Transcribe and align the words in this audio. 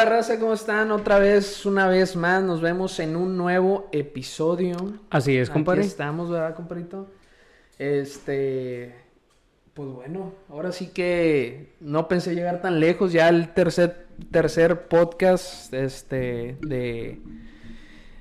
Hola 0.00 0.10
raza, 0.10 0.38
¿cómo 0.38 0.52
están? 0.52 0.92
Otra 0.92 1.18
vez, 1.18 1.66
una 1.66 1.88
vez 1.88 2.14
más, 2.14 2.40
nos 2.44 2.60
vemos 2.60 3.00
en 3.00 3.16
un 3.16 3.36
nuevo 3.36 3.88
episodio. 3.90 4.76
Así 5.10 5.36
es, 5.36 5.50
compadre. 5.50 5.80
Aquí 5.80 5.88
estamos, 5.88 6.30
¿verdad, 6.30 6.54
compadrito? 6.54 7.10
Este, 7.80 8.94
pues 9.74 9.88
bueno, 9.88 10.34
ahora 10.50 10.70
sí 10.70 10.90
que 10.94 11.72
no 11.80 12.06
pensé 12.06 12.36
llegar 12.36 12.62
tan 12.62 12.78
lejos, 12.78 13.12
ya 13.12 13.28
el 13.28 13.48
tercer, 13.54 14.06
tercer 14.30 14.86
podcast, 14.86 15.74
este, 15.74 16.58
de, 16.60 17.18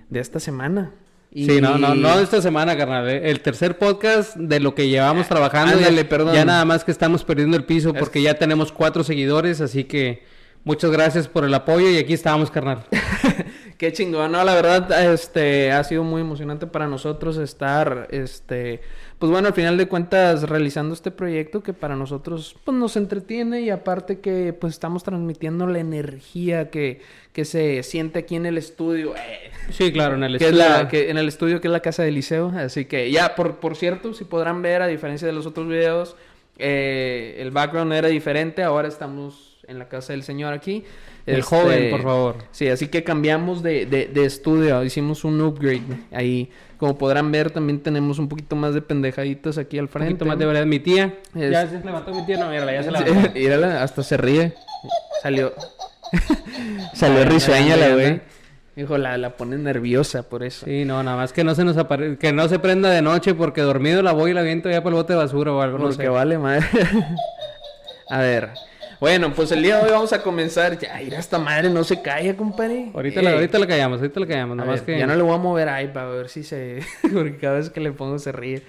de 0.10 0.20
esta 0.20 0.40
semana. 0.40 0.94
Sí, 1.32 1.62
no, 1.62 1.78
no, 1.78 1.94
no 1.94 2.20
esta 2.20 2.42
semana, 2.42 2.76
carnal. 2.76 3.08
eh. 3.08 3.30
El 3.30 3.42
tercer 3.42 3.78
podcast 3.78 4.36
de 4.36 4.60
lo 4.60 4.74
que 4.74 4.88
llevamos 4.90 5.28
Ah, 5.28 5.30
trabajando. 5.30 5.76
ándale, 5.76 6.02
ya, 6.06 6.10
perdón. 6.10 6.34
ya 6.34 6.44
nada 6.44 6.66
más 6.66 6.84
que 6.84 6.90
estamos 6.90 7.24
perdiendo 7.24 7.56
el 7.56 7.66
piso 7.66 7.90
Es- 7.94 8.00
porque 8.00 8.24
ya 8.24 8.34
tenemos 8.34 8.72
cuatro 8.72 9.04
seguidores, 9.04 9.62
así 9.62 9.84
que 9.84 10.36
muchas 10.68 10.92
gracias 10.92 11.30
por 11.30 11.46
el 11.46 11.54
apoyo 11.54 11.90
y 11.90 11.98
aquí 11.98 12.14
estamos, 12.14 12.52
carnal. 12.52 12.84
Qué 13.78 13.94
chingón, 13.94 14.34
no, 14.34 14.44
la 14.44 14.54
verdad, 14.54 15.14
este, 15.14 15.72
ha 15.72 15.82
sido 15.86 16.04
muy 16.04 16.22
emocionante 16.22 16.68
para 16.68 16.88
nosotros 16.88 17.38
estar, 17.38 18.10
este, 18.12 18.82
pues 19.18 19.32
bueno, 19.32 19.48
al 19.48 19.54
final 19.54 19.78
de 19.78 19.88
cuentas 19.88 20.50
realizando 20.50 20.94
este 20.94 21.10
proyecto 21.10 21.64
que 21.64 21.72
para 21.72 21.96
nosotros, 21.96 22.58
pues 22.66 22.76
nos 22.78 22.98
entretiene 22.98 23.62
y 23.62 23.70
aparte 23.70 24.20
que, 24.20 24.52
pues 24.52 24.74
estamos 24.74 25.04
transmitiendo 25.04 25.68
la 25.68 25.80
energía 25.80 26.70
que, 26.70 27.02
que 27.32 27.46
se 27.46 27.82
siente 27.84 28.20
aquí 28.20 28.36
en 28.36 28.46
el 28.46 28.58
estudio, 28.58 29.16
eh, 29.16 29.52
Sí, 29.70 29.94
claro, 29.94 30.16
en 30.16 30.24
el 30.24 30.38
que 30.38 30.46
es 30.46 30.52
estudio. 30.52 30.70
la, 30.70 30.88
que 30.90 31.10
en 31.10 31.18
el 31.18 31.30
estudio 31.30 31.62
que 31.62 31.70
es 31.70 31.72
la 31.72 31.82
casa 31.82 32.04
del 32.04 32.16
liceo, 32.16 32.52
así 32.58 32.86
que 32.86 33.10
ya, 33.10 33.36
por, 33.36 33.58
por 33.58 33.78
cierto, 33.78 34.14
si 34.14 34.26
podrán 34.26 34.62
ver, 34.62 34.82
a 34.82 34.88
diferencia 34.88 35.28
de 35.28 35.34
los 35.34 35.46
otros 35.46 35.68
videos, 35.68 36.18
eh, 36.58 37.38
el 37.40 37.52
background 37.52 37.94
era 37.94 38.10
diferente, 38.10 38.64
ahora 38.64 38.90
estamos 38.90 39.57
en 39.68 39.80
la 39.80 39.88
casa 39.90 40.14
del 40.14 40.24
señor 40.24 40.54
aquí. 40.54 40.86
El 41.26 41.40
Este, 41.40 41.42
joven, 41.44 41.92
por 41.92 42.04
favor. 42.04 42.36
Sí, 42.52 42.70
así 42.70 42.88
que 42.88 43.04
cambiamos 43.04 43.62
de, 43.62 43.86
de, 43.86 44.06
de 44.08 44.26
estudio, 44.26 44.82
hicimos 44.84 45.24
un 45.26 45.42
upgrade 45.42 45.82
ahí. 46.12 46.50
Como 46.78 46.98
podrán 46.98 47.32
ver, 47.32 47.52
también 47.52 47.82
tenemos 47.82 48.18
un 48.20 48.30
poquito 48.30 48.56
más 48.56 48.74
de 48.74 48.82
pendejaditas 48.82 49.58
aquí 49.58 49.78
al 49.78 49.86
Un 49.86 49.90
frente. 49.90 50.12
poquito 50.14 50.26
más 50.26 50.40
de 50.40 50.46
verdad. 50.46 50.66
Mi 50.66 50.80
tía. 50.80 51.16
Es- 51.36 51.52
Ya 51.52 51.68
se 51.68 51.80
levantó 51.84 52.14
mi 52.14 52.26
tía, 52.26 52.38
no, 52.38 52.50
mírala, 52.50 52.72
ya 52.74 52.84
se 52.84 52.92
levantó. 52.92 53.32
mírala, 53.36 53.84
hasta 53.84 54.04
se 54.04 54.16
ríe. 54.18 54.54
Salió. 55.22 55.54
Salió 56.94 57.26
risueña 57.26 57.76
la 57.76 57.90
güey. 57.90 58.22
Hijo, 58.78 58.98
la, 58.98 59.18
la 59.18 59.32
pone 59.36 59.58
nerviosa 59.58 60.22
por 60.30 60.44
eso. 60.44 60.66
Sí, 60.68 60.86
no, 60.86 61.02
nada 61.02 61.18
más 61.18 61.34
que 61.34 61.44
no 61.44 61.56
se 61.56 61.64
nos 61.66 61.76
apare... 61.78 62.18
que 62.18 62.32
no 62.32 62.48
se 62.48 62.60
prenda 62.60 62.92
de 62.92 63.02
noche 63.02 63.34
porque 63.34 63.62
dormido 63.62 64.04
la 64.04 64.12
voy 64.12 64.32
y 64.32 64.34
la 64.36 64.44
viento 64.44 64.70
ya 64.70 64.84
por 64.84 64.92
el 64.92 64.98
bote 64.98 65.14
de 65.14 65.18
basura 65.20 65.52
o 65.52 65.62
algo, 65.62 65.80
no 65.80 65.86
Porque 65.86 66.04
sé. 66.04 66.10
vale 66.10 66.38
madre. 66.38 66.68
a 68.10 68.20
ver. 68.20 68.50
Bueno, 69.00 69.32
pues 69.34 69.52
el 69.52 69.62
día 69.62 69.78
de 69.78 69.84
hoy 69.86 69.92
vamos 69.92 70.12
a 70.12 70.24
comenzar. 70.24 70.78
Ya, 70.80 71.00
ir 71.02 71.14
esta 71.14 71.38
madre 71.38 71.70
no 71.70 71.84
se 71.84 72.02
calla, 72.02 72.36
compadre. 72.36 72.90
Ahorita, 72.94 73.20
Eh, 73.20 73.24
la, 73.24 73.32
ahorita 73.34 73.60
la 73.60 73.68
callamos, 73.68 74.00
ahorita 74.00 74.20
la 74.20 74.26
callamos, 74.28 74.54
a 74.54 74.56
nada 74.58 74.70
más 74.72 74.86
ver, 74.86 74.96
que... 74.96 75.00
Ya 75.00 75.06
no 75.06 75.16
le 75.16 75.22
voy 75.22 75.36
a 75.36 75.38
mover 75.38 75.70
ahí 75.70 75.88
para 75.90 76.08
ver 76.08 76.30
si 76.30 76.44
se. 76.44 76.80
Porque 77.14 77.38
cada 77.38 77.58
vez 77.58 77.70
que 77.70 77.80
le 77.80 77.92
pongo 77.92 78.18
se 78.18 78.32
ríe. 78.32 78.64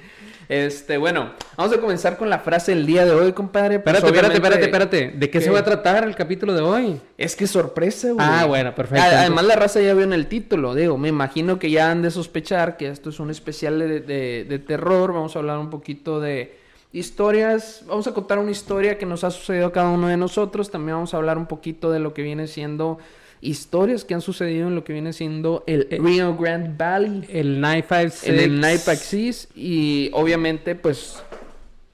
Este, 0.50 0.96
bueno, 0.96 1.32
vamos 1.58 1.74
a 1.76 1.78
comenzar 1.80 2.16
con 2.16 2.30
la 2.30 2.38
frase 2.38 2.74
del 2.74 2.86
día 2.86 3.04
de 3.04 3.10
hoy, 3.12 3.32
compadre. 3.32 3.80
Pues, 3.80 3.96
Espérate, 3.96 4.06
espérate, 4.16 4.38
obviamente- 4.38 4.64
espérate, 4.64 4.96
espérate. 4.96 5.18
¿De 5.18 5.30
qué, 5.30 5.40
se 5.42 5.50
va 5.50 5.58
a 5.60 5.64
tratar 5.64 6.04
el 6.04 6.14
capítulo 6.14 6.54
de 6.54 6.60
hoy? 6.62 7.00
Es 7.18 7.34
que 7.36 7.46
sorpresa, 7.46 8.08
güey. 8.12 8.26
Ah, 8.26 8.44
bueno, 8.46 8.74
perfecto. 8.74 9.04
Además, 9.04 9.44
la 9.44 9.56
raza 9.56 9.80
ya 9.80 9.92
vio 9.94 10.04
en 10.04 10.12
el 10.14 10.26
título, 10.26 10.74
digo, 10.74 10.96
me 10.98 11.08
imagino 11.08 11.58
que 11.58 11.70
ya 11.70 11.90
han 11.90 12.00
de 12.02 12.10
sospechar 12.10 12.76
que 12.78 12.88
esto 12.88 13.10
es 13.10 13.20
un 13.20 13.30
especial 13.30 13.78
de, 13.78 14.00
de- 14.00 14.46
de 14.48 14.58
terror. 14.58 15.12
Vamos 15.12 15.36
a 15.36 15.38
hablar 15.38 15.58
un 15.58 15.68
poquito 15.70 16.18
de 16.20 16.57
historias. 16.92 17.82
Vamos 17.86 18.06
a 18.06 18.14
contar 18.14 18.38
una 18.38 18.50
historia 18.50 18.98
que 18.98 19.06
nos 19.06 19.24
ha 19.24 19.30
sucedido 19.30 19.66
a 19.66 19.72
cada 19.72 19.90
uno 19.90 20.08
de 20.08 20.16
nosotros. 20.16 20.70
También 20.70 20.96
vamos 20.96 21.14
a 21.14 21.18
hablar 21.18 21.38
un 21.38 21.46
poquito 21.46 21.90
de 21.90 21.98
lo 21.98 22.14
que 22.14 22.22
viene 22.22 22.46
siendo 22.46 22.98
historias 23.40 24.04
que 24.04 24.14
han 24.14 24.20
sucedido 24.20 24.66
en 24.66 24.74
lo 24.74 24.82
que 24.84 24.92
viene 24.92 25.12
siendo 25.12 25.62
el 25.66 25.86
Eh, 25.90 25.98
Rio 26.02 26.36
Grande 26.36 26.72
Valley. 26.76 27.24
El 27.28 27.60
956. 27.60 28.24
En 28.28 28.40
el 28.40 28.60
Night 28.60 28.88
Axis 28.88 29.48
y 29.54 30.10
obviamente 30.12 30.74
pues 30.74 31.22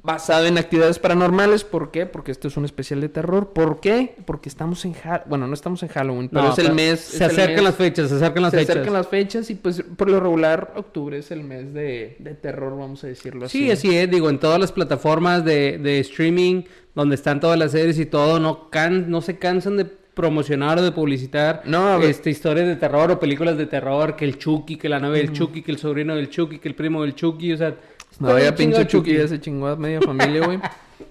basado 0.05 0.45
en 0.47 0.59
actividades 0.59 0.99
paranormales, 0.99 1.65
¿por 1.65 1.91
qué? 1.91 2.05
Porque 2.05 2.31
esto 2.31 2.47
es 2.49 2.57
un 2.59 2.67
especial 2.67 3.01
de 3.01 3.09
terror, 3.09 3.55
¿por 3.55 3.81
qué? 3.81 4.15
Porque 4.27 4.51
estamos 4.51 4.85
en 4.85 4.93
Halloween, 4.93 5.23
bueno, 5.31 5.47
no 5.47 5.55
estamos 5.55 5.83
en 5.83 5.89
Halloween, 5.89 6.29
pero 6.29 6.45
No, 6.45 6.53
es 6.53 6.59
el 6.59 6.65
pero 6.67 6.75
mes... 6.75 7.01
Se 7.01 7.25
acercan 7.25 7.55
mes- 7.55 7.65
las 7.65 7.75
fechas, 7.75 8.11
se 8.11 8.17
acercan 8.17 8.43
las 8.43 8.51
se 8.53 8.59
fechas. 8.59 8.71
acercan 8.77 8.93
las 8.93 9.09
fechas 9.09 9.49
y 9.51 9.55
pues 9.55 9.83
por 9.97 10.11
lo 10.11 10.21
regular 10.21 10.75
octubre 10.77 11.17
es 11.19 11.31
el 11.31 11.43
mes 11.43 11.73
de, 11.73 12.17
de 12.19 12.35
terror, 12.35 12.79
vamos 12.79 13.03
a 13.03 13.07
decirlo 13.07 13.47
así. 13.47 13.59
Sí, 13.59 13.71
así 13.71 13.97
es, 13.97 14.11
digo, 14.11 14.29
en 14.29 14.39
todas 14.39 14.61
las 14.61 14.73
plataformas 14.73 15.43
de, 15.43 15.79
de 15.79 16.01
streaming, 16.01 16.65
donde 16.95 17.15
están 17.15 17.41
todas 17.41 17.59
las 17.59 17.73
series 17.73 17.99
y 17.99 18.05
todo, 18.05 18.39
no, 18.39 18.69
can, 18.69 19.11
no 19.11 19.23
se 19.23 19.39
cansan 19.39 19.79
de 19.79 19.87
promocionar 19.87 20.79
o 20.79 20.83
de 20.83 20.93
publicitar 20.93 21.63
No, 21.65 21.99
este, 22.01 22.31
historias 22.31 22.69
de 22.69 22.77
terror 22.77 23.11
o 23.11 23.19
películas 23.19 23.57
de 23.57 23.67
terror, 23.67 24.15
que 24.17 24.25
el 24.27 24.39
Chucky, 24.39 24.77
que 24.77 24.89
la 24.89 25.01
novia 25.01 25.23
del 25.23 25.33
Chucky, 25.33 25.63
que 25.63 25.73
el 25.73 25.79
sobrino 25.79 26.15
del 26.15 26.29
Chucky, 26.29 26.59
que 26.59 26.69
el 26.69 26.75
primo 26.75 27.03
del 27.03 27.15
Chucky, 27.15 27.55
o 27.55 27.57
sea... 27.57 27.75
No, 28.21 28.29
chingado 28.39 28.55
pinche 28.57 28.87
Chucky 28.87 29.17
ya 29.17 29.29
se 29.29 29.41
chingó 29.41 29.69
a 29.69 29.77
media 29.77 30.01
familia, 30.01 30.45
güey. 30.47 30.59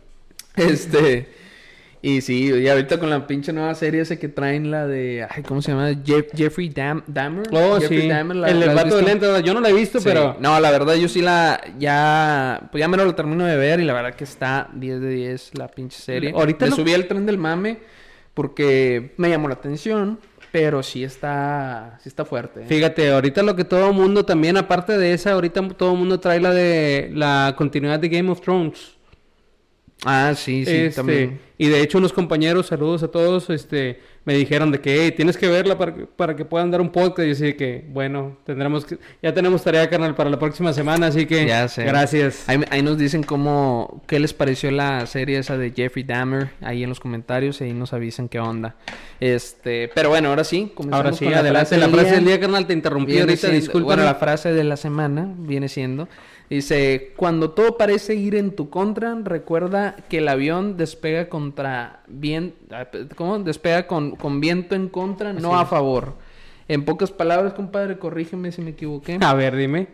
este... 0.55 1.27
Y 2.05 2.19
sí, 2.19 2.51
y 2.53 2.67
ahorita 2.67 2.99
con 2.99 3.09
la 3.09 3.25
pinche 3.25 3.53
nueva 3.53 3.73
serie 3.75 4.01
ese 4.01 4.19
que 4.19 4.27
traen 4.27 4.69
la 4.71 4.85
de... 4.85 5.25
Ay, 5.29 5.41
¿cómo 5.41 5.61
se 5.61 5.71
llama? 5.71 5.91
Jeff- 6.03 6.33
Jeffrey 6.35 6.67
Dam 6.67 7.01
Dahmer. 7.07 7.47
Oh, 7.53 7.79
Jeffrey 7.79 8.01
sí, 8.01 8.07
Dahmer, 8.09 8.35
¿la- 8.35 8.49
el 8.49 8.59
del 8.59 8.75
vato 8.75 8.97
de 8.97 9.03
lente, 9.03 9.25
yo 9.41 9.53
no 9.53 9.61
la 9.61 9.69
he 9.69 9.73
visto, 9.73 9.99
Sí. 9.99 10.03
pero... 10.09 10.35
No, 10.41 10.59
la 10.59 10.69
verdad 10.69 10.95
yo 10.95 11.07
sí 11.07 11.21
la... 11.21 11.61
Ya... 11.79 12.67
Pues 12.73 12.81
ya 12.81 12.89
me 12.89 12.97
lo 12.97 13.15
termino 13.15 13.45
de 13.45 13.55
ver 13.55 13.79
y 13.79 13.85
la 13.85 13.93
verdad 13.93 14.15
que 14.15 14.25
está 14.25 14.67
10 14.73 14.99
de 14.99 15.09
10 15.11 15.51
la 15.57 15.69
pinche 15.69 15.97
serie. 15.97 16.33
Ahorita 16.35 16.65
no- 16.65 16.75
subí 16.75 16.93
al 16.93 17.07
tren 17.07 17.25
del 17.25 17.37
mame 17.37 17.77
porque 18.33 19.13
me 19.15 19.29
llamó 19.29 19.47
la 19.47 19.53
atención, 19.53 20.19
pero 20.53 20.83
sí 20.83 21.03
está... 21.03 21.97
Sí 22.03 22.09
está 22.09 22.25
fuerte. 22.25 22.61
¿eh? 22.61 22.65
Fíjate, 22.67 23.11
ahorita 23.11 23.41
lo 23.41 23.55
que 23.55 23.65
todo 23.65 23.91
mundo 23.91 24.23
también, 24.23 24.55
aparte 24.55 24.99
de 24.99 25.11
esa, 25.11 25.31
ahorita 25.31 25.67
todo 25.69 25.95
mundo 25.95 26.19
trae 26.19 26.39
la 26.39 26.51
de 26.51 27.09
la 27.11 27.55
continuidad 27.57 27.99
de 27.99 28.07
Game 28.07 28.29
of 28.29 28.39
Thrones. 28.39 28.92
Ah, 30.05 30.33
sí, 30.35 30.65
sí, 30.65 30.71
Este, 30.71 30.95
también. 30.97 31.39
Y 31.57 31.67
de 31.69 31.79
hecho 31.81 31.97
unos 31.97 32.11
compañeros, 32.11 32.67
saludos 32.67 33.03
a 33.03 33.07
todos, 33.09 33.49
este, 33.49 34.01
me 34.25 34.33
dijeron 34.33 34.69
de 34.71 34.81
que 34.81 35.01
"Hey, 35.03 35.13
tienes 35.15 35.37
que 35.37 35.47
verla 35.47 35.77
para 35.77 35.93
que, 35.95 36.05
para 36.07 36.35
que 36.35 36.43
puedan 36.43 36.71
dar 36.71 36.81
un 36.81 36.89
podcast. 36.91 37.25
Y 37.27 37.31
así 37.31 37.53
que, 37.53 37.85
bueno, 37.89 38.37
tendremos 38.45 38.83
que, 38.85 38.97
ya 39.21 39.33
tenemos 39.33 39.63
tarea, 39.63 39.89
carnal, 39.89 40.13
para 40.15 40.29
la 40.29 40.37
próxima 40.39 40.73
semana, 40.73 41.07
así 41.07 41.25
que 41.25 41.45
Ya 41.45 41.67
sé. 41.69 41.85
gracias. 41.85 42.49
Ahí, 42.49 42.59
ahí 42.69 42.81
nos 42.81 42.97
dicen 42.97 43.23
cómo, 43.23 44.03
qué 44.07 44.19
les 44.19 44.33
pareció 44.33 44.71
la 44.71 45.05
serie 45.05 45.37
esa 45.37 45.57
de 45.57 45.71
Jeffrey 45.71 46.03
Dahmer, 46.03 46.49
ahí 46.59 46.83
en 46.83 46.89
los 46.89 46.99
comentarios, 46.99 47.61
y 47.61 47.65
ahí 47.65 47.73
nos 47.73 47.93
avisan 47.93 48.27
qué 48.27 48.39
onda. 48.39 48.75
Este, 49.21 49.89
pero 49.95 50.09
bueno, 50.09 50.29
ahora 50.29 50.43
sí, 50.43 50.71
comenzamos 50.75 51.05
Ahora 51.05 51.17
sí, 51.17 51.23
con 51.25 51.33
adelante, 51.33 51.77
la 51.77 51.87
frase 51.87 52.15
del 52.15 52.25
día, 52.25 52.39
carnal, 52.41 52.67
te 52.67 52.73
interrumpí 52.73 53.17
ahorita, 53.19 53.37
siendo- 53.37 53.55
disculpa. 53.59 53.85
Bueno, 53.85 54.03
la 54.03 54.15
frase 54.15 54.51
de 54.51 54.63
la 54.65 54.75
semana 54.75 55.33
viene 55.37 55.69
siendo, 55.69 56.09
dice, 56.49 57.13
cuando 57.15 57.51
todo 57.51 57.77
parece 57.77 58.15
ir 58.15 58.35
en 58.35 58.55
tu 58.55 58.69
contra, 58.69 59.15
recuerda 59.23 59.95
que 60.09 60.19
el 60.19 60.27
avión 60.27 60.77
despega 60.77 61.29
contra 61.29 62.03
bien, 62.07 62.55
¿cómo? 63.15 63.39
Despega 63.39 63.87
con, 63.87 64.15
con 64.15 64.39
viento 64.39 64.75
en 64.75 64.89
contra, 64.89 65.33
no 65.33 65.57
a 65.57 65.65
favor. 65.65 66.15
En 66.67 66.85
pocas 66.85 67.11
palabras, 67.11 67.53
compadre, 67.53 67.97
corrígeme 67.97 68.51
si 68.51 68.61
me 68.61 68.71
equivoqué. 68.71 69.17
A 69.21 69.33
ver, 69.33 69.55
dime. 69.55 69.87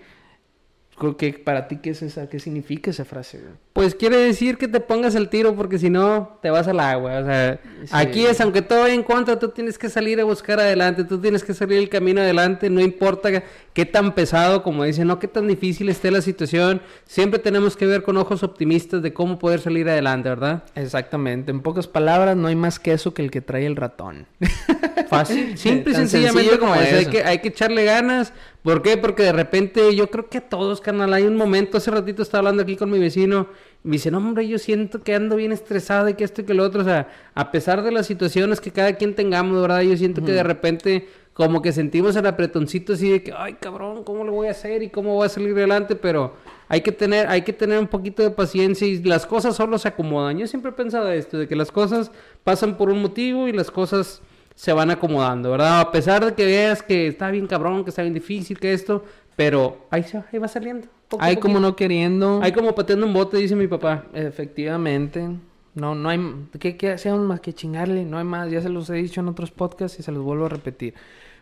Creo 0.97 1.17
que 1.17 1.33
para 1.33 1.67
ti, 1.67 1.77
¿qué 1.77 1.91
es 1.91 2.01
esa? 2.01 2.27
¿Qué 2.29 2.39
significa 2.39 2.91
esa 2.91 3.05
frase? 3.05 3.39
güey? 3.39 3.53
Pues 3.79 3.95
quiere 3.95 4.17
decir 4.17 4.57
que 4.57 4.67
te 4.67 4.81
pongas 4.81 5.15
el 5.15 5.29
tiro 5.29 5.55
porque 5.55 5.79
si 5.79 5.89
no 5.89 6.37
te 6.41 6.49
vas 6.49 6.67
al 6.67 6.81
agua. 6.81 7.19
O 7.19 7.23
sea, 7.23 7.61
Sí. 7.85 7.87
aquí 7.93 8.25
es, 8.25 8.41
aunque 8.41 8.61
todo 8.61 8.81
vaya 8.81 8.93
en 8.93 9.03
contra, 9.03 9.39
tú 9.39 9.51
tienes 9.51 9.77
que 9.77 9.87
salir 9.87 10.19
a 10.19 10.25
buscar 10.25 10.59
adelante, 10.59 11.05
tú 11.05 11.17
tienes 11.17 11.45
que 11.45 11.53
salir 11.53 11.77
el 11.77 11.87
camino 11.87 12.19
adelante, 12.19 12.69
no 12.69 12.81
importa 12.81 13.41
qué 13.71 13.85
tan 13.85 14.13
pesado, 14.15 14.63
como 14.63 14.83
dicen, 14.83 15.07
no 15.07 15.17
qué 15.17 15.29
tan 15.29 15.47
difícil 15.47 15.87
esté 15.87 16.11
la 16.11 16.21
situación, 16.21 16.81
siempre 17.05 17.39
tenemos 17.39 17.77
que 17.77 17.85
ver 17.85 18.03
con 18.03 18.17
ojos 18.17 18.43
optimistas 18.43 19.01
de 19.01 19.13
cómo 19.13 19.39
poder 19.39 19.61
salir 19.61 19.87
adelante, 19.87 20.27
¿verdad? 20.27 20.63
Exactamente. 20.75 21.51
En 21.51 21.61
pocas 21.61 21.87
palabras, 21.87 22.35
no 22.35 22.49
hay 22.49 22.57
más 22.57 22.79
queso 22.79 23.13
que 23.13 23.21
el 23.21 23.31
que 23.31 23.39
trae 23.39 23.65
el 23.65 23.77
ratón. 23.77 24.27
Fácil, 25.09 25.57
simple 25.57 25.93
y 25.93 25.95
sencillamente 25.95 26.59
como 26.59 26.75
es. 26.75 26.93
Hay 26.93 27.05
que, 27.05 27.23
hay 27.23 27.39
que 27.39 27.47
echarle 27.47 27.85
ganas. 27.85 28.33
¿Por 28.61 28.81
qué? 28.81 28.97
Porque 28.97 29.23
de 29.23 29.31
repente 29.31 29.95
yo 29.95 30.11
creo 30.11 30.27
que 30.29 30.39
a 30.39 30.41
todos, 30.41 30.81
carnal, 30.81 31.13
hay 31.13 31.23
un 31.23 31.37
momento, 31.37 31.77
hace 31.77 31.89
ratito 31.91 32.21
estaba 32.21 32.39
hablando 32.39 32.61
aquí 32.63 32.75
con 32.75 32.91
mi 32.91 32.99
vecino, 32.99 33.47
me 33.83 33.93
dice, 33.93 34.11
no, 34.11 34.17
hombre, 34.17 34.47
yo 34.47 34.57
siento 34.57 35.01
que 35.01 35.15
ando 35.15 35.37
bien 35.37 35.51
estresado 35.51 36.09
y 36.09 36.13
que 36.13 36.23
esto 36.23 36.41
y 36.41 36.45
que 36.45 36.53
lo 36.53 36.63
otro. 36.63 36.81
O 36.81 36.83
sea, 36.83 37.07
a 37.33 37.51
pesar 37.51 37.81
de 37.81 37.91
las 37.91 38.07
situaciones 38.07 38.59
que 38.59 38.71
cada 38.71 38.93
quien 38.93 39.15
tengamos, 39.15 39.61
verdad, 39.61 39.81
yo 39.81 39.95
siento 39.95 40.23
que 40.23 40.31
de 40.33 40.43
repente 40.43 41.07
como 41.33 41.61
que 41.61 41.71
sentimos 41.71 42.17
el 42.17 42.25
apretoncito 42.25 42.93
así 42.93 43.09
de 43.09 43.23
que, 43.23 43.31
ay, 43.31 43.53
cabrón, 43.53 44.03
¿cómo 44.03 44.25
lo 44.25 44.33
voy 44.33 44.49
a 44.49 44.51
hacer 44.51 44.83
y 44.83 44.89
cómo 44.89 45.15
voy 45.15 45.25
a 45.25 45.29
salir 45.29 45.53
adelante? 45.53 45.95
Pero 45.95 46.33
hay 46.67 46.81
que 46.81 46.91
tener, 46.91 47.27
hay 47.27 47.43
que 47.43 47.53
tener 47.53 47.79
un 47.79 47.87
poquito 47.87 48.21
de 48.21 48.29
paciencia 48.29 48.85
y 48.85 49.01
las 49.03 49.25
cosas 49.25 49.55
solo 49.55 49.77
se 49.77 49.87
acomodan. 49.87 50.37
Yo 50.37 50.47
siempre 50.47 50.71
he 50.71 50.73
pensado 50.73 51.09
esto, 51.09 51.37
de 51.37 51.47
que 51.47 51.55
las 51.55 51.71
cosas 51.71 52.11
pasan 52.43 52.75
por 52.75 52.89
un 52.89 53.01
motivo 53.01 53.47
y 53.47 53.53
las 53.53 53.71
cosas 53.71 54.21
se 54.53 54.73
van 54.73 54.91
acomodando, 54.91 55.51
¿verdad? 55.51 55.79
A 55.79 55.91
pesar 55.93 56.25
de 56.25 56.33
que 56.33 56.45
veas 56.45 56.83
que 56.83 57.07
está 57.07 57.31
bien 57.31 57.47
cabrón, 57.47 57.85
que 57.85 57.91
está 57.91 58.01
bien 58.01 58.13
difícil, 58.13 58.59
que 58.59 58.73
esto, 58.73 59.05
pero 59.37 59.87
ahí, 59.89 60.03
se, 60.03 60.17
ahí 60.17 60.39
va 60.39 60.49
saliendo. 60.49 60.89
Poco 61.09 61.23
Hay 61.23 61.37
como 61.37 61.59
no 61.59 61.75
queriendo. 61.75 62.39
Hay 62.41 62.51
como 62.51 62.73
pateando 62.75 63.05
un 63.05 63.13
bote, 63.13 63.37
dice 63.37 63.55
mi 63.55 63.67
papá. 63.67 64.05
Efectivamente. 64.13 65.27
No, 65.75 65.95
no 65.95 66.09
hay... 66.09 66.19
¿Qué, 66.59 66.77
qué 66.77 66.91
hacemos 66.91 67.19
más 67.21 67.39
que 67.41 67.53
chingarle? 67.53 68.03
No 68.05 68.17
hay 68.17 68.23
más. 68.25 68.49
Ya 68.51 68.61
se 68.61 68.69
los 68.69 68.89
he 68.89 68.95
dicho 68.95 69.21
en 69.21 69.27
otros 69.27 69.51
podcasts 69.51 69.99
y 69.99 70.03
se 70.03 70.11
los 70.11 70.23
vuelvo 70.23 70.45
a 70.45 70.49
repetir. 70.49 70.93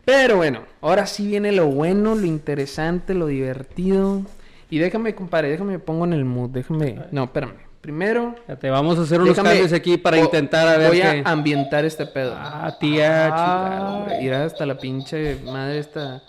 Pero 0.04 0.36
bueno, 0.36 0.60
ahora 0.80 1.06
sí 1.06 1.26
viene 1.26 1.52
lo 1.52 1.66
bueno, 1.66 2.14
lo 2.14 2.24
interesante, 2.26 3.14
lo 3.14 3.26
divertido. 3.26 4.22
Y 4.70 4.78
déjame, 4.78 5.14
compadre, 5.14 5.50
déjame 5.50 5.72
me 5.72 5.78
pongo 5.78 6.04
en 6.04 6.12
el 6.12 6.24
mood. 6.24 6.50
Déjame... 6.50 6.98
No, 7.10 7.24
espérame. 7.24 7.54
Primero... 7.80 8.34
Te 8.60 8.70
vamos 8.70 8.98
a 8.98 9.02
hacer 9.02 9.20
unos 9.20 9.34
déjame- 9.36 9.50
cambios 9.50 9.72
aquí 9.72 9.96
para 9.96 10.18
intentar 10.18 10.66
a 10.68 10.76
ver 10.76 10.88
Voy 10.90 11.00
a 11.00 11.22
ambientar 11.24 11.84
este 11.84 12.06
pedo. 12.06 12.34
Ah, 12.36 12.76
tía, 12.78 13.28
Ah, 13.32 14.06
chingada, 14.18 14.44
hasta 14.46 14.66
la 14.66 14.78
pinche 14.78 15.38
madre 15.44 15.78
esta... 15.78 16.22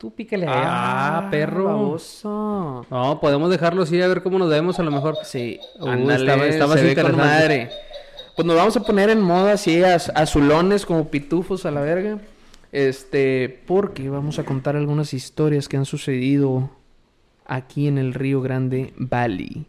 Tú 0.00 0.10
pícale 0.14 0.46
ahí. 0.46 0.52
Ah, 0.56 1.28
perro. 1.30 1.64
baboso. 1.64 2.86
No, 2.88 3.20
podemos 3.20 3.50
dejarlo 3.50 3.82
así 3.82 4.00
a 4.00 4.08
ver 4.08 4.22
cómo 4.22 4.38
nos 4.38 4.48
vemos 4.48 4.78
a 4.78 4.82
lo 4.82 4.90
mejor. 4.90 5.16
Sí, 5.24 5.60
Uh, 5.78 6.08
está- 6.10 6.36
está 6.46 6.66
más 6.66 6.80
se 6.80 6.86
ve 6.86 6.94
con 6.94 7.04
interesante. 7.10 7.16
madre. 7.16 7.70
Pues 8.34 8.46
nos 8.46 8.56
vamos 8.56 8.74
a 8.78 8.80
poner 8.80 9.10
en 9.10 9.20
moda 9.20 9.52
así 9.52 9.82
az- 9.84 10.10
azulones 10.14 10.86
como 10.86 11.08
pitufos 11.08 11.66
a 11.66 11.70
la 11.70 11.82
verga. 11.82 12.18
Este, 12.72 13.60
porque 13.66 14.08
vamos 14.08 14.38
a 14.38 14.44
contar 14.44 14.74
algunas 14.74 15.12
historias 15.12 15.68
que 15.68 15.76
han 15.76 15.84
sucedido 15.84 16.70
aquí 17.44 17.86
en 17.86 17.98
el 17.98 18.14
Río 18.14 18.40
Grande 18.40 18.94
Valley. 18.96 19.66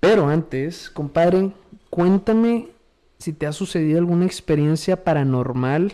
Pero 0.00 0.26
antes, 0.28 0.90
compadre, 0.90 1.52
cuéntame 1.90 2.70
si 3.18 3.32
te 3.32 3.46
ha 3.46 3.52
sucedido 3.52 4.00
alguna 4.00 4.24
experiencia 4.26 5.04
paranormal. 5.04 5.92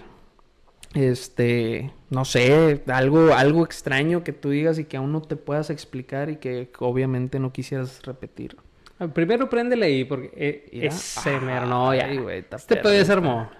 Este, 0.95 1.93
no 2.09 2.25
sé, 2.25 2.83
algo, 2.89 3.33
algo 3.33 3.65
extraño 3.65 4.25
que 4.25 4.33
tú 4.33 4.51
digas 4.51 4.79
y 4.79 4.85
que 4.85 4.97
aún 4.97 5.13
no 5.13 5.23
te 5.23 5.37
puedas 5.37 5.71
explicar 5.71 6.31
y 6.31 6.37
que 6.37 6.69
obviamente 6.79 7.39
no 7.39 7.53
quisieras 7.53 8.03
repetir. 8.03 8.57
Ah, 8.99 9.07
Primero 9.07 9.49
préndele 9.49 9.87
ahí 9.87 10.05
porque 10.05 10.31
eh, 10.35 10.69
ese 10.73 11.39
mero, 11.41 11.67
no, 11.67 11.95
ya. 11.95 12.07
Ay, 12.07 12.19
está 12.33 12.57
este 12.57 12.75
perro. 12.75 12.83
pedo 12.83 12.95
ya 12.95 13.05
se 13.05 13.13
armó. 13.13 13.51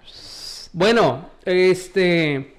Bueno, 0.73 1.31
este... 1.45 2.55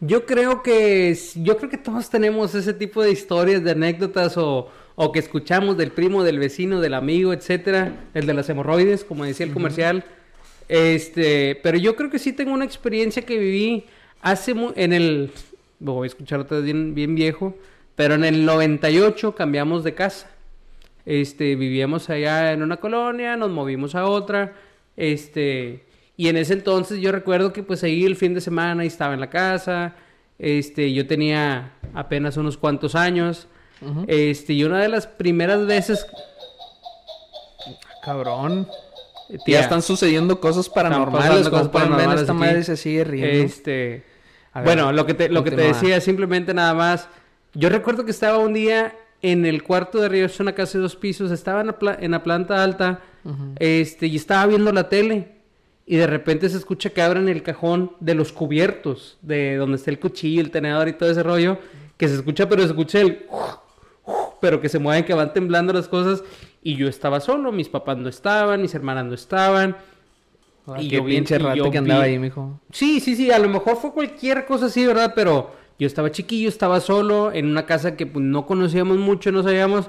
Yo 0.00 0.26
creo 0.26 0.62
que... 0.62 1.18
Yo 1.36 1.56
creo 1.56 1.70
que 1.70 1.78
todos 1.78 2.10
tenemos 2.10 2.54
ese 2.54 2.74
tipo 2.74 3.02
de 3.02 3.10
historias, 3.10 3.64
de 3.64 3.70
anécdotas 3.70 4.36
o, 4.36 4.70
o 4.94 5.12
que 5.12 5.18
escuchamos 5.18 5.78
del 5.78 5.90
primo, 5.92 6.22
del 6.22 6.38
vecino, 6.38 6.82
del 6.82 6.92
amigo, 6.92 7.32
etcétera. 7.32 8.04
El 8.12 8.26
de 8.26 8.34
las 8.34 8.48
hemorroides, 8.50 9.04
como 9.04 9.24
decía 9.24 9.46
el 9.46 9.54
comercial. 9.54 10.04
Este... 10.68 11.58
Pero 11.62 11.78
yo 11.78 11.96
creo 11.96 12.10
que 12.10 12.18
sí 12.18 12.32
tengo 12.32 12.52
una 12.52 12.64
experiencia 12.64 13.22
que 13.22 13.38
viví 13.38 13.84
hace... 14.22 14.54
mu- 14.54 14.72
En 14.76 14.92
el... 14.92 15.30
Voy 15.78 16.06
a 16.06 16.08
escuchar 16.08 16.40
otra 16.40 16.56
vez 16.58 16.64
bien, 16.64 16.94
bien 16.94 17.14
viejo. 17.14 17.54
Pero 17.94 18.14
en 18.14 18.24
el 18.24 18.44
98 18.44 19.34
cambiamos 19.34 19.84
de 19.84 19.94
casa. 19.94 20.30
Este, 21.06 21.54
vivíamos 21.54 22.10
allá 22.10 22.52
en 22.52 22.62
una 22.62 22.78
colonia, 22.78 23.36
nos 23.36 23.50
movimos 23.50 23.94
a 23.94 24.06
otra, 24.06 24.54
este, 24.96 25.84
y 26.16 26.26
en 26.26 26.36
ese 26.36 26.54
entonces 26.54 26.98
yo 26.98 27.12
recuerdo 27.12 27.52
que 27.52 27.62
pues 27.62 27.84
ahí 27.84 28.04
el 28.04 28.16
fin 28.16 28.34
de 28.34 28.40
semana 28.40 28.82
y 28.82 28.88
estaba 28.88 29.14
en 29.14 29.20
la 29.20 29.30
casa, 29.30 29.94
este, 30.36 30.92
yo 30.92 31.06
tenía 31.06 31.74
apenas 31.94 32.36
unos 32.38 32.58
cuantos 32.58 32.96
años, 32.96 33.46
este, 34.08 34.54
y 34.54 34.64
una 34.64 34.82
de 34.82 34.88
las 34.88 35.06
primeras 35.06 35.64
veces, 35.64 36.04
Cabrón. 38.02 38.66
Ya 39.46 39.60
están 39.60 39.82
sucediendo 39.82 40.40
cosas 40.40 40.68
paranormales. 40.68 41.28
como 41.48 41.50
cosas 41.50 41.68
pueden 41.68 41.88
ver, 41.88 41.96
paranormales 41.96 42.20
esta 42.22 42.32
madre 42.32 42.62
se 42.64 42.76
sigue 42.76 43.04
riendo. 43.04 43.44
Este, 43.44 44.04
ver, 44.54 44.64
bueno, 44.64 44.92
lo 44.92 45.04
que 45.06 45.14
te, 45.14 45.28
lo 45.28 45.42
que 45.44 45.50
te 45.50 45.56
decía 45.74 46.00
simplemente 46.00 46.54
nada 46.54 46.74
más. 46.74 47.08
Yo 47.54 47.68
recuerdo 47.68 48.04
que 48.04 48.10
estaba 48.10 48.38
un 48.38 48.52
día 48.54 48.94
en 49.22 49.46
el 49.46 49.62
cuarto 49.62 49.98
de 49.98 50.06
arriba, 50.06 50.26
es 50.26 50.38
una 50.40 50.52
casa 50.54 50.78
de 50.78 50.82
dos 50.82 50.94
pisos, 50.96 51.30
estaba 51.30 51.60
en 51.62 51.68
la, 51.68 51.78
pla- 51.78 51.96
en 52.00 52.10
la 52.12 52.22
planta 52.22 52.62
alta, 52.62 53.00
este, 53.58 54.06
y 54.06 54.16
estaba 54.16 54.46
viendo 54.46 54.70
la 54.72 54.88
tele. 54.88 55.32
Y 55.86 55.96
de 55.96 56.06
repente 56.06 56.48
se 56.48 56.56
escucha 56.56 56.90
que 56.90 57.00
abren 57.00 57.28
el 57.28 57.42
cajón 57.42 57.92
de 58.00 58.14
los 58.14 58.32
cubiertos, 58.32 59.18
de 59.22 59.56
donde 59.56 59.76
está 59.76 59.90
el 59.90 59.98
cuchillo, 60.00 60.40
el 60.40 60.50
tenedor 60.50 60.88
y 60.88 60.92
todo 60.92 61.10
ese 61.10 61.22
rollo, 61.22 61.58
que 61.96 62.08
se 62.08 62.14
escucha, 62.16 62.48
pero 62.48 62.62
se 62.62 62.68
escucha 62.68 63.00
el... 63.00 63.24
pero 64.40 64.60
que 64.60 64.68
se 64.68 64.78
mueven, 64.78 65.04
que 65.04 65.14
van 65.14 65.32
temblando 65.32 65.72
las 65.72 65.88
cosas. 65.88 66.22
Y 66.66 66.74
yo 66.74 66.88
estaba 66.88 67.20
solo, 67.20 67.52
mis 67.52 67.68
papás 67.68 67.96
no 67.96 68.08
estaban, 68.08 68.60
mis 68.60 68.74
hermanas 68.74 69.04
no 69.04 69.14
estaban. 69.14 69.76
Ah, 70.66 70.82
y 70.82 70.88
qué 70.88 70.96
yo 70.96 71.04
pinche 71.04 71.36
y 71.36 71.38
rato 71.38 71.56
yo 71.56 71.70
que 71.70 71.78
andaba 71.78 72.02
vi- 72.02 72.10
ahí, 72.10 72.18
mijo. 72.18 72.60
Sí, 72.72 72.98
sí, 72.98 73.14
sí, 73.14 73.30
a 73.30 73.38
lo 73.38 73.48
mejor 73.48 73.76
fue 73.76 73.92
cualquier 73.92 74.46
cosa 74.46 74.66
así, 74.66 74.84
¿verdad? 74.84 75.12
Pero 75.14 75.52
yo 75.78 75.86
estaba 75.86 76.10
chiquillo, 76.10 76.48
estaba 76.48 76.80
solo, 76.80 77.30
en 77.32 77.46
una 77.46 77.66
casa 77.66 77.96
que 77.96 78.04
pues, 78.06 78.24
no 78.24 78.46
conocíamos 78.46 78.96
mucho, 78.98 79.30
no 79.30 79.44
sabíamos, 79.44 79.88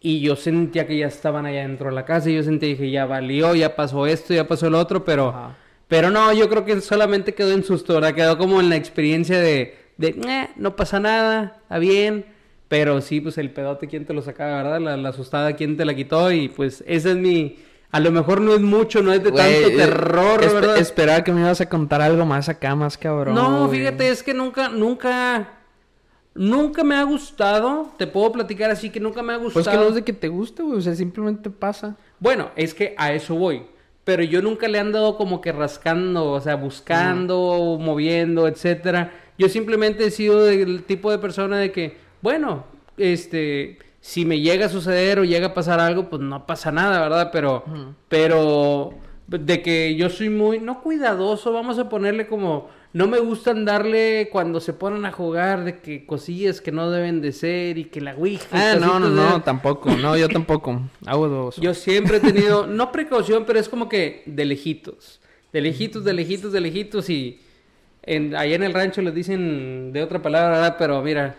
y 0.00 0.20
yo 0.20 0.34
sentía 0.34 0.86
que 0.86 0.96
ya 0.96 1.08
estaban 1.08 1.44
allá 1.44 1.60
dentro 1.60 1.90
de 1.90 1.94
la 1.94 2.06
casa, 2.06 2.30
y 2.30 2.36
yo 2.36 2.42
sentía, 2.42 2.70
dije, 2.70 2.90
ya 2.90 3.04
valió, 3.04 3.54
ya 3.54 3.76
pasó 3.76 4.06
esto, 4.06 4.32
ya 4.32 4.48
pasó 4.48 4.66
el 4.68 4.74
otro, 4.76 5.04
pero... 5.04 5.28
Ajá. 5.28 5.56
Pero 5.88 6.08
no, 6.10 6.32
yo 6.32 6.48
creo 6.48 6.64
que 6.64 6.80
solamente 6.80 7.34
quedó 7.34 7.52
en 7.52 7.62
susto, 7.62 7.92
¿verdad? 7.92 8.14
Quedó 8.14 8.38
como 8.38 8.60
en 8.60 8.70
la 8.70 8.76
experiencia 8.76 9.38
de, 9.38 9.76
de 9.98 10.08
"Eh, 10.26 10.48
no 10.56 10.74
pasa 10.74 10.98
nada, 10.98 11.58
está 11.64 11.78
bien. 11.78 12.24
Pero 12.68 13.00
sí, 13.00 13.20
pues 13.20 13.38
el 13.38 13.50
pedote, 13.50 13.86
¿quién 13.88 14.04
te 14.06 14.14
lo 14.14 14.22
sacaba, 14.22 14.62
verdad? 14.62 14.80
La, 14.80 14.96
la 14.96 15.08
asustada, 15.10 15.54
¿quién 15.54 15.76
te 15.76 15.84
la 15.84 15.94
quitó? 15.94 16.32
Y 16.32 16.48
pues 16.48 16.82
esa 16.86 17.10
es 17.10 17.16
mi... 17.16 17.58
A 17.90 18.00
lo 18.00 18.10
mejor 18.10 18.40
no 18.40 18.54
es 18.54 18.60
mucho, 18.60 19.02
no 19.02 19.12
es 19.12 19.22
de 19.22 19.30
tanto 19.30 19.68
eh, 19.68 19.76
terror, 19.76 20.40
espe- 20.40 20.52
¿verdad? 20.54 20.78
Esperaba 20.78 21.22
que 21.22 21.32
me 21.32 21.42
ibas 21.42 21.60
a 21.60 21.68
contar 21.68 22.02
algo 22.02 22.26
más 22.26 22.48
acá, 22.48 22.74
más 22.74 22.98
cabrón. 22.98 23.36
No, 23.36 23.68
fíjate, 23.68 24.08
es 24.08 24.24
que 24.24 24.34
nunca, 24.34 24.68
nunca, 24.68 25.48
nunca 26.34 26.82
me 26.82 26.96
ha 26.96 27.04
gustado. 27.04 27.92
Te 27.96 28.08
puedo 28.08 28.32
platicar 28.32 28.70
así 28.72 28.90
que 28.90 28.98
nunca 28.98 29.22
me 29.22 29.32
ha 29.32 29.36
gustado. 29.36 29.62
Pues 29.64 29.68
que 29.68 29.76
no 29.80 29.88
es 29.88 29.94
de 29.94 30.02
que 30.02 30.12
te 30.12 30.26
guste, 30.26 30.64
güey. 30.64 30.78
O 30.78 30.80
sea, 30.80 30.94
simplemente 30.96 31.50
pasa. 31.50 31.96
Bueno, 32.18 32.50
es 32.56 32.74
que 32.74 32.94
a 32.98 33.12
eso 33.12 33.36
voy. 33.36 33.62
Pero 34.02 34.24
yo 34.24 34.42
nunca 34.42 34.66
le 34.66 34.78
he 34.78 34.80
andado 34.80 35.16
como 35.16 35.40
que 35.40 35.52
rascando, 35.52 36.32
o 36.32 36.40
sea, 36.40 36.56
buscando, 36.56 37.78
moviendo, 37.80 38.48
etcétera. 38.48 39.12
Yo 39.38 39.48
simplemente 39.48 40.04
he 40.06 40.10
sido 40.10 40.42
del 40.42 40.82
tipo 40.82 41.12
de 41.12 41.18
persona 41.18 41.58
de 41.58 41.70
que, 41.70 41.96
bueno, 42.24 42.64
este, 42.96 43.78
si 44.00 44.24
me 44.24 44.40
llega 44.40 44.64
a 44.66 44.70
suceder 44.70 45.18
o 45.18 45.24
llega 45.24 45.48
a 45.48 45.54
pasar 45.54 45.78
algo, 45.78 46.08
pues 46.08 46.22
no 46.22 46.46
pasa 46.46 46.72
nada, 46.72 47.00
¿verdad? 47.02 47.28
Pero, 47.30 47.64
pero 48.08 48.94
de 49.26 49.60
que 49.60 49.94
yo 49.94 50.08
soy 50.08 50.30
muy, 50.30 50.58
no 50.58 50.80
cuidadoso, 50.82 51.52
vamos 51.52 51.78
a 51.78 51.90
ponerle 51.90 52.26
como, 52.26 52.70
no 52.94 53.08
me 53.08 53.18
gusta 53.18 53.50
andarle 53.50 54.30
cuando 54.32 54.58
se 54.60 54.72
ponen 54.72 55.04
a 55.04 55.12
jugar 55.12 55.64
de 55.64 55.80
que 55.80 56.06
cosillas 56.06 56.62
que 56.62 56.72
no 56.72 56.90
deben 56.90 57.20
de 57.20 57.32
ser 57.32 57.76
y 57.76 57.84
que 57.84 58.00
la 58.00 58.14
ouija. 58.14 58.46
Ah, 58.52 58.76
no, 58.80 58.98
no, 58.98 59.10
de- 59.10 59.16
no, 59.16 59.42
tampoco. 59.42 59.90
No, 59.94 60.16
yo 60.16 60.28
tampoco. 60.30 60.80
Hago 61.06 61.28
dos. 61.28 61.56
yo 61.56 61.74
siempre 61.74 62.16
he 62.16 62.20
tenido, 62.20 62.66
no 62.66 62.90
precaución, 62.90 63.44
pero 63.46 63.58
es 63.58 63.68
como 63.68 63.86
que 63.90 64.22
de 64.24 64.46
lejitos. 64.46 65.20
De 65.52 65.60
lejitos, 65.60 66.04
de 66.04 66.14
lejitos, 66.14 66.52
de 66.52 66.60
lejitos. 66.62 67.10
Y 67.10 67.38
en, 68.02 68.34
allá 68.34 68.54
en 68.56 68.62
el 68.62 68.72
rancho 68.72 69.02
les 69.02 69.14
dicen 69.14 69.92
de 69.92 70.02
otra 70.02 70.22
palabra, 70.22 70.50
¿verdad? 70.56 70.76
Pero 70.78 71.02
mira, 71.02 71.34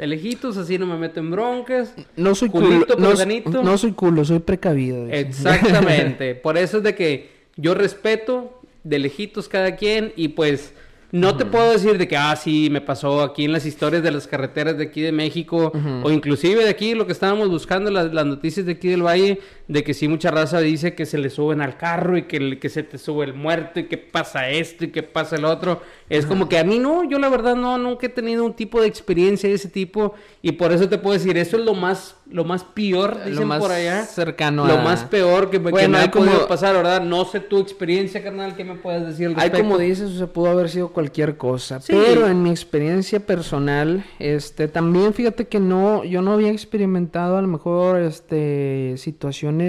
de 0.00 0.06
lejitos, 0.06 0.56
así 0.56 0.78
no 0.78 0.86
me 0.86 0.96
meto 0.96 1.20
en 1.20 1.30
broncas. 1.30 1.94
No 2.16 2.34
soy 2.34 2.48
culo. 2.48 2.66
Culito, 2.68 2.96
No, 2.96 3.08
perganito. 3.10 3.62
no 3.62 3.76
soy 3.76 3.92
culo, 3.92 4.24
soy 4.24 4.38
precavido. 4.38 5.04
dice. 5.04 5.20
Exactamente. 5.20 6.34
Por 6.42 6.56
eso 6.56 6.78
es 6.78 6.82
de 6.82 6.94
que 6.94 7.30
yo 7.56 7.74
respeto 7.74 8.60
de 8.82 8.98
lejitos 8.98 9.48
cada 9.48 9.76
quien 9.76 10.12
y 10.16 10.28
pues 10.28 10.72
no 11.12 11.36
te 11.36 11.44
puedo 11.44 11.72
decir 11.72 11.98
de 11.98 12.06
que, 12.06 12.16
ah, 12.16 12.34
sí, 12.36 12.68
me 12.70 12.80
pasó 12.80 13.20
aquí 13.22 13.44
en 13.44 13.52
las 13.52 13.66
historias 13.66 14.02
de 14.02 14.12
las 14.12 14.26
carreteras 14.28 14.78
de 14.78 14.84
aquí 14.84 15.00
de 15.02 15.10
México 15.12 15.72
o 16.04 16.10
inclusive 16.10 16.62
de 16.64 16.70
aquí 16.70 16.94
lo 16.94 17.04
que 17.04 17.12
estábamos 17.12 17.48
buscando, 17.50 17.90
las, 17.90 18.14
las 18.14 18.24
noticias 18.24 18.64
de 18.64 18.72
aquí 18.72 18.88
del 18.88 19.02
valle, 19.04 19.40
de 19.70 19.84
que 19.84 19.94
sí 19.94 20.08
mucha 20.08 20.32
raza 20.32 20.58
dice 20.60 20.96
que 20.96 21.06
se 21.06 21.16
le 21.16 21.30
suben 21.30 21.60
al 21.60 21.76
carro 21.76 22.16
y 22.18 22.22
que, 22.24 22.38
el- 22.38 22.58
que 22.58 22.68
se 22.68 22.82
te 22.82 22.98
sube 22.98 23.24
el 23.24 23.34
muerto 23.34 23.78
y 23.78 23.84
que 23.84 23.98
pasa 23.98 24.48
esto 24.50 24.84
y 24.84 24.88
que 24.88 25.04
pasa 25.04 25.36
el 25.36 25.44
otro. 25.44 25.80
Es 26.08 26.26
como 26.26 26.48
que 26.48 26.58
a 26.58 26.64
mí 26.64 26.80
no, 26.80 27.04
yo 27.04 27.20
la 27.20 27.28
verdad 27.28 27.54
no, 27.54 27.78
nunca 27.78 28.06
he 28.06 28.10
tenido 28.10 28.44
un 28.44 28.54
tipo 28.54 28.80
de 28.80 28.88
experiencia 28.88 29.48
de 29.48 29.54
ese 29.54 29.68
tipo 29.68 30.14
y 30.42 30.52
por 30.52 30.72
eso 30.72 30.88
te 30.88 30.98
puedo 30.98 31.14
decir, 31.16 31.38
eso 31.38 31.56
es 31.56 31.64
lo 31.64 31.74
más, 31.74 32.16
lo 32.28 32.44
más 32.44 32.64
peor, 32.64 33.16
Lo 33.24 33.30
dicen 33.30 33.46
más 33.46 33.60
por 33.60 33.70
allá 33.70 34.02
cercano 34.06 34.66
lo 34.66 34.72
a- 34.74 34.82
más 34.82 35.04
peor 35.04 35.50
que, 35.50 35.62
que 35.62 35.70
Bueno, 35.70 35.90
me 35.90 35.98
hay 35.98 36.06
ha 36.06 36.10
podido 36.10 36.32
como- 36.34 36.48
pasar, 36.48 36.74
¿verdad? 36.74 37.02
No 37.04 37.24
sé 37.26 37.38
tu 37.38 37.60
experiencia, 37.60 38.24
carnal, 38.24 38.56
¿qué 38.56 38.64
me 38.64 38.74
puedes 38.74 39.06
decir 39.06 39.26
al 39.28 39.32
Hay 39.34 39.50
respecto? 39.50 39.62
como 39.68 39.78
dices, 39.78 40.10
o 40.10 40.18
sea, 40.18 40.26
pudo 40.26 40.50
haber 40.50 40.68
sido 40.68 40.88
cualquier 40.88 41.36
cosa. 41.36 41.80
Sí. 41.80 41.92
Pero 41.92 42.26
en 42.26 42.42
mi 42.42 42.50
experiencia 42.50 43.20
personal, 43.24 44.04
este, 44.18 44.66
también 44.66 45.14
fíjate 45.14 45.46
que 45.46 45.60
no, 45.60 46.02
yo 46.02 46.22
no 46.22 46.32
había 46.32 46.50
experimentado 46.50 47.36
a 47.36 47.42
lo 47.42 47.46
mejor, 47.46 48.00
este, 48.00 48.94
situaciones 48.96 49.59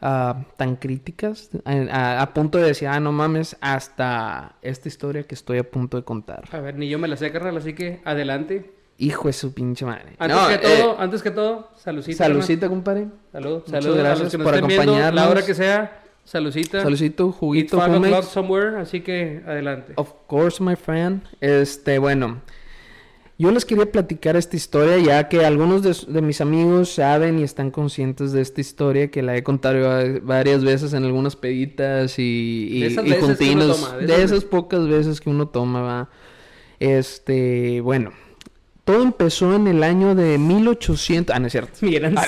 ah, 0.00 0.44
tan 0.56 0.76
críticas, 0.76 1.50
a, 1.64 1.72
a- 1.72 2.22
a 2.22 2.34
punto 2.34 2.58
de 2.58 2.66
decir, 2.68 2.88
ah, 2.88 3.00
no 3.00 3.12
mames, 3.12 3.56
hasta 3.60 4.56
esta 4.62 4.88
historia 4.88 5.22
que 5.24 5.34
estoy 5.34 5.58
a 5.58 5.64
punto 5.70 5.96
de 5.96 6.04
contar. 6.04 6.44
A 6.52 6.58
ver, 6.60 6.76
ni 6.76 6.88
yo 6.88 6.98
me 6.98 7.08
la 7.08 7.16
sé, 7.16 7.30
carnal, 7.32 7.56
así 7.56 7.72
que 7.74 8.00
adelante. 8.04 8.72
Hijo 8.98 9.28
de 9.28 9.34
su 9.34 9.52
pinche 9.52 9.84
madre. 9.84 10.14
Antes 10.18 10.36
No, 10.36 10.48
que 10.48 10.54
eh, 10.54 10.58
todo, 10.78 10.98
antes 11.00 11.22
que 11.22 11.30
todo, 11.30 11.68
saludcita. 11.76 12.18
carnal. 12.24 12.42
Saludcita, 12.42 12.68
compadre. 12.68 13.08
Salud, 13.32 13.62
salud. 13.66 13.92
a 13.94 13.98
gracias 14.02 14.20
los 14.22 14.30
que 14.32 14.38
nos 14.38 14.44
por 14.46 14.54
acompañarnos. 14.54 15.14
la 15.14 15.28
hora 15.28 15.44
que 15.44 15.52
sea, 15.54 16.00
saludcita. 16.24 16.82
Saludcito, 16.82 17.28
It's 17.28 17.36
juguito, 17.36 17.76
five 17.78 17.92
Jumex. 17.94 18.12
o'clock 18.14 18.24
somewhere, 18.32 18.76
así 18.78 19.02
que 19.02 19.42
adelante. 19.46 19.92
Of 19.96 20.12
course, 20.26 20.62
my 20.62 20.76
friend. 20.76 21.22
Este, 21.42 21.98
bueno. 21.98 22.40
Yo 23.38 23.50
les 23.50 23.66
quería 23.66 23.90
platicar 23.92 24.34
esta 24.36 24.56
historia 24.56 24.96
ya 24.98 25.28
que 25.28 25.44
algunos 25.44 25.82
de, 25.82 25.94
de, 26.10 26.22
mis 26.22 26.40
amigos 26.40 26.94
saben 26.94 27.38
y 27.38 27.42
están 27.42 27.70
conscientes 27.70 28.32
de 28.32 28.40
esta 28.40 28.62
historia 28.62 29.10
que 29.10 29.22
la 29.22 29.36
he 29.36 29.42
contado 29.42 30.20
varias 30.22 30.64
veces 30.64 30.94
en 30.94 31.04
algunas 31.04 31.36
peditas 31.36 32.18
y, 32.18 32.22
y, 32.22 32.84
y 32.86 33.14
continuos. 33.18 33.98
de, 34.00 34.06
de 34.06 34.22
esas 34.22 34.44
pocas 34.44 34.88
veces 34.88 35.20
que 35.20 35.28
uno 35.28 35.48
toma, 35.48 35.82
va. 35.82 36.08
Este, 36.80 37.82
bueno, 37.82 38.12
todo 38.86 39.02
empezó 39.02 39.52
en 39.54 39.66
el 39.66 39.82
año 39.82 40.14
de 40.14 40.38
1800. 40.38 41.34
Ah, 41.34 41.40
no 41.40 41.48
es 41.48 41.52
cierto. 41.52 41.72
Ah, 42.16 42.26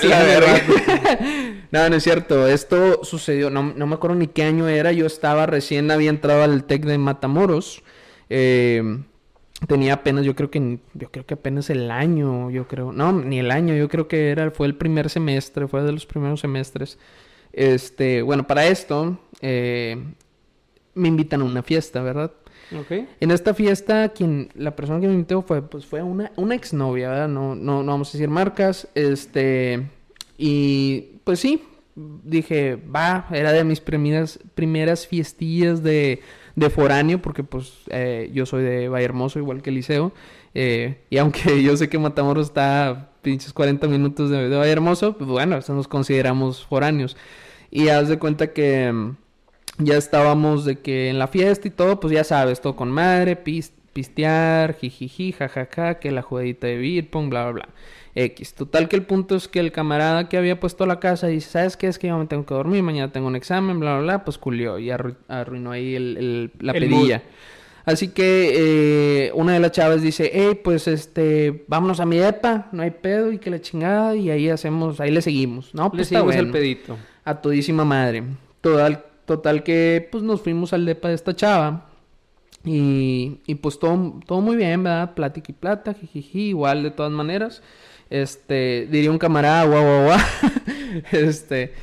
no, 1.71 1.89
no 1.89 1.95
es 1.95 2.03
cierto. 2.03 2.47
Esto 2.47 3.03
sucedió, 3.03 3.49
no, 3.49 3.73
no, 3.75 3.87
me 3.87 3.95
acuerdo 3.95 4.17
ni 4.17 4.27
qué 4.27 4.43
año 4.43 4.67
era. 4.67 4.91
Yo 4.91 5.05
estaba 5.05 5.45
recién, 5.45 5.89
había 5.89 6.09
entrado 6.09 6.43
al 6.43 6.65
TEC 6.65 6.83
de 6.83 6.97
Matamoros. 6.97 7.81
Eh, 8.29 8.83
tenía 9.67 9.93
apenas, 9.93 10.25
yo 10.25 10.35
creo 10.35 10.49
que, 10.49 10.79
yo 10.93 11.11
creo 11.11 11.25
que 11.25 11.33
apenas 11.33 11.69
el 11.69 11.91
año, 11.91 12.49
yo 12.49 12.67
creo. 12.67 12.91
No, 12.91 13.11
ni 13.11 13.39
el 13.39 13.51
año, 13.51 13.75
yo 13.75 13.89
creo 13.89 14.07
que 14.07 14.29
era, 14.29 14.51
fue 14.51 14.67
el 14.67 14.75
primer 14.75 15.09
semestre, 15.09 15.67
fue 15.67 15.83
de 15.83 15.91
los 15.91 16.05
primeros 16.05 16.39
semestres. 16.39 16.97
Este, 17.51 18.21
bueno, 18.21 18.47
para 18.47 18.65
esto, 18.67 19.19
eh, 19.41 19.97
me 20.93 21.07
invitan 21.07 21.41
a 21.41 21.45
una 21.45 21.63
fiesta, 21.63 22.01
¿verdad? 22.01 22.31
En 23.19 23.31
esta 23.31 23.55
fiesta, 23.55 24.09
quien, 24.09 24.49
la 24.53 24.75
persona 24.75 24.99
que 24.99 25.07
me 25.07 25.13
invitó 25.13 25.41
fue, 25.41 25.67
pues 25.67 25.87
fue 25.87 26.03
una, 26.03 26.31
una 26.35 26.53
exnovia, 26.53 27.09
¿verdad? 27.09 27.27
No, 27.27 27.55
no, 27.55 27.81
no 27.81 27.91
vamos 27.91 28.09
a 28.09 28.11
decir 28.11 28.29
marcas. 28.29 28.87
Este, 28.93 29.89
y 30.37 31.19
pues 31.23 31.39
sí, 31.39 31.63
dije, 31.95 32.75
va, 32.75 33.27
era 33.31 33.51
de 33.51 33.63
mis 33.63 33.79
primeras, 33.79 34.39
primeras 34.53 35.07
fiestillas 35.07 35.81
de, 35.81 36.21
de 36.55 36.69
foráneo, 36.69 37.21
porque 37.21 37.43
pues 37.43 37.73
eh, 37.89 38.29
yo 38.33 38.45
soy 38.45 38.63
de 38.63 38.89
Valle 38.89 39.05
Hermoso, 39.05 39.39
igual 39.39 39.61
que 39.61 39.71
Liceo. 39.71 40.11
Eh, 40.53 41.01
y 41.09 41.17
aunque 41.17 41.61
yo 41.63 41.75
sé 41.77 41.89
que 41.89 41.99
Matamoros 41.99 42.47
está 42.47 43.09
pinches 43.21 43.53
40 43.53 43.87
minutos 43.87 44.29
de, 44.29 44.49
de 44.49 44.57
Valle 44.57 44.71
Hermoso, 44.71 45.17
pues 45.17 45.29
bueno, 45.29 45.57
eso 45.57 45.73
nos 45.73 45.87
consideramos 45.87 46.65
foráneos. 46.65 47.17
Y 47.71 47.89
haz 47.89 48.09
de 48.09 48.17
cuenta 48.17 48.53
que 48.53 49.13
ya 49.79 49.97
estábamos 49.97 50.65
de 50.65 50.79
que 50.79 51.09
en 51.09 51.19
la 51.19 51.27
fiesta 51.27 51.67
y 51.67 51.71
todo, 51.71 51.99
pues 51.99 52.13
ya 52.13 52.23
sabes, 52.23 52.61
todo 52.61 52.75
con 52.75 52.91
madre, 52.91 53.35
pistear, 53.35 54.75
jijiji, 54.75 55.31
jajaja, 55.31 55.99
que 55.99 56.11
la 56.11 56.21
jugadita 56.21 56.67
de 56.67 56.77
beer 56.77 57.09
pong, 57.09 57.29
bla, 57.29 57.43
bla, 57.43 57.51
bla. 57.51 57.69
X. 58.15 58.53
Total 58.53 58.87
que 58.87 58.95
el 58.95 59.03
punto 59.03 59.35
es 59.35 59.47
que 59.47 59.59
el 59.59 59.71
camarada 59.71 60.29
que 60.29 60.37
había 60.37 60.59
puesto 60.59 60.85
la 60.85 60.99
casa 60.99 61.27
dice, 61.27 61.49
¿sabes 61.49 61.77
qué? 61.77 61.87
Es 61.87 61.99
que 61.99 62.07
yo 62.07 62.17
me 62.17 62.25
tengo 62.25 62.45
que 62.45 62.53
dormir, 62.53 62.83
mañana 62.83 63.11
tengo 63.11 63.27
un 63.27 63.35
examen, 63.35 63.79
bla, 63.79 63.95
bla, 63.95 64.01
bla, 64.01 64.25
pues 64.25 64.37
culió 64.37 64.79
y 64.79 64.89
arruinó 64.91 65.71
ahí 65.71 65.95
el, 65.95 66.51
la 66.59 66.73
pedilla. 66.73 67.23
Así 67.85 68.09
que 68.09 68.51
eh, 69.27 69.31
una 69.33 69.53
de 69.53 69.59
las 69.59 69.71
chavas 69.71 70.01
dice, 70.01 70.29
hey, 70.33 70.59
pues 70.63 70.87
este, 70.87 71.63
vámonos 71.67 71.99
a 71.99 72.05
mi 72.05 72.17
depa, 72.17 72.67
no 72.71 72.83
hay 72.83 72.91
pedo 72.91 73.31
y 73.31 73.39
que 73.39 73.49
la 73.49 73.61
chingada 73.61 74.15
y 74.15 74.29
ahí 74.29 74.49
hacemos, 74.49 74.99
ahí 74.99 75.11
le 75.11 75.21
seguimos, 75.21 75.73
¿no? 75.73 75.89
Pues 75.89 75.99
le 75.99 76.05
seguimos 76.17 76.35
el 76.35 76.51
pedito. 76.51 76.97
A 77.25 77.41
todísima 77.41 77.85
madre. 77.85 78.23
Total, 78.61 79.05
Total 79.29 79.61
que 79.61 80.09
pues 80.11 80.23
nos 80.23 80.41
fuimos 80.41 80.73
al 80.73 80.87
depa 80.87 81.09
de 81.09 81.13
esta 81.13 81.35
chava. 81.35 81.85
Y, 82.65 83.41
y 83.45 83.53
pues 83.53 83.77
todo, 83.77 84.19
todo 84.25 84.41
muy 84.41 84.55
bien, 84.55 84.81
¿verdad? 84.81 85.13
Plática 85.13 85.51
y 85.51 85.53
plata, 85.53 85.93
jijiji, 85.93 86.49
igual 86.49 86.81
de 86.81 86.89
todas 86.89 87.11
maneras. 87.11 87.61
Este, 88.09 88.87
diría 88.89 89.11
un 89.11 89.19
camarada, 89.19 89.65
guau, 89.65 89.83
guau, 89.83 90.03
guau. 90.05 90.19
este, 91.11 91.73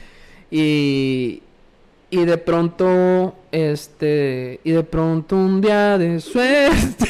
y, 0.50 1.42
y 2.11 2.25
de 2.25 2.38
pronto, 2.38 3.37
este, 3.52 4.61
y 4.64 4.73
de 4.73 4.83
pronto 4.83 5.37
un 5.37 5.61
día 5.61 5.99
de 5.99 6.21
suerte. 6.21 7.06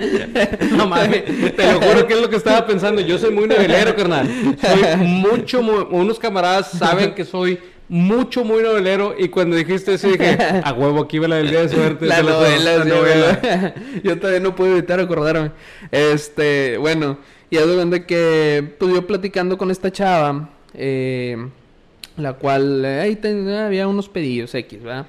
no 0.72 0.86
mames, 0.86 1.24
te 1.56 1.72
lo 1.72 1.80
juro 1.80 2.06
que 2.06 2.14
es 2.14 2.20
lo 2.20 2.30
que 2.30 2.36
estaba 2.36 2.66
pensando. 2.66 3.00
Yo 3.00 3.18
soy 3.18 3.32
muy 3.32 3.46
nivelero, 3.46 3.94
carnal. 3.94 4.28
Soy 4.60 5.06
mucho, 5.06 5.60
unos 5.90 6.18
camaradas 6.18 6.70
saben 6.70 7.14
que 7.14 7.24
soy 7.24 7.58
mucho, 7.90 8.44
muy 8.44 8.62
novelero. 8.62 9.14
Y 9.18 9.28
cuando 9.28 9.56
dijiste 9.56 9.94
eso, 9.94 10.08
dije, 10.08 10.38
a 10.64 10.72
huevo, 10.72 11.02
aquí 11.02 11.18
va 11.18 11.28
la 11.28 11.36
del 11.36 11.50
día 11.50 11.62
de 11.62 11.68
suerte. 11.68 12.06
la, 12.06 12.22
novela, 12.22 12.76
la 12.78 12.84
novela. 12.84 13.74
yo 14.02 14.18
todavía 14.18 14.40
no 14.40 14.54
puedo 14.54 14.72
evitar 14.72 15.00
acordarme. 15.00 15.50
Este, 15.90 16.78
bueno, 16.78 17.18
y 17.50 17.56
es 17.56 17.66
donde 17.66 18.06
que, 18.06 18.74
pues 18.78 18.94
yo 18.94 19.06
platicando 19.06 19.58
con 19.58 19.70
esta 19.70 19.90
chava, 19.90 20.50
eh, 20.74 21.36
la 22.16 22.34
cual 22.34 22.84
eh, 22.84 23.00
ahí 23.00 23.18
había 23.56 23.88
unos 23.88 24.08
pedidos 24.08 24.54
X, 24.54 24.82
¿verdad? 24.82 25.06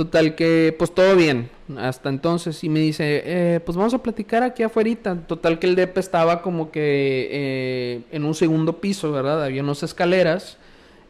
Total 0.00 0.34
que, 0.34 0.74
pues 0.78 0.94
todo 0.94 1.14
bien, 1.14 1.50
hasta 1.78 2.08
entonces, 2.08 2.64
y 2.64 2.68
me 2.68 2.80
dice, 2.80 3.22
eh, 3.24 3.60
pues 3.60 3.76
vamos 3.76 3.92
a 3.92 4.02
platicar 4.02 4.42
aquí 4.42 4.62
afuera. 4.62 4.90
Total 5.26 5.58
que 5.58 5.66
el 5.66 5.76
DEP 5.76 5.98
estaba 5.98 6.40
como 6.40 6.70
que 6.70 7.28
eh, 7.30 8.00
en 8.10 8.24
un 8.24 8.34
segundo 8.34 8.80
piso, 8.80 9.12
¿verdad? 9.12 9.44
Había 9.44 9.62
unas 9.62 9.82
escaleras 9.82 10.56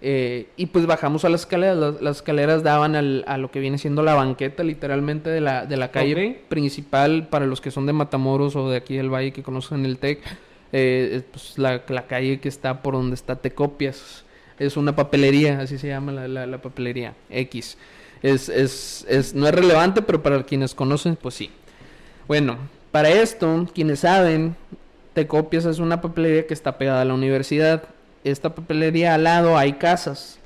eh, 0.02 0.48
y 0.56 0.66
pues 0.66 0.86
bajamos 0.86 1.24
a 1.24 1.28
las 1.28 1.42
escaleras. 1.42 2.00
Las, 2.00 2.16
escaleras 2.16 2.62
daban 2.62 2.96
al, 2.96 3.24
a 3.28 3.38
lo 3.38 3.50
que 3.50 3.60
viene 3.60 3.78
siendo 3.78 4.02
la 4.02 4.14
banqueta, 4.14 4.64
literalmente, 4.64 5.30
de 5.30 5.40
la, 5.40 5.66
de 5.66 5.76
la 5.76 5.90
calle 5.92 6.42
principal. 6.48 7.28
Para 7.28 7.46
los 7.46 7.60
que 7.60 7.70
son 7.70 7.86
de 7.86 7.92
Matamoros 7.92 8.56
o 8.56 8.70
de 8.70 8.76
aquí 8.76 8.96
del 8.96 9.08
Valle 9.08 9.32
que 9.32 9.42
conocen 9.42 9.86
el 9.86 9.98
TEC, 9.98 10.20
eh, 10.72 11.22
pues 11.30 11.58
la, 11.58 11.82
calle 12.06 12.40
que 12.40 12.48
está 12.48 12.82
por 12.82 12.94
donde 12.94 13.14
está 13.14 13.36
Tecopias. 13.36 14.24
Es 14.58 14.76
una 14.76 14.94
papelería, 14.94 15.60
así 15.60 15.78
se 15.78 15.88
llama 15.88 16.12
la, 16.12 16.46
la, 16.46 16.58
papelería 16.62 17.14
X. 17.30 17.78
Es, 18.22 18.48
es, 18.48 19.06
es, 19.08 19.34
no 19.34 19.46
es 19.48 19.54
relevante, 19.54 20.02
pero 20.02 20.22
para 20.22 20.42
quienes 20.42 20.74
conocen, 20.74 21.16
pues 21.16 21.34
sí. 21.34 21.50
Bueno, 22.28 22.58
para 22.90 23.08
esto, 23.08 23.66
quienes 23.74 24.00
saben, 24.00 24.54
Tecopias 25.14 25.64
es 25.64 25.78
una 25.78 26.00
papelería 26.00 26.46
que 26.46 26.54
está 26.54 26.76
pegada 26.76 27.02
a 27.02 27.04
la 27.06 27.14
universidad 27.14 27.84
esta 28.24 28.54
papelería 28.54 29.14
al 29.14 29.24
lado 29.24 29.56
hay 29.56 29.74
casas. 29.74 30.38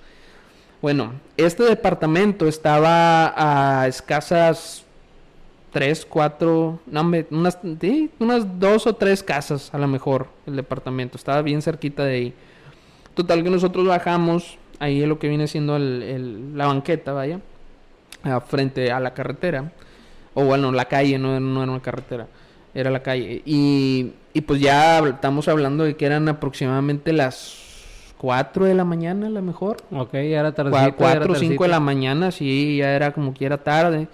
Bueno, 0.80 1.14
este 1.36 1.64
departamento 1.64 2.46
estaba 2.46 3.32
a 3.36 3.88
escasas 3.88 4.83
tres, 5.74 6.06
cuatro, 6.08 6.78
no, 6.86 7.00
unas, 7.32 7.58
unas 8.20 8.60
dos 8.60 8.86
o 8.86 8.94
tres 8.94 9.24
casas 9.24 9.74
a 9.74 9.78
lo 9.78 9.88
mejor 9.88 10.28
el 10.46 10.54
departamento. 10.54 11.18
Estaba 11.18 11.42
bien 11.42 11.62
cerquita 11.62 12.04
de 12.04 12.14
ahí. 12.14 12.34
Total 13.14 13.42
que 13.42 13.50
nosotros 13.50 13.84
bajamos 13.84 14.56
ahí 14.78 15.02
en 15.02 15.08
lo 15.08 15.18
que 15.18 15.28
viene 15.28 15.48
siendo 15.48 15.74
el, 15.74 16.56
la 16.56 16.68
banqueta, 16.68 17.12
vaya, 17.12 17.40
frente 18.46 18.92
a 18.92 19.00
la 19.00 19.14
carretera. 19.14 19.72
O 20.34 20.44
bueno, 20.44 20.70
la 20.70 20.84
calle, 20.84 21.18
no, 21.18 21.40
no 21.40 21.62
era 21.64 21.72
una 21.72 21.82
carretera, 21.82 22.28
era 22.72 22.90
la 22.92 23.02
calle. 23.02 23.42
Y, 23.44 24.12
y 24.32 24.42
pues 24.42 24.60
ya 24.60 25.00
estamos 25.00 25.48
hablando 25.48 25.82
de 25.82 25.96
que 25.96 26.06
eran 26.06 26.28
aproximadamente 26.28 27.12
las 27.12 28.14
4 28.18 28.66
de 28.66 28.74
la 28.74 28.84
mañana 28.84 29.26
a 29.26 29.30
lo 29.30 29.42
mejor. 29.42 29.78
Ok, 29.90 30.12
ya 30.12 30.38
era 30.38 30.52
tarde. 30.52 30.70
4 30.96 31.32
o 31.32 31.34
5 31.34 31.64
de 31.64 31.68
la 31.68 31.80
mañana, 31.80 32.30
sí, 32.30 32.76
ya 32.76 32.94
era 32.94 33.12
como 33.12 33.34
que 33.34 33.44
era 33.44 33.58
tarde. 33.58 34.06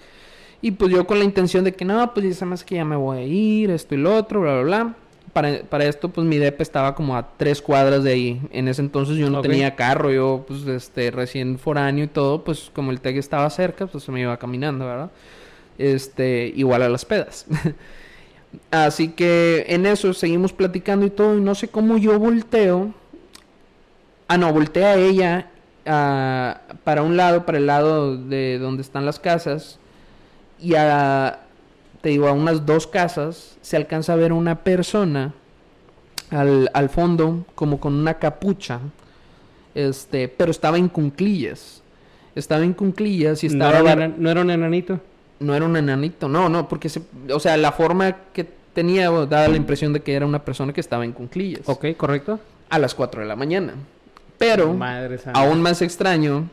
Y 0.61 0.71
pues 0.71 0.91
yo 0.91 1.07
con 1.07 1.19
la 1.19 1.25
intención 1.25 1.63
de 1.63 1.73
que 1.73 1.85
no, 1.85 2.13
pues 2.13 2.39
ya 2.39 2.45
más 2.45 2.63
que 2.63 2.75
ya 2.75 2.85
me 2.85 2.95
voy 2.95 3.17
a 3.17 3.23
ir, 3.23 3.71
esto 3.71 3.95
y 3.95 3.97
lo 3.97 4.15
otro, 4.15 4.41
bla, 4.41 4.53
bla, 4.53 4.63
bla. 4.63 4.95
Para, 5.33 5.61
para 5.63 5.85
esto, 5.85 6.09
pues 6.09 6.27
mi 6.27 6.37
DEP 6.37 6.59
estaba 6.59 6.93
como 6.93 7.15
a 7.15 7.29
tres 7.37 7.61
cuadras 7.61 8.03
de 8.03 8.11
ahí. 8.11 8.41
En 8.51 8.67
ese 8.67 8.81
entonces 8.81 9.17
yo 9.17 9.29
no 9.29 9.41
tenía 9.41 9.75
carro, 9.75 10.11
yo 10.11 10.43
pues 10.45 10.67
este 10.67 11.09
recién 11.09 11.57
foráneo 11.57 12.03
y 12.03 12.07
todo, 12.07 12.43
pues 12.43 12.69
como 12.73 12.91
el 12.91 12.99
TEC 12.99 13.17
estaba 13.17 13.49
cerca, 13.49 13.87
pues 13.87 14.03
se 14.03 14.11
me 14.11 14.21
iba 14.21 14.37
caminando, 14.37 14.85
¿verdad? 14.85 15.11
Este, 15.77 16.51
igual 16.55 16.83
a 16.83 16.89
las 16.89 17.05
pedas. 17.05 17.45
Así 18.71 19.09
que 19.09 19.65
en 19.69 19.85
eso 19.85 20.13
seguimos 20.13 20.51
platicando 20.51 21.05
y 21.05 21.09
todo, 21.09 21.37
y 21.37 21.41
no 21.41 21.55
sé 21.55 21.69
cómo 21.69 21.97
yo 21.97 22.19
volteo 22.19 22.93
Ah, 24.31 24.37
no, 24.37 24.53
voltea 24.53 24.95
ella 24.95 25.49
ah, 25.85 26.61
para 26.85 27.01
un 27.01 27.17
lado, 27.17 27.45
para 27.45 27.57
el 27.57 27.65
lado 27.67 28.15
de 28.15 28.59
donde 28.59 28.81
están 28.81 29.05
las 29.05 29.19
casas. 29.19 29.77
Y 30.61 30.75
a, 30.75 31.39
te 32.01 32.09
digo, 32.09 32.27
a 32.27 32.33
unas 32.33 32.65
dos 32.65 32.87
casas 32.87 33.57
se 33.61 33.77
alcanza 33.77 34.13
a 34.13 34.15
ver 34.15 34.31
una 34.31 34.63
persona 34.63 35.33
al, 36.29 36.69
al 36.73 36.89
fondo, 36.89 37.45
como 37.55 37.79
con 37.79 37.93
una 37.93 38.15
capucha. 38.15 38.79
Este, 39.73 40.27
pero 40.27 40.51
estaba 40.51 40.77
en 40.77 40.89
cunclillas. 40.89 41.81
Estaba 42.35 42.63
en 42.63 42.73
cunclillas 42.73 43.43
y 43.43 43.47
estaba. 43.47 43.79
¿No 43.81 43.89
era, 43.89 44.07
¿no 44.07 44.29
era 44.29 44.41
un 44.41 44.51
enanito? 44.51 44.99
No 45.39 45.55
era 45.55 45.65
un 45.65 45.75
enanito, 45.75 46.27
no, 46.27 46.49
no, 46.49 46.67
porque 46.69 46.87
se, 46.87 47.01
o 47.33 47.39
sea, 47.39 47.57
la 47.57 47.71
forma 47.71 48.15
que 48.31 48.45
tenía 48.73 49.09
daba 49.09 49.47
la 49.47 49.57
impresión 49.57 49.91
de 49.91 50.01
que 50.01 50.13
era 50.13 50.25
una 50.25 50.45
persona 50.45 50.71
que 50.71 50.81
estaba 50.81 51.03
en 51.03 51.13
cunclillas. 51.13 51.67
Ok, 51.67 51.85
correcto. 51.97 52.39
A 52.69 52.77
las 52.77 52.93
4 52.93 53.21
de 53.21 53.27
la 53.27 53.35
mañana. 53.35 53.73
Pero, 54.37 54.77
aún 55.33 55.61
más 55.61 55.81
extraño, 55.81 56.49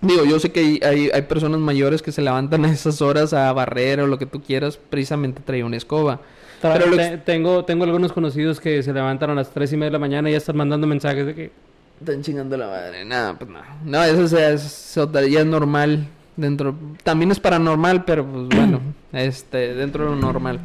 digo, 0.00 0.24
yo 0.24 0.40
sé 0.40 0.50
que 0.50 0.80
hay, 0.82 1.10
hay, 1.12 1.22
personas 1.22 1.60
mayores 1.60 2.02
que 2.02 2.12
se 2.12 2.22
levantan 2.22 2.64
a 2.64 2.72
esas 2.72 3.02
horas 3.02 3.32
a 3.32 3.52
barrer 3.52 4.00
o 4.00 4.06
lo 4.06 4.18
que 4.18 4.26
tú 4.26 4.40
quieras, 4.42 4.78
precisamente 4.78 5.42
trae 5.44 5.62
una 5.62 5.76
escoba. 5.76 6.20
Pero 6.62 6.86
tengo, 7.24 7.64
tengo 7.64 7.84
algunos 7.84 8.12
conocidos 8.12 8.60
que 8.60 8.82
se 8.82 8.92
levantan 8.92 9.30
a 9.30 9.34
las 9.34 9.50
tres 9.50 9.72
y 9.72 9.76
media 9.76 9.86
de 9.86 9.92
la 9.92 9.98
mañana 9.98 10.28
y 10.28 10.32
ya 10.32 10.38
están 10.38 10.56
mandando 10.56 10.86
mensajes 10.86 11.26
de 11.26 11.34
que... 11.34 11.52
Están 12.00 12.22
chingando 12.22 12.56
la 12.56 12.66
madre. 12.66 13.04
Nada, 13.04 13.38
pues 13.38 13.50
no. 13.50 13.60
No, 13.84 14.02
eso 14.04 14.38
es, 14.38 14.94
ya 15.30 15.40
es 15.40 15.46
normal 15.46 16.06
dentro... 16.36 16.74
También 17.02 17.30
es 17.30 17.40
paranormal, 17.40 18.04
pero 18.04 18.26
pues 18.26 18.48
bueno, 18.56 18.80
este, 19.12 19.74
dentro 19.74 20.04
de 20.04 20.10
lo 20.10 20.16
normal. 20.16 20.60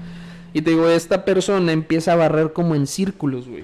Y 0.54 0.62
te 0.62 0.72
digo, 0.72 0.88
esta 0.90 1.24
persona 1.26 1.72
empieza 1.72 2.14
a 2.14 2.16
barrer 2.16 2.54
como 2.54 2.76
en 2.76 2.88
círculos, 2.88 3.48
güey. 3.48 3.64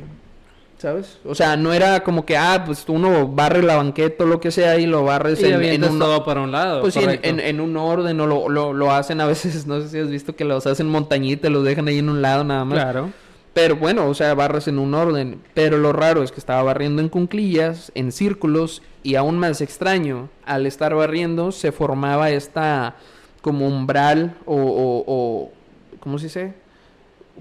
¿Sabes? 0.81 1.19
O 1.25 1.35
sea, 1.35 1.55
no 1.57 1.73
era 1.73 1.99
como 2.03 2.25
que, 2.25 2.35
ah, 2.35 2.63
pues 2.65 2.83
uno 2.87 3.27
barre 3.27 3.61
la 3.61 3.75
banqueta 3.75 4.23
o 4.23 4.27
lo 4.27 4.39
que 4.39 4.49
sea 4.49 4.79
y 4.79 4.87
lo 4.87 5.03
barres 5.03 5.39
Y 5.39 5.45
en, 5.45 5.61
en 5.61 5.83
un... 5.83 5.99
todo 5.99 6.25
para 6.25 6.41
un 6.41 6.51
lado. 6.51 6.81
Pues 6.81 6.95
sí, 6.95 7.01
en, 7.01 7.05
correcto. 7.05 7.27
en- 7.29 7.39
en 7.39 7.61
un 7.61 7.77
orden 7.77 8.19
o 8.19 8.25
lo, 8.25 8.49
lo, 8.49 8.73
lo 8.73 8.91
hacen 8.91 9.21
a 9.21 9.27
veces, 9.27 9.67
no 9.67 9.79
sé 9.79 9.89
si 9.89 9.99
has 9.99 10.09
visto 10.09 10.35
que 10.35 10.43
los 10.43 10.65
hacen 10.65 10.87
montañitas, 10.89 11.51
los 11.51 11.63
dejan 11.63 11.87
ahí 11.87 11.99
en 11.99 12.09
un 12.09 12.23
lado 12.23 12.43
nada 12.43 12.65
más. 12.65 12.79
Claro. 12.79 13.11
Pero 13.53 13.75
bueno, 13.75 14.07
o 14.07 14.13
sea, 14.15 14.33
barras 14.33 14.67
en 14.67 14.79
un 14.79 14.95
orden. 14.95 15.39
Pero 15.53 15.77
lo 15.77 15.93
raro 15.93 16.23
es 16.23 16.31
que 16.31 16.39
estaba 16.39 16.63
barriendo 16.63 16.99
en 17.03 17.09
cunclillas, 17.09 17.91
en 17.93 18.11
círculos, 18.11 18.81
y 19.03 19.13
aún 19.15 19.37
más 19.37 19.61
extraño, 19.61 20.29
al 20.45 20.65
estar 20.65 20.95
barriendo 20.95 21.51
se 21.51 21.71
formaba 21.71 22.31
esta 22.31 22.95
como 23.43 23.67
umbral 23.67 24.35
o, 24.47 24.55
o, 24.55 25.03
o- 25.05 25.51
¿cómo 25.99 26.17
se 26.17 26.25
dice? 26.25 26.53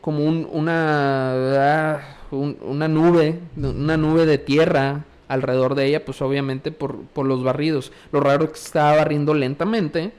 Como 0.02 0.24
un, 0.26 0.46
una, 0.52 1.32
ah, 1.94 2.00
un- 2.30 2.56
una 2.62 2.88
nube, 2.88 3.38
una 3.56 3.96
nube 3.96 4.26
de 4.26 4.38
tierra 4.38 5.04
alrededor 5.28 5.74
de 5.74 5.86
ella, 5.86 6.04
pues 6.04 6.20
obviamente 6.22 6.72
por, 6.72 6.96
por 7.02 7.26
los 7.26 7.42
barridos. 7.44 7.92
Lo 8.12 8.20
raro 8.20 8.44
es 8.44 8.50
que 8.50 8.58
estaba 8.58 8.96
barriendo 8.96 9.34
lentamente, 9.34 10.12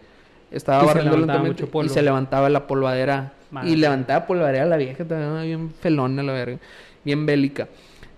estaba 0.52 0.84
Y 0.84 0.86
barriendo 0.88 1.18
lentamente 1.18 1.68
y 1.84 1.90
se 1.90 2.02
levantaba 2.02 2.50
la 2.50 2.68
polvadera. 2.68 3.34
Madre. 3.52 3.70
Y 3.70 3.76
levantaba 3.76 4.26
polvadera 4.26 4.66
la 4.66 4.78
vieja 4.78 5.04
también, 5.04 5.44
bien 5.44 5.74
felona 5.82 6.24
la 6.24 6.32
verga, 6.32 6.58
bien 7.04 7.26
bélica. 7.26 7.68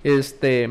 Este, 0.04 0.70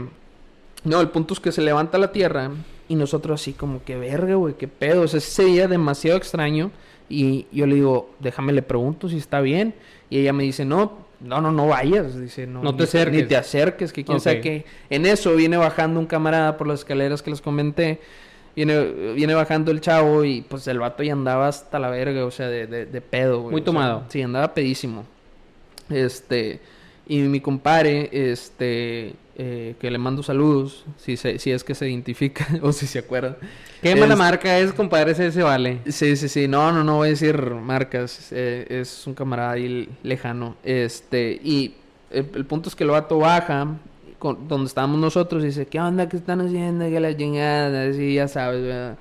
no, 0.84 1.00
el 1.00 1.08
punto 1.08 1.34
es 1.34 1.40
que 1.40 1.50
se 1.52 1.62
levanta 1.62 1.98
la 1.98 2.12
tierra 2.12 2.50
y 2.88 2.94
nosotros 2.94 3.40
así 3.40 3.52
como 3.52 3.82
que 3.82 3.96
verga, 3.96 4.34
güey, 4.36 4.54
qué 4.54 4.68
pedo. 4.68 5.02
O 5.02 5.08
sea, 5.08 5.18
ese 5.18 5.44
día 5.44 5.66
demasiado 5.66 6.16
extraño 6.16 6.70
y 7.08 7.46
yo 7.50 7.66
le 7.66 7.74
digo, 7.74 8.10
déjame 8.20 8.52
le 8.52 8.62
pregunto 8.62 9.08
si 9.08 9.16
está 9.16 9.40
bien 9.40 9.74
y 10.10 10.18
ella 10.18 10.32
me 10.32 10.44
dice, 10.44 10.64
no, 10.64 11.01
no, 11.22 11.40
no, 11.40 11.52
no 11.52 11.68
vayas, 11.68 12.20
dice, 12.20 12.46
no, 12.46 12.62
No 12.62 12.72
te 12.74 12.78
ni- 12.78 12.84
acerques. 12.84 13.22
Ni 13.22 13.28
te 13.28 13.36
acerques, 13.36 13.92
que 13.92 14.04
quién 14.04 14.20
sabe 14.20 14.36
Ok. 14.36 14.42
qué. 14.42 14.64
En 14.90 15.06
eso 15.06 15.34
viene 15.34 15.56
bajando 15.56 15.98
un 16.00 16.06
camarada 16.06 16.56
por 16.56 16.66
las 16.66 16.80
escaleras 16.80 17.22
que 17.22 17.30
les 17.30 17.40
comenté. 17.40 18.00
Viene, 18.54 18.84
viene 19.14 19.32
bajando 19.34 19.70
el 19.70 19.80
chavo 19.80 20.24
y 20.24 20.42
pues 20.42 20.66
el 20.68 20.78
vato 20.78 21.02
ya 21.02 21.12
andaba 21.14 21.48
hasta 21.48 21.78
la 21.78 21.88
verga, 21.88 22.24
o 22.26 22.30
sea, 22.30 22.48
de, 22.48 22.66
de, 22.66 22.84
de 22.86 23.00
pedo, 23.00 23.40
güey. 23.40 23.52
Muy 23.52 23.60
sea, 23.62 23.64
tomado. 23.66 24.04
sí, 24.08 24.20
andaba 24.20 24.52
pedísimo. 24.52 25.06
Este, 25.88 26.60
y 27.06 27.18
mi 27.20 27.40
compadre, 27.40 28.08
este, 28.12 29.14
eh, 29.36 29.74
que 29.80 29.90
le 29.90 29.98
mando 29.98 30.22
saludos, 30.22 30.84
si, 30.98 31.16
se, 31.16 31.38
si 31.38 31.50
es 31.50 31.64
que 31.64 31.74
se 31.74 31.88
identifica 31.88 32.46
o 32.62 32.72
si 32.72 32.86
se 32.86 32.98
acuerda. 32.98 33.36
Qué 33.80 33.96
mala 33.96 34.12
Es- 34.14 34.18
marca 34.18 34.58
es, 34.58 34.72
compadre, 34.72 35.12
ese, 35.12 35.26
ese 35.26 35.42
vale. 35.42 35.78
Sí, 35.88 36.16
sí, 36.16 36.28
sí. 36.28 36.48
No, 36.48 36.70
no, 36.72 36.84
no 36.84 36.96
voy 36.96 37.08
a 37.08 37.10
decir 37.10 37.38
marcas. 37.52 38.28
eh, 38.32 38.66
es 38.68 39.06
un 39.06 39.14
camarada 39.14 39.52
ahí 39.52 39.88
lejano. 40.02 40.56
Este, 40.64 41.40
y 41.42 41.74
el, 42.10 42.26
el 42.34 42.44
punto 42.46 42.68
es 42.68 42.74
que 42.76 42.84
el 42.84 42.90
vato 42.90 43.18
baja 43.18 43.66
con- 44.18 44.46
donde 44.48 44.66
estábamos 44.68 45.00
nosotros 45.00 45.42
y 45.42 45.46
dice, 45.46 45.66
¿qué 45.66 45.80
onda? 45.80 46.08
¿Qué 46.08 46.16
están 46.18 46.40
haciendo? 46.42 46.84
Que 46.88 47.00
la 47.00 47.16
chingada, 47.16 47.88
así 47.88 48.14
ya 48.14 48.28
sabes, 48.28 48.62
¿verdad? 48.62 48.96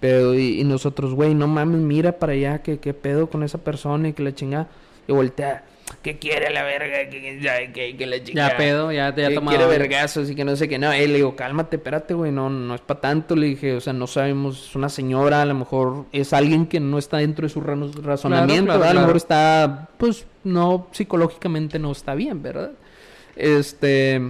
Pero, 0.00 0.34
y, 0.34 0.60
y 0.60 0.64
nosotros, 0.64 1.14
güey, 1.14 1.34
no 1.34 1.46
mames, 1.48 1.80
mira 1.80 2.12
para 2.18 2.32
allá, 2.32 2.62
que 2.62 2.78
qué 2.78 2.92
pedo 2.94 3.28
con 3.28 3.42
esa 3.42 3.58
persona 3.58 4.08
y 4.08 4.12
que 4.12 4.22
la 4.22 4.34
chingada. 4.34 4.68
Y 5.08 5.12
voltea, 5.12 5.64
¿qué 6.06 6.18
quiere 6.18 6.50
la 6.52 6.62
verga? 6.62 7.10
Que, 7.10 7.20
que, 7.20 7.38
que, 7.40 7.72
que, 7.72 7.96
que 7.96 8.06
la 8.06 8.22
chingada. 8.22 8.50
Ya 8.50 8.56
pedo, 8.56 8.92
ya 8.92 9.14
te 9.14 9.22
Que 9.22 9.26
ha 9.26 9.34
tomado. 9.34 9.56
quiere 9.58 9.70
vergazos 9.78 10.30
y 10.30 10.34
que 10.36 10.44
no 10.44 10.54
sé 10.54 10.68
qué. 10.68 10.78
No, 10.78 10.92
él 10.92 11.10
le 11.10 11.16
digo, 11.16 11.34
cálmate, 11.34 11.76
espérate, 11.76 12.14
güey, 12.14 12.30
no, 12.30 12.48
no 12.48 12.74
es 12.76 12.80
para 12.80 13.00
tanto. 13.00 13.34
Le 13.34 13.46
dije, 13.48 13.74
o 13.74 13.80
sea, 13.80 13.92
no 13.92 14.06
sabemos, 14.06 14.68
es 14.68 14.76
una 14.76 14.88
señora, 14.88 15.42
a 15.42 15.44
lo 15.46 15.54
mejor 15.54 16.04
es 16.12 16.32
alguien 16.32 16.66
que 16.66 16.78
no 16.78 16.98
está 16.98 17.16
dentro 17.18 17.44
de 17.46 17.48
su 17.52 17.60
ra- 17.60 17.76
razonamiento, 18.02 18.72
claro. 18.72 18.84
A 18.84 18.94
lo 18.94 19.00
mejor 19.00 19.16
está, 19.16 19.88
pues, 19.98 20.26
no, 20.44 20.86
psicológicamente 20.92 21.78
no 21.80 21.90
está 21.92 22.14
bien, 22.14 22.42
¿verdad? 22.42 22.70
Este, 23.34 24.20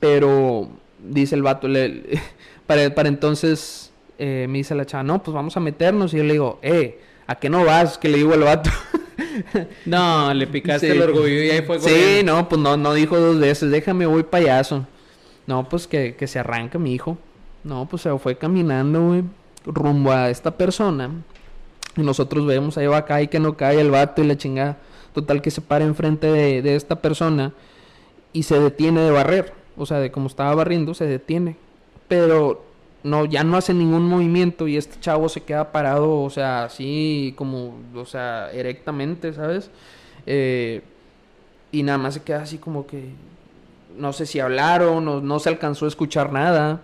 pero, 0.00 0.68
dice 1.02 1.34
el 1.34 1.42
vato, 1.42 1.68
le- 1.68 2.02
para, 2.66 2.94
para 2.94 3.08
entonces, 3.08 3.92
eh, 4.18 4.46
me 4.48 4.58
dice 4.58 4.74
la 4.74 4.84
chava, 4.86 5.02
no, 5.02 5.22
pues 5.22 5.34
vamos 5.34 5.56
a 5.56 5.60
meternos. 5.60 6.12
Y 6.14 6.18
yo 6.18 6.24
le 6.24 6.32
digo, 6.34 6.58
eh, 6.62 7.00
¿a 7.26 7.36
qué 7.36 7.48
no 7.48 7.64
vas? 7.64 7.98
Que 7.98 8.08
le 8.08 8.18
digo 8.18 8.34
al 8.34 8.40
vato. 8.40 8.70
No, 9.86 10.32
le 10.34 10.46
picaste 10.46 10.86
Sí. 10.90 10.92
el 10.96 11.02
orgullo 11.02 11.28
y 11.42 11.50
ahí 11.50 11.62
fue 11.62 11.78
Sí, 11.78 11.88
corriendo. 11.90 12.32
no, 12.36 12.48
pues 12.48 12.60
no, 12.60 12.76
no 12.76 12.94
dijo 12.94 13.18
dos 13.18 13.38
veces, 13.38 13.70
déjame, 13.70 14.06
voy 14.06 14.22
payaso. 14.22 14.86
No, 15.46 15.68
pues 15.68 15.86
que, 15.86 16.14
que 16.16 16.26
se 16.26 16.38
arranca 16.38 16.78
mi 16.78 16.94
hijo. 16.94 17.18
No, 17.64 17.86
pues 17.88 18.02
se 18.02 18.18
fue 18.18 18.36
caminando, 18.36 19.06
güey, 19.08 19.24
rumbo 19.64 20.12
a 20.12 20.30
esta 20.30 20.50
persona. 20.56 21.10
Y 21.96 22.02
nosotros 22.02 22.46
vemos, 22.46 22.78
ahí 22.78 22.86
va 22.86 22.98
acá 22.98 23.20
y 23.22 23.28
que 23.28 23.38
no 23.40 23.56
cae 23.56 23.80
el 23.80 23.90
vato 23.90 24.22
y 24.22 24.26
la 24.26 24.36
chingada. 24.36 24.78
Total 25.14 25.42
que 25.42 25.50
se 25.50 25.60
para 25.60 25.84
enfrente 25.84 26.26
de, 26.26 26.62
de 26.62 26.74
esta 26.76 26.96
persona 26.96 27.52
y 28.32 28.44
se 28.44 28.58
detiene 28.58 29.02
de 29.02 29.10
barrer. 29.10 29.52
O 29.76 29.84
sea, 29.86 29.98
de 30.00 30.10
como 30.10 30.26
estaba 30.26 30.54
barriendo, 30.54 30.94
se 30.94 31.06
detiene. 31.06 31.56
Pero 32.08 32.64
no, 33.02 33.24
ya 33.24 33.44
no 33.44 33.56
hace 33.56 33.74
ningún 33.74 34.08
movimiento 34.08 34.68
y 34.68 34.76
este 34.76 35.00
chavo 35.00 35.28
se 35.28 35.42
queda 35.42 35.72
parado, 35.72 36.20
o 36.20 36.30
sea, 36.30 36.64
así 36.64 37.34
como, 37.36 37.74
o 37.94 38.04
sea, 38.04 38.50
erectamente, 38.52 39.32
¿sabes? 39.32 39.70
Eh, 40.26 40.82
y 41.72 41.82
nada 41.82 41.98
más 41.98 42.14
se 42.14 42.22
queda 42.22 42.42
así 42.42 42.58
como 42.58 42.86
que, 42.86 43.10
no 43.96 44.12
sé 44.12 44.26
si 44.26 44.40
hablaron 44.40 45.06
o 45.08 45.20
no 45.20 45.38
se 45.38 45.48
alcanzó 45.48 45.84
a 45.86 45.88
escuchar 45.88 46.32
nada. 46.32 46.82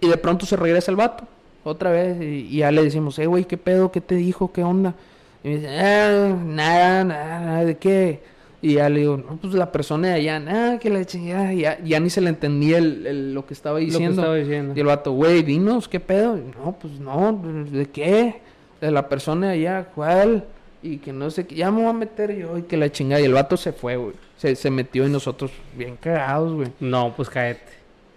Y 0.00 0.08
de 0.08 0.16
pronto 0.16 0.46
se 0.46 0.56
regresa 0.56 0.90
el 0.90 0.96
vato, 0.96 1.24
otra 1.64 1.90
vez, 1.90 2.20
y, 2.20 2.48
y 2.50 2.58
ya 2.58 2.70
le 2.70 2.84
decimos, 2.84 3.18
eh, 3.18 3.26
güey, 3.26 3.44
¿qué 3.44 3.56
pedo? 3.56 3.90
¿Qué 3.90 4.00
te 4.00 4.16
dijo? 4.16 4.52
¿Qué 4.52 4.62
onda? 4.62 4.94
Y 5.42 5.48
me 5.48 5.54
dice, 5.56 5.68
ah, 5.68 6.36
nada, 6.44 7.04
nada, 7.04 7.40
nada, 7.40 7.64
¿de 7.64 7.76
qué? 7.76 8.33
Y 8.66 8.74
ya 8.76 8.88
le 8.88 9.00
digo, 9.00 9.18
no, 9.18 9.36
pues 9.36 9.52
la 9.52 9.70
persona 9.70 10.08
de 10.08 10.14
allá, 10.14 10.40
nada, 10.40 10.78
que 10.78 10.88
la 10.88 11.04
chingada, 11.04 11.52
ya, 11.52 11.78
ya 11.84 12.00
ni 12.00 12.08
se 12.08 12.22
le 12.22 12.30
entendía 12.30 12.78
el- 12.78 13.06
el- 13.06 13.34
lo 13.34 13.44
que 13.44 13.52
estaba 13.52 13.74
Lo 13.78 13.80
que 13.80 13.90
diciendo. 13.90 14.22
estaba 14.22 14.36
diciendo. 14.36 14.72
Y 14.74 14.80
el 14.80 14.86
vato, 14.86 15.12
güey, 15.12 15.42
dinos, 15.42 15.86
¿qué 15.86 16.00
pedo? 16.00 16.38
Y, 16.38 16.40
No, 16.64 16.72
pues 16.80 16.98
no, 16.98 17.38
¿de 17.70 17.84
qué? 17.86 18.40
De 18.80 18.90
la 18.90 19.06
persona 19.08 19.48
de 19.48 19.52
allá, 19.54 19.88
¿cuál? 19.94 20.44
Y 20.82 20.96
que 20.96 21.12
no 21.12 21.30
sé 21.30 21.46
qué, 21.46 21.56
ya 21.56 21.70
me 21.70 21.80
voy 21.82 21.90
a 21.90 21.92
meter 21.92 22.34
yo, 22.36 22.56
y 22.56 22.62
que 22.62 22.78
la 22.78 22.90
chingada. 22.90 23.20
Y 23.20 23.24
el 23.26 23.34
vato 23.34 23.56
se 23.58 23.72
fue, 23.72 23.96
güey. 23.96 24.14
Se, 24.38 24.56
se 24.56 24.70
metió 24.70 25.06
y 25.06 25.10
nosotros 25.10 25.50
bien 25.76 25.96
cagados, 26.00 26.54
güey. 26.54 26.68
No, 26.80 27.12
pues 27.14 27.28
cáete. 27.28 27.60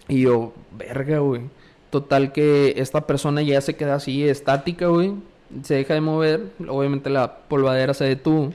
Y 0.08 0.22
yo, 0.22 0.54
verga, 0.78 1.18
güey. 1.18 1.42
Total 1.90 2.32
que 2.32 2.72
esta 2.78 3.06
persona 3.06 3.42
ya 3.42 3.60
se 3.60 3.76
queda 3.76 3.96
así, 3.96 4.26
estática, 4.26 4.86
güey. 4.86 5.12
Se 5.62 5.74
deja 5.74 5.92
de 5.94 6.00
mover. 6.00 6.40
Obviamente 6.68 7.10
la 7.10 7.36
polvadera 7.48 7.92
se 7.92 8.04
detuvo. 8.04 8.52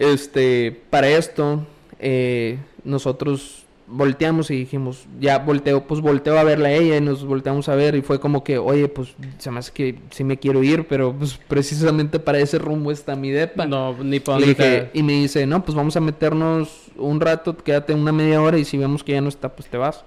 Este, 0.00 0.80
para 0.90 1.08
esto, 1.08 1.66
eh, 1.98 2.58
nosotros 2.84 3.64
volteamos 3.86 4.50
y 4.50 4.54
dijimos, 4.56 5.04
ya 5.20 5.38
volteo, 5.40 5.84
pues 5.86 6.00
volteo 6.00 6.38
a 6.38 6.44
verla 6.44 6.68
a 6.68 6.72
ella 6.72 6.96
y 6.96 7.00
nos 7.02 7.24
volteamos 7.24 7.68
a 7.68 7.74
ver 7.74 7.94
y 7.96 8.02
fue 8.02 8.18
como 8.18 8.42
que, 8.42 8.56
oye, 8.56 8.88
pues 8.88 9.14
se 9.38 9.50
me 9.50 9.58
hace 9.58 9.72
que 9.72 9.98
sí 10.10 10.24
me 10.24 10.38
quiero 10.38 10.62
ir, 10.62 10.86
pero 10.88 11.12
pues 11.12 11.38
precisamente 11.48 12.18
para 12.18 12.38
ese 12.38 12.58
rumbo 12.58 12.92
está 12.92 13.14
mi 13.14 13.30
depa. 13.30 13.66
No, 13.66 13.94
ni 14.02 14.20
para 14.20 14.38
te- 14.38 14.90
y 14.94 15.02
me 15.02 15.12
dice, 15.14 15.46
no, 15.46 15.62
pues 15.64 15.74
vamos 15.76 15.96
a 15.96 16.00
meternos 16.00 16.86
un 16.96 17.20
rato, 17.20 17.54
quédate 17.58 17.92
una 17.92 18.12
media 18.12 18.40
hora 18.40 18.56
y 18.58 18.64
si 18.64 18.78
vemos 18.78 19.04
que 19.04 19.12
ya 19.12 19.20
no 19.20 19.28
está, 19.28 19.50
pues 19.50 19.68
te 19.68 19.76
vas. 19.76 20.04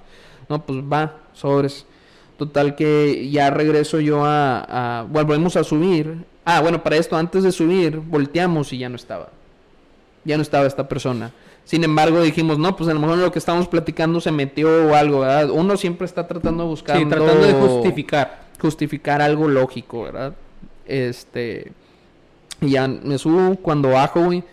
No, 0.49 0.65
pues 0.65 0.79
va, 0.79 1.19
sobres. 1.33 1.85
Total 2.37 2.75
que 2.75 3.29
ya 3.29 3.51
regreso 3.51 3.99
yo 3.99 4.25
a, 4.25 5.01
a... 5.01 5.03
Volvemos 5.03 5.55
a 5.55 5.63
subir. 5.63 6.25
Ah, 6.45 6.61
bueno, 6.61 6.81
para 6.81 6.95
esto, 6.97 7.15
antes 7.15 7.43
de 7.43 7.51
subir, 7.51 7.97
volteamos 7.97 8.73
y 8.73 8.79
ya 8.79 8.89
no 8.89 8.95
estaba. 8.95 9.29
Ya 10.25 10.37
no 10.37 10.43
estaba 10.43 10.65
esta 10.65 10.87
persona. 10.87 11.31
Sin 11.65 11.83
embargo, 11.83 12.21
dijimos, 12.21 12.57
no, 12.59 12.75
pues 12.75 12.89
a 12.89 12.93
lo 12.93 12.99
mejor 12.99 13.17
lo 13.17 13.31
que 13.31 13.39
estábamos 13.39 13.67
platicando 13.67 14.19
se 14.19 14.31
metió 14.31 14.87
o 14.87 14.95
algo, 14.95 15.21
¿verdad? 15.21 15.49
Uno 15.49 15.77
siempre 15.77 16.05
está 16.05 16.27
tratando 16.27 16.63
de 16.63 16.69
buscar... 16.69 16.97
Sí, 16.97 17.05
tratando 17.05 17.45
de 17.45 17.53
justificar. 17.53 18.43
justificar 18.59 19.21
algo 19.21 19.47
lógico, 19.47 20.03
¿verdad? 20.03 20.33
Este. 20.85 21.71
Y 22.59 22.71
ya 22.71 22.87
me 22.87 23.17
subo, 23.17 23.55
cuando 23.55 23.89
bajo, 23.89 24.25
güey. 24.25 24.43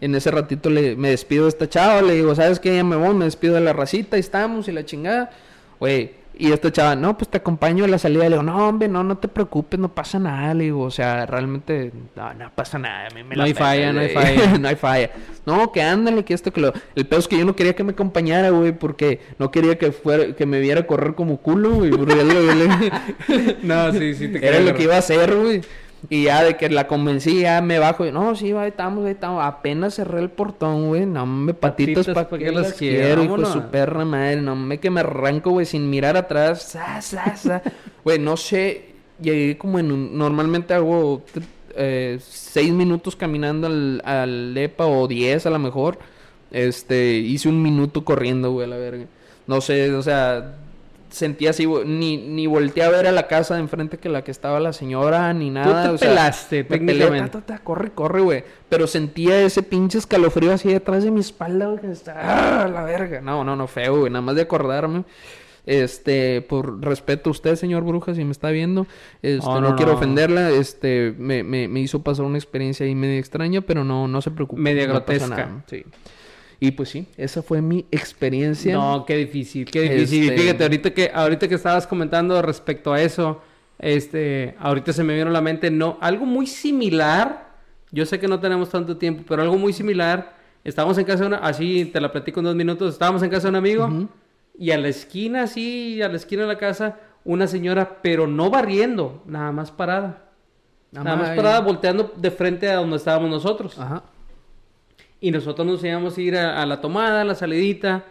En 0.00 0.14
ese 0.14 0.30
ratito 0.30 0.68
le, 0.68 0.94
me 0.96 1.10
despido 1.10 1.44
de 1.44 1.50
esta 1.50 1.68
chava, 1.68 2.02
le 2.02 2.14
digo, 2.14 2.34
¿sabes 2.34 2.60
qué? 2.60 2.76
Ya 2.76 2.84
me 2.84 2.96
voy, 2.96 3.14
me 3.14 3.24
despido 3.24 3.54
de 3.54 3.60
la 3.60 3.72
racita, 3.72 4.16
y 4.16 4.20
estamos, 4.20 4.68
y 4.68 4.72
la 4.72 4.84
chingada. 4.84 5.30
Güey, 5.80 6.12
y 6.38 6.52
esta 6.52 6.70
chava, 6.70 6.94
no, 6.94 7.16
pues 7.16 7.30
te 7.30 7.38
acompaño 7.38 7.84
a 7.84 7.88
la 7.88 7.98
salida. 7.98 8.24
Le 8.24 8.30
digo, 8.30 8.42
no, 8.42 8.68
hombre, 8.68 8.88
no, 8.88 9.02
no 9.02 9.16
te 9.18 9.26
preocupes, 9.28 9.80
no 9.80 9.94
pasa 9.94 10.18
nada. 10.18 10.52
Le 10.52 10.64
digo, 10.64 10.82
o 10.82 10.90
sea, 10.90 11.24
realmente, 11.24 11.92
no, 12.14 12.34
no 12.34 12.50
pasa 12.54 12.78
nada. 12.78 13.08
a 13.08 13.14
mí 13.14 13.22
me 13.22 13.36
No 13.36 13.42
la 13.42 13.44
hay 13.44 13.54
falla, 13.54 13.92
no 13.92 14.00
hay 14.00 14.08
falla. 14.10 14.58
no 14.60 14.68
hay 14.68 14.76
falla. 14.76 15.10
No, 15.46 15.72
que 15.72 15.82
ándale, 15.82 16.24
que 16.24 16.34
esto, 16.34 16.52
que 16.52 16.60
lo... 16.60 16.72
El 16.94 17.06
peor 17.06 17.20
es 17.20 17.28
que 17.28 17.38
yo 17.38 17.44
no 17.44 17.56
quería 17.56 17.74
que 17.74 17.84
me 17.84 17.92
acompañara, 17.92 18.50
güey, 18.50 18.72
porque 18.72 19.20
no 19.38 19.50
quería 19.50 19.78
que 19.78 19.92
fuera, 19.92 20.34
que 20.34 20.44
me 20.44 20.60
viera 20.60 20.86
correr 20.86 21.14
como 21.14 21.38
culo, 21.38 21.70
güey. 21.70 21.90
No, 23.62 23.92
sí, 23.92 24.14
sí, 24.14 24.28
te 24.28 24.46
era 24.46 24.60
lo 24.60 24.74
que 24.74 24.82
iba 24.82 24.96
a 24.96 24.98
hacer, 24.98 25.34
güey. 25.34 25.62
Y 26.08 26.24
ya 26.24 26.44
de 26.44 26.56
que 26.56 26.68
la 26.68 26.86
convencí, 26.86 27.40
ya 27.40 27.60
me 27.60 27.78
bajo. 27.78 28.06
Y, 28.06 28.12
no, 28.12 28.34
sí, 28.36 28.52
ahí 28.52 28.68
estamos, 28.68 29.04
ahí 29.04 29.12
estamos. 29.12 29.44
Apenas 29.44 29.94
cerré 29.94 30.20
el 30.20 30.30
portón, 30.30 30.88
güey. 30.88 31.06
No, 31.06 31.26
me 31.26 31.52
patitas 31.54 32.06
para 32.06 32.28
¿pa' 32.28 32.38
que 32.38 32.52
las 32.52 32.74
quiero, 32.74 33.24
hijo 33.24 33.36
de 33.38 33.46
su 33.46 33.62
perra 33.62 34.04
madre. 34.04 34.40
No, 34.40 34.54
me 34.54 34.78
que 34.78 34.90
me 34.90 35.00
arranco, 35.00 35.50
güey, 35.50 35.66
sin 35.66 35.90
mirar 35.90 36.16
atrás. 36.16 36.62
Sa, 36.62 37.00
sa, 37.02 37.36
sa. 37.36 37.62
Güey, 38.04 38.18
no 38.20 38.36
sé. 38.36 38.94
Llegué 39.20 39.58
como 39.58 39.78
en 39.78 39.90
un... 39.90 40.16
Normalmente 40.16 40.74
hago... 40.74 41.24
eh, 41.74 42.18
seis 42.20 42.72
minutos 42.72 43.16
caminando 43.16 43.66
al, 43.66 44.02
al 44.04 44.56
EPA 44.56 44.86
o 44.86 45.08
diez 45.08 45.46
a 45.46 45.50
lo 45.50 45.58
mejor. 45.58 45.98
Este, 46.50 47.14
hice 47.14 47.48
un 47.48 47.62
minuto 47.62 48.04
corriendo, 48.04 48.52
güey, 48.52 48.66
a 48.66 48.68
la 48.68 48.76
verga. 48.76 49.06
No 49.46 49.60
sé, 49.60 49.92
o 49.92 50.02
sea, 50.02 50.56
sentía 51.10 51.50
así, 51.50 51.66
ni, 51.86 52.16
ni 52.16 52.46
volteé 52.46 52.82
a 52.84 52.90
ver 52.90 53.06
a 53.06 53.12
la 53.12 53.26
casa 53.26 53.54
de 53.54 53.60
enfrente 53.60 53.98
que 53.98 54.08
la 54.08 54.22
que 54.24 54.30
estaba 54.30 54.60
la 54.60 54.72
señora, 54.72 55.32
ni 55.32 55.50
nada. 55.50 55.82
Tú 55.84 55.88
te 55.90 55.94
o 55.94 55.98
sea, 55.98 56.08
pelaste, 56.08 56.56
me 56.58 56.64
pelé, 56.64 56.86
técnicamente. 56.86 57.30
ta, 57.30 57.40
ta, 57.40 57.46
ta, 57.56 57.64
corre, 57.64 57.90
corre, 57.92 58.20
güey. 58.20 58.44
Pero 58.68 58.86
sentía 58.86 59.40
ese 59.42 59.62
pinche 59.62 59.98
escalofrío 59.98 60.52
así 60.52 60.68
detrás 60.72 61.04
de 61.04 61.10
mi 61.10 61.20
espalda, 61.20 61.66
güey, 61.66 61.80
que 61.80 61.90
está, 61.90 62.62
¡ah, 62.64 62.68
la 62.68 62.82
verga! 62.84 63.20
No, 63.20 63.44
no, 63.44 63.56
no, 63.56 63.66
feo, 63.66 64.00
güey, 64.00 64.10
nada 64.12 64.22
más 64.22 64.34
de 64.36 64.42
acordarme. 64.42 65.04
Este, 65.64 66.42
por 66.42 66.80
respeto 66.84 67.28
a 67.28 67.32
usted, 67.32 67.56
señor 67.56 67.82
Bruja, 67.82 68.14
si 68.14 68.24
me 68.24 68.30
está 68.30 68.50
viendo, 68.50 68.86
este, 69.20 69.44
Oh, 69.48 69.60
no, 69.60 69.70
no, 69.70 69.76
quiero 69.76 69.92
no. 69.92 69.98
ofenderla, 69.98 70.50
este, 70.50 71.12
me, 71.18 71.42
me, 71.42 71.66
me 71.66 71.80
hizo 71.80 72.02
pasar 72.04 72.24
una 72.24 72.38
experiencia 72.38 72.86
ahí 72.86 72.94
medio 72.94 73.18
extraña, 73.18 73.62
pero 73.62 73.82
no, 73.82 74.06
no 74.06 74.22
se 74.22 74.30
preocupe. 74.30 74.62
Media 74.62 74.86
no 74.86 74.92
pasa 75.04 75.26
grotesca. 75.26 75.46
nada, 75.46 75.64
Sí. 75.68 75.84
Y 76.58 76.70
pues 76.70 76.88
sí, 76.88 77.06
esa 77.16 77.42
fue 77.42 77.60
mi 77.60 77.84
experiencia. 77.90 78.74
No, 78.74 79.04
qué 79.06 79.16
difícil, 79.16 79.66
qué 79.70 79.82
difícil. 79.82 80.30
Este- 80.30 80.36
Fíjate, 80.42 80.62
ahorita 80.64 80.90
que, 80.94 81.10
ahorita 81.12 81.48
que 81.48 81.54
estabas 81.54 81.86
comentando 81.86 82.40
respecto 82.40 82.92
a 82.92 83.00
eso, 83.02 83.42
este, 83.78 84.54
ahorita 84.58 84.92
se 84.92 85.04
me 85.04 85.14
vino 85.14 85.28
a 85.28 85.32
la 85.32 85.42
mente, 85.42 85.70
no, 85.70 85.98
algo 86.00 86.24
muy 86.24 86.46
similar. 86.46 87.46
Yo 87.92 88.06
sé 88.06 88.18
que 88.18 88.26
no 88.28 88.40
tenemos 88.40 88.70
tanto 88.70 88.96
tiempo, 88.96 89.22
pero 89.28 89.42
algo 89.42 89.56
muy 89.58 89.72
similar. 89.72 90.34
Estábamos 90.64 90.96
en 90.98 91.04
casa 91.04 91.20
de 91.20 91.26
una, 91.28 91.36
así 91.38 91.84
te 91.86 92.00
la 92.00 92.10
platico 92.10 92.40
en 92.40 92.44
dos 92.46 92.56
minutos. 92.56 92.92
Estábamos 92.94 93.22
en 93.22 93.30
casa 93.30 93.44
de 93.44 93.50
un 93.50 93.56
amigo 93.56 94.08
y 94.58 94.70
a 94.70 94.78
la 94.78 94.88
esquina, 94.88 95.42
así, 95.42 96.00
a 96.02 96.08
la 96.08 96.16
esquina 96.16 96.42
de 96.42 96.48
la 96.48 96.58
casa, 96.58 96.96
una 97.24 97.46
señora, 97.46 97.98
pero 98.02 98.26
no 98.26 98.48
barriendo, 98.50 99.22
nada 99.26 99.52
más 99.52 99.70
parada. 99.70 100.22
Nada 100.90 101.16
más 101.16 101.30
parada, 101.36 101.60
volteando 101.60 102.12
de 102.16 102.30
frente 102.30 102.70
a 102.70 102.76
donde 102.76 102.96
estábamos 102.96 103.28
nosotros. 103.28 103.78
Ajá. 103.78 104.02
Y 105.20 105.30
nosotros 105.30 105.66
nos 105.66 105.82
íbamos 105.82 106.16
a 106.16 106.20
ir 106.20 106.36
a, 106.36 106.62
a 106.62 106.66
la 106.66 106.80
tomada, 106.80 107.22
a 107.22 107.24
la 107.24 107.34
salidita. 107.34 108.04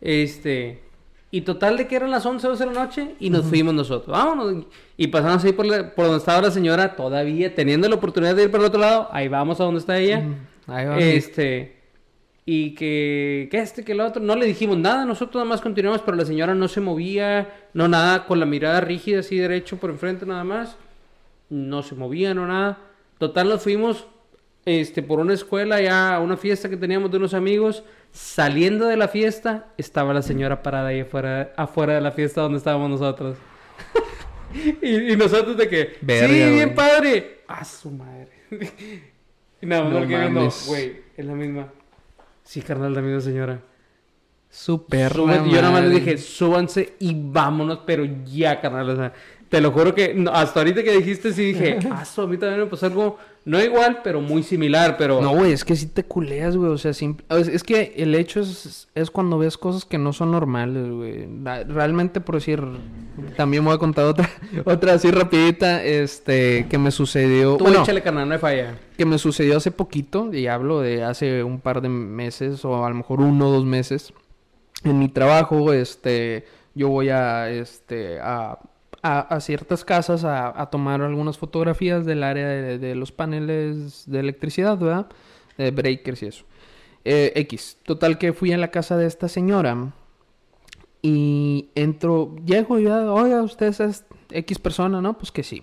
Este. 0.00 0.82
Y 1.30 1.42
total 1.42 1.76
de 1.76 1.86
que 1.86 1.96
eran 1.96 2.10
las 2.10 2.24
11, 2.24 2.46
12 2.48 2.66
de 2.66 2.72
la 2.72 2.84
noche 2.84 3.14
y 3.20 3.28
nos 3.30 3.44
fuimos 3.44 3.74
nosotros. 3.74 4.08
Vámonos. 4.16 4.64
Y 4.96 5.08
pasamos 5.08 5.44
ahí 5.44 5.52
por, 5.52 5.66
la- 5.66 5.94
por 5.94 6.06
donde 6.06 6.18
estaba 6.18 6.40
la 6.42 6.50
señora, 6.50 6.96
todavía 6.96 7.54
teniendo 7.54 7.88
la 7.88 7.96
oportunidad 7.96 8.34
de 8.34 8.44
ir 8.44 8.50
para 8.50 8.62
el 8.64 8.68
otro 8.68 8.80
lado. 8.80 9.08
Ahí 9.12 9.28
vamos 9.28 9.60
a 9.60 9.64
donde 9.64 9.80
está 9.80 9.98
ella. 9.98 10.22
Ahí 10.66 10.86
va. 10.86 10.98
Este. 10.98 11.76
Y 12.46 12.74
que, 12.74 13.48
que 13.50 13.58
este, 13.58 13.84
que 13.84 13.92
el 13.92 14.00
otro. 14.00 14.22
No 14.22 14.34
le 14.36 14.46
dijimos 14.46 14.78
nada, 14.78 15.04
nosotros 15.04 15.34
nada 15.34 15.44
más 15.44 15.60
continuamos, 15.60 16.00
pero 16.00 16.16
la 16.16 16.24
señora 16.24 16.54
no 16.54 16.66
se 16.66 16.80
movía, 16.80 17.68
no 17.74 17.88
nada, 17.88 18.24
con 18.24 18.40
la 18.40 18.46
mirada 18.46 18.80
rígida, 18.80 19.20
así 19.20 19.36
derecho 19.36 19.76
por 19.76 19.90
enfrente 19.90 20.24
nada 20.24 20.44
más. 20.44 20.76
No 21.50 21.82
se 21.82 21.94
movía, 21.94 22.32
no 22.32 22.46
nada. 22.46 22.78
Total, 23.18 23.50
nos 23.50 23.62
fuimos 23.62 24.06
este, 24.68 25.02
por 25.02 25.18
una 25.18 25.32
escuela, 25.34 25.80
ya 25.80 26.14
a 26.14 26.20
una 26.20 26.36
fiesta 26.36 26.68
que 26.68 26.76
teníamos 26.76 27.10
de 27.10 27.16
unos 27.16 27.34
amigos. 27.34 27.82
Saliendo 28.12 28.86
de 28.86 28.96
la 28.96 29.08
fiesta, 29.08 29.68
estaba 29.76 30.12
la 30.14 30.22
señora 30.22 30.62
parada 30.62 30.88
ahí 30.88 31.00
afuera, 31.00 31.52
afuera 31.56 31.94
de 31.94 32.00
la 32.00 32.10
fiesta 32.12 32.42
donde 32.42 32.58
estábamos 32.58 32.90
nosotros. 32.90 33.36
y, 34.82 35.12
y 35.12 35.16
nosotros 35.16 35.56
de 35.56 35.68
que, 35.68 35.96
Verga, 36.00 36.28
sí, 36.28 36.50
bien 36.54 36.74
padre. 36.74 37.40
A 37.48 37.64
su 37.64 37.90
madre. 37.90 38.28
y 39.60 39.66
nada 39.66 39.84
más 39.84 39.92
No 39.92 40.00
quedé 40.06 40.20
viendo, 40.20 40.48
güey, 40.66 41.02
es 41.16 41.24
la 41.24 41.34
misma. 41.34 41.68
Sí, 42.44 42.62
carnal, 42.62 42.94
la 42.94 43.02
misma 43.02 43.20
señora. 43.20 43.60
Super. 44.50 45.12
Sube- 45.12 45.50
yo 45.50 45.60
nada 45.60 45.70
más 45.70 45.84
le 45.84 45.94
dije, 46.00 46.16
súbanse 46.16 46.94
y 46.98 47.14
vámonos, 47.14 47.80
pero 47.86 48.04
ya, 48.24 48.60
carnal. 48.60 48.88
O 48.88 48.96
sea, 48.96 49.12
te 49.48 49.60
lo 49.60 49.70
juro 49.72 49.94
que 49.94 50.14
no, 50.14 50.30
hasta 50.30 50.60
ahorita 50.60 50.82
que 50.82 50.92
dijiste, 50.92 51.32
sí 51.32 51.52
dije, 51.52 51.78
ah, 51.90 52.04
su, 52.04 52.22
a 52.22 52.26
mí 52.26 52.36
también 52.38 52.60
me 52.60 52.66
pasó 52.66 52.86
algo, 52.86 53.18
no 53.48 53.62
igual, 53.62 54.00
pero 54.04 54.20
muy 54.20 54.42
similar, 54.42 54.96
pero... 54.98 55.22
No, 55.22 55.30
güey, 55.34 55.52
es 55.52 55.64
que 55.64 55.74
sí 55.74 55.86
te 55.86 56.04
culeas, 56.04 56.54
güey. 56.54 56.70
O 56.70 56.76
sea, 56.76 56.90
simp- 56.92 57.22
es, 57.30 57.48
es 57.48 57.62
que 57.62 57.94
el 57.96 58.14
hecho 58.14 58.40
es, 58.40 58.88
es 58.94 59.10
cuando 59.10 59.38
ves 59.38 59.56
cosas 59.56 59.86
que 59.86 59.96
no 59.96 60.12
son 60.12 60.30
normales, 60.32 60.90
güey. 60.90 61.26
Realmente, 61.66 62.20
por 62.20 62.34
decir, 62.34 62.62
también 63.36 63.64
voy 63.64 63.74
a 63.74 63.78
contar 63.78 64.04
otra, 64.04 64.28
otra 64.66 64.92
así 64.92 65.10
rapidita, 65.10 65.82
este, 65.82 66.66
que 66.68 66.76
me 66.76 66.90
sucedió. 66.90 67.56
Tú 67.56 67.64
bueno, 67.64 67.82
échale, 67.82 68.02
carnal, 68.02 68.28
no 68.28 68.34
hay 68.34 68.40
falla. 68.40 68.78
que 68.98 69.06
me 69.06 69.16
sucedió 69.16 69.56
hace 69.56 69.70
poquito, 69.70 70.32
y 70.34 70.46
hablo 70.46 70.80
de 70.80 71.02
hace 71.04 71.42
un 71.42 71.60
par 71.60 71.80
de 71.80 71.88
meses, 71.88 72.64
o 72.66 72.84
a 72.84 72.88
lo 72.90 72.96
mejor 72.96 73.22
uno 73.22 73.48
o 73.48 73.52
dos 73.52 73.64
meses. 73.64 74.12
En 74.84 74.98
mi 74.98 75.08
trabajo, 75.08 75.72
este, 75.72 76.44
yo 76.74 76.88
voy 76.88 77.08
a, 77.08 77.48
este, 77.50 78.20
a, 78.20 78.58
a, 79.02 79.40
ciertas 79.40 79.84
casas 79.84 80.24
a, 80.24 80.68
tomar 80.70 81.02
algunas 81.02 81.38
fotografías 81.38 82.04
del 82.04 82.22
área 82.22 82.48
de, 82.48 82.94
los 82.94 83.12
paneles 83.12 84.04
de 84.06 84.20
electricidad, 84.20 84.78
¿verdad? 84.78 85.06
De 85.56 85.70
breakers 85.70 86.22
y 86.22 86.26
eso. 86.26 86.44
Eh, 87.04 87.32
X. 87.36 87.78
Total 87.84 88.18
que 88.18 88.32
fui 88.32 88.52
a 88.52 88.58
la 88.58 88.70
casa 88.70 88.96
de 88.96 89.06
esta 89.06 89.28
señora 89.28 89.92
y 91.00 91.70
entro, 91.74 92.34
llego 92.44 92.78
y 92.78 92.84
ya, 92.84 93.12
oiga, 93.12 93.42
usted 93.42 93.68
es 93.68 94.04
X 94.30 94.58
persona, 94.58 95.00
¿no? 95.00 95.16
Pues 95.16 95.30
que 95.30 95.42
sí. 95.42 95.62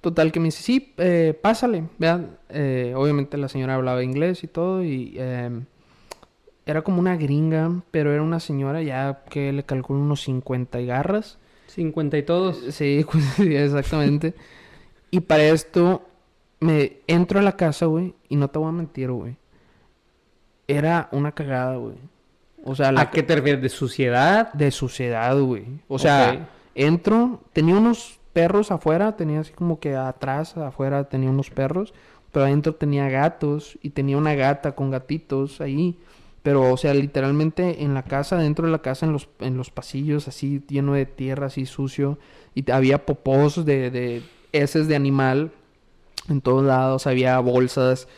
Total 0.00 0.30
que 0.30 0.40
me 0.40 0.46
dice, 0.46 0.62
sí, 0.62 0.94
eh, 0.98 1.38
pásale, 1.40 1.84
vean. 1.98 2.38
Eh, 2.48 2.92
obviamente 2.96 3.36
la 3.36 3.48
señora 3.48 3.74
hablaba 3.74 4.02
inglés 4.02 4.44
y 4.44 4.46
todo 4.46 4.84
y 4.84 5.14
eh, 5.16 5.50
era 6.66 6.82
como 6.82 7.00
una 7.00 7.16
gringa, 7.16 7.82
pero 7.90 8.12
era 8.12 8.22
una 8.22 8.40
señora 8.40 8.82
ya 8.82 9.24
que 9.28 9.52
le 9.52 9.64
calculo 9.64 10.00
unos 10.00 10.22
50 10.22 10.80
y 10.80 10.86
garras. 10.86 11.38
50 11.68 12.18
y 12.18 12.22
todos. 12.22 12.58
Sí, 12.70 13.04
pues, 13.10 13.24
sí, 13.36 13.54
exactamente. 13.54 14.34
y 15.10 15.20
para 15.20 15.44
esto 15.44 16.02
me 16.60 16.98
entro 17.06 17.38
a 17.38 17.42
la 17.42 17.56
casa, 17.56 17.86
güey, 17.86 18.14
y 18.28 18.36
no 18.36 18.48
te 18.48 18.58
voy 18.58 18.68
a 18.68 18.72
mentir, 18.72 19.10
güey. 19.10 19.36
Era 20.66 21.08
una 21.12 21.32
cagada, 21.32 21.76
güey. 21.76 21.96
O 22.64 22.74
sea, 22.74 22.92
la 22.92 23.02
¿A 23.02 23.10
qué 23.10 23.22
te 23.22 23.36
refieres? 23.36 23.62
¿De 23.62 23.68
suciedad? 23.68 24.52
de 24.52 24.70
suciedad, 24.70 25.38
güey. 25.40 25.64
O 25.86 25.98
sea, 25.98 26.48
entro, 26.74 27.40
tenía 27.52 27.76
unos 27.76 28.18
perros 28.32 28.70
afuera, 28.70 29.16
tenía 29.16 29.40
así 29.40 29.52
como 29.52 29.80
que 29.80 29.96
atrás, 29.96 30.56
afuera 30.56 31.04
tenía 31.04 31.30
unos 31.30 31.50
perros, 31.50 31.94
pero 32.32 32.44
adentro 32.44 32.74
tenía 32.74 33.08
gatos 33.08 33.78
y 33.82 33.90
tenía 33.90 34.16
una 34.18 34.34
gata 34.34 34.72
con 34.72 34.90
gatitos 34.90 35.60
ahí. 35.60 35.96
Pero, 36.48 36.72
o 36.72 36.78
sea, 36.78 36.94
literalmente 36.94 37.84
en 37.84 37.92
la 37.92 38.04
casa, 38.04 38.38
dentro 38.38 38.64
de 38.64 38.72
la 38.72 38.80
casa, 38.80 39.04
en 39.04 39.12
los, 39.12 39.28
en 39.40 39.58
los 39.58 39.70
pasillos, 39.70 40.28
así 40.28 40.62
lleno 40.66 40.94
de 40.94 41.04
tierra, 41.04 41.48
así 41.48 41.66
sucio. 41.66 42.18
Y 42.54 42.70
había 42.70 43.04
popós 43.04 43.66
de, 43.66 43.90
de 43.90 44.22
heces 44.52 44.88
de 44.88 44.96
animal 44.96 45.52
en 46.26 46.40
todos 46.40 46.64
lados. 46.64 47.06
Había 47.06 47.38
bolsas, 47.40 48.08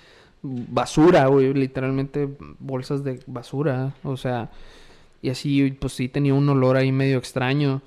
basura, 0.43 1.27
güey, 1.27 1.53
literalmente 1.55 2.29
bolsas 2.61 3.03
de 3.03 3.19
basura. 3.27 3.95
O 4.05 4.17
sea, 4.17 4.53
y 5.23 5.31
así, 5.31 5.73
pues 5.73 5.95
sí, 5.95 6.09
tenía 6.09 6.33
un 6.33 6.49
olor 6.49 6.77
ahí 6.77 6.93
medio 6.93 7.19
extraño. 7.19 7.83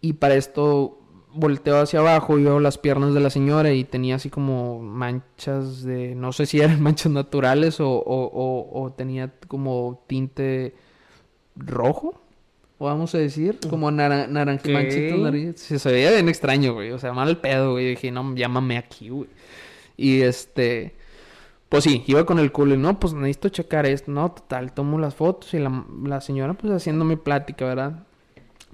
Y 0.00 0.14
para 0.14 0.34
esto 0.34 0.98
volteo 1.34 1.78
hacia 1.80 2.00
abajo 2.00 2.38
y 2.38 2.44
veo 2.44 2.60
las 2.60 2.78
piernas 2.78 3.12
de 3.14 3.20
la 3.20 3.30
señora 3.30 3.72
y 3.72 3.84
tenía 3.84 4.16
así 4.16 4.30
como 4.30 4.80
manchas 4.80 5.82
de, 5.82 6.14
no 6.14 6.32
sé 6.32 6.46
si 6.46 6.60
eran 6.60 6.80
manchas 6.82 7.12
naturales 7.12 7.80
o, 7.80 7.88
o, 7.90 8.24
o- 8.26 8.82
o 8.82 8.92
tenía 8.92 9.32
como 9.48 10.02
tinte 10.06 10.74
rojo, 11.56 12.20
o 12.78 12.86
vamos 12.86 13.14
a 13.14 13.18
decir, 13.18 13.58
como 13.70 13.90
nara- 13.90 14.26
naranja, 14.26 14.64
Ok. 14.66 14.72
manchitas 14.72 15.18
naranjas. 15.18 15.60
Se, 15.60 15.78
se 15.78 15.92
veía 15.92 16.10
bien 16.10 16.28
extraño, 16.28 16.74
güey, 16.74 16.90
o 16.90 16.98
sea, 16.98 17.12
mal 17.12 17.38
pedo, 17.38 17.72
güey. 17.72 17.90
Dije, 17.90 18.10
no, 18.10 18.34
llámame 18.34 18.76
aquí, 18.78 19.08
güey. 19.10 19.28
Y 19.96 20.22
este, 20.22 20.94
pues 21.68 21.84
sí, 21.84 22.02
iba 22.08 22.26
con 22.26 22.38
el 22.40 22.50
culo 22.50 22.74
y 22.74 22.78
no, 22.78 22.98
pues 22.98 23.12
necesito 23.14 23.48
checar 23.48 23.86
esto, 23.86 24.10
no, 24.10 24.32
total, 24.32 24.72
tomo 24.72 24.98
las 24.98 25.14
fotos 25.14 25.54
y 25.54 25.58
la, 25.60 25.84
la 26.04 26.20
señora 26.20 26.54
pues 26.54 26.72
haciendo 26.72 27.04
mi 27.04 27.16
plática, 27.16 27.64
¿verdad? 27.64 28.04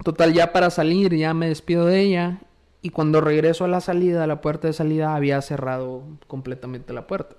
Total, 0.03 0.33
ya 0.33 0.51
para 0.51 0.71
salir, 0.71 1.15
ya 1.15 1.35
me 1.35 1.47
despido 1.47 1.85
de 1.85 2.01
ella. 2.01 2.41
Y 2.81 2.89
cuando 2.89 3.21
regreso 3.21 3.65
a 3.65 3.67
la 3.67 3.79
salida, 3.81 4.23
a 4.23 4.27
la 4.27 4.41
puerta 4.41 4.67
de 4.67 4.73
salida, 4.73 5.15
había 5.15 5.41
cerrado 5.41 6.03
completamente 6.27 6.93
la 6.93 7.05
puerta. 7.07 7.35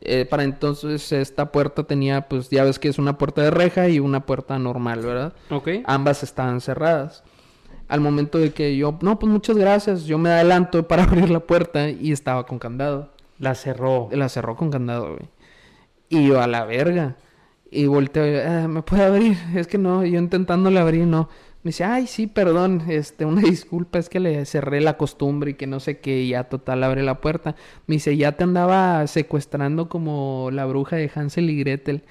Eh, 0.00 0.24
para 0.26 0.44
entonces, 0.44 1.10
esta 1.10 1.50
puerta 1.50 1.82
tenía, 1.82 2.28
pues 2.28 2.48
ya 2.50 2.62
ves 2.62 2.78
que 2.78 2.88
es 2.88 2.98
una 2.98 3.18
puerta 3.18 3.42
de 3.42 3.50
reja 3.50 3.88
y 3.88 3.98
una 3.98 4.24
puerta 4.24 4.58
normal, 4.58 5.00
¿verdad? 5.00 5.32
Ok. 5.50 5.68
Ambas 5.84 6.22
estaban 6.22 6.60
cerradas. 6.60 7.24
Al 7.88 8.00
momento 8.00 8.38
de 8.38 8.52
que 8.52 8.76
yo, 8.76 8.96
no, 9.02 9.18
pues 9.18 9.32
muchas 9.32 9.56
gracias, 9.56 10.04
yo 10.04 10.18
me 10.18 10.30
adelanto 10.30 10.82
para 10.88 11.02
abrir 11.04 11.30
la 11.30 11.40
puerta 11.40 11.88
y 11.88 12.12
estaba 12.12 12.46
con 12.46 12.58
candado. 12.60 13.10
La 13.40 13.54
cerró. 13.56 14.08
La 14.12 14.28
cerró 14.28 14.54
con 14.56 14.70
candado, 14.70 15.14
güey. 15.14 15.28
Y 16.08 16.28
yo 16.28 16.40
a 16.40 16.46
la 16.46 16.64
verga. 16.64 17.16
Y 17.70 17.86
volteo, 17.86 18.24
"Ah, 18.48 18.66
¿me 18.68 18.82
puede 18.82 19.04
abrir? 19.04 19.36
Es 19.56 19.66
que 19.66 19.78
no, 19.78 20.04
yo 20.04 20.18
intentándole 20.18 20.78
abrir, 20.78 21.06
no. 21.06 21.28
Me 21.62 21.70
dice, 21.70 21.84
ay, 21.84 22.06
sí, 22.06 22.26
perdón, 22.26 22.82
este, 22.88 23.24
una 23.24 23.40
disculpa, 23.48 23.98
es 23.98 24.08
que 24.08 24.20
le 24.20 24.44
cerré 24.46 24.80
la 24.80 24.96
costumbre 24.96 25.52
y 25.52 25.54
que 25.54 25.66
no 25.66 25.80
sé 25.80 25.98
qué, 25.98 26.22
y 26.22 26.30
ya 26.30 26.44
total 26.44 26.84
abre 26.84 27.02
la 27.02 27.20
puerta. 27.20 27.56
Me 27.86 27.96
dice, 27.96 28.16
ya 28.16 28.32
te 28.32 28.44
andaba 28.44 29.06
secuestrando 29.06 29.88
como 29.88 30.50
la 30.52 30.66
bruja 30.66 30.96
de 30.96 31.10
Hansel 31.14 31.50
y 31.50 31.58
Gretel. 31.58 32.02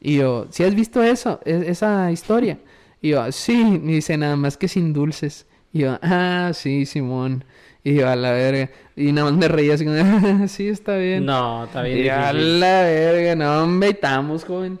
Y 0.00 0.16
yo, 0.18 0.46
¿sí 0.50 0.64
has 0.64 0.74
visto 0.74 1.02
eso? 1.02 1.40
E- 1.44 1.64
esa 1.68 2.10
historia? 2.12 2.58
Y 3.02 3.10
yo, 3.10 3.30
sí, 3.32 3.80
me 3.82 3.92
dice, 3.94 4.16
nada 4.16 4.36
más 4.36 4.56
que 4.56 4.68
sin 4.68 4.92
dulces. 4.92 5.46
Y 5.72 5.80
yo, 5.80 5.98
ah, 6.02 6.50
sí, 6.54 6.86
Simón. 6.86 7.44
Y 7.84 7.94
yo, 7.94 8.08
a 8.08 8.16
la 8.16 8.32
verga. 8.32 8.70
Y 8.96 9.12
nada 9.12 9.30
más 9.30 9.38
me 9.38 9.48
reía 9.48 9.74
así, 9.74 9.84
como, 9.84 9.96
"Ah, 9.98 10.46
sí, 10.48 10.68
está 10.68 10.96
bien. 10.96 11.24
No, 11.26 11.64
está 11.64 11.82
bien 11.82 11.98
Y 11.98 12.08
a 12.08 12.32
difícil. 12.32 12.60
la 12.60 12.82
verga, 12.82 13.34
no, 13.36 13.82
estamos, 13.84 14.44
joven. 14.44 14.78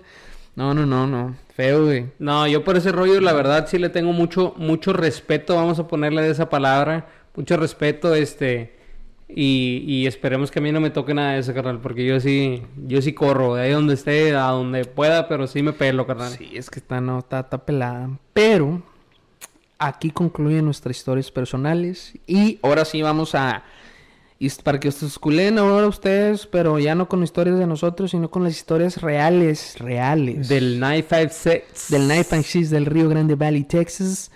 No, 0.58 0.74
no, 0.74 0.84
no, 0.84 1.06
no. 1.06 1.36
Feo, 1.54 1.84
güey. 1.84 2.06
No, 2.18 2.44
yo 2.48 2.64
por 2.64 2.76
ese 2.76 2.90
rollo, 2.90 3.20
la 3.20 3.32
verdad, 3.32 3.68
sí 3.68 3.78
le 3.78 3.90
tengo 3.90 4.12
mucho, 4.12 4.54
mucho 4.56 4.92
respeto, 4.92 5.54
vamos 5.54 5.78
a 5.78 5.86
ponerle 5.86 6.20
de 6.20 6.30
esa 6.30 6.50
palabra, 6.50 7.06
mucho 7.36 7.56
respeto, 7.56 8.12
este, 8.12 8.74
y, 9.28 9.84
y 9.86 10.08
esperemos 10.08 10.50
que 10.50 10.58
a 10.58 10.62
mí 10.62 10.72
no 10.72 10.80
me 10.80 10.90
toque 10.90 11.14
nada 11.14 11.34
de 11.34 11.38
eso, 11.38 11.54
carnal, 11.54 11.78
porque 11.78 12.04
yo 12.04 12.18
sí, 12.18 12.64
yo 12.88 13.00
sí 13.00 13.12
corro, 13.12 13.54
de 13.54 13.62
ahí 13.62 13.70
donde 13.70 13.94
esté, 13.94 14.34
a 14.34 14.46
donde 14.46 14.84
pueda, 14.84 15.28
pero 15.28 15.46
sí 15.46 15.62
me 15.62 15.72
pelo, 15.72 16.08
carnal. 16.08 16.32
Sí, 16.32 16.50
es 16.54 16.70
que 16.70 16.80
está, 16.80 17.00
no, 17.00 17.20
está, 17.20 17.38
está 17.38 17.64
pelada. 17.64 18.10
Pero 18.32 18.82
aquí 19.78 20.10
concluyen 20.10 20.64
nuestras 20.64 20.96
historias 20.96 21.30
personales. 21.30 22.14
Y 22.26 22.58
ahora 22.62 22.84
sí 22.84 23.00
vamos 23.00 23.34
a. 23.34 23.62
Y 24.40 24.48
para 24.50 24.78
que 24.78 24.88
ustedes 24.88 25.12
esculen 25.12 25.58
ahora 25.58 25.88
ustedes, 25.88 26.46
pero 26.46 26.78
ya 26.78 26.94
no 26.94 27.08
con 27.08 27.24
historias 27.24 27.58
de 27.58 27.66
nosotros, 27.66 28.12
sino 28.12 28.30
con 28.30 28.44
las 28.44 28.52
historias 28.52 29.00
reales, 29.00 29.76
reales. 29.80 30.48
Del 30.48 30.78
956. 30.78 31.90
del 31.90 32.04
Knife 32.04 32.36
and 32.36 32.44
Cheese 32.44 32.70
del 32.70 32.86
Río 32.86 33.08
Grande 33.08 33.34
Valley, 33.34 33.64
Texas. 33.64 34.30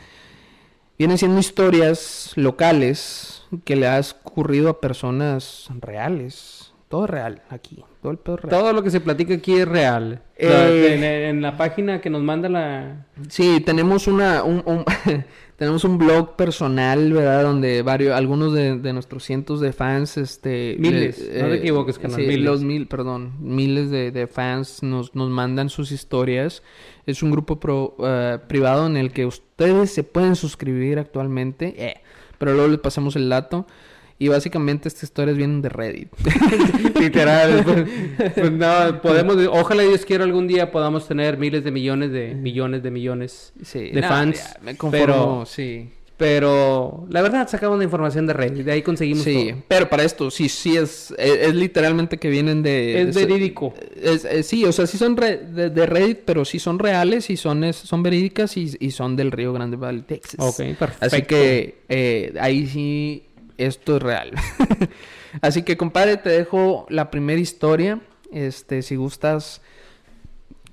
Vienen 0.98 1.18
siendo 1.18 1.38
historias 1.38 2.32
locales 2.34 3.44
que 3.64 3.76
le 3.76 3.86
ha 3.86 4.00
ocurrido 4.24 4.70
a 4.70 4.80
personas 4.80 5.68
reales. 5.80 6.72
Todo 6.88 7.06
real 7.06 7.42
aquí. 7.48 7.84
Todo 8.02 8.12
el 8.12 8.18
pedo 8.18 8.36
real. 8.36 8.50
Todo 8.50 8.72
lo 8.72 8.82
que 8.82 8.90
se 8.90 9.00
platica 9.00 9.34
aquí 9.34 9.54
es 9.54 9.68
real. 9.68 10.22
Eh, 10.36 10.48
La- 10.48 10.68
en, 10.68 11.04
en 11.04 11.40
la 11.42 11.56
página 11.56 12.00
que 12.00 12.10
nos 12.10 12.20
manda 12.22 12.48
la... 12.48 13.06
Sí, 13.28 13.62
tenemos 13.64 14.08
una 14.08 14.42
un, 14.42 14.60
un- 14.66 14.84
tenemos 15.56 15.84
un 15.84 15.98
blog 15.98 16.34
personal, 16.34 17.12
¿verdad? 17.12 17.44
Donde 17.44 17.82
varios 17.82 18.12
algunos 18.16 18.52
de, 18.54 18.76
de 18.78 18.92
nuestros 18.92 19.22
cientos 19.22 19.60
de 19.60 19.72
fans 19.72 20.16
este 20.16 20.74
Miles, 20.80 21.20
le- 21.32 21.42
no 21.42 21.48
te 21.50 21.54
equivoques, 21.58 21.96
carnal, 22.00 22.20
sí, 22.20 22.26
miles. 22.26 22.44
los 22.44 22.64
mil, 22.64 22.88
perdón, 22.88 23.34
miles 23.38 23.90
de, 23.92 24.10
de 24.10 24.26
fans 24.26 24.82
nos, 24.82 25.14
nos 25.14 25.30
mandan 25.30 25.68
sus 25.68 25.92
historias. 25.92 26.64
Es 27.06 27.22
un 27.22 27.30
grupo 27.30 27.60
pro- 27.60 27.94
eh, 28.00 28.38
privado 28.48 28.86
en 28.88 28.96
el 28.96 29.12
que 29.12 29.26
ustedes 29.26 29.92
se 29.94 30.02
pueden 30.02 30.34
suscribir 30.34 30.98
actualmente, 30.98 31.74
eh, 31.78 32.00
pero 32.38 32.52
luego 32.54 32.66
les 32.68 32.80
pasamos 32.80 33.14
el 33.14 33.28
dato. 33.28 33.64
Y 34.22 34.28
básicamente 34.28 34.86
estas 34.86 35.02
historias 35.02 35.36
vienen 35.36 35.62
de 35.62 35.68
Reddit. 35.68 36.08
Literal. 37.00 37.64
pues, 37.64 37.84
pues 38.34 38.52
no, 38.52 39.02
podemos... 39.02 39.36
Ojalá 39.50 39.82
Dios 39.82 40.04
quiera 40.04 40.22
algún 40.24 40.46
día 40.46 40.70
podamos 40.70 41.08
tener 41.08 41.38
miles 41.38 41.64
de 41.64 41.70
millones 41.72 42.12
de 42.12 42.34
millones 42.34 42.82
de 42.82 42.90
millones 42.92 43.52
Sí, 43.64 43.90
de 43.90 44.02
fans. 44.02 44.36
ya, 44.38 44.60
me 44.62 44.76
conformo, 44.76 45.06
pero, 45.06 45.44
sí. 45.46 45.88
pero 46.16 47.06
la 47.10 47.20
verdad 47.22 47.48
sacamos 47.48 47.78
la 47.78 47.84
información 47.84 48.26
de 48.26 48.32
Reddit. 48.32 48.64
De 48.64 48.72
ahí 48.72 48.82
conseguimos 48.82 49.24
Sí, 49.24 49.48
todo. 49.50 49.62
pero 49.66 49.88
para 49.88 50.04
esto, 50.04 50.30
sí, 50.30 50.48
sí 50.48 50.76
es, 50.76 51.12
es, 51.18 51.38
es 51.48 51.54
literalmente 51.56 52.18
que 52.18 52.28
vienen 52.30 52.62
de... 52.62 53.02
Es 53.02 53.14
verídico. 53.16 53.74
es- 54.00 54.24
es- 54.24 54.46
sí, 54.46 54.64
o 54.64 54.70
sea, 54.72 54.86
sí 54.86 54.98
son 54.98 55.16
re- 55.16 55.38
de, 55.38 55.70
de 55.70 55.86
Reddit, 55.86 56.18
pero 56.24 56.44
sí 56.44 56.60
son 56.60 56.78
reales 56.78 57.28
y 57.30 57.36
son, 57.36 57.64
es- 57.64 57.74
son 57.76 58.02
verídicas 58.04 58.56
y, 58.56 58.70
y 58.78 58.92
son 58.92 59.16
del 59.16 59.32
Río 59.32 59.52
Grande 59.52 59.76
Valley, 59.76 60.02
Texas. 60.02 60.36
Ok, 60.38 60.76
perfecto. 60.78 61.06
Así 61.06 61.22
que 61.22 61.78
eh, 61.88 62.32
ahí 62.40 62.66
sí, 62.68 63.24
esto 63.58 63.96
es 63.96 64.02
real. 64.02 64.32
Así 65.40 65.62
que, 65.62 65.76
compadre, 65.76 66.16
te 66.16 66.30
dejo 66.30 66.86
la 66.88 67.10
primera 67.10 67.40
historia. 67.40 68.00
Este, 68.32 68.82
si 68.82 68.96
gustas 68.96 69.60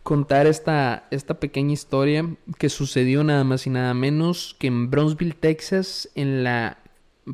contar 0.04 0.48
esta, 0.48 1.08
esta 1.12 1.40
pequeña 1.40 1.74
historia 1.74 2.26
que 2.58 2.70
sucedió 2.70 3.24
nada 3.24 3.44
más 3.44 3.68
y 3.68 3.70
nada 3.70 3.94
menos 3.94 4.56
que 4.58 4.68
en 4.68 4.90
Brownsville, 4.90 5.36
Texas, 5.36 6.10
en 6.16 6.44
la, 6.44 6.80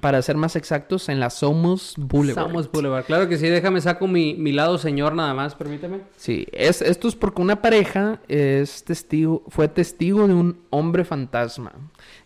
para 0.02 0.22
ser 0.22 0.36
más 0.36 0.58
exactos, 0.58 1.08
en 1.08 1.22
la 1.22 1.30
Somos 1.30 1.94
Boulevard. 1.98 2.48
Somos 2.48 2.70
Boulevard. 2.70 3.06
Claro 3.06 3.30
que 3.30 3.38
sí, 3.38 3.48
déjame 3.48 3.80
saco 3.80 4.08
mi, 4.08 4.34
mi 4.34 4.52
lado 4.52 4.78
señor 4.78 5.16
nada 5.16 5.34
más, 5.34 5.56
permíteme. 5.56 6.02
Sí, 6.18 6.46
es, 6.52 6.82
esto 6.82 7.08
es 7.08 7.16
porque 7.16 7.42
una 7.42 7.62
pareja 7.62 8.20
es 8.28 8.84
testigo, 8.84 9.44
fue 9.48 9.70
testigo 9.70 10.28
de 10.28 10.34
un 10.34 10.58
hombre 10.70 11.06
fantasma. 11.06 11.72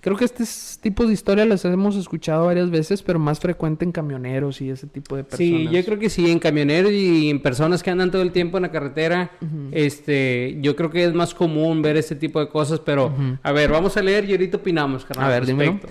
Creo 0.02 0.18
que 0.18 0.26
este 0.26 0.42
es- 0.44 0.80
tipo 0.82 1.06
de 1.06 1.14
historias 1.14 1.48
las 1.48 1.64
hemos 1.66 1.96
escuchado 1.96 2.46
varias 2.48 2.72
veces, 2.72 3.04
pero 3.04 3.20
más 3.20 3.40
frecuente 3.40 3.86
en 3.86 3.92
camioneros 3.92 4.62
y 4.62 4.72
ese 4.72 4.88
tipo 4.88 5.16
de 5.16 5.24
personas. 5.24 5.38
Sí, 5.50 5.68
yo 5.72 5.86
creo 5.86 6.00
que 6.00 6.10
sí, 6.10 6.32
en 6.32 6.40
camioneros 6.40 6.92
y 6.92 7.30
en 7.30 7.40
personas 7.40 7.84
que 7.84 7.92
andan 7.92 8.10
todo 8.10 8.24
el 8.24 8.32
tiempo 8.32 8.58
en 8.58 8.64
la 8.64 8.72
carretera, 8.72 9.32
este, 9.72 10.58
yo 10.62 10.76
creo 10.76 10.90
que 10.90 11.04
es 11.04 11.14
más 11.14 11.34
común 11.34 11.82
ver 11.82 11.98
este 11.98 12.16
tipo 12.16 12.40
de 12.40 12.50
cosas, 12.50 12.80
pero 12.80 13.14
a 13.44 13.52
ver, 13.52 13.70
vamos 13.72 13.96
a 13.98 14.02
leer 14.02 14.26
y 14.26 14.32
ahorita 14.32 14.58
opinamos, 14.58 15.06
carnal. 15.06 15.26
A 15.28 15.30
ver, 15.30 15.46
respecto. 15.46 15.88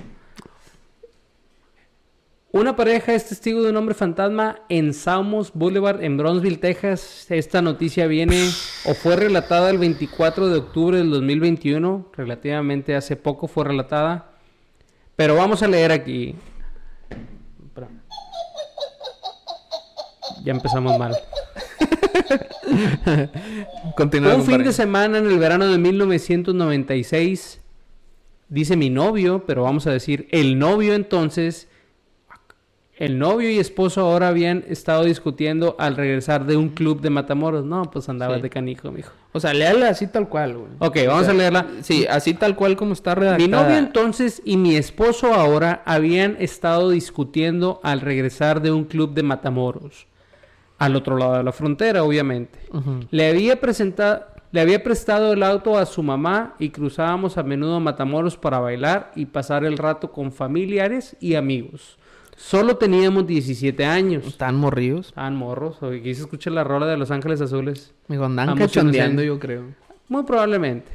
Una 2.50 2.76
pareja 2.76 3.12
es 3.12 3.28
testigo 3.28 3.62
de 3.62 3.68
un 3.68 3.76
hombre 3.76 3.94
fantasma 3.94 4.60
en 4.70 4.94
Salmos 4.94 5.52
Boulevard 5.52 6.02
en 6.02 6.16
Bronzeville, 6.16 6.56
Texas. 6.56 7.26
Esta 7.28 7.60
noticia 7.60 8.06
viene 8.06 8.48
o 8.86 8.94
fue 8.94 9.16
relatada 9.16 9.68
el 9.68 9.76
24 9.76 10.48
de 10.48 10.56
octubre 10.56 10.96
del 10.96 11.10
2021, 11.10 12.10
relativamente 12.16 12.96
hace 12.96 13.16
poco 13.16 13.48
fue 13.48 13.64
relatada. 13.64 14.30
Pero 15.14 15.34
vamos 15.34 15.62
a 15.62 15.68
leer 15.68 15.92
aquí. 15.92 16.36
Ya 20.42 20.52
empezamos 20.52 20.98
mal. 20.98 21.14
Continúa, 23.94 24.36
un 24.36 24.44
fin 24.44 24.64
de 24.64 24.72
semana 24.72 25.18
en 25.18 25.26
el 25.26 25.38
verano 25.38 25.66
de 25.66 25.76
1996, 25.76 27.60
dice 28.48 28.76
mi 28.76 28.88
novio, 28.88 29.44
pero 29.46 29.64
vamos 29.64 29.86
a 29.86 29.90
decir 29.90 30.28
el 30.30 30.58
novio 30.58 30.94
entonces, 30.94 31.68
el 32.98 33.18
novio 33.18 33.48
y 33.50 33.58
esposo 33.58 34.00
ahora 34.02 34.28
habían 34.28 34.64
estado 34.68 35.04
discutiendo 35.04 35.76
al 35.78 35.96
regresar 35.96 36.44
de 36.46 36.56
un 36.56 36.68
club 36.70 37.00
de 37.00 37.10
Matamoros. 37.10 37.64
No, 37.64 37.82
pues 37.90 38.08
andabas 38.08 38.36
Sí. 38.38 38.42
de 38.42 38.50
canijo, 38.50 38.90
mijo. 38.90 39.12
O 39.32 39.40
sea, 39.40 39.54
léala 39.54 39.88
así 39.88 40.08
tal 40.08 40.28
cual, 40.28 40.56
güey. 40.56 40.70
Ok, 40.80 40.96
vamos 41.06 41.28
a 41.28 41.32
leerla. 41.32 41.66
Sí, 41.82 42.06
así 42.10 42.34
tal 42.34 42.56
cual 42.56 42.76
como 42.76 42.92
está 42.94 43.14
redactada. 43.14 43.46
Mi 43.46 43.50
novio 43.50 43.76
entonces 43.78 44.42
y 44.44 44.56
mi 44.56 44.74
esposo 44.76 45.32
ahora 45.32 45.82
habían 45.86 46.36
estado 46.40 46.90
discutiendo 46.90 47.78
al 47.84 48.00
regresar 48.00 48.60
de 48.62 48.72
un 48.72 48.84
club 48.84 49.14
de 49.14 49.22
Matamoros. 49.22 50.06
Al 50.78 50.94
otro 50.96 51.16
lado 51.16 51.36
de 51.36 51.42
la 51.44 51.52
frontera, 51.52 52.02
obviamente. 52.04 52.58
Le 53.10 53.28
había 53.28 53.60
presentado, 53.60 54.24
le 54.52 54.60
había 54.60 54.82
prestado 54.82 55.32
el 55.32 55.42
auto 55.42 55.76
a 55.78 55.86
su 55.86 56.02
mamá 56.02 56.54
y 56.58 56.70
cruzábamos 56.70 57.36
a 57.38 57.42
menudo 57.42 57.76
a 57.76 57.80
Matamoros 57.80 58.36
para 58.36 58.58
bailar 58.60 59.12
y 59.14 59.26
pasar 59.26 59.64
el 59.64 59.76
rato 59.78 60.10
con 60.12 60.32
familiares 60.32 61.16
y 61.20 61.34
amigos. 61.34 61.98
Solo 62.38 62.76
teníamos 62.76 63.26
17 63.26 63.84
años. 63.84 64.24
Están 64.24 64.54
morridos. 64.54 65.08
Estaban 65.08 65.34
morros. 65.34 65.82
O 65.82 65.88
aquí 65.88 66.14
se 66.14 66.22
escucha 66.22 66.50
la 66.50 66.62
rola 66.62 66.86
de 66.86 66.96
Los 66.96 67.10
Ángeles 67.10 67.40
Azules. 67.40 67.92
Me 68.06 68.14
digo, 68.14 68.26
andan 68.26 68.56
cachondeando, 68.56 69.22
yo 69.24 69.40
creo. 69.40 69.64
Muy 70.08 70.22
probablemente. 70.22 70.92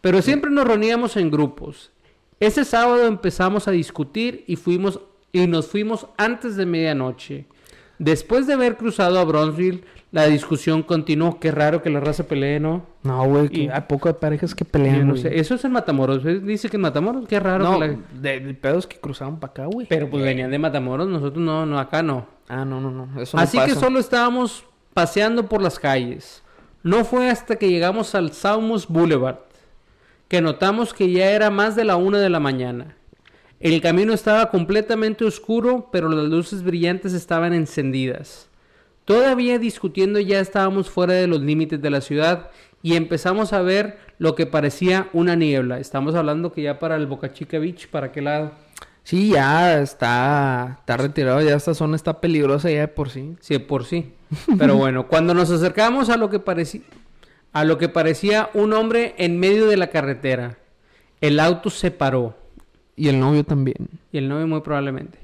Pero 0.00 0.22
siempre 0.22 0.50
nos 0.50 0.66
reuníamos 0.66 1.18
en 1.18 1.30
grupos. 1.30 1.92
Ese 2.40 2.64
sábado 2.64 3.06
empezamos 3.06 3.68
a 3.68 3.72
discutir 3.72 4.44
y 4.46 4.56
fuimos 4.56 5.00
y 5.32 5.46
nos 5.46 5.66
fuimos 5.66 6.06
antes 6.16 6.56
de 6.56 6.64
medianoche. 6.64 7.44
Después 7.98 8.46
de 8.46 8.54
haber 8.54 8.78
cruzado 8.78 9.18
a 9.18 9.24
Bronzeville, 9.24 9.84
la 10.12 10.26
discusión 10.26 10.82
continuó. 10.82 11.38
Qué 11.40 11.50
raro 11.50 11.82
que 11.82 11.90
la 11.90 12.00
raza 12.00 12.24
pelee, 12.24 12.60
¿no? 12.60 12.86
No, 13.02 13.24
güey, 13.26 13.68
hay 13.68 13.80
poco 13.88 14.08
de 14.08 14.14
parejas 14.14 14.54
que 14.54 14.64
pelean, 14.64 15.06
no 15.08 15.16
sé. 15.16 15.38
Eso 15.38 15.54
es 15.56 15.64
en 15.64 15.72
Matamoros. 15.72 16.22
Dice 16.44 16.68
que 16.68 16.76
en 16.76 16.82
Matamoros. 16.82 17.26
Qué 17.28 17.38
raro. 17.40 17.64
No, 17.64 17.80
que 17.80 17.86
la- 17.88 17.96
de, 18.20 18.40
de 18.40 18.54
pedos 18.54 18.86
que 18.86 18.98
cruzaban 18.98 19.38
para 19.38 19.50
acá, 19.50 19.66
güey. 19.66 19.86
Pero 19.88 20.08
pues 20.08 20.22
venían 20.22 20.50
de 20.50 20.58
Matamoros. 20.58 21.08
Nosotros 21.08 21.42
no, 21.44 21.66
no, 21.66 21.78
acá 21.78 22.02
no. 22.02 22.26
Ah, 22.48 22.64
no, 22.64 22.80
no, 22.80 22.90
no. 22.90 23.20
Eso 23.20 23.36
no 23.36 23.42
Así 23.42 23.58
que 23.58 23.74
solo 23.74 23.98
estábamos 23.98 24.64
paseando 24.94 25.48
por 25.48 25.60
las 25.60 25.78
calles. 25.78 26.42
No 26.82 27.04
fue 27.04 27.28
hasta 27.28 27.56
que 27.56 27.68
llegamos 27.68 28.14
al 28.14 28.32
Salmos 28.32 28.86
Boulevard 28.88 29.38
que 30.28 30.40
notamos 30.40 30.92
que 30.92 31.10
ya 31.10 31.30
era 31.30 31.50
más 31.50 31.76
de 31.76 31.84
la 31.84 31.96
una 31.96 32.18
de 32.18 32.30
la 32.30 32.40
mañana. 32.40 32.96
El 33.60 33.80
camino 33.80 34.12
estaba 34.12 34.50
completamente 34.50 35.24
oscuro, 35.24 35.88
pero 35.92 36.08
las 36.08 36.26
luces 36.26 36.62
brillantes 36.62 37.12
estaban 37.12 37.52
encendidas. 37.52 38.48
Todavía 39.06 39.60
discutiendo 39.60 40.18
ya 40.18 40.40
estábamos 40.40 40.90
fuera 40.90 41.14
de 41.14 41.28
los 41.28 41.40
límites 41.40 41.80
de 41.80 41.90
la 41.90 42.00
ciudad 42.00 42.50
y 42.82 42.96
empezamos 42.96 43.52
a 43.52 43.62
ver 43.62 43.98
lo 44.18 44.34
que 44.34 44.46
parecía 44.46 45.08
una 45.12 45.36
niebla. 45.36 45.78
Estamos 45.78 46.16
hablando 46.16 46.52
que 46.52 46.62
ya 46.62 46.80
para 46.80 46.96
el 46.96 47.06
Boca 47.06 47.32
Chica 47.32 47.60
Beach, 47.60 47.88
¿para 47.88 48.10
qué 48.10 48.20
lado? 48.20 48.50
Sí, 49.04 49.30
ya 49.30 49.80
está, 49.80 50.78
está 50.80 50.96
retirado, 50.96 51.40
ya 51.40 51.54
esta 51.54 51.72
zona 51.72 51.94
está 51.94 52.20
peligrosa 52.20 52.68
ya 52.68 52.80
de 52.80 52.88
por 52.88 53.08
sí. 53.08 53.36
Sí, 53.38 53.60
por 53.60 53.84
sí. 53.84 54.12
Pero 54.58 54.74
bueno, 54.78 55.06
cuando 55.06 55.34
nos 55.34 55.52
acercamos 55.52 56.10
a 56.10 56.16
lo 56.16 56.28
que 56.28 56.40
parecía 56.40 56.82
a 57.52 57.64
lo 57.64 57.78
que 57.78 57.88
parecía 57.88 58.50
un 58.52 58.74
hombre 58.74 59.14
en 59.16 59.38
medio 59.38 59.66
de 59.66 59.78
la 59.78 59.86
carretera, 59.86 60.58
el 61.22 61.40
auto 61.40 61.70
se 61.70 61.90
paró 61.90 62.36
Y 62.96 63.08
el 63.08 63.20
novio 63.20 63.44
también. 63.44 63.88
y 64.12 64.18
el 64.18 64.28
novio 64.28 64.46
muy 64.46 64.60
probablemente 64.62 65.18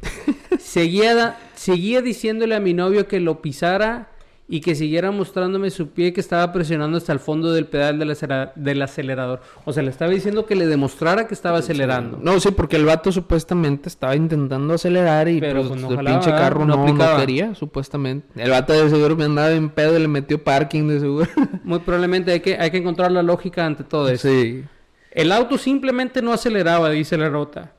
seguía 0.58 1.38
seguía 1.54 2.02
diciéndole 2.02 2.54
a 2.54 2.60
mi 2.60 2.74
novio 2.74 3.06
que 3.08 3.20
lo 3.20 3.40
pisara 3.40 4.08
y 4.48 4.60
que 4.60 4.74
siguiera 4.74 5.10
mostrándome 5.10 5.70
su 5.70 5.88
pie 5.90 6.12
que 6.12 6.20
estaba 6.20 6.52
presionando 6.52 6.98
hasta 6.98 7.12
el 7.14 7.20
fondo 7.20 7.52
del 7.54 7.64
pedal 7.66 7.98
del, 7.98 8.10
acera- 8.10 8.52
del 8.54 8.82
acelerador. 8.82 9.40
O 9.64 9.72
sea, 9.72 9.82
le 9.82 9.88
estaba 9.88 10.10
diciendo 10.10 10.44
que 10.44 10.54
le 10.56 10.66
demostrara 10.66 11.26
que 11.26 11.32
estaba 11.32 11.58
acelerando. 11.58 12.18
No, 12.20 12.38
sí, 12.38 12.50
porque 12.50 12.76
el 12.76 12.84
vato 12.84 13.10
supuestamente 13.12 13.88
estaba 13.88 14.14
intentando 14.14 14.74
acelerar 14.74 15.28
y 15.28 15.40
Pero, 15.40 15.66
pues, 15.66 15.80
pues, 15.82 15.98
el 15.98 16.04
pinche 16.04 16.30
carro 16.30 16.66
no 16.66 16.86
no, 16.86 17.16
quería, 17.16 17.54
supuestamente. 17.54 18.26
El 18.36 18.50
vato 18.50 18.74
de 18.74 18.90
seguro 18.90 19.16
me 19.16 19.24
andaba 19.24 19.52
en 19.52 19.70
pedo 19.70 19.96
y 19.96 20.02
le 20.02 20.08
metió 20.08 20.42
parking 20.42 20.86
de 20.86 21.00
seguro. 21.00 21.28
Muy 21.64 21.78
probablemente 21.78 22.32
hay 22.32 22.40
que, 22.40 22.56
hay 22.58 22.70
que 22.70 22.76
encontrar 22.78 23.10
la 23.10 23.22
lógica 23.22 23.64
ante 23.64 23.84
todo 23.84 24.08
esto. 24.10 24.28
sí. 24.28 24.64
El 25.12 25.30
auto 25.30 25.58
simplemente 25.58 26.22
no 26.22 26.32
aceleraba, 26.32 26.90
dice 26.90 27.16
la 27.16 27.30
nota. 27.30 27.72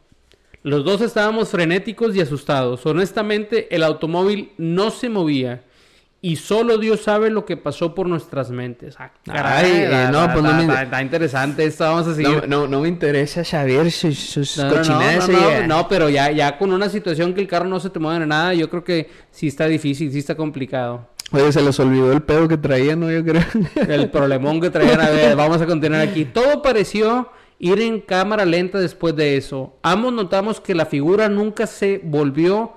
Los 0.62 0.86
dos 0.86 1.02
estábamos 1.02 1.50
frenéticos 1.50 2.16
y 2.16 2.22
asustados. 2.22 2.86
Honestamente, 2.86 3.74
el 3.76 3.84
automóvil 3.84 4.52
no 4.58 4.92
se 4.92 5.10
movía. 5.10 5.64
Y 6.22 6.38
solo 6.38 6.78
Dios 6.78 7.02
sabe 7.02 7.30
lo 7.30 7.44
que 7.44 7.58
pasó 7.58 7.94
por 7.94 8.08
nuestras 8.08 8.50
mentes. 8.50 8.96
Ah, 8.98 9.12
Ay, 9.28 9.70
eh, 9.72 9.84
está- 9.84 10.10
no, 10.12 10.22
está- 10.22 10.32
pues 10.34 10.44
no 10.46 10.54
me- 10.54 10.84
está- 10.84 11.02
interesante 11.02 11.66
esto. 11.66 11.84
Vamos 11.84 12.08
a 12.08 12.16
seguir. 12.16 12.48
No, 12.48 12.62
no, 12.62 12.68
no 12.70 12.80
me 12.80 12.88
interesa 12.88 13.44
saber 13.44 13.92
sus, 13.92 14.18
sus 14.18 14.58
No, 14.58 14.64
no, 14.64 14.70
no, 14.70 14.76
cochinadas. 14.78 15.28
no, 15.28 15.42
no, 15.62 15.68
no, 15.68 15.88
pero 15.90 16.10
ya, 16.10 16.32
ya 16.32 16.58
con 16.58 16.72
una 16.72 16.88
situación 16.88 17.34
que 17.34 17.42
el 17.42 17.48
carro 17.50 17.68
no 17.68 17.82
se 17.82 17.90
te 17.90 18.00
mueve 18.00 18.26
nada, 18.26 18.54
yo 18.54 18.70
creo 18.70 18.86
que 18.86 19.10
sí 19.32 19.48
está 19.48 19.68
difícil, 19.68 20.14
sí 20.14 20.20
está 20.20 20.36
complicado. 20.36 21.10
Oye, 21.34 21.52
se 21.52 21.62
les 21.62 21.80
olvidó 21.80 22.12
el 22.14 22.22
pedo 22.22 22.48
que 22.48 22.58
traía, 22.58 22.96
¿no? 22.96 23.12
Yo 23.12 23.24
creo. 23.26 23.44
El 23.88 24.10
problemón 24.12 24.62
que 24.62 24.70
traían. 24.70 25.02
A 25.02 25.10
ver, 25.10 25.36
vamos 25.36 25.60
a 25.62 25.66
continuar 25.66 26.02
aquí. 26.02 26.26
Todo 26.26 26.62
pareció 26.62 27.32
ir 27.58 27.82
en 27.82 28.02
cámara 28.02 28.46
lenta 28.46 28.80
después 28.80 29.16
de 29.16 29.36
eso. 29.36 29.76
Ambos 29.82 30.14
notamos 30.14 30.62
que 30.62 30.76
la 30.76 30.86
figura 30.86 31.30
nunca 31.30 31.66
se 31.66 32.00
volvió 32.04 32.74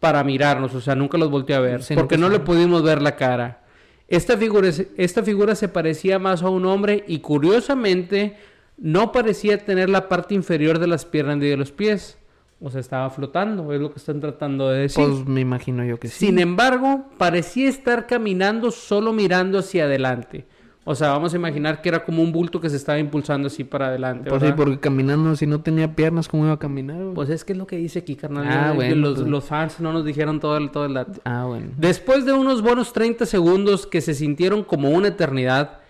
para 0.00 0.24
mirarnos, 0.24 0.74
o 0.74 0.80
sea, 0.80 0.94
nunca 0.94 1.16
los 1.16 1.30
volteó 1.30 1.56
a 1.56 1.60
ver, 1.60 1.82
Sí, 1.82 1.94
porque 1.94 2.18
no 2.18 2.28
le 2.28 2.40
pudimos 2.40 2.82
ver 2.82 3.00
la 3.00 3.16
cara. 3.16 3.62
Esta 4.06 4.36
figura, 4.36 4.68
esta 4.98 5.22
figura 5.22 5.54
se 5.54 5.68
parecía 5.68 6.18
más 6.18 6.42
a 6.42 6.50
un 6.50 6.66
hombre 6.66 7.04
y 7.06 7.20
curiosamente 7.20 8.36
no 8.76 9.12
parecía 9.12 9.56
tener 9.64 9.88
la 9.88 10.08
parte 10.08 10.34
inferior 10.34 10.78
de 10.78 10.88
las 10.88 11.06
piernas 11.06 11.38
ni 11.38 11.46
de 11.46 11.56
los 11.56 11.72
pies. 11.72 12.18
O 12.66 12.70
sea, 12.70 12.80
estaba 12.80 13.10
flotando, 13.10 13.70
es 13.74 13.78
lo 13.78 13.92
que 13.92 13.98
están 13.98 14.20
tratando 14.20 14.70
de 14.70 14.80
decir. 14.80 15.04
Pues 15.04 15.26
me 15.26 15.42
imagino 15.42 15.84
yo 15.84 16.00
que 16.00 16.08
sí. 16.08 16.26
Sin 16.26 16.38
embargo, 16.38 17.04
parecía 17.18 17.68
estar 17.68 18.06
caminando 18.06 18.70
solo 18.70 19.12
mirando 19.12 19.58
hacia 19.58 19.84
adelante. 19.84 20.46
O 20.86 20.94
sea, 20.94 21.10
vamos 21.10 21.34
a 21.34 21.36
imaginar 21.36 21.82
que 21.82 21.90
era 21.90 22.02
como 22.06 22.22
un 22.22 22.32
bulto 22.32 22.62
que 22.62 22.70
se 22.70 22.76
estaba 22.76 22.98
impulsando 22.98 23.48
así 23.48 23.64
para 23.64 23.88
adelante. 23.88 24.30
Pues 24.30 24.42
sí, 24.42 24.48
porque 24.56 24.80
caminando, 24.80 25.36
si 25.36 25.46
no 25.46 25.60
tenía 25.60 25.94
piernas, 25.94 26.26
¿cómo 26.26 26.44
iba 26.44 26.54
a 26.54 26.58
caminar? 26.58 27.02
güey? 27.02 27.14
Pues 27.14 27.28
es 27.28 27.44
que 27.44 27.52
es 27.52 27.58
lo 27.58 27.66
que 27.66 27.76
dice 27.76 27.98
aquí, 27.98 28.16
carnal. 28.16 28.46
Ah, 28.48 28.70
que 28.70 28.76
bueno, 28.76 28.96
los, 28.96 29.18
pues. 29.18 29.28
los 29.28 29.44
fans 29.44 29.80
no 29.80 29.92
nos 29.92 30.06
dijeron 30.06 30.40
todo 30.40 30.56
el, 30.56 30.70
todo 30.70 30.86
el 30.86 30.94
dato. 30.94 31.20
Ah, 31.26 31.44
bueno. 31.46 31.68
Después 31.76 32.24
de 32.24 32.32
unos 32.32 32.62
buenos 32.62 32.94
30 32.94 33.26
segundos 33.26 33.86
que 33.86 34.00
se 34.00 34.14
sintieron 34.14 34.64
como 34.64 34.88
una 34.88 35.08
eternidad, 35.08 35.80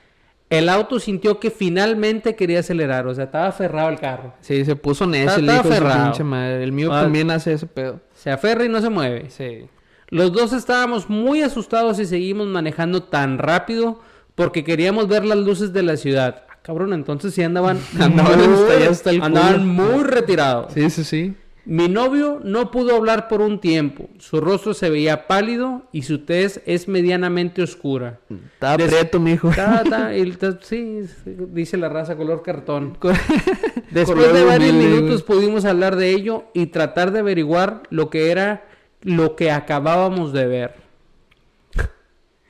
el 0.51 0.69
auto 0.69 1.01
sintió 1.01 1.41
que 1.41 1.51
finalmente 1.51 2.37
quería 2.37 2.61
acelerar. 2.61 3.07
O 3.07 3.15
sea, 3.15 3.25
estaba 3.25 3.49
aferrado 3.49 3.89
el 3.89 3.99
carro. 3.99 4.35
Sí, 4.41 4.65
se 4.65 4.77
puso 4.77 5.07
necio 5.07 5.39
el 5.39 5.47
hijo 5.47 5.69
de 5.69 6.15
su 6.15 6.25
madre. 6.25 6.63
El 6.63 6.73
mío 6.73 6.91
Ah. 6.93 7.03
también 7.03 7.31
hace 7.31 7.53
ese 7.55 7.67
pedo. 7.67 8.01
Se 8.15 8.31
aferra 8.31 8.65
y 8.65 8.69
no 8.69 8.81
se 8.81 8.91
mueve. 8.91 9.31
Sí. 9.31 9.67
Los 10.09 10.33
dos 10.33 10.53
estábamos 10.53 11.09
muy 11.11 11.43
asustados 11.43 11.99
y 11.99 12.07
seguimos 12.07 12.47
manejando 12.47 13.03
tan 13.05 13.39
rápido 13.39 14.01
porque 14.35 14.63
queríamos 14.63 15.09
ver 15.09 15.25
las 15.25 15.39
luces 15.39 15.73
de 15.73 15.83
la 15.83 15.97
ciudad. 15.97 16.45
Ah, 16.49 16.59
cabrón, 16.63 16.93
entonces 16.93 17.35
sí 17.35 17.43
andaban, 17.43 17.79
Andaban 18.01 18.39
muy- 18.39 18.55
hasta 18.55 18.73
allá 18.75 18.91
hasta 18.91 19.11
el 19.11 19.23
andaban 19.23 19.53
culo. 19.55 19.65
muy 19.65 20.05
retirados. 20.05 20.73
Sí, 20.73 20.89
sí, 20.91 21.05
sí. 21.05 21.35
Mi 21.67 21.89
novio 21.89 22.41
no 22.45 22.71
pudo 22.71 22.95
hablar 22.95 23.27
por 23.29 23.41
un 23.41 23.59
tiempo. 23.59 24.09
Su 24.19 24.41
rostro 24.41 24.75
se 24.75 24.91
veía 24.91 25.27
pálido 25.27 25.83
y 25.93 26.03
su 26.03 26.19
tez 26.25 26.61
es 26.67 26.89
medianamente 26.89 27.63
oscura. 27.63 28.21
Estaba 28.53 28.77
Des- 28.77 29.19
mijo. 29.21 29.51
Ta, 29.55 29.83
ta, 29.89 30.15
y 30.17 30.31
ta- 30.33 30.59
sí, 30.61 31.01
dice 31.25 31.77
la 31.79 31.89
raza 31.89 32.17
color 32.17 32.43
cartón. 32.43 32.99
Después 33.91 34.19
color 34.19 34.33
de 34.35 34.45
varios 34.45 34.73
humilde, 34.73 34.95
minutos 34.97 35.23
pudimos 35.23 35.65
hablar 35.65 35.97
de 35.97 36.11
ello 36.11 36.45
y 36.53 36.67
tratar 36.67 37.13
de 37.13 37.21
averiguar 37.21 37.85
lo 37.91 38.11
que 38.11 38.31
era 38.31 38.67
lo 39.03 39.35
que 39.37 39.51
acabábamos 39.51 40.33
de 40.33 40.47
ver. 40.47 40.75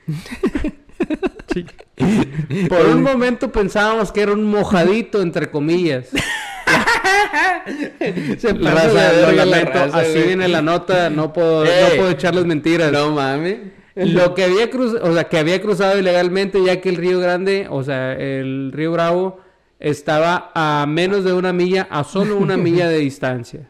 Por 2.69 2.85
un 2.87 3.01
momento 3.01 3.51
pensábamos 3.51 4.11
que 4.11 4.21
era 4.21 4.33
un 4.33 4.43
mojadito, 4.43 5.21
entre 5.21 5.49
comillas. 5.49 6.09
Se 8.37 8.53
La 8.53 8.73
pasa 8.73 8.87
raza, 8.87 9.13
de 9.13 9.21
lo 9.21 9.27
verga 9.27 9.45
la 9.45 9.45
lamento, 9.45 9.71
raza, 9.73 9.97
así 9.99 10.11
güey. 10.13 10.27
viene 10.27 10.47
la 10.47 10.61
nota, 10.61 11.09
no 11.09 11.33
puedo, 11.33 11.63
no 11.65 11.71
puedo 11.95 12.09
echarles 12.09 12.45
mentiras. 12.45 12.91
No 12.91 13.11
mames. 13.11 13.59
Lo 13.95 14.33
que 14.33 14.43
había 14.43 14.69
cruzado, 14.69 15.09
o 15.09 15.13
sea, 15.13 15.23
que 15.25 15.37
había 15.37 15.61
cruzado 15.61 15.97
ilegalmente, 15.97 16.61
ya 16.63 16.81
que 16.81 16.89
el 16.89 16.97
río 16.97 17.19
Grande, 17.19 17.67
o 17.69 17.81
sea, 17.83 18.13
el 18.13 18.71
río 18.73 18.91
Bravo, 18.91 19.39
estaba 19.79 20.51
a 20.53 20.85
menos 20.87 21.23
de 21.23 21.33
una 21.33 21.53
milla, 21.53 21.87
a 21.89 22.03
solo 22.03 22.37
una 22.37 22.57
milla 22.57 22.89
de 22.89 22.97
distancia. 22.99 23.69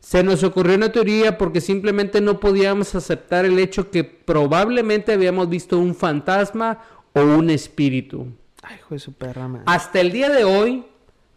Se 0.00 0.24
nos 0.24 0.42
ocurrió 0.42 0.74
una 0.74 0.90
teoría 0.90 1.38
porque 1.38 1.60
simplemente 1.60 2.20
no 2.20 2.40
podíamos 2.40 2.96
aceptar 2.96 3.44
el 3.44 3.56
hecho 3.60 3.88
que 3.90 4.02
probablemente 4.02 5.12
habíamos 5.12 5.48
visto 5.48 5.78
un 5.78 5.94
fantasma 5.94 6.80
o 7.12 7.20
un 7.20 7.50
espíritu. 7.50 8.28
Ay, 8.62 8.76
hijo 8.76 8.94
de 8.94 9.00
su 9.00 9.12
perra. 9.12 9.48
Hasta 9.66 10.00
el 10.00 10.12
día 10.12 10.28
de 10.28 10.44
hoy, 10.44 10.84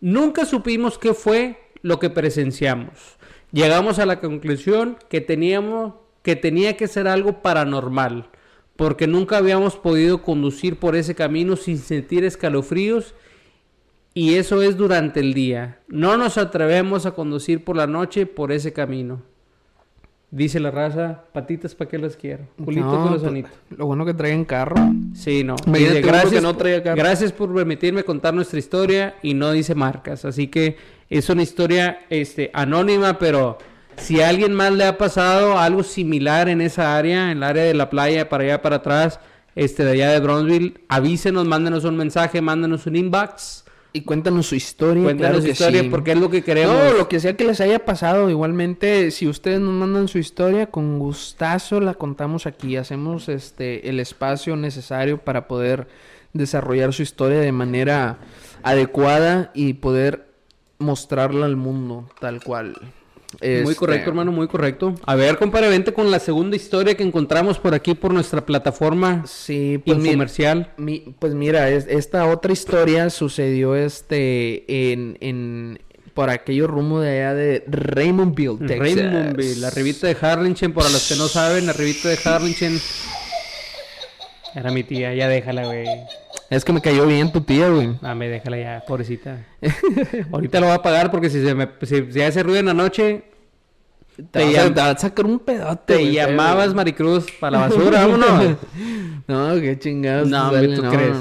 nunca 0.01 0.45
supimos 0.45 0.97
qué 0.97 1.13
fue 1.13 1.59
lo 1.81 1.99
que 1.99 2.09
presenciamos. 2.09 3.17
Llegamos 3.51 3.99
a 3.99 4.05
la 4.05 4.19
conclusión 4.19 4.97
que 5.09 5.21
teníamos 5.21 5.93
que 6.25 6.35
tenía 6.35 6.75
que 6.75 6.87
ser 6.87 7.07
algo 7.07 7.43
paranormal, 7.43 8.29
porque 8.75 9.05
nunca 9.05 9.37
habíamos 9.37 9.75
podido 9.75 10.23
conducir 10.23 10.79
por 10.79 10.95
ese 10.95 11.13
camino 11.13 11.55
sin 11.55 11.77
sentir 11.77 12.23
escalofríos 12.23 13.13
y 14.15 14.33
eso 14.33 14.63
es 14.63 14.75
durante 14.75 15.19
el 15.19 15.35
día. 15.35 15.81
No 15.87 16.17
nos 16.17 16.39
atrevemos 16.39 17.05
a 17.05 17.11
conducir 17.11 17.63
por 17.63 17.75
la 17.75 17.85
noche 17.85 18.25
por 18.25 18.51
ese 18.51 18.73
camino. 18.73 19.21
Dice 20.35 20.59
la 20.59 20.69
raza, 20.69 21.21
patitas 21.31 21.73
para 21.75 21.89
qué 21.89 21.97
las 21.97 22.17
quiero. 22.17 22.43
Culito 22.61 22.91
No, 22.91 23.07
corazonito. 23.07 23.47
Lo 23.69 23.85
bueno 23.85 24.05
que 24.05 24.13
traen 24.13 24.43
carro. 24.43 24.75
Sí, 25.13 25.45
no. 25.45 25.55
Imagínate 25.65 26.01
Dice, 26.01 26.29
que 26.29 26.41
no 26.41 26.57
traía 26.57 26.83
carro. 26.83 26.97
gracias 26.97 27.31
por 27.31 27.55
permitirme 27.55 28.03
contar 28.03 28.33
nuestra 28.33 28.59
historia 28.59 29.15
y 29.23 29.33
no 29.33 29.53
dice 29.53 29.75
marcas. 29.75 30.25
Así 30.25 30.47
que 30.47 30.75
es 31.09 31.29
una 31.29 31.41
historia 31.41 31.99
este, 32.09 32.51
anónima, 32.53 33.17
pero 33.17 33.59
si 33.95 34.19
a 34.19 34.27
alguien 34.27 34.51
más 34.53 34.73
le 34.73 34.83
ha 34.83 34.97
pasado 34.97 35.57
algo 35.57 35.83
similar 35.83 36.49
en 36.49 36.59
esa 36.59 36.97
área, 36.97 37.31
en 37.31 37.37
el 37.37 37.43
área 37.43 37.63
de 37.63 37.73
la 37.73 37.89
playa, 37.89 38.27
para 38.27 38.43
allá, 38.43 38.61
para 38.61 38.75
atrás, 38.75 39.21
este, 39.55 39.85
de 39.85 39.91
allá 39.91 40.09
de 40.11 40.19
Bronzeville, 40.19 40.73
avísenos, 40.89 41.45
mándenos 41.45 41.85
un 41.85 41.95
mensaje, 41.95 42.41
mándenos 42.41 42.85
un 42.87 42.97
inbox. 42.97 43.63
Y 43.95 44.01
cuéntanos 44.01 44.47
su 44.47 44.55
historia. 44.55 45.03
Cuéntanos 45.05 45.37
claro 45.37 45.41
su 45.41 45.51
historia 45.53 45.81
sí. 45.83 45.87
porque 45.87 46.11
es 46.11 46.17
lo 46.17 46.29
que 46.29 46.43
queremos. 46.43 46.75
No, 46.75 46.97
lo 46.97 47.07
que 47.07 47.21
sea 47.21 47.37
que 47.37 47.45
les 47.45 47.61
haya 47.61 47.85
pasado. 47.85 48.29
Igualmente, 48.29 49.09
si 49.09 49.25
ustedes 49.25 49.61
nos 49.61 49.73
mandan 49.73 50.09
su 50.09 50.17
historia, 50.17 50.65
con 50.65 50.99
gustazo 50.99 51.79
la 51.79 51.93
contamos 51.93 52.45
aquí. 52.45 52.75
Hacemos 52.75 53.29
este 53.29 53.87
el 53.87 54.01
espacio 54.01 54.57
necesario 54.57 55.19
para 55.19 55.47
poder 55.47 55.87
desarrollar 56.33 56.91
su 56.91 57.03
historia 57.03 57.39
de 57.39 57.53
manera 57.53 58.17
adecuada 58.63 59.51
y 59.53 59.75
poder 59.75 60.27
mostrarla 60.77 61.45
al 61.45 61.55
mundo 61.55 62.09
tal 62.19 62.43
cual. 62.43 62.75
Muy 63.41 63.61
Este, 63.61 63.75
correcto, 63.75 64.09
hermano, 64.09 64.31
muy 64.31 64.47
correcto. 64.47 64.95
A 65.05 65.15
ver, 65.15 65.37
compadre, 65.37 65.69
vente 65.69 65.93
con 65.93 66.09
la 66.11 66.19
segunda 66.19 66.55
historia 66.55 66.95
que 66.95 67.03
encontramos 67.03 67.59
por 67.59 67.73
aquí 67.73 67.93
por 67.93 68.13
nuestra 68.13 68.45
plataforma 68.45 69.23
Sí, 69.27 69.79
pues 69.85 69.97
mira, 69.97 70.09
infomercial. 70.11 70.73
Mi- 70.77 71.15
pues 71.19 71.33
mira, 71.33 71.69
es- 71.69 71.87
esta 71.87 72.25
otra 72.27 72.53
historia 72.53 73.09
sucedió 73.09 73.75
este 73.75 74.91
en, 74.93 75.17
en 75.21 75.79
por 76.13 76.29
aquello 76.29 76.67
rumbo 76.67 77.01
de 77.01 77.09
allá 77.11 77.33
de 77.33 77.63
Raymondville, 77.67 78.57
Texas. 78.65 78.79
Raymondville, 78.79 79.59
la 79.59 79.69
revista 79.69 80.07
de 80.07 80.15
Harlingen, 80.19 80.73
para 80.73 80.89
los 80.89 81.07
que 81.09 81.15
no 81.17 81.27
saben, 81.27 81.65
la 81.65 81.73
revista 81.73 82.07
de 82.07 82.17
Harlingen. 82.23 82.79
Era 84.55 84.71
mi 84.71 84.83
tía, 84.83 85.13
ya 85.13 85.27
déjala, 85.27 85.65
güey. 85.65 85.85
Es 86.49 86.63
que 86.63 86.71
me 86.73 86.81
cayó 86.81 87.07
bien 87.07 87.31
tu 87.31 87.41
tía, 87.41 87.69
güey. 87.69 87.97
Dame, 88.01 88.29
déjala 88.29 88.57
ya, 88.57 88.83
pobrecita. 88.87 89.45
Ahorita 90.31 90.59
lo 90.59 90.67
voy 90.67 90.75
a 90.75 90.81
pagar 90.81 91.09
porque 91.11 91.29
si 91.29 91.43
se 91.43 91.55
me 91.55 91.67
si, 91.83 92.11
si 92.11 92.21
hace 92.21 92.43
ruido 92.43 92.59
en 92.59 92.67
la 92.67 92.73
noche, 92.73 93.23
Te, 94.15 94.23
Te 94.23 94.69
vas 94.69 94.77
a- 94.77 94.97
sacar 94.97 95.25
un 95.25 95.39
pedote. 95.39 95.93
te 95.95 96.01
güey, 96.01 96.13
llamabas 96.13 96.73
Maricruz 96.73 97.25
para 97.39 97.57
la 97.59 97.67
basura, 97.67 98.05
vámonos. 98.07 98.57
No, 99.27 99.55
qué 99.59 99.77
chingados. 99.79 100.27
No, 100.29 100.49
hombre, 100.49 100.61
sale, 100.61 100.75
¿tú 100.75 100.95
crees? 100.95 101.17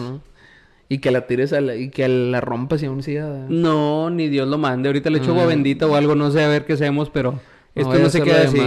Y 0.91 0.99
que 0.99 1.11
la 1.11 1.27
tires 1.27 1.55
a 1.55 1.61
la, 1.62 1.75
y 1.75 1.89
que 1.89 2.07
la 2.07 2.43
rompas 2.43 2.83
y 2.83 2.87
aún 2.87 3.03
siga. 3.03 3.47
No, 3.49 4.11
ni 4.11 4.29
Dios 4.29 4.47
lo 4.47 4.59
mande. 4.59 4.91
Ahorita 4.91 5.09
le 5.09 5.18
echo 5.18 5.31
agua 5.31 5.45
Ah. 5.45 5.47
bendita 5.47 5.87
o 5.87 5.95
algo, 5.97 6.14
no 6.14 6.31
sé 6.31 6.45
a 6.45 6.49
ver 6.49 6.66
qué 6.66 6.75
hacemos, 6.75 7.09
pero 7.09 7.41
esto 7.75 7.99
no 7.99 8.09
se 8.09 8.22
queda 8.22 8.43
así. 8.43 8.59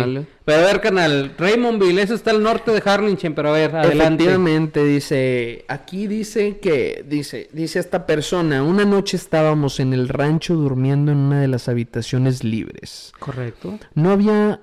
Pero 0.43 0.61
a 0.61 0.65
ver, 0.65 0.81
canal, 0.81 1.33
Raymondville, 1.37 2.01
eso 2.01 2.13
está 2.13 2.31
al 2.31 2.43
norte 2.43 2.71
de 2.71 2.81
Harlingen, 2.83 3.33
pero 3.33 3.49
a 3.49 3.51
ver, 3.53 3.75
adelante. 3.75 4.23
Efectivamente, 4.23 4.83
dice, 4.83 5.65
aquí 5.67 6.07
dice 6.07 6.57
que, 6.57 7.05
dice, 7.07 7.49
dice 7.53 7.79
esta 7.79 8.05
persona, 8.05 8.63
una 8.63 8.83
noche 8.83 9.15
estábamos 9.15 9.79
en 9.79 9.93
el 9.93 10.09
rancho 10.09 10.55
durmiendo 10.55 11.11
en 11.11 11.19
una 11.19 11.41
de 11.41 11.47
las 11.47 11.69
habitaciones 11.69 12.43
libres. 12.43 13.13
Correcto. 13.19 13.79
No 13.95 14.11
había 14.11 14.59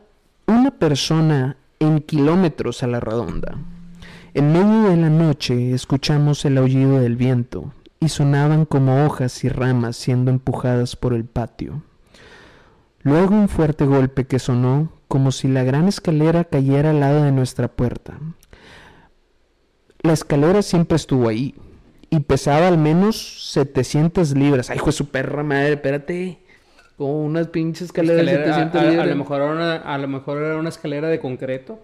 una 0.47 0.71
persona 0.71 1.57
en 1.81 2.01
kilómetros 2.01 2.83
a 2.83 2.87
la 2.87 3.01
redonda. 3.01 3.57
En 4.35 4.53
medio 4.53 4.91
de 4.91 4.97
la 4.97 5.11
noche 5.11 5.73
escuchamos 5.73 6.45
el 6.45 6.59
aullido 6.59 7.01
del 7.01 7.17
viento 7.17 7.73
y 8.01 8.09
sonaban 8.09 8.67
como 8.67 9.07
hojas 9.07 9.45
y 9.45 9.49
ramas 9.49 9.97
siendo 9.97 10.31
empujadas 10.31 10.97
por 10.97 11.15
el 11.15 11.25
patio. 11.25 11.83
Luego 13.05 13.35
un 13.35 13.49
fuerte 13.49 13.85
golpe 13.87 14.25
que 14.25 14.39
sonó 14.39 14.93
como 15.09 15.31
si 15.31 15.47
la 15.47 15.63
gran 15.63 15.87
escalera 15.89 16.45
cayera 16.45 16.91
al 16.91 17.01
lado 17.01 17.23
de 17.23 17.31
nuestra 17.33 17.69
puerta. 17.69 18.19
La 20.03 20.13
escalera 20.13 20.63
siempre 20.63 20.97
estuvo 20.97 21.29
ahí 21.29 21.55
y 22.11 22.21
pesaba 22.21 22.69
al 22.69 22.79
menos 22.79 23.51
700 23.53 24.33
libras. 24.37 24.71
Ay, 24.71 24.77
hijo 24.77 24.87
de 24.87 24.93
su 24.93 25.09
perra 25.09 25.43
madre, 25.43 25.75
espérate. 25.75 26.39
Como 26.97 27.25
unas 27.25 27.49
pinches 27.49 27.83
escaleras 27.87 28.25
de 28.25 28.33
Escalera, 28.33 28.55
700 28.55 28.81
a, 28.81 28.85
a- 28.85 28.91
libras. 28.91 29.07
a 29.07 29.11
lo 29.11 29.17
mejor 29.17 29.41
era 29.43 29.51
una, 29.53 29.75
a 29.77 29.99
lo 29.99 30.09
mejor 30.09 30.43
era 30.43 30.57
una 30.57 30.69
escalera 30.69 31.09
de 31.09 31.19
concreto. 31.19 31.81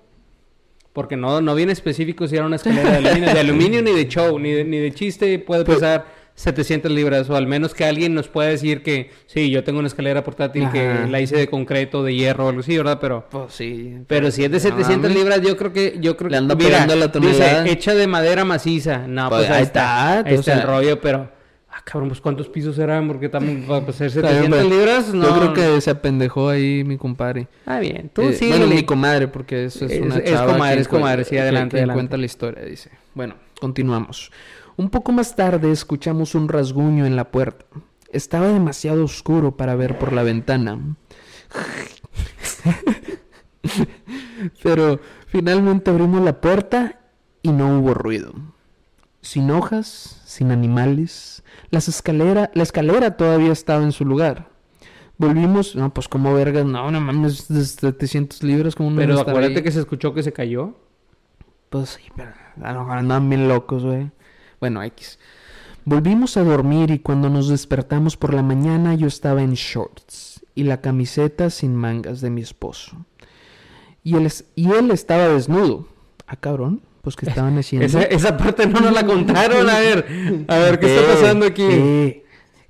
Porque 0.93 1.17
no, 1.17 1.41
no 1.41 1.55
viene 1.55 1.73
específico 1.73 2.27
si 2.29 2.37
era 2.37 2.47
una 2.47 2.57
escalera 2.57 2.91
de 2.91 2.97
aluminio. 2.99 3.35
De 3.35 3.41
aluminio 3.41 3.83
ni 3.83 3.93
de 3.93 4.09
show, 4.09 4.39
ni 4.39 4.53
de, 4.53 4.65
ni 4.65 4.79
de 4.79 4.93
chiste 4.93 5.39
puede 5.39 5.65
Pues- 5.65 5.79
pesar 5.79 6.05
700 6.41 6.91
libras. 6.91 7.29
O 7.31 7.37
al 7.37 7.47
menos 7.47 7.75
que 7.75 7.85
alguien 7.85 8.15
nos 8.15 8.29
pueda 8.29 8.49
decir 8.49 8.83
que 8.83 9.11
sí, 9.27 9.51
yo 9.51 9.63
tengo 9.65 9.79
una 9.79 9.89
escalera 9.89 10.25
portátil 10.25 10.65
Ajá. 10.65 10.73
que 10.73 10.95
la 11.09 11.21
hice 11.21 11.37
de 11.37 11.49
concreto, 11.49 12.03
de 12.03 12.15
hierro 12.15 12.47
o 12.47 12.49
algo 12.49 12.61
así, 12.61 12.77
¿verdad? 12.77 12.99
Pero... 13.01 13.27
Pues 13.31 13.53
sí. 13.53 13.99
Pero 14.07 14.31
si 14.31 14.45
es 14.45 14.51
de 14.51 14.57
No 14.57 14.63
700 14.63 14.97
mames. 15.03 15.17
libras, 15.17 15.41
yo 15.43 15.57
creo 15.57 15.73
que 15.73 15.99
yo 16.01 16.17
creo 16.17 16.31
Le 16.31 16.39
que 16.49 16.57
mira, 16.57 16.87
la 16.87 17.13
tonelada. 17.13 17.63
dice, 17.63 17.73
hecha 17.73 17.95
de 17.95 18.07
madera 18.07 18.45
maciza. 18.45 19.07
No, 19.07 19.29
Pues, 19.29 19.43
pues, 19.47 19.51
ahí 19.51 19.63
está, 19.63 20.19
está, 20.19 20.29
ahí 20.31 20.37
o 20.37 20.41
está 20.41 20.55
el 20.55 20.63
rollo, 20.63 21.01
pero 21.01 21.31
ah, 21.71 21.83
cabrón, 21.85 22.09
pues 22.09 22.21
cuántos 22.21 22.49
pisos 22.49 22.79
eran 22.79 23.07
porque 23.07 23.27
estamos 23.27 23.67
para 23.67 23.93
ser 23.93 24.07
Está 24.09 24.21
700 24.29 24.41
bien, 24.41 24.51
pero 24.51 24.69
libras, 24.69 25.15
no. 25.15 25.25
Yo 25.29 25.53
creo 25.53 25.75
que 25.75 25.81
se 25.81 25.91
apendejó 25.91 26.49
ahí 26.49 26.85
mi 26.85 26.97
compadre. 26.97 27.49
Ah, 27.67 27.79
bien. 27.81 28.11
Tú 28.13 28.23
Eh, 28.23 28.33
sí, 28.33 28.49
bueno, 28.49 28.67
le- 28.67 28.75
mi 28.77 28.83
comadre, 28.85 29.29
porque 29.29 29.67
eso 29.67 29.85
es 29.85 29.93
Es- 29.93 30.01
una 30.01 30.17
es 30.17 30.31
chava 30.33 30.53
comadre, 30.55 30.81
es 30.81 30.89
comadre, 30.89 31.25
sí, 31.25 31.37
adelante, 31.37 31.73
quien 31.77 31.81
adelante. 31.81 31.95
cuenta 31.99 32.17
la 32.17 32.25
historia, 32.27 32.65
dice. 32.65 32.91
Bueno, 33.15 33.35
continuamos. 33.61 34.31
Un 34.81 34.89
poco 34.89 35.13
más 35.13 35.37
tarde 35.37 35.71
escuchamos 35.71 36.35
un 36.35 36.49
rasguño 36.49 37.05
en 37.05 37.15
la 37.15 37.31
puerta. 37.31 37.67
Estaba 38.11 38.47
demasiado 38.47 39.05
oscuro 39.05 39.55
para 39.55 39.75
ver 39.75 39.99
por 39.99 40.15
la 40.15 40.23
ventana. 40.23 40.97
Pero 44.63 44.99
finalmente 45.27 45.91
abrimos 45.91 46.23
la 46.23 46.41
puerta 46.41 46.99
y 47.43 47.53
no 47.53 47.79
hubo 47.79 47.93
ruido. 47.93 48.33
Sin 49.21 49.51
hojas, 49.51 50.23
sin 50.25 50.51
animales, 50.51 51.45
las 51.69 51.89
escalera, 51.89 52.51
la 52.55 52.63
escalera 52.63 53.19
todavía 53.19 53.53
estaba 53.53 53.83
en 53.83 53.93
su 53.93 54.07
lugar. 54.07 54.49
Volvimos, 55.19 55.77
no, 55.77 55.93
pues 55.93 56.09
como 56.09 56.33
vergas, 56.33 56.65
no, 56.65 56.91
no 56.91 57.03
mames, 57.03 57.49
de 57.49 57.67
700 57.67 58.43
libras, 58.43 58.75
como 58.75 58.93
no 58.93 58.97
Pero 58.97 59.21
acuérdate 59.21 59.59
ahí? 59.59 59.63
que 59.63 59.73
se 59.73 59.81
escuchó 59.81 60.15
que 60.15 60.23
se 60.23 60.33
cayó. 60.33 60.75
Pues 61.69 61.91
sí, 61.91 62.11
pero 62.17 62.33
a 62.63 62.73
lo 62.73 62.81
mejor 62.81 62.97
andaban 62.97 63.29
bien 63.29 63.47
locos, 63.47 63.85
güey. 63.85 64.11
Bueno, 64.61 64.83
X. 64.83 65.19
Volvimos 65.85 66.37
a 66.37 66.45
dormir 66.45 66.91
y 66.91 66.99
cuando 66.99 67.31
nos 67.31 67.49
despertamos 67.49 68.17
por 68.17 68.35
la 68.35 68.43
mañana 68.43 68.95
yo 68.95 69.07
estaba 69.07 69.43
en 69.43 69.55
shorts 69.55 70.45
y 70.55 70.65
la 70.65 70.81
camiseta 70.81 71.49
sin 71.51 71.75
mangas 71.75 72.21
de 72.21 72.31
mi 72.31 72.43
esposo. 72.43 72.97
Y 74.05 74.17
él, 74.17 74.27
es- 74.27 74.45
y 74.55 74.71
él 74.73 74.91
estaba 74.91 75.29
desnudo. 75.29 75.89
Ah, 76.27 76.37
cabrón, 76.37 76.83
pues 77.03 77.17
que 77.17 77.27
estaban 77.29 77.57
haciendo. 77.59 77.87
Esa, 77.87 78.03
esa 78.03 78.37
parte 78.37 78.67
no 78.67 78.81
nos 78.81 78.93
la 78.93 79.05
contaron. 79.07 79.69
A 79.71 79.79
ver, 79.79 80.45
a 80.49 80.59
ver, 80.59 80.79
¿qué 80.79 80.87
Eh, 80.87 80.97
está 81.01 81.15
pasando 81.15 81.47
aquí? 81.47 81.67
eh, 81.67 82.25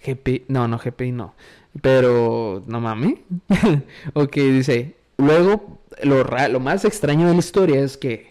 GPI, 0.06 0.44
no, 0.48 0.68
no, 0.68 0.78
GPI 0.78 1.12
no. 1.12 1.34
Pero, 1.82 2.62
no 2.66 2.80
mames. 2.80 3.14
ok, 4.14 4.34
dice. 4.36 4.96
Luego, 5.18 5.80
lo, 6.02 6.22
ra- 6.24 6.48
lo 6.48 6.60
más 6.60 6.84
extraño 6.84 7.26
de 7.26 7.32
la 7.34 7.38
historia 7.38 7.80
es 7.80 7.96
que 7.96 8.29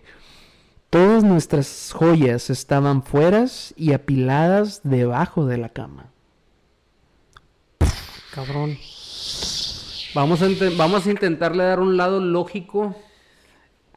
todas 0.90 1.24
nuestras 1.24 1.92
joyas 1.94 2.50
estaban 2.50 3.04
fueras 3.04 3.74
y 3.78 3.94
apiladas 3.94 4.82
debajo 4.84 5.46
de 5.46 5.58
la 5.58 5.70
cama. 5.70 6.12
Cabrón. 8.34 8.78
Vamos 10.16 10.42
a, 10.42 10.48
vamos 10.78 11.06
a 11.06 11.12
intentarle 11.12 11.64
dar 11.64 11.80
un 11.80 11.98
lado 11.98 12.20
lógico. 12.20 12.96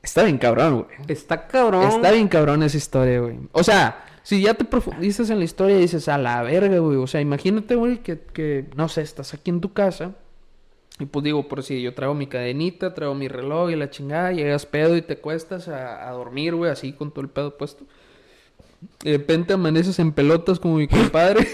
Está 0.02 0.24
bien 0.24 0.38
cabrón, 0.38 0.82
güey. 0.82 0.96
Está 1.08 1.46
cabrón. 1.46 1.88
Está 1.88 2.10
bien 2.10 2.28
cabrón 2.28 2.62
esa 2.62 2.76
historia, 2.76 3.20
güey. 3.20 3.38
O 3.52 3.62
sea, 3.62 4.04
si 4.22 4.42
ya 4.42 4.54
te 4.54 4.64
profundizas 4.64 5.30
en 5.30 5.38
la 5.38 5.44
historia 5.44 5.76
y 5.76 5.82
dices, 5.82 6.08
a 6.08 6.18
la 6.18 6.42
verga, 6.42 6.78
güey. 6.78 6.96
O 6.96 7.06
sea, 7.06 7.20
imagínate, 7.20 7.76
güey, 7.76 7.98
que, 7.98 8.18
que, 8.18 8.68
no 8.74 8.88
sé, 8.88 9.02
estás 9.02 9.32
aquí 9.32 9.50
en 9.50 9.60
tu 9.60 9.72
casa. 9.72 10.12
Y 11.02 11.06
pues 11.06 11.24
digo, 11.24 11.48
por 11.48 11.64
si 11.64 11.82
yo 11.82 11.94
traigo 11.94 12.14
mi 12.14 12.28
cadenita, 12.28 12.94
traigo 12.94 13.12
mi 13.16 13.26
reloj 13.26 13.70
y 13.72 13.76
la 13.76 13.90
chingada, 13.90 14.30
llegas 14.30 14.66
pedo 14.66 14.96
y 14.96 15.02
te 15.02 15.16
cuestas 15.16 15.66
a, 15.66 16.08
a 16.08 16.12
dormir, 16.12 16.54
güey, 16.54 16.70
así 16.70 16.92
con 16.92 17.10
todo 17.10 17.22
el 17.22 17.28
pedo 17.28 17.56
puesto. 17.56 17.84
De 19.02 19.10
repente 19.16 19.52
amaneces 19.52 19.98
en 19.98 20.12
pelotas 20.12 20.60
como 20.60 20.76
mi 20.76 20.86
compadre. 20.86 21.44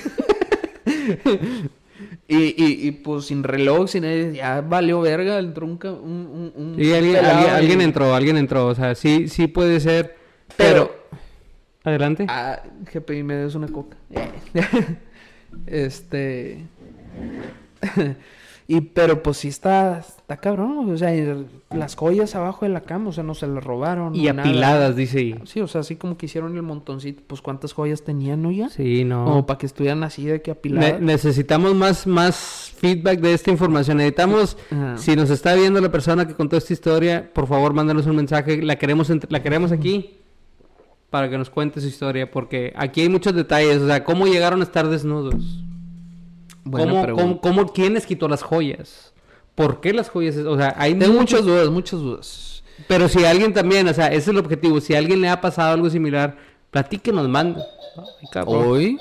y, 2.28 2.36
y, 2.36 2.86
y 2.88 2.90
pues 2.92 3.24
sin 3.26 3.42
reloj, 3.42 3.88
sin 3.88 4.34
ya 4.34 4.61
valió 4.61 5.01
verga, 5.01 5.38
entró 5.38 5.64
un... 5.66 5.78
un, 5.82 6.53
un, 6.55 6.76
Sí, 6.78 6.92
alguien, 6.92 7.16
alguien- 7.24 7.46
y- 7.46 7.51
alguien 7.51 7.80
entró, 7.80 8.14
alguien 8.14 8.36
entró. 8.36 8.66
O 8.66 8.74
sea, 8.74 8.94
sí, 8.94 9.28
sí 9.28 9.46
puede 9.46 9.80
ser. 9.80 10.16
Pero. 10.59 10.94
Adelante. 11.84 12.26
Ah, 12.28 12.61
GPI 12.92 13.22
me 13.22 13.34
des 13.34 13.55
una 13.55 13.68
coca. 13.68 13.96
este. 15.66 16.66
y 18.70 18.82
pero 18.82 19.22
pues 19.22 19.38
sí 19.38 19.48
está, 19.48 19.98
está 20.00 20.36
cabrón, 20.36 20.90
o 20.92 20.98
sea, 20.98 21.16
y 21.16 21.46
las 21.70 21.96
joyas 21.96 22.34
abajo 22.34 22.66
de 22.66 22.68
la 22.70 22.82
cama, 22.82 23.08
o 23.08 23.12
sea, 23.12 23.24
no 23.24 23.32
se 23.34 23.46
las 23.46 23.64
robaron. 23.64 24.14
y 24.14 24.24
no 24.26 24.34
nada. 24.34 24.46
apiladas, 24.48 24.94
dice 24.94 25.18
ahí. 25.20 25.34
Sí, 25.46 25.60
o 25.62 25.66
sea, 25.66 25.80
así 25.80 25.96
como 25.96 26.18
que 26.18 26.26
hicieron 26.26 26.54
el 26.54 26.62
montoncito, 26.62 27.22
pues 27.26 27.40
cuántas 27.40 27.72
joyas 27.72 28.02
tenían, 28.02 28.42
¿no? 28.42 28.50
Ya. 28.52 28.68
Sí, 28.68 29.04
no. 29.04 29.24
Como 29.24 29.46
para 29.46 29.56
que 29.58 29.64
estuvieran 29.64 30.04
así 30.04 30.26
de 30.26 30.42
que 30.42 30.50
Ne- 30.50 30.56
apiladas. 30.58 31.00
necesitamos 31.00 31.74
más, 31.74 32.06
más 32.06 32.72
feedback 32.76 33.20
de 33.20 33.32
esta 33.32 33.50
información. 33.50 33.96
Necesitamos, 33.96 34.58
Ajá. 34.70 34.98
si 34.98 35.16
nos 35.16 35.30
está 35.30 35.54
viendo 35.54 35.80
la 35.80 35.90
persona 35.90 36.28
que 36.28 36.34
contó 36.34 36.58
esta 36.58 36.74
historia, 36.74 37.30
por 37.32 37.46
favor, 37.46 37.72
mándanos 37.72 38.04
un 38.06 38.16
mensaje. 38.16 38.60
La 38.62 38.76
queremos, 38.76 39.08
entre- 39.08 39.30
la 39.32 39.42
queremos 39.42 39.72
aquí 39.72 40.18
para 41.08 41.30
que 41.30 41.38
nos 41.38 41.48
cuente 41.48 41.80
su 41.80 41.86
historia, 41.86 42.30
porque 42.30 42.74
aquí 42.76 43.00
hay 43.00 43.08
muchos 43.08 43.34
detalles. 43.34 43.78
O 43.78 43.86
sea, 43.86 44.04
cómo 44.04 44.26
llegaron 44.26 44.60
a 44.60 44.64
estar 44.64 44.86
desnudos. 44.88 45.64
¿Cómo, 46.70 47.02
pregunta. 47.02 47.22
cómo, 47.22 47.40
cómo- 47.40 47.72
quién 47.72 47.94
les 47.94 48.04
quitó 48.06 48.28
las 48.28 48.42
joyas? 48.42 49.12
¿Por 49.54 49.80
qué 49.80 49.92
las 49.92 50.08
joyas? 50.08 50.36
O 50.36 50.56
sea, 50.56 50.74
hay 50.78 50.94
Tengo 50.94 51.14
muchas 51.18 51.44
dudas, 51.44 51.68
muchas 51.70 52.00
dudas. 52.00 52.62
Pero 52.86 53.08
si 53.08 53.24
alguien 53.24 53.52
también, 53.52 53.88
o 53.88 53.94
sea, 53.94 54.06
ese 54.08 54.16
es 54.18 54.28
el 54.28 54.38
objetivo. 54.38 54.80
Si 54.80 54.94
a 54.94 54.98
alguien 54.98 55.20
le 55.20 55.28
ha 55.28 55.40
pasado 55.40 55.72
algo 55.72 55.90
similar, 55.90 56.36
platíquenos, 56.70 57.28
manda. 57.28 57.60
Ay. 58.34 58.42
Hoy, 58.46 58.98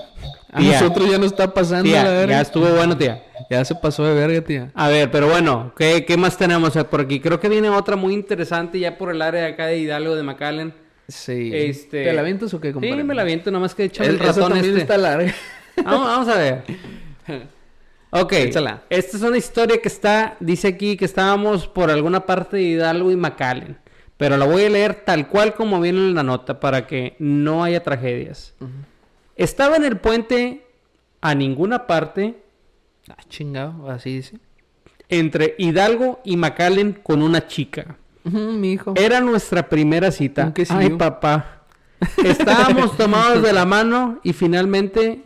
a 0.51 0.57
Tía. 0.59 0.81
nosotros 0.81 1.11
ya 1.11 1.17
nos 1.19 1.27
está 1.27 1.53
pasando 1.53 1.83
Tía, 1.83 2.03
la 2.03 2.09
verga. 2.09 2.33
ya 2.35 2.41
estuvo 2.41 2.67
bueno, 2.69 2.97
tía. 2.97 3.23
Ya 3.51 3.63
se 3.63 3.75
pasó 3.75 4.03
de 4.03 4.15
verga, 4.15 4.41
tía. 4.41 4.71
A 4.73 4.87
ver, 4.87 5.11
pero 5.11 5.27
bueno, 5.29 5.71
¿qué, 5.77 6.03
qué 6.05 6.17
más 6.17 6.35
tenemos 6.37 6.73
por 6.89 7.01
aquí? 7.01 7.19
Creo 7.19 7.39
que 7.39 7.49
viene 7.49 7.69
otra 7.69 7.95
muy 7.95 8.15
interesante 8.15 8.79
ya 8.79 8.97
por 8.97 9.11
el 9.11 9.21
área 9.21 9.43
de 9.43 9.47
acá 9.49 9.67
de 9.67 9.77
Hidalgo 9.77 10.15
de 10.15 10.23
McAllen. 10.23 10.73
Sí. 11.07 11.51
Este... 11.53 12.03
¿Te 12.05 12.13
la 12.13 12.21
avientas 12.21 12.51
o 12.55 12.59
qué, 12.59 12.73
compadre? 12.73 12.97
Sí, 12.97 13.03
me 13.03 13.13
la 13.13 13.21
aviento, 13.21 13.51
nomás 13.51 13.75
que 13.75 13.83
echame 13.85 14.09
El 14.09 14.15
el 14.15 14.19
ratón 14.21 14.57
este. 14.57 14.77
está 14.79 14.97
larga. 14.97 15.33
Vamos, 15.85 16.07
vamos 16.07 16.27
a 16.29 16.37
ver. 16.37 16.63
Ok, 18.09 18.31
Échala. 18.33 18.83
esta 18.89 19.17
es 19.17 19.23
una 19.23 19.37
historia 19.37 19.81
que 19.81 19.87
está, 19.89 20.37
dice 20.39 20.69
aquí 20.69 20.95
que 20.97 21.05
estábamos 21.05 21.67
por 21.67 21.91
alguna 21.91 22.25
parte 22.25 22.57
de 22.57 22.63
Hidalgo 22.63 23.11
y 23.11 23.15
McAllen, 23.17 23.77
pero 24.17 24.37
la 24.37 24.45
voy 24.45 24.63
a 24.63 24.69
leer 24.69 24.93
tal 25.05 25.27
cual 25.27 25.53
como 25.53 25.81
viene 25.81 25.99
en 25.99 26.15
la 26.15 26.23
nota 26.23 26.59
para 26.59 26.87
que 26.87 27.15
no 27.19 27.63
haya 27.63 27.83
tragedias. 27.83 28.53
Estaba 29.35 29.75
en 29.75 29.83
el 29.85 29.97
puente 29.97 30.65
a 31.21 31.35
ninguna 31.35 31.85
parte 31.87 32.43
Ah, 33.09 33.15
chingado, 33.29 33.89
así 33.89 34.15
dice. 34.17 34.37
entre 35.09 35.55
Hidalgo 35.57 36.19
y 36.25 36.35
McAllen 36.37 36.93
con 37.03 37.21
una 37.21 37.47
chica. 37.47 37.95
mi 38.23 38.73
hijo. 38.73 38.93
Era 38.97 39.21
nuestra 39.21 39.69
primera 39.69 40.11
cita. 40.11 40.53
Ay, 40.69 40.89
papá. 40.91 41.63
Estábamos 42.23 42.97
tomados 42.97 43.41
de 43.43 43.53
la 43.53 43.65
mano 43.65 44.19
y 44.23 44.33
finalmente 44.33 45.23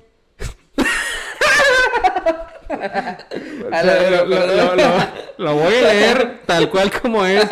Lo, 2.72 4.26
lo- 4.26 4.26
lo- 4.26 4.76
lo- 4.76 5.08
lo 5.38 5.56
voy 5.56 5.74
a 5.76 5.82
leer 5.94 6.42
tal 6.46 6.70
cual 6.70 6.92
como 6.92 7.26
es, 7.26 7.46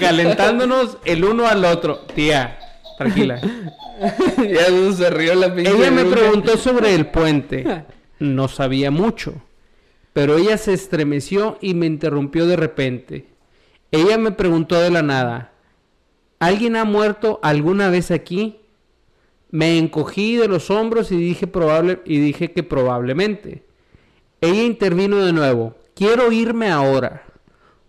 calentándonos 0.00 0.98
el 1.04 1.24
uno 1.24 1.46
al 1.46 1.64
otro. 1.64 1.98
Tía, 2.14 2.58
tranquila. 2.96 3.40
ya 4.38 4.92
se 4.96 5.10
rió 5.10 5.34
la 5.34 5.54
pinche 5.54 5.72
Ella 5.72 5.90
me 5.90 6.04
preguntó 6.04 6.56
sobre 6.56 6.94
el 6.94 7.06
puente. 7.06 7.84
No 8.18 8.48
sabía 8.48 8.90
mucho, 8.90 9.34
pero 10.12 10.36
ella 10.38 10.56
se 10.58 10.72
estremeció 10.72 11.58
y 11.60 11.74
me 11.74 11.86
interrumpió 11.86 12.46
de 12.46 12.56
repente. 12.56 13.26
Ella 13.90 14.18
me 14.18 14.32
preguntó 14.32 14.80
de 14.80 14.90
la 14.90 15.02
nada, 15.02 15.52
¿alguien 16.40 16.76
ha 16.76 16.84
muerto 16.84 17.40
alguna 17.42 17.88
vez 17.90 18.10
aquí? 18.10 18.60
Me 19.50 19.78
encogí 19.78 20.36
de 20.36 20.46
los 20.48 20.70
hombros 20.70 21.10
y 21.10 21.16
dije 21.16 21.46
probable 21.46 22.00
y 22.04 22.18
dije 22.18 22.52
que 22.52 22.62
probablemente. 22.62 23.62
Ella 24.40 24.62
intervino 24.62 25.16
de 25.16 25.32
nuevo. 25.32 25.74
Quiero 25.94 26.30
irme 26.30 26.70
ahora. 26.70 27.24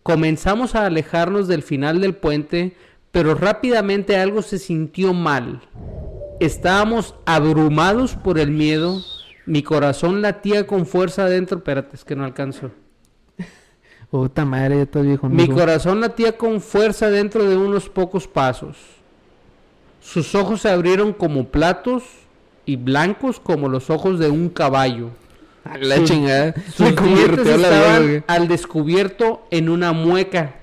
Comenzamos 0.01 0.73
a 0.73 0.85
alejarnos 0.85 1.47
del 1.47 1.61
final 1.61 2.01
del 2.01 2.15
puente, 2.15 2.75
pero 3.11 3.35
rápidamente 3.35 4.17
algo 4.17 4.41
se 4.41 4.57
sintió 4.57 5.13
mal. 5.13 5.61
Estábamos 6.39 7.13
abrumados 7.25 8.15
por 8.15 8.39
el 8.39 8.49
miedo. 8.49 9.01
Mi 9.45 9.61
corazón 9.61 10.21
latía 10.21 10.65
con 10.65 10.85
fuerza 10.85 11.25
adentro. 11.25 11.59
Espérate, 11.59 11.95
es 11.95 12.03
que 12.03 12.15
no 12.15 12.23
alcanzo. 12.23 12.71
Puta 14.09 14.45
madre, 14.45 14.77
ya 14.77 14.83
estás 14.83 15.05
viejo. 15.05 15.29
Mi 15.29 15.47
corazón 15.47 16.01
latía 16.01 16.37
con 16.37 16.61
fuerza 16.61 17.09
dentro 17.09 17.47
de 17.47 17.57
unos 17.57 17.89
pocos 17.89 18.27
pasos. 18.27 18.77
Sus 20.01 20.33
ojos 20.33 20.61
se 20.61 20.69
abrieron 20.69 21.13
como 21.13 21.49
platos 21.49 22.03
y 22.65 22.77
blancos 22.77 23.39
como 23.39 23.69
los 23.69 23.89
ojos 23.89 24.17
de 24.17 24.29
un 24.29 24.49
caballo. 24.49 25.11
A 25.63 25.77
la 25.77 25.97
Sus- 25.97 26.09
chingada. 26.09 26.53
Sus 26.75 26.95
dientes 27.03 27.47
estaban 27.47 28.07
verga. 28.07 28.23
al 28.27 28.47
descubierto 28.47 29.45
en 29.51 29.69
una 29.69 29.91
mueca. 29.91 30.55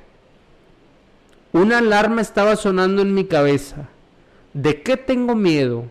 Una 1.52 1.78
alarma 1.78 2.20
estaba 2.20 2.56
sonando 2.56 3.02
en 3.02 3.14
mi 3.14 3.24
cabeza. 3.24 3.88
¿De 4.52 4.82
qué 4.82 4.96
tengo 4.96 5.34
miedo? 5.34 5.84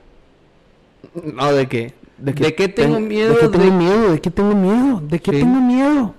No, 1.23 1.53
¿de 1.53 1.67
qué? 1.67 1.93
¿De 2.17 2.33
qué 2.33 2.67
tengo 2.67 2.95
ten- 2.95 3.07
miedo? 3.07 3.33
¿De 3.33 3.39
qué 3.39 3.47
De- 3.47 3.57
tengo 3.59 3.77
miedo? 3.77 4.11
¿De 4.11 4.21
qué 4.21 4.31
tengo 4.31 4.55
miedo? 4.55 5.01
¿De 5.07 5.19
qué 5.19 5.31
Sí. 5.31 5.37
tengo 5.39 5.61
miedo? 5.61 6.15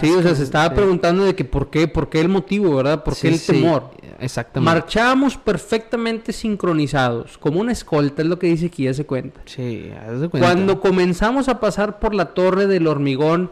Sí, 0.00 0.10
o 0.10 0.22
sea, 0.22 0.34
se 0.34 0.42
estaba 0.42 0.68
sí. 0.68 0.74
preguntando 0.74 1.24
de 1.24 1.34
que 1.34 1.44
por 1.44 1.70
qué, 1.70 1.88
por 1.88 2.08
qué 2.08 2.20
el 2.20 2.28
motivo, 2.28 2.76
¿verdad? 2.76 3.04
¿Por 3.04 3.14
qué 3.14 3.20
Sí, 3.20 3.28
el 3.28 3.38
sí, 3.38 3.52
temor? 3.52 3.90
Exactamente. 4.18 4.74
Marchábamos 4.74 5.36
perfectamente 5.36 6.32
sincronizados, 6.32 7.38
como 7.38 7.60
una 7.60 7.72
escolta, 7.72 8.22
es 8.22 8.28
lo 8.28 8.38
que 8.38 8.48
dice 8.48 8.66
aquí, 8.66 8.84
ya 8.84 8.94
se 8.94 9.06
cuenta. 9.06 9.40
Sí, 9.44 9.90
haz 10.06 10.20
de 10.20 10.28
cuenta. 10.28 10.48
Cuando 10.48 10.80
comenzamos 10.80 11.48
a 11.48 11.60
pasar 11.60 11.98
por 11.98 12.14
la 12.14 12.34
torre 12.34 12.66
del 12.66 12.86
hormigón, 12.86 13.50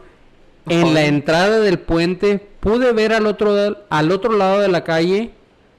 en 0.67 0.93
la 0.93 1.05
entrada 1.05 1.59
del 1.59 1.79
puente, 1.79 2.45
pude 2.59 2.91
ver 2.91 3.13
al 3.13 3.27
otro, 3.27 3.55
al 3.89 4.11
otro 4.11 4.35
lado 4.35 4.59
de 4.59 4.67
la 4.67 4.83
calle 4.83 5.31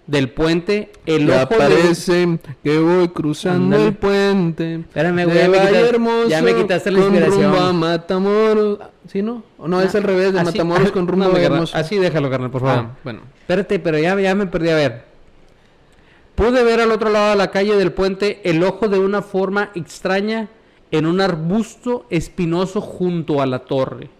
del 0.06 0.30
puente 0.30 0.92
el 1.04 1.26
Ya 1.26 1.42
ojo 1.44 1.54
de... 1.54 1.58
parece 1.58 2.38
que 2.62 2.78
voy 2.78 3.08
cruzando 3.08 3.76
el 3.76 3.94
puente. 3.94 4.74
Espérame, 4.76 5.24
güey, 5.24 5.36
ya 5.38 5.48
me 5.48 5.58
quitas- 5.58 5.88
Hermoso 5.88 6.28
ya 6.28 6.42
me 6.42 6.54
quitaste 6.54 6.90
la 6.92 6.98
con 7.00 7.08
inspiración. 7.14 7.42
rumbo 7.52 7.58
a 7.66 7.72
Matamoros. 7.72 8.78
¿Sí, 9.08 9.22
no? 9.22 9.42
¿O 9.58 9.66
no, 9.68 9.80
es 9.82 9.94
al 9.94 10.02
revés, 10.04 10.32
de 10.32 10.40
Así- 10.40 10.46
Matamoros 10.58 10.92
con 10.92 11.06
rumbo 11.08 11.24
no, 11.28 11.36
Hermoso. 11.36 11.76
Así 11.76 11.96
déjalo, 11.96 12.30
carnal, 12.30 12.50
por 12.50 12.60
favor. 12.60 12.76
Ah, 12.78 12.96
bueno. 13.02 13.20
Espérate, 13.40 13.78
pero 13.80 13.98
ya, 13.98 14.18
ya 14.20 14.34
me 14.34 14.46
perdí 14.46 14.68
a 14.70 14.76
ver. 14.76 15.04
Pude 16.34 16.62
ver 16.64 16.80
al 16.80 16.92
otro 16.92 17.08
lado 17.10 17.30
de 17.30 17.36
la 17.36 17.50
calle 17.50 17.76
del 17.76 17.92
puente 17.92 18.40
el 18.44 18.62
ojo 18.62 18.88
de 18.88 18.98
una 18.98 19.22
forma 19.22 19.70
extraña 19.74 20.48
en 20.90 21.06
un 21.06 21.20
arbusto 21.20 22.06
espinoso 22.10 22.80
junto 22.80 23.40
a 23.40 23.46
la 23.46 23.60
torre. 23.60 24.10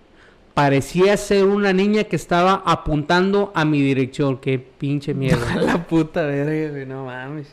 Parecía 0.57 1.19
ser 1.19 1.45
una 1.45 1.75
niña 1.75 2.05
que 2.05 2.17
estaba 2.17 2.63
apuntando 2.65 3.53
a 3.55 3.67
mi 3.67 3.83
dirección. 3.83 4.39
Qué 4.39 4.59
pinche 4.59 5.13
miedo. 5.13 5.37
la 5.61 5.87
puta 5.87 6.23
verga, 6.23 6.71
güey, 6.71 6.87
no 6.87 7.05
mames. 7.05 7.49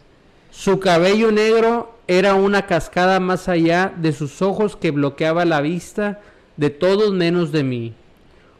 Su 0.51 0.79
cabello 0.79 1.29
negro 1.29 1.97
era 2.07 2.35
una 2.35 2.65
cascada 2.65 3.19
más 3.19 3.49
allá 3.49 3.91
de 3.97 4.13
sus 4.13 4.41
ojos 4.41 4.77
que 4.77 4.91
bloqueaba 4.91 5.43
la 5.43 5.59
vista 5.59 6.21
de 6.55 6.69
todos 6.69 7.11
menos 7.11 7.51
de 7.51 7.63
mí. 7.65 7.93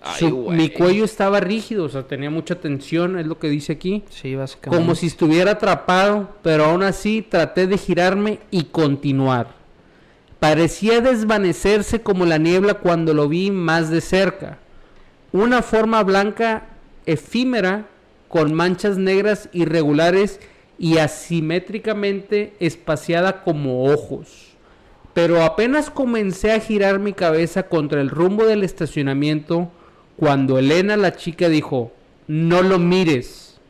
Ay, 0.01 0.19
Su- 0.19 0.49
mi 0.49 0.67
cuello 0.67 1.05
estaba 1.05 1.39
rígido, 1.39 1.85
o 1.85 1.89
sea, 1.89 2.03
tenía 2.05 2.29
mucha 2.29 2.55
tensión, 2.55 3.17
es 3.17 3.25
lo 3.25 3.39
que 3.39 3.47
dice 3.47 3.71
aquí. 3.71 4.03
Sí, 4.09 4.35
básicamente. 4.35 4.83
Como 4.83 4.93
si 4.95 5.05
estuviera 5.07 5.51
atrapado, 5.51 6.35
pero 6.41 6.65
aún 6.65 6.83
así 6.83 7.21
traté 7.21 7.65
de 7.65 7.77
girarme 7.77 8.39
y 8.51 8.65
continuar. 8.65 9.62
Parecía 10.43 10.99
desvanecerse 10.99 12.01
como 12.01 12.25
la 12.25 12.37
niebla 12.37 12.73
cuando 12.73 13.13
lo 13.13 13.29
vi 13.29 13.49
más 13.49 13.89
de 13.89 14.01
cerca. 14.01 14.57
Una 15.31 15.61
forma 15.61 16.03
blanca 16.03 16.65
efímera 17.05 17.85
con 18.27 18.53
manchas 18.53 18.97
negras 18.97 19.47
irregulares 19.53 20.41
y 20.77 20.97
asimétricamente 20.97 22.55
espaciada 22.59 23.45
como 23.45 23.85
ojos. 23.85 24.57
Pero 25.13 25.43
apenas 25.43 25.89
comencé 25.89 26.51
a 26.51 26.59
girar 26.59 26.99
mi 26.99 27.13
cabeza 27.13 27.63
contra 27.69 28.01
el 28.01 28.09
rumbo 28.09 28.45
del 28.45 28.65
estacionamiento 28.65 29.71
cuando 30.17 30.59
Elena, 30.59 30.97
la 30.97 31.15
chica, 31.15 31.47
dijo, 31.47 31.93
no 32.27 32.61
lo 32.63 32.79
mires, 32.79 33.61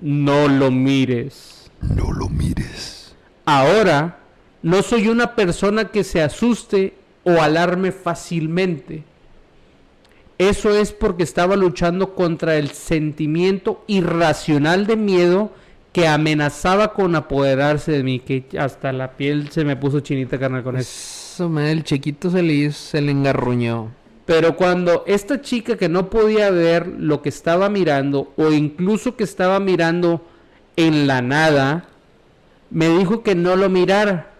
no 0.00 0.48
lo 0.48 0.70
mires. 0.70 1.70
No 1.94 2.10
lo 2.10 2.30
mires. 2.30 3.14
Ahora, 3.44 4.20
no 4.66 4.82
soy 4.82 5.06
una 5.06 5.36
persona 5.36 5.84
que 5.92 6.02
se 6.02 6.20
asuste 6.20 6.94
o 7.22 7.40
alarme 7.40 7.92
fácilmente. 7.92 9.04
Eso 10.38 10.70
es 10.76 10.90
porque 10.92 11.22
estaba 11.22 11.54
luchando 11.54 12.14
contra 12.16 12.56
el 12.56 12.70
sentimiento 12.70 13.84
irracional 13.86 14.86
de 14.88 14.96
miedo 14.96 15.52
que 15.92 16.08
amenazaba 16.08 16.94
con 16.94 17.14
apoderarse 17.14 17.92
de 17.92 18.02
mí, 18.02 18.18
que 18.18 18.44
hasta 18.58 18.92
la 18.92 19.12
piel 19.12 19.50
se 19.52 19.64
me 19.64 19.76
puso 19.76 20.00
chinita 20.00 20.36
carnal 20.38 20.64
con 20.64 20.76
eso. 20.76 20.90
Eso, 21.46 21.58
el 21.60 21.84
chiquito 21.84 22.28
se 22.30 22.42
le, 22.42 22.52
hizo- 22.52 22.90
se 22.90 23.00
le 23.00 23.12
engarruñó. 23.12 23.92
Pero 24.26 24.56
cuando 24.56 25.04
esta 25.06 25.40
chica 25.40 25.76
que 25.76 25.88
no 25.88 26.10
podía 26.10 26.50
ver 26.50 26.88
lo 26.88 27.22
que 27.22 27.28
estaba 27.28 27.68
mirando, 27.68 28.32
o 28.36 28.50
incluso 28.50 29.14
que 29.16 29.22
estaba 29.22 29.60
mirando 29.60 30.26
en 30.74 31.06
la 31.06 31.22
nada, 31.22 31.84
me 32.70 32.88
dijo 32.88 33.22
que 33.22 33.36
no 33.36 33.54
lo 33.54 33.70
mirara. 33.70 34.32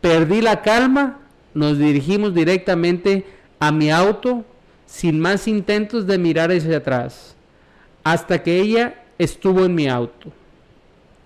Perdí 0.00 0.40
la 0.40 0.62
calma, 0.62 1.18
nos 1.54 1.78
dirigimos 1.78 2.34
directamente 2.34 3.24
a 3.58 3.72
mi 3.72 3.90
auto 3.90 4.44
sin 4.86 5.18
más 5.20 5.48
intentos 5.48 6.06
de 6.06 6.18
mirar 6.18 6.50
hacia 6.50 6.78
atrás, 6.78 7.34
hasta 8.04 8.42
que 8.42 8.60
ella 8.60 9.02
estuvo 9.18 9.64
en 9.64 9.74
mi 9.74 9.88
auto. 9.88 10.30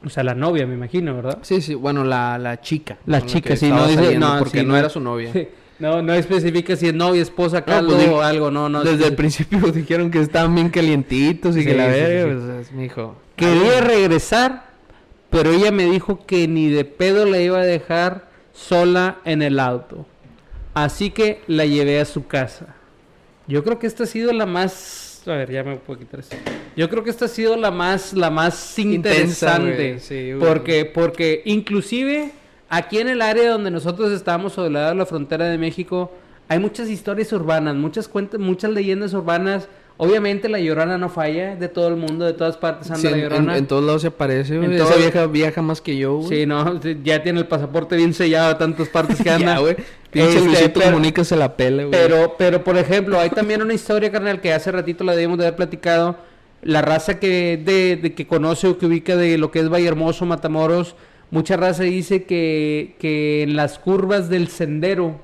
O 0.05 0.09
sea, 0.09 0.25
la 0.25 0.35
novia, 0.35 0.67
me 0.67 0.75
imagino, 0.75 1.15
¿verdad? 1.15 1.39
Sí, 1.43 1.61
sí, 1.61 1.75
bueno, 1.75 2.03
la, 2.03 2.37
la 2.39 2.61
chica. 2.61 2.99
La 3.07 3.25
chica, 3.25 3.51
que 3.51 3.57
sí, 3.57 3.69
no 3.71 3.87
dice, 3.87 4.19
no, 4.19 4.37
porque 4.39 4.61
sí, 4.61 4.67
no 4.67 4.73
no. 4.73 4.79
era 4.79 4.89
su 4.89 5.01
novia. 5.01 5.31
No, 5.79 6.01
no 6.01 6.13
especifica 6.15 6.77
si 6.77 6.87
es 6.87 6.95
novia, 6.95 7.21
esposa, 7.23 7.65
caldo 7.65 7.95
pues, 7.97 8.07
di- 8.07 8.13
o 8.15 8.23
algo, 8.23 8.53
no, 8.53 8.69
no. 8.69 8.85
Desde 8.85 9.09
el 9.09 9.17
principio 9.17 9.59
dijeron 9.73 10.13
que 10.13 10.21
estaban 10.21 10.55
bien 10.55 10.69
calientitos 10.69 11.57
y 11.57 11.65
que 11.65 11.75
la 11.75 11.89
verga, 11.89 12.33
pues, 12.41 12.67
es 12.69 12.73
mi 12.73 12.85
hijo. 12.85 13.17
Quería 13.35 13.81
regresar, 13.81 14.67
pero 15.29 15.51
ella 15.51 15.73
me 15.73 15.87
dijo 15.87 16.25
que 16.25 16.47
ni 16.47 16.69
de 16.69 16.85
pedo 16.85 17.27
la 17.27 17.41
iba 17.41 17.59
a 17.59 17.65
dejar 17.65 18.29
sola 18.53 19.19
en 19.25 19.43
el 19.43 19.59
auto. 19.59 20.07
Así 20.75 21.11
que 21.11 21.43
la 21.47 21.67
llevé 21.67 22.01
a 22.01 22.05
su 22.05 22.27
casa. 22.27 22.75
Yo 23.47 23.65
creo 23.65 23.79
que 23.79 23.87
esta 23.87 24.05
ha 24.05 24.07
sido 24.07 24.33
la 24.33 24.47
más... 24.47 25.23
A 25.27 25.33
ver, 25.33 25.51
ya 25.51 25.63
me 25.63 25.77
puedo 25.77 25.99
quitar 25.99 26.21
esto. 26.21 26.37
Yo 26.77 26.89
creo 26.89 27.05
que 27.05 27.11
esta 27.11 27.27
ha 27.27 27.29
sido 27.29 27.57
la 27.57 27.71
más, 27.71 28.13
la 28.13 28.31
más 28.31 28.79
interesante. 28.79 29.99
sí, 29.99 30.33
porque, 30.39 30.85
porque 30.85 31.43
inclusive 31.45 32.33
aquí 32.69 32.99
en 32.99 33.09
el 33.09 33.21
área 33.21 33.51
donde 33.51 33.71
nosotros 33.71 34.11
estamos, 34.13 34.55
sobre 34.55 34.71
lado 34.71 34.89
de 34.89 34.95
la 34.95 35.07
frontera 35.07 35.47
de 35.47 35.59
México, 35.59 36.11
hay 36.49 36.59
muchas 36.59 36.89
historias 36.89 37.33
urbanas, 37.33 37.77
muchas 37.77 38.09
cuentas, 38.09 38.41
muchas 38.41 38.71
leyendas 38.71 39.13
urbanas. 39.13 39.69
Obviamente 39.99 40.49
la 40.49 40.59
llorona 40.59 40.99
no 40.99 41.09
falla, 41.09 41.55
de 41.55 41.69
todo 41.69 41.89
el 41.89 41.97
mundo, 41.97 42.25
de 42.25 42.33
todas 42.33 42.57
partes 42.57 42.91
anda 42.91 43.01
Sí, 43.01 43.09
la 43.09 43.17
llorona. 43.19 43.53
en- 43.53 43.59
en 43.61 43.67
todos 43.67 43.85
lados 43.85 44.03
se 44.03 44.09
aparece, 44.09 44.57
güey. 44.57 44.67
En 44.69 44.73
Esa 44.75 44.85
todo- 44.89 44.99
vieja 44.99 45.27
viaja 45.27 45.63
más 45.63 45.81
que 45.81 45.97
yo, 45.97 46.17
güey. 46.17 46.29
Sí, 46.41 46.47
no, 46.47 46.81
ya 47.05 47.23
tiene 47.23 47.41
el 47.41 47.47
pasaporte 47.47 47.95
bien 47.97 48.13
sellado 48.15 48.49
de 48.49 48.55
tantas 48.57 48.89
partes 48.89 49.21
que 49.23 49.31
anda. 49.31 49.59
Güey. 49.59 49.77
Pinche 50.11 50.29
Este, 50.37 50.45
Luisito 50.45 50.81
pero- 50.81 50.87
Comunica 50.93 51.25
se 51.25 51.37
la 51.37 51.57
pela, 51.57 51.85
güey. 51.85 51.91
Pero, 51.93 52.35
pero 52.37 52.65
por 52.65 52.77
ejemplo, 52.77 53.19
hay 53.21 53.31
también 53.31 53.63
una 53.63 53.75
historia, 53.75 54.11
carnal, 54.11 54.41
que 54.41 54.53
hace 54.53 54.73
ratito 54.73 55.05
la 55.05 55.15
debimos 55.15 55.39
de 55.39 55.45
haber 55.47 55.57
platicado. 55.57 56.17
La 56.63 56.81
raza 56.83 57.19
que 57.19 57.61
de, 57.65 57.97
de 57.97 58.15
que 58.15 58.27
conoce 58.27 58.69
o 58.69 58.79
que 58.79 58.87
ubica 58.87 59.17
de 59.17 59.37
lo 59.39 59.51
que 59.51 59.59
es 59.61 59.69
Valle 59.69 59.89
Hermoso, 59.89 60.27
Matamoros, 60.27 60.95
mucha 61.31 61.57
raza 61.57 61.83
dice 61.85 62.25
que, 62.25 62.95
que 62.99 63.43
en 63.43 63.57
las 63.57 63.79
curvas 63.79 64.29
del 64.29 64.49
sendero, 64.49 65.19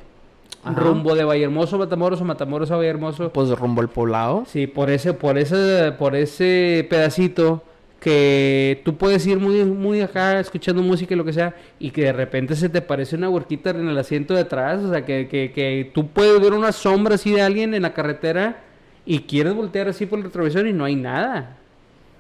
Ajá. 0.71 0.81
rumbo 0.81 1.15
de 1.15 1.25
Valle 1.25 1.45
Hermoso, 1.45 1.79
Matamoros 1.79 2.21
o 2.21 2.25
Matamoros 2.25 2.71
a 2.71 2.77
Valle 2.77 2.89
Hermoso, 2.89 3.33
Pues 3.33 3.51
rumbo 3.51 3.81
al 3.81 3.89
poblado. 3.89 4.45
Sí, 4.47 4.67
por 4.67 4.91
ese, 4.91 5.15
por 5.15 5.39
ese, 5.39 5.93
por 5.99 6.15
ese 6.17 6.87
pedacito 6.89 7.63
que 8.01 8.81
tú 8.85 8.97
puedes 8.97 9.27
ir 9.27 9.41
muy, 9.41 9.65
muy 9.65 10.01
acá 10.01 10.39
escuchando 10.39 10.83
música 10.83 11.15
y 11.15 11.17
lo 11.17 11.25
que 11.25 11.33
sea, 11.33 11.55
y 11.81 11.91
que 11.91 12.05
de 12.05 12.13
repente 12.13 12.55
se 12.55 12.69
te 12.69 12.81
parece 12.81 13.17
una 13.17 13.29
huerquita 13.29 13.71
en 13.71 13.89
el 13.89 13.99
asiento 13.99 14.35
de 14.35 14.41
atrás, 14.41 14.83
o 14.83 14.93
sea, 14.93 15.05
que, 15.05 15.27
que, 15.29 15.51
que 15.53 15.91
tú 15.93 16.07
puedes 16.07 16.41
ver 16.41 16.53
una 16.53 16.71
sombra 16.73 17.17
así 17.17 17.33
de 17.33 17.43
alguien 17.43 17.75
en 17.75 17.83
la 17.83 17.95
carretera 17.95 18.61
y 19.05 19.21
quieres 19.21 19.55
voltear 19.55 19.89
así 19.89 20.07
por 20.07 20.19
el 20.19 20.27
retrovisor 20.27 20.67
y 20.67 20.73
no 20.73 20.85
hay 20.85 20.95
nada. 20.95 21.57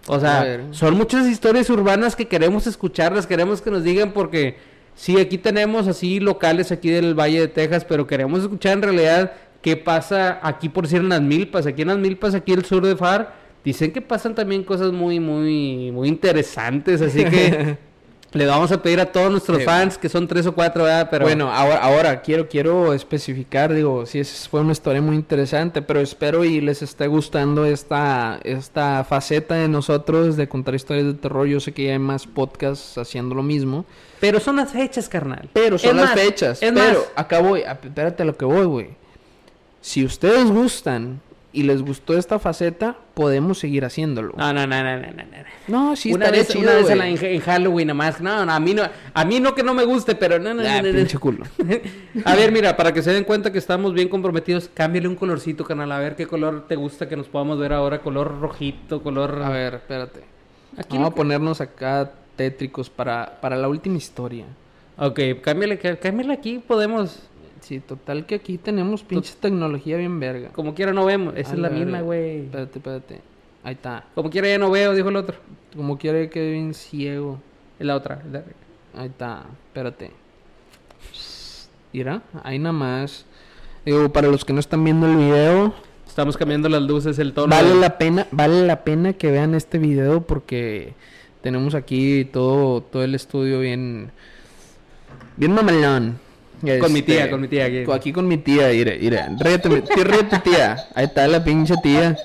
O 0.08 0.18
sea, 0.18 0.62
son 0.70 0.96
muchas 0.96 1.26
historias 1.26 1.68
urbanas 1.68 2.16
que 2.16 2.26
queremos 2.26 2.66
escucharlas, 2.66 3.26
queremos 3.26 3.60
que 3.60 3.70
nos 3.70 3.84
digan 3.84 4.12
porque 4.12 4.56
sí, 4.98 5.18
aquí 5.18 5.38
tenemos 5.38 5.86
así 5.86 6.18
locales 6.18 6.72
aquí 6.72 6.90
del 6.90 7.14
Valle 7.18 7.40
de 7.40 7.48
Texas, 7.48 7.84
pero 7.84 8.06
queremos 8.06 8.40
escuchar 8.40 8.72
en 8.74 8.82
realidad 8.82 9.32
qué 9.62 9.76
pasa 9.76 10.40
aquí 10.42 10.68
por 10.68 10.84
decir 10.84 11.00
en 11.00 11.08
las 11.08 11.22
milpas, 11.22 11.66
aquí 11.66 11.82
en 11.82 11.88
las 11.88 11.98
milpas, 11.98 12.34
aquí 12.34 12.52
el 12.52 12.64
sur 12.64 12.84
de 12.84 12.96
Far, 12.96 13.34
dicen 13.64 13.92
que 13.92 14.00
pasan 14.00 14.34
también 14.34 14.64
cosas 14.64 14.92
muy, 14.92 15.20
muy, 15.20 15.92
muy 15.92 16.08
interesantes, 16.08 17.00
así 17.00 17.24
que 17.24 17.78
Le 18.32 18.44
vamos 18.44 18.70
a 18.72 18.82
pedir 18.82 19.00
a 19.00 19.06
todos 19.06 19.30
nuestros 19.30 19.58
Sí. 19.58 19.64
fans, 19.64 19.96
que 19.96 20.10
son 20.10 20.28
tres 20.28 20.46
o 20.46 20.52
cuatro, 20.54 20.84
¿verdad? 20.84 21.08
Pero 21.10 21.24
Bueno, 21.24 21.50
ahora, 21.50 21.78
ahora 21.78 22.20
quiero, 22.20 22.46
quiero 22.46 22.92
especificar, 22.92 23.72
digo, 23.72 24.04
sí, 24.04 24.18
es, 24.20 24.46
fue 24.50 24.60
una 24.60 24.72
historia 24.72 25.00
muy 25.00 25.16
interesante, 25.16 25.80
pero 25.80 26.00
espero 26.00 26.44
y 26.44 26.60
les 26.60 26.82
esté 26.82 27.06
gustando 27.06 27.64
esta, 27.64 28.38
esta 28.44 29.02
faceta 29.04 29.54
de 29.54 29.68
nosotros 29.68 30.36
de 30.36 30.46
contar 30.46 30.74
historias 30.74 31.06
de 31.06 31.14
terror. 31.14 31.46
Yo 31.46 31.58
sé 31.58 31.72
que 31.72 31.84
ya 31.84 31.92
hay 31.92 31.98
más 31.98 32.26
podcasts 32.26 32.98
haciendo 32.98 33.34
lo 33.34 33.42
mismo, 33.42 33.86
pero 34.20 34.40
son 34.40 34.56
las 34.56 34.72
fechas, 34.72 35.08
carnal. 35.08 35.48
pero 35.54 35.78
son 35.78 35.90
Es 35.90 35.96
las 35.96 36.04
más, 36.14 36.20
fechas. 36.20 36.62
Es 36.62 36.70
pero 36.72 36.98
más, 36.98 37.08
acá 37.16 37.40
voy, 37.40 37.60
espérate 37.62 38.24
a 38.24 38.26
lo 38.26 38.36
que 38.36 38.44
voy, 38.44 38.66
güey. 38.66 38.88
Si 39.80 40.04
ustedes 40.04 40.44
gustan 40.50 41.22
y 41.58 41.62
les 41.64 41.82
gustó 41.82 42.16
esta 42.16 42.38
faceta, 42.38 42.96
podemos 43.14 43.58
seguir 43.58 43.84
haciéndolo. 43.84 44.34
no, 44.36 44.52
no, 44.52 44.66
no, 44.66 44.82
no, 44.84 44.96
no, 44.96 45.06
no, 45.08 45.22
no. 45.24 45.88
no, 45.88 45.96
sí, 45.96 46.12
una 46.12 46.30
vez, 46.30 46.48
chido, 46.48 46.62
una 46.62 46.74
vez 46.74 46.90
en, 46.90 46.98
la- 46.98 47.08
en- 47.08 47.24
en 47.24 47.40
Halloween 47.40 47.86
nada 47.88 47.94
más. 47.96 48.20
No, 48.20 48.44
no, 48.46 48.52
a 48.52 48.60
mí 48.60 48.74
no, 48.74 48.82
a 49.14 49.24
mí 49.24 49.40
no 49.40 49.54
que 49.54 49.62
no 49.62 49.74
me 49.74 49.84
guste, 49.84 50.14
pero 50.14 50.38
no, 50.38 50.54
no, 50.54 50.62
Ah, 50.66 50.80
no, 50.82 50.92
pinche 50.92 51.18
culo. 51.18 51.44
A 52.24 52.34
ver, 52.36 52.52
mira, 52.52 52.76
para 52.76 52.92
que 52.92 53.02
se 53.02 53.12
den 53.12 53.24
cuenta 53.24 53.50
que 53.52 53.58
estamos 53.58 53.92
bien 53.94 54.08
comprometidos, 54.08 54.70
cámbiale 54.72 55.08
un 55.08 55.16
colorcito, 55.16 55.64
canal. 55.64 55.90
A 55.92 55.98
ver 55.98 56.16
qué 56.16 56.26
color 56.26 56.66
te 56.68 56.76
gusta 56.76 57.08
que 57.08 57.16
nos 57.16 57.28
podamos 57.28 57.58
ver 57.58 57.72
ahora. 57.72 58.00
Color 58.00 58.40
rojito, 58.40 59.02
color. 59.02 59.42
A 59.42 59.48
ver, 59.50 59.74
espérate. 59.74 60.20
Aquí 60.76 60.96
Vamos 60.96 61.12
a 61.12 61.14
ponernos 61.14 61.60
acá 61.60 62.12
tétricos 62.36 62.88
para, 62.88 63.38
para 63.40 63.56
la 63.56 63.68
última 63.68 63.96
historia. 63.96 64.44
Ok, 64.96 65.18
cámbiale, 65.42 65.78
cá- 65.78 65.96
cámbiale 65.96 66.32
aquí, 66.34 66.58
podemos. 66.66 67.20
Sí, 67.60 67.80
total 67.80 68.24
que 68.26 68.36
aquí 68.36 68.58
tenemos 68.58 69.02
pinche 69.02 69.34
tecnología 69.40 69.96
bien 69.96 70.18
verga. 70.20 70.50
Como 70.50 70.74
quiera 70.74 70.92
no 70.92 71.04
vemos. 71.04 71.34
Esa 71.36 71.52
es 71.54 71.58
la 71.58 71.70
misma, 71.70 72.00
güey. 72.00 72.40
Espérate, 72.44 72.78
espérate. 72.78 73.20
Ahí 73.64 73.74
está. 73.74 74.04
Como 74.14 74.30
quiera 74.30 74.48
ya 74.48 74.58
no 74.58 74.70
veo, 74.70 74.94
dijo 74.94 75.08
el 75.08 75.16
otro. 75.16 75.36
Como 75.76 75.98
quiere 75.98 76.30
que 76.30 76.50
bien 76.52 76.74
ciego. 76.74 77.40
Es 77.78 77.86
la 77.86 77.96
otra. 77.96 78.22
la- 78.30 78.44
Ahí 79.00 79.08
está. 79.08 79.44
Espérate. 79.68 80.12
Mira, 81.92 82.22
ahí 82.42 82.58
nada 82.58 82.72
más. 82.72 83.24
Digo, 83.84 84.12
para 84.12 84.28
los 84.28 84.44
que 84.44 84.52
no 84.52 84.60
están 84.60 84.84
viendo 84.84 85.06
el 85.06 85.16
video, 85.16 85.74
Estamos 86.06 86.36
cambiando 86.36 86.68
las 86.68 86.82
luces, 86.82 87.18
el 87.18 87.32
tono. 87.32 87.48
vale 87.54 87.74
la 87.76 87.96
pena, 87.96 88.26
vale 88.32 88.66
la 88.66 88.82
pena 88.84 89.12
que 89.12 89.30
vean 89.30 89.54
este 89.54 89.78
video 89.78 90.26
porque 90.26 90.94
tenemos 91.42 91.74
aquí 91.74 92.24
todo, 92.24 92.82
todo 92.82 93.04
el 93.04 93.14
estudio 93.14 93.60
bien, 93.60 94.10
bien 95.36 95.52
mamalón. 95.52 96.18
Con 96.80 96.92
mi 96.92 97.02
tía, 97.02 97.18
Este, 97.20 97.30
con 97.30 97.40
mi 97.40 97.48
tía 97.48 97.64
aquí. 97.66 97.84
Aquí 97.90 98.12
con 98.12 98.26
mi 98.26 98.36
tía, 98.38 98.68
mire, 98.68 98.98
mire. 99.00 99.24
Ríete, 99.38 99.68
tía, 99.82 100.04
ríete, 100.04 100.38
tía. 100.40 100.76
Ahí 100.94 101.04
está 101.06 101.26
la 101.28 101.42
pinche 101.44 101.74
tía. 101.82 102.16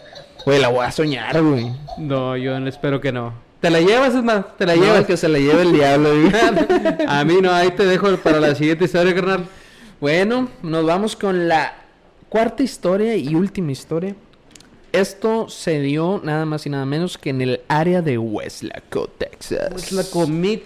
Güey, 0.46 0.60
la 0.60 0.70
voy 0.70 0.86
a 0.86 0.92
soñar, 0.92 1.42
güey. 1.42 1.72
No, 1.98 2.36
yo 2.36 2.58
espero 2.68 3.00
que 3.00 3.12
no. 3.12 3.34
¿Te 3.62 3.70
la 3.70 3.80
llevas, 3.80 4.14
es 4.14 4.24
más? 4.24 4.58
¿Te 4.58 4.66
la 4.66 4.76
No, 4.76 4.84
llevas? 4.84 5.06
que 5.06 5.16
se 5.16 5.30
la 5.30 5.40
lleve 5.40 5.62
el 5.62 5.72
diablo, 5.72 6.10
güey. 6.10 6.32
A 7.08 7.24
mí 7.24 7.36
no, 7.42 7.52
ahí 7.52 7.72
te 7.72 7.86
dejo 7.86 8.18
para 8.18 8.40
la 8.42 8.54
siguiente 8.56 8.86
historia, 8.86 9.16
carnal. 9.16 9.46
Bueno, 10.02 10.50
nos 10.62 10.86
vamos 10.86 11.16
con 11.16 11.48
la 11.48 11.74
cuarta 12.28 12.62
historia 12.64 13.16
y 13.16 13.36
última 13.36 13.72
historia. 13.72 14.16
Esto 14.92 15.48
se 15.48 15.80
dio 15.80 16.20
nada 16.24 16.46
más 16.46 16.66
y 16.66 16.70
nada 16.70 16.86
menos 16.86 17.18
que 17.18 17.30
en 17.30 17.42
el 17.42 17.62
área 17.70 18.02
de 18.02 18.18
Westlaco, 18.18 19.08
Texas. 19.18 19.72
Es 19.76 19.92
la 19.94 20.04
Commit 20.04 20.64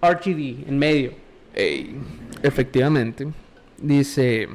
RGD 0.00 0.68
en 0.68 0.78
medio. 0.78 1.12
Ey, 1.56 1.96
efectivamente. 2.42 3.26
Dice, 3.78 4.48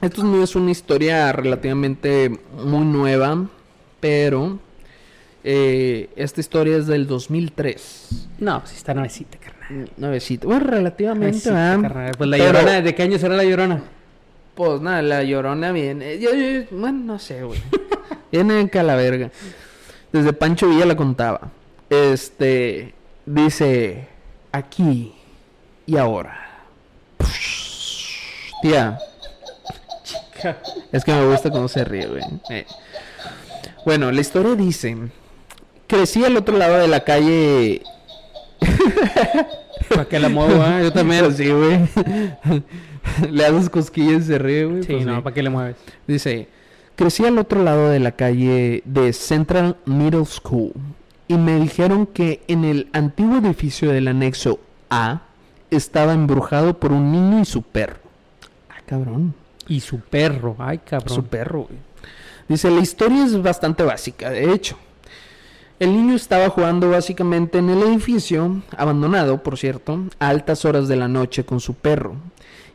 esto 0.00 0.22
no 0.22 0.42
es 0.42 0.54
una 0.54 0.70
historia 0.70 1.32
relativamente 1.32 2.30
muy 2.64 2.84
nueva, 2.84 3.46
pero 4.00 4.58
eh, 5.44 6.08
esta 6.16 6.40
historia 6.40 6.76
es 6.76 6.86
del 6.86 7.06
2003. 7.06 8.28
No, 8.38 8.60
pues 8.60 8.76
está 8.76 8.94
nuevecita, 8.94 9.38
carnal. 9.38 9.90
Nuevecito. 9.96 10.46
Bueno, 10.48 10.64
relativamente, 10.66 11.26
Nuevecita, 11.50 11.54
¿verdad? 11.54 11.82
carnal. 11.82 12.12
Pues 12.16 12.30
la 12.30 12.36
Pero- 12.36 12.52
llorona, 12.52 12.80
¿de 12.82 12.94
qué 12.94 13.02
año 13.02 13.18
será 13.18 13.36
la 13.36 13.44
llorona? 13.44 13.82
Pues 14.54 14.80
nada, 14.80 15.00
la 15.02 15.22
llorona 15.24 15.72
viene. 15.72 16.18
Yo, 16.18 16.34
yo- 16.34 16.64
bueno, 16.70 16.98
no 17.04 17.18
sé, 17.18 17.42
güey. 17.44 17.60
viene 18.32 18.60
en 18.60 18.68
calaverga. 18.68 19.30
Desde 20.12 20.32
Pancho 20.32 20.68
Villa 20.68 20.84
la 20.86 20.96
contaba. 20.96 21.50
Este. 21.88 22.94
Dice. 23.26 24.06
Aquí 24.52 25.14
y 25.90 25.96
ahora. 25.96 26.38
Tía. 28.62 28.98
Es 30.92 31.04
que 31.04 31.12
me 31.12 31.26
gusta 31.26 31.50
cómo 31.50 31.66
se 31.66 31.84
ríe, 31.84 32.06
güey. 32.06 32.22
Eh. 32.50 32.64
Bueno, 33.84 34.12
la 34.12 34.20
historia 34.20 34.54
dice. 34.54 34.96
Crecí 35.88 36.24
al 36.24 36.36
otro 36.36 36.56
lado 36.56 36.76
de 36.78 36.86
la 36.86 37.00
calle. 37.00 37.82
¿Para 39.88 40.04
qué 40.04 40.20
la 40.20 40.28
muevo, 40.28 40.62
ah? 40.62 40.80
Yo 40.80 40.92
también. 40.92 41.34
Sí, 41.34 41.50
güey. 41.50 41.80
Le 43.30 43.46
haces 43.46 43.68
cosquillas 43.68 44.22
y 44.22 44.26
se 44.26 44.38
ríe, 44.38 44.66
güey. 44.66 44.84
Sí, 44.84 44.92
pues 44.92 45.06
no, 45.06 45.24
¿para 45.24 45.34
qué 45.34 45.42
le 45.42 45.50
mueves? 45.50 45.74
Dice, 46.06 46.46
crecí 46.94 47.24
al 47.24 47.36
otro 47.38 47.64
lado 47.64 47.88
de 47.88 47.98
la 47.98 48.12
calle 48.12 48.82
de 48.84 49.12
Central 49.12 49.76
Middle 49.86 50.24
School 50.26 50.72
y 51.26 51.34
me 51.34 51.58
dijeron 51.58 52.06
que 52.06 52.42
en 52.46 52.64
el 52.64 52.88
antiguo 52.92 53.38
edificio 53.38 53.90
del 53.90 54.06
anexo 54.06 54.60
A 54.88 55.22
estaba 55.70 56.12
embrujado 56.12 56.78
por 56.78 56.92
un 56.92 57.12
niño 57.12 57.40
y 57.40 57.44
su 57.44 57.62
perro. 57.62 58.00
Ah, 58.68 58.80
cabrón. 58.86 59.34
Y 59.68 59.80
su 59.80 60.00
perro, 60.00 60.56
ay, 60.58 60.78
cabrón. 60.78 61.14
Su 61.14 61.24
perro, 61.24 61.62
güey. 61.62 61.78
Dice, 62.48 62.70
la 62.70 62.80
historia 62.80 63.24
es 63.24 63.40
bastante 63.40 63.84
básica, 63.84 64.30
de 64.30 64.52
hecho. 64.52 64.76
El 65.78 65.92
niño 65.92 66.14
estaba 66.14 66.50
jugando 66.50 66.90
básicamente 66.90 67.58
en 67.58 67.70
el 67.70 67.82
edificio, 67.82 68.62
abandonado, 68.76 69.42
por 69.42 69.56
cierto, 69.56 70.00
a 70.18 70.28
altas 70.28 70.64
horas 70.64 70.88
de 70.88 70.96
la 70.96 71.08
noche 71.08 71.44
con 71.44 71.60
su 71.60 71.74
perro. 71.74 72.16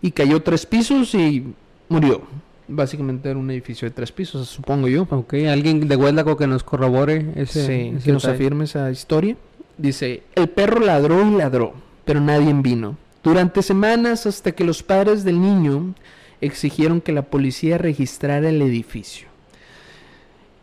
Y 0.02 0.12
cayó 0.12 0.42
tres 0.42 0.66
pisos 0.66 1.14
y 1.14 1.54
murió. 1.90 2.22
Básicamente 2.68 3.30
era 3.30 3.38
un 3.38 3.52
edificio 3.52 3.88
de 3.88 3.94
tres 3.94 4.12
pisos, 4.12 4.48
supongo 4.48 4.88
yo. 4.88 5.06
Ok, 5.12 5.36
alguien 5.52 5.88
de 5.88 5.96
Hueldaco 5.96 6.36
que 6.36 6.48
nos 6.48 6.64
corrobore 6.64 7.34
ese, 7.36 7.68
Sí, 7.68 7.94
ese 7.96 8.06
que 8.06 8.12
nos 8.12 8.26
afirme 8.26 8.64
esa 8.64 8.90
historia. 8.90 9.38
Dice, 9.78 10.24
el 10.34 10.50
perro 10.50 10.80
ladró 10.80 11.28
y 11.28 11.36
ladró, 11.36 11.74
pero 12.06 12.22
nadie 12.22 12.54
vino. 12.54 12.96
Durante 13.24 13.64
semanas 13.64 14.26
hasta 14.26 14.52
que 14.52 14.64
los 14.64 14.84
padres 14.84 15.24
del 15.24 15.42
niño 15.42 15.96
exigieron 16.42 17.02
que 17.02 17.12
la 17.12 17.24
policía 17.24 17.78
registrara 17.78 18.50
el 18.50 18.62
edificio. 18.62 19.28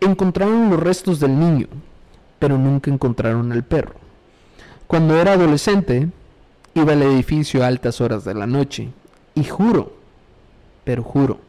Encontraron 0.00 0.70
los 0.70 0.80
restos 0.80 1.20
del 1.20 1.38
niño, 1.38 1.66
pero 2.38 2.56
nunca 2.58 2.90
encontraron 2.90 3.52
al 3.52 3.64
perro. 3.64 3.94
Cuando 4.86 5.20
era 5.20 5.32
adolescente, 5.32 6.08
iba 6.74 6.92
al 6.92 7.02
edificio 7.02 7.62
a 7.62 7.66
altas 7.66 8.00
horas 8.00 8.24
de 8.24 8.34
la 8.34 8.46
noche 8.46 8.88
y 9.34 9.44
juro, 9.44 9.96
pero 10.84 11.02
juro, 11.02 11.40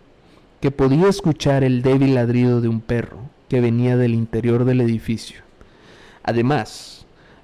que 0.61 0.71
podía 0.71 1.09
escuchar 1.09 1.63
el 1.63 1.81
débil 1.81 2.15
ladrido 2.15 2.61
de 2.61 2.69
un 2.69 2.79
perro 2.79 3.17
que 3.49 3.59
venía 3.59 3.97
del 3.97 4.13
interior 4.13 4.65
del 4.65 4.81
edificio. 4.81 5.41
Además, 6.23 6.92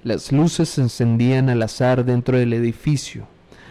las 0.02 0.32
luces 0.32 0.68
se 0.68 0.80
encendían 0.82 1.50
al 1.50 1.62
azar 1.62 2.04
dentro 2.04 2.38
del 2.38 2.52
edificio, 2.52 3.26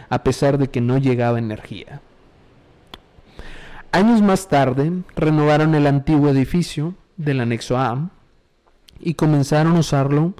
a 0.08 0.22
pesar 0.22 0.58
de 0.58 0.68
que 0.68 0.80
no 0.80 0.98
llegaba 0.98 1.38
energía. 1.38 2.00
Años 3.92 4.22
más 4.22 4.48
tarde, 4.48 4.92
renovaron 5.16 5.74
el 5.74 5.86
antiguo 5.86 6.30
edificio 6.30 6.94
del 7.16 7.40
anexo 7.40 7.76
A 7.76 8.10
y 9.00 9.14
comenzaron 9.14 9.76
a 9.76 9.80
usarlo 9.80 10.34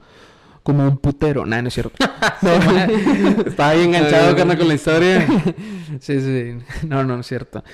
como 0.63 0.87
un 0.87 0.99
putero. 0.99 1.47
Nah, 1.47 1.61
no 1.63 1.69
es 1.69 1.75
cierto. 1.75 1.97
Estaba 3.47 3.73
bien 3.75 3.95
enganchado, 3.95 4.37
carnal, 4.37 4.59
con 4.59 4.69
la 4.69 4.75
historia. 4.75 5.27
sí, 6.01 6.21
sí. 6.21 6.59
No, 6.87 7.03
no, 7.03 7.15
no 7.17 7.21
es 7.21 7.27
cierto. 7.27 7.65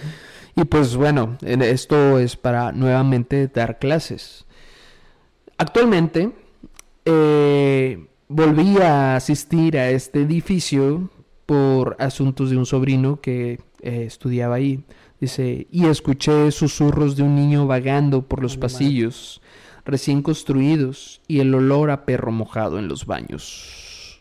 Y 0.54 0.64
pues 0.64 0.96
bueno, 0.96 1.36
en- 1.42 1.60
esto 1.60 2.18
es 2.18 2.36
para 2.36 2.72
nuevamente 2.72 3.48
dar 3.48 3.78
clases. 3.78 4.46
Actualmente 5.58 6.32
eh, 7.07 8.07
volví 8.28 8.76
a 8.78 9.16
asistir 9.16 9.78
a 9.78 9.88
este 9.90 10.20
edificio 10.22 11.09
por 11.46 11.96
asuntos 11.98 12.50
de 12.50 12.57
un 12.57 12.66
sobrino 12.66 13.20
que 13.20 13.61
eh, 13.80 14.04
estudiaba 14.07 14.57
ahí. 14.57 14.84
Dice, 15.20 15.66
y 15.70 15.86
escuché 15.86 16.50
susurros 16.50 17.16
de 17.16 17.22
un 17.22 17.34
niño 17.36 17.66
vagando 17.66 18.22
por 18.22 18.42
los 18.42 18.59
pasillos 18.59 19.40
recién 19.86 20.20
construidos 20.20 21.22
y 21.28 21.40
el 21.40 21.54
olor 21.54 21.90
a 21.90 22.04
perro 22.04 22.32
mojado 22.32 22.78
en 22.78 22.88
los 22.88 23.07
baños. 23.07 24.18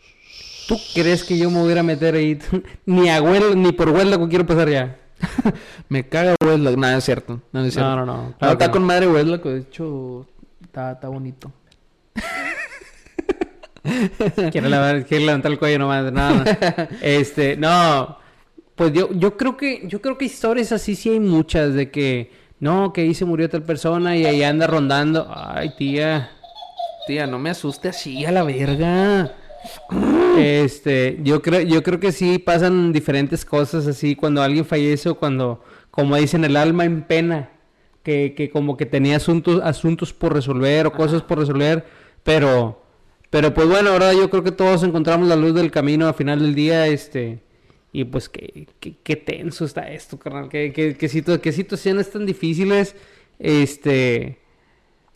¿Tú 0.68 0.76
crees 0.94 1.22
que 1.22 1.36
yo 1.36 1.50
me 1.50 1.60
voy 1.60 1.76
a 1.76 1.82
meter 1.82 2.14
ahí? 2.14 2.38
ni 2.86 3.10
a 3.10 3.20
Huel- 3.20 3.56
ni 3.56 3.72
por 3.72 3.90
Hueldaco 3.90 4.28
quiero 4.28 4.46
pasar 4.46 4.70
ya. 4.70 4.96
Me 5.88 6.08
caga 6.08 6.34
Westlaco. 6.44 6.76
No, 6.76 6.90
no 6.90 6.98
es 6.98 7.04
cierto. 7.04 7.40
No, 7.52 7.60
no 7.60 7.66
es 7.66 7.74
cierto. 7.74 7.96
No, 7.96 8.06
no, 8.06 8.34
claro 8.38 8.52
está 8.52 8.66
no. 8.66 8.72
con 8.72 8.84
madre 8.84 9.08
Westlaco. 9.08 9.50
De 9.50 9.60
hecho, 9.60 10.26
está, 10.62 10.92
está 10.92 11.08
bonito. 11.08 11.52
Quiere, 14.52 14.68
levantar- 14.68 15.06
quiere 15.06 15.24
levantar 15.26 15.52
el 15.52 15.58
cuello 15.58 15.78
nomás. 15.80 16.12
No, 16.12 16.34
no. 16.36 16.44
Este, 17.02 17.56
no. 17.56 18.18
Pues 18.74 18.92
yo, 18.92 19.08
yo 19.12 19.36
creo 19.36 19.56
que, 19.56 19.82
yo 19.88 20.00
creo 20.02 20.18
que 20.18 20.26
historias 20.26 20.72
así 20.72 20.94
sí 20.96 21.08
hay 21.10 21.20
muchas 21.20 21.72
de 21.74 21.90
que, 21.90 22.30
no, 22.60 22.92
que 22.92 23.02
ahí 23.02 23.14
se 23.14 23.24
murió 23.24 23.48
tal 23.48 23.62
persona 23.62 24.16
y 24.16 24.26
ahí 24.26 24.42
anda 24.42 24.66
rondando. 24.66 25.26
Ay, 25.34 25.70
tía. 25.78 26.30
Tía, 27.06 27.26
no 27.26 27.38
me 27.38 27.50
asuste 27.50 27.88
así 27.88 28.24
a 28.26 28.32
la 28.32 28.42
verga. 28.42 29.32
Este, 30.38 31.18
yo 31.22 31.40
creo, 31.42 31.62
yo 31.62 31.82
creo 31.82 31.98
que 31.98 32.12
sí 32.12 32.38
pasan 32.38 32.92
diferentes 32.92 33.44
cosas 33.44 33.86
así 33.86 34.14
cuando 34.14 34.42
alguien 34.42 34.64
fallece 34.64 35.08
o 35.08 35.14
cuando, 35.18 35.62
como 35.90 36.16
dicen, 36.16 36.44
el 36.44 36.56
alma 36.56 36.84
en 36.84 37.02
pena, 37.02 37.50
que, 38.02 38.34
que 38.36 38.50
como 38.50 38.76
que 38.76 38.86
tenía 38.86 39.16
asuntos, 39.16 39.60
asuntos 39.64 40.12
por 40.12 40.34
resolver 40.34 40.86
o 40.86 40.92
cosas 40.92 41.22
por 41.22 41.38
resolver, 41.38 41.86
pero, 42.22 42.82
pero 43.36 43.52
pues 43.52 43.68
bueno, 43.68 43.90
ahora 43.90 44.14
yo 44.14 44.30
creo 44.30 44.42
que 44.42 44.50
todos 44.50 44.82
encontramos 44.82 45.28
la 45.28 45.36
luz 45.36 45.52
del 45.52 45.70
camino 45.70 46.08
al 46.08 46.14
final 46.14 46.40
del 46.40 46.54
día, 46.54 46.86
este, 46.86 47.40
y 47.92 48.04
pues 48.04 48.30
qué, 48.30 48.66
qué, 48.80 48.94
qué 49.02 49.14
tenso 49.14 49.66
está 49.66 49.90
esto, 49.92 50.18
carnal, 50.18 50.48
qué, 50.48 50.72
qué, 50.72 50.96
qué, 50.96 51.06
situ- 51.10 51.38
qué 51.42 51.52
situaciones 51.52 52.10
tan 52.10 52.24
difíciles, 52.24 52.96
este, 53.38 54.38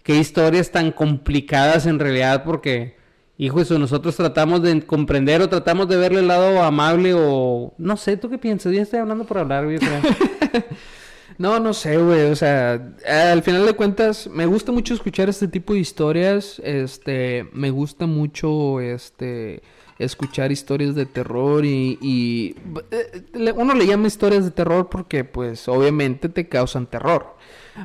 qué 0.02 0.16
historias 0.16 0.70
tan 0.70 0.92
complicadas 0.92 1.86
en 1.86 1.98
realidad, 1.98 2.44
porque, 2.44 2.94
hijo, 3.38 3.62
eso, 3.62 3.78
nosotros 3.78 4.14
tratamos 4.16 4.60
de 4.62 4.82
comprender 4.82 5.40
o 5.40 5.48
tratamos 5.48 5.88
de 5.88 5.96
verle 5.96 6.20
el 6.20 6.28
lado 6.28 6.62
amable 6.62 7.14
o, 7.16 7.72
no 7.78 7.96
sé, 7.96 8.18
¿tú 8.18 8.28
qué 8.28 8.36
piensas? 8.36 8.74
Ya 8.74 8.82
estoy 8.82 8.98
hablando 8.98 9.24
por 9.24 9.38
hablar, 9.38 9.66
yo 9.66 9.78
creo. 9.78 10.00
No, 11.38 11.58
no 11.58 11.72
sé, 11.72 11.96
güey. 11.96 12.30
O 12.30 12.36
sea, 12.36 12.94
al 13.06 13.42
final 13.42 13.66
de 13.66 13.72
cuentas, 13.74 14.26
me 14.28 14.46
gusta 14.46 14.72
mucho 14.72 14.94
escuchar 14.94 15.28
este 15.28 15.48
tipo 15.48 15.74
de 15.74 15.80
historias. 15.80 16.60
Este, 16.64 17.48
me 17.52 17.70
gusta 17.70 18.06
mucho, 18.06 18.80
este, 18.80 19.62
escuchar 19.98 20.52
historias 20.52 20.94
de 20.94 21.06
terror 21.06 21.64
y, 21.64 21.98
y 22.00 22.56
eh, 22.90 23.52
uno 23.56 23.74
le 23.74 23.86
llama 23.86 24.06
historias 24.06 24.44
de 24.44 24.50
terror 24.50 24.88
porque, 24.90 25.24
pues, 25.24 25.68
obviamente 25.68 26.28
te 26.28 26.48
causan 26.48 26.86
terror. 26.86 27.36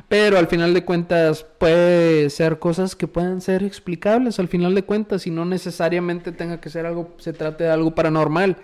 Pero 0.08 0.38
al 0.38 0.48
final 0.48 0.74
de 0.74 0.84
cuentas 0.84 1.44
puede 1.58 2.28
ser 2.30 2.58
cosas 2.58 2.96
que 2.96 3.06
puedan 3.06 3.40
ser 3.40 3.62
explicables 3.62 4.38
al 4.38 4.48
final 4.48 4.74
de 4.74 4.84
cuentas 4.84 5.26
y 5.26 5.30
no 5.30 5.44
necesariamente 5.44 6.32
tenga 6.32 6.60
que 6.60 6.70
ser 6.70 6.86
algo, 6.86 7.14
se 7.18 7.32
trate 7.32 7.64
de 7.64 7.70
algo 7.70 7.94
paranormal. 7.94 8.58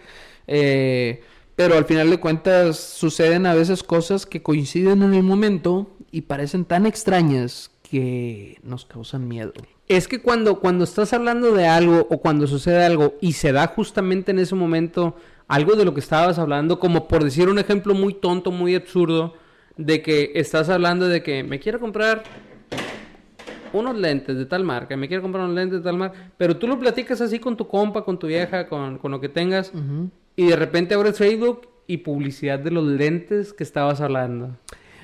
Eh, 0.46 1.22
pero 1.56 1.76
al 1.76 1.84
final 1.84 2.10
de 2.10 2.20
cuentas 2.20 2.78
suceden 2.78 3.46
a 3.46 3.54
veces 3.54 3.82
cosas 3.82 4.26
que 4.26 4.42
coinciden 4.42 5.02
en 5.02 5.14
el 5.14 5.22
momento 5.22 5.90
y 6.10 6.22
parecen 6.22 6.64
tan 6.64 6.86
extrañas 6.86 7.70
que 7.82 8.58
nos 8.62 8.86
causan 8.86 9.28
miedo. 9.28 9.52
Es 9.88 10.08
que 10.08 10.22
cuando, 10.22 10.60
cuando 10.60 10.84
estás 10.84 11.12
hablando 11.12 11.52
de 11.52 11.66
algo 11.66 12.06
o 12.10 12.18
cuando 12.18 12.46
sucede 12.46 12.84
algo 12.84 13.14
y 13.20 13.32
se 13.32 13.52
da 13.52 13.66
justamente 13.66 14.30
en 14.30 14.38
ese 14.38 14.54
momento 14.54 15.16
algo 15.48 15.74
de 15.74 15.84
lo 15.84 15.92
que 15.92 16.00
estabas 16.00 16.38
hablando, 16.38 16.78
como 16.78 17.06
por 17.08 17.24
decir 17.24 17.48
un 17.48 17.58
ejemplo 17.58 17.92
muy 17.92 18.14
tonto, 18.14 18.50
muy 18.50 18.74
absurdo, 18.74 19.34
de 19.76 20.00
que 20.00 20.32
estás 20.34 20.68
hablando 20.70 21.08
de 21.08 21.22
que 21.22 21.42
me 21.42 21.58
quiero 21.58 21.80
comprar 21.80 22.22
unos 23.72 23.96
lentes 23.96 24.36
de 24.36 24.46
tal 24.46 24.64
marca, 24.64 24.96
me 24.96 25.08
quiero 25.08 25.22
comprar 25.22 25.44
unos 25.44 25.56
lentes 25.56 25.80
de 25.80 25.84
tal 25.84 25.96
marca, 25.96 26.32
pero 26.36 26.56
tú 26.56 26.66
lo 26.66 26.78
platicas 26.78 27.20
así 27.20 27.38
con 27.38 27.56
tu 27.56 27.66
compa, 27.66 28.04
con 28.04 28.18
tu 28.18 28.26
vieja, 28.26 28.68
con, 28.68 28.98
con 28.98 29.10
lo 29.10 29.20
que 29.20 29.28
tengas, 29.28 29.72
y 30.36 30.46
de 30.46 30.56
repente 30.56 30.94
abres 30.94 31.18
Facebook 31.18 31.68
y 31.86 31.98
publicidad 31.98 32.58
de 32.58 32.70
los 32.70 32.84
lentes 32.84 33.52
que 33.52 33.62
estabas 33.64 34.00
hablando. 34.00 34.56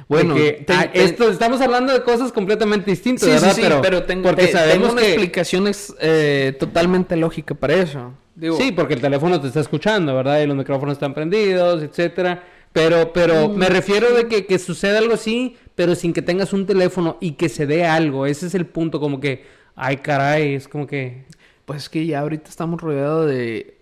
Bueno, 0.08 0.34
que, 0.36 0.64
ah, 0.68 0.88
esto, 0.94 1.28
estamos 1.28 1.60
hablando 1.60 1.92
de 1.92 2.02
cosas 2.02 2.32
completamente 2.32 2.90
distintas, 2.90 3.24
Sí, 3.28 3.34
sí, 3.34 3.34
¿verdad? 3.34 3.54
sí, 3.56 3.78
pero, 3.82 4.04
tengo, 4.04 4.22
porque 4.22 4.46
te- 4.46 4.52
sabemos 4.52 4.74
tengo 4.88 4.92
una 4.92 5.02
que... 5.02 5.08
explicación 5.08 5.66
ex- 5.66 5.94
eh, 6.00 6.56
totalmente 6.58 7.14
lógica 7.16 7.54
para 7.54 7.74
eso. 7.74 8.12
Digo, 8.34 8.56
Sí, 8.56 8.72
porque 8.72 8.94
el 8.94 9.00
teléfono 9.00 9.40
te 9.40 9.48
está 9.48 9.60
escuchando, 9.60 10.14
¿verdad? 10.14 10.40
Y 10.40 10.46
los 10.46 10.56
micrófonos 10.56 10.92
están 10.94 11.12
prendidos, 11.12 11.82
etcétera. 11.82 12.42
Pero, 12.72 13.12
pero 13.12 13.48
Mm. 13.48 13.56
me 13.56 13.68
refiero 13.68 14.14
de 14.14 14.28
que, 14.28 14.46
que 14.46 14.58
suceda 14.58 14.98
algo 14.98 15.14
así, 15.14 15.56
pero 15.74 15.94
sin 15.94 16.12
que 16.12 16.22
tengas 16.22 16.52
un 16.52 16.64
teléfono 16.64 17.18
y 17.20 17.32
que 17.32 17.48
se 17.48 17.66
dé 17.66 17.84
algo. 17.84 18.24
Ese 18.26 18.46
es 18.46 18.54
el 18.54 18.66
punto, 18.66 19.00
como 19.00 19.18
que, 19.20 19.44
ay, 19.74 19.96
caray, 19.98 20.54
es 20.54 20.68
como 20.68 20.86
que... 20.86 21.24
Pues 21.64 21.82
es 21.82 21.88
que 21.88 22.06
ya 22.06 22.20
ahorita 22.20 22.48
estamos 22.48 22.80
rodeados 22.80 23.28
de 23.28 23.77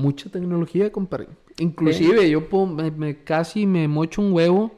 mucha 0.00 0.30
tecnología, 0.30 0.90
compadre. 0.90 1.28
Inclusive 1.58 2.28
yo 2.30 2.48
puedo- 2.48 2.66
me, 2.66 2.90
me- 2.90 3.16
casi 3.22 3.66
me 3.66 3.86
mocho 3.88 4.22
un 4.22 4.32
huevo 4.32 4.72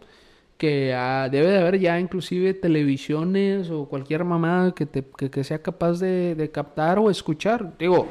que 0.59 0.95
ah, 0.95 1.29
debe 1.31 1.49
de 1.49 1.59
haber 1.59 1.79
ya 1.81 1.99
inclusive 1.99 2.55
televisiones 2.55 3.71
o 3.71 3.87
cualquier 3.87 4.25
mamada 4.25 4.73
que, 4.75 4.87
te, 4.87 5.05
que, 5.17 5.31
que 5.31 5.43
sea 5.45 5.61
capaz 5.61 5.99
de, 6.01 6.35
de 6.35 6.51
captar 6.51 6.99
o 6.99 7.11
escuchar. 7.11 7.75
Digo, 7.79 8.07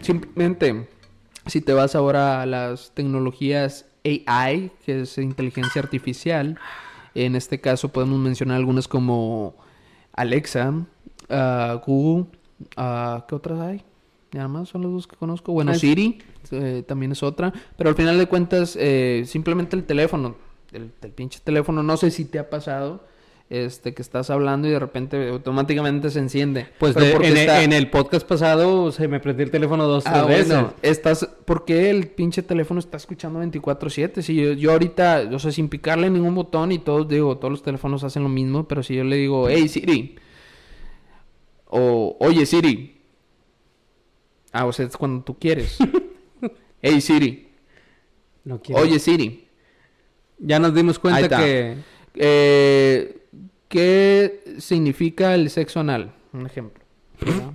simplemente 0.00 0.88
si 1.46 1.60
te 1.60 1.72
vas 1.72 1.94
ahora 1.94 2.40
a 2.42 2.46
las 2.46 2.92
tecnologías 2.94 3.86
AI, 4.04 4.70
que 4.86 5.02
es 5.02 5.18
inteligencia 5.18 5.80
artificial, 5.82 6.58
en 7.14 7.36
este 7.36 7.60
caso 7.60 7.90
podemos 7.90 8.18
mencionar 8.18 8.56
algunas 8.56 8.88
como 8.88 9.54
Alexa, 10.14 10.72
ah, 11.28 11.80
Google, 11.86 12.26
ah, 12.76 13.24
¿qué 13.28 13.34
otras 13.34 13.60
hay? 13.60 13.82
Nada 14.32 14.48
más 14.48 14.68
son 14.70 14.82
los 14.82 14.92
dos 14.92 15.06
que 15.06 15.16
conozco. 15.16 15.52
Bueno, 15.52 15.74
Siri 15.74 16.18
eh, 16.50 16.82
también 16.86 17.12
es 17.12 17.22
otra. 17.22 17.52
Pero 17.76 17.90
al 17.90 17.96
final 17.96 18.16
de 18.18 18.26
cuentas, 18.26 18.76
eh, 18.80 19.24
simplemente 19.26 19.76
el 19.76 19.84
teléfono, 19.84 20.36
el, 20.72 20.90
el 21.02 21.10
pinche 21.10 21.40
teléfono, 21.44 21.82
no 21.82 21.96
sé 21.98 22.10
si 22.10 22.24
te 22.24 22.38
ha 22.38 22.48
pasado, 22.48 23.04
este, 23.50 23.92
que 23.92 24.00
estás 24.00 24.30
hablando 24.30 24.66
y 24.66 24.70
de 24.70 24.78
repente 24.78 25.28
automáticamente 25.28 26.08
se 26.08 26.18
enciende. 26.20 26.68
Pues 26.78 26.94
de- 26.94 27.10
porque 27.12 27.28
en, 27.28 27.36
e- 27.36 27.40
está- 27.40 27.62
en 27.62 27.74
el 27.74 27.90
podcast 27.90 28.26
pasado 28.26 28.90
se 28.92 29.06
me 29.08 29.20
prendió 29.20 29.44
el 29.44 29.50
teléfono 29.50 29.86
dos, 29.86 30.04
tres 30.04 30.16
Ah, 30.16 30.24
veces. 30.24 30.48
bueno, 30.48 30.72
estás, 30.80 31.28
¿por 31.44 31.66
qué 31.66 31.90
el 31.90 32.06
pinche 32.08 32.42
teléfono 32.42 32.80
está 32.80 32.96
escuchando 32.96 33.38
24/7? 33.40 34.22
Si 34.22 34.34
yo, 34.34 34.52
yo 34.54 34.72
ahorita, 34.72 35.28
o 35.30 35.38
sea, 35.38 35.52
sin 35.52 35.68
picarle 35.68 36.08
ningún 36.08 36.34
botón 36.34 36.72
y 36.72 36.78
todos, 36.78 37.06
digo, 37.06 37.36
todos 37.36 37.50
los 37.52 37.62
teléfonos 37.62 38.02
hacen 38.04 38.22
lo 38.22 38.30
mismo, 38.30 38.66
pero 38.66 38.82
si 38.82 38.94
yo 38.94 39.04
le 39.04 39.16
digo, 39.16 39.50
hey 39.50 39.68
Siri, 39.68 40.16
o 41.66 42.16
oye 42.20 42.46
Siri, 42.46 43.01
ah, 44.52 44.66
o 44.66 44.72
sea, 44.72 44.86
es 44.86 44.96
cuando 44.96 45.24
tú 45.24 45.38
quieres, 45.38 45.78
hey 46.82 47.00
Siri, 47.00 47.48
No 48.44 48.60
quiero. 48.60 48.82
oye 48.82 48.98
Siri, 48.98 49.48
ya 50.38 50.58
nos 50.58 50.74
dimos 50.74 50.98
cuenta 50.98 51.38
que... 51.38 51.76
eh, 52.14 53.18
¿qué 53.68 54.42
significa 54.58 55.34
el 55.34 55.50
sexo 55.50 55.80
anal? 55.80 56.12
Un 56.32 56.46
ejemplo. 56.46 56.82
¿verdad? 57.20 57.52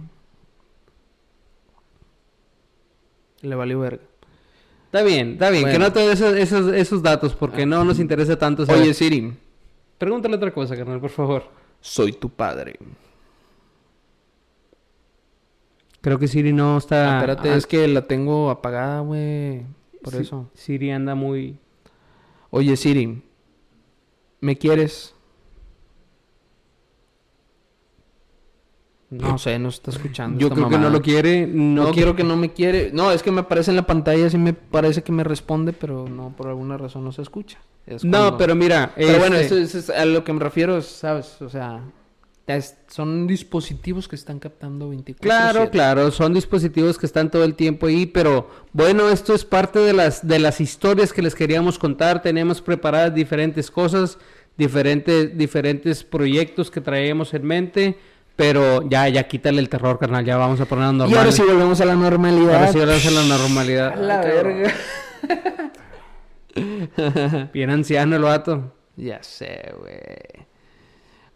Le 3.42 3.56
valió 3.56 3.80
verga. 3.80 4.04
Está 4.86 5.04
bien, 5.04 5.34
está 5.34 5.50
bien, 5.50 5.66
que 5.70 5.78
no 5.80 5.92
te 5.92 6.00
dé 6.00 6.14
esos, 6.14 6.36
esos, 6.36 6.74
esos 6.74 7.04
datos 7.04 7.36
porque 7.36 7.66
no 7.66 7.84
nos 7.84 8.00
interesa 8.00 8.38
tanto 8.40 8.66
saber. 8.66 8.82
Oye 8.82 8.94
Siri, 8.94 9.34
Pregúntale 9.98 10.36
otra 10.36 10.52
cosa, 10.54 10.76
carnal, 10.78 11.00
por 11.00 11.10
favor. 11.10 11.44
soy 11.82 12.14
tu 12.14 12.30
padre. 12.30 12.78
Creo 16.08 16.20
que 16.20 16.30
Siri 16.30 16.54
no 16.54 16.78
está... 16.78 17.16
Ah, 17.16 17.20
Espérate, 17.20 17.54
es 17.54 17.68
que 17.68 17.86
la 17.86 18.04
tengo 18.04 18.50
apagada, 18.50 19.02
güey. 19.02 19.66
Por 20.02 20.16
eso. 20.16 20.50
Siri 20.54 20.90
anda 20.90 21.16
muy... 21.16 21.60
Oye, 22.50 22.78
Siri, 22.78 23.22
¿me 24.40 24.58
quieres? 24.58 25.14
No 29.10 29.38
sé, 29.38 29.60
no 29.60 29.68
está 29.68 29.92
escuchando. 29.92 30.40
Yo 30.40 30.48
esta 30.48 30.56
creo 30.56 30.70
que 30.70 30.78
no 30.78 30.90
lo 30.90 31.02
quiere. 31.02 31.46
No, 31.46 31.88
No, 31.88 31.92
quiero 31.92 32.16
que 32.16 32.24
no 32.24 32.38
me 32.38 32.54
quiere. 32.54 32.90
No, 32.94 33.12
es 33.12 33.22
que 33.22 33.32
me 33.32 33.42
aparece 33.42 33.72
en 33.72 33.76
la 33.76 33.86
pantalla, 33.86 34.30
sí 34.30 34.38
me 34.38 34.54
parece 34.54 35.04
que 35.04 35.12
me 35.12 35.26
responde, 35.26 35.74
pero 35.74 36.08
no, 36.08 36.34
por 36.38 36.48
alguna 36.48 36.78
razón 36.78 37.04
no 37.04 37.12
se 37.12 37.22
escucha. 37.22 37.60
Es 37.86 38.06
No, 38.06 38.38
pero 38.38 38.56
mira... 38.56 38.94
Pero 38.96 39.20
bueno, 39.20 39.36
este, 39.36 39.62
eso, 39.62 39.78
eso 39.78 39.80
es 39.80 40.00
a 40.00 40.06
lo 40.06 40.24
que 40.24 40.32
me 40.32 40.40
refiero, 40.40 40.82
¿sabes? 40.82 41.42
O 41.42 41.50
sea, 41.50 41.82
son 42.88 43.28
dispositivos 43.28 44.08
que 44.08 44.16
están 44.16 44.40
captando 44.40 44.90
24 44.90 45.22
Claro, 45.22 45.70
claro, 45.70 46.12
son 46.12 46.34
dispositivos 46.34 46.98
que 46.98 47.06
están 47.06 47.30
todo 47.30 47.44
el 47.44 47.56
tiempo 47.56 47.88
ahí, 47.88 48.06
pero 48.06 48.50
bueno, 48.72 49.10
esto 49.10 49.34
es 49.36 49.44
parte 49.44 49.80
de 49.80 49.92
las 49.94 50.26
de 50.26 50.40
las 50.40 50.62
historias 50.62 51.12
que 51.12 51.22
les 51.22 51.36
queríamos 51.36 51.78
contar. 51.78 52.22
Tenemos 52.22 52.62
preparadas 52.62 53.14
diferentes 53.14 53.70
cosas, 53.70 54.18
diferentes 54.58 55.38
diferentes 55.38 56.04
proyectos 56.06 56.72
que 56.72 56.80
traemos 56.80 57.34
en 57.34 57.46
mente, 57.46 57.98
pero 58.38 58.88
ya 58.90 59.10
ya 59.10 59.28
quítale 59.28 59.60
el 59.60 59.68
terror, 59.68 60.00
carnal, 60.00 60.24
ya 60.24 60.38
vamos 60.38 60.62
a 60.62 60.66
ponernos 60.66 60.94
Y 61.10 61.12
normales. 61.14 61.18
ahora 61.18 61.32
sí 61.34 61.42
volvemos 61.54 61.82
a 61.82 61.86
la 61.86 61.96
normalidad. 61.96 62.56
Ahora 62.56 62.98
sí, 62.98 63.02
sí 63.02 63.08
a 63.10 63.12
la 63.12 63.24
normalidad. 63.26 63.94
A 63.94 63.96
la 63.98 64.20
Ay, 64.22 64.30
verga. 64.32 64.74
Bien 67.54 67.70
anciano 67.70 68.16
el 68.16 68.22
vato. 68.24 68.74
Ya 68.96 69.22
sé, 69.22 69.74
güey. 69.80 70.47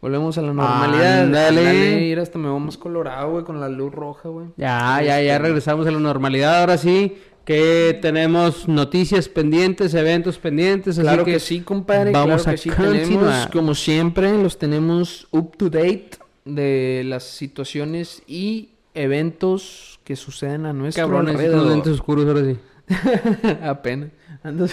Volvemos 0.02 0.38
a 0.38 0.42
la 0.42 0.54
normalidad. 0.54 1.24
Ándale. 1.24 1.60
Ándale. 1.68 2.02
Ir 2.08 2.20
hasta 2.20 2.40
me 2.40 2.50
voy 2.50 2.60
más 2.60 2.78
colorado, 2.78 3.32
güey, 3.32 3.44
con 3.44 3.60
la 3.60 3.70
luz 3.70 3.94
roja, 3.94 4.30
güey. 4.30 4.48
Ya, 4.58 5.00
ya, 5.04 5.22
ya 5.22 5.36
Este- 5.36 5.40
regresamos 5.40 5.86
a 5.86 5.92
la 5.92 6.00
normalidad. 6.00 6.60
Ahora 6.62 6.78
sí 6.78 7.18
que 7.46 7.98
tenemos 8.02 8.68
noticias 8.68 9.28
pendientes, 9.30 9.94
eventos 9.94 10.38
pendientes. 10.40 10.98
así 10.98 11.02
Claro 11.04 11.24
que, 11.26 11.40
sí, 11.40 11.62
compadre. 11.62 12.12
Vamos 12.12 12.44
claro 12.44 12.50
a 12.50 12.52
que 12.54 12.58
sí. 12.58 12.70
Tenemos, 12.72 13.48
como 13.54 13.76
siempre, 13.76 14.36
los 14.42 14.58
tenemos 14.58 15.28
up 15.32 15.56
to 15.58 15.70
date 15.70 16.10
de 16.46 17.04
las 17.06 17.24
situaciones 17.24 18.24
y 18.28 18.70
eventos 18.96 20.00
que 20.04 20.16
suceden 20.16 20.66
a 20.66 20.74
nuestro 20.74 21.04
Cabrones, 21.04 21.36
estos 21.36 21.46
alrededor. 21.46 21.72
lentes 21.72 21.94
oscuros 21.94 22.26
ahora 22.26 22.42
sí. 22.44 22.58
Apenas. 23.64 24.10
Ando- 24.44 24.68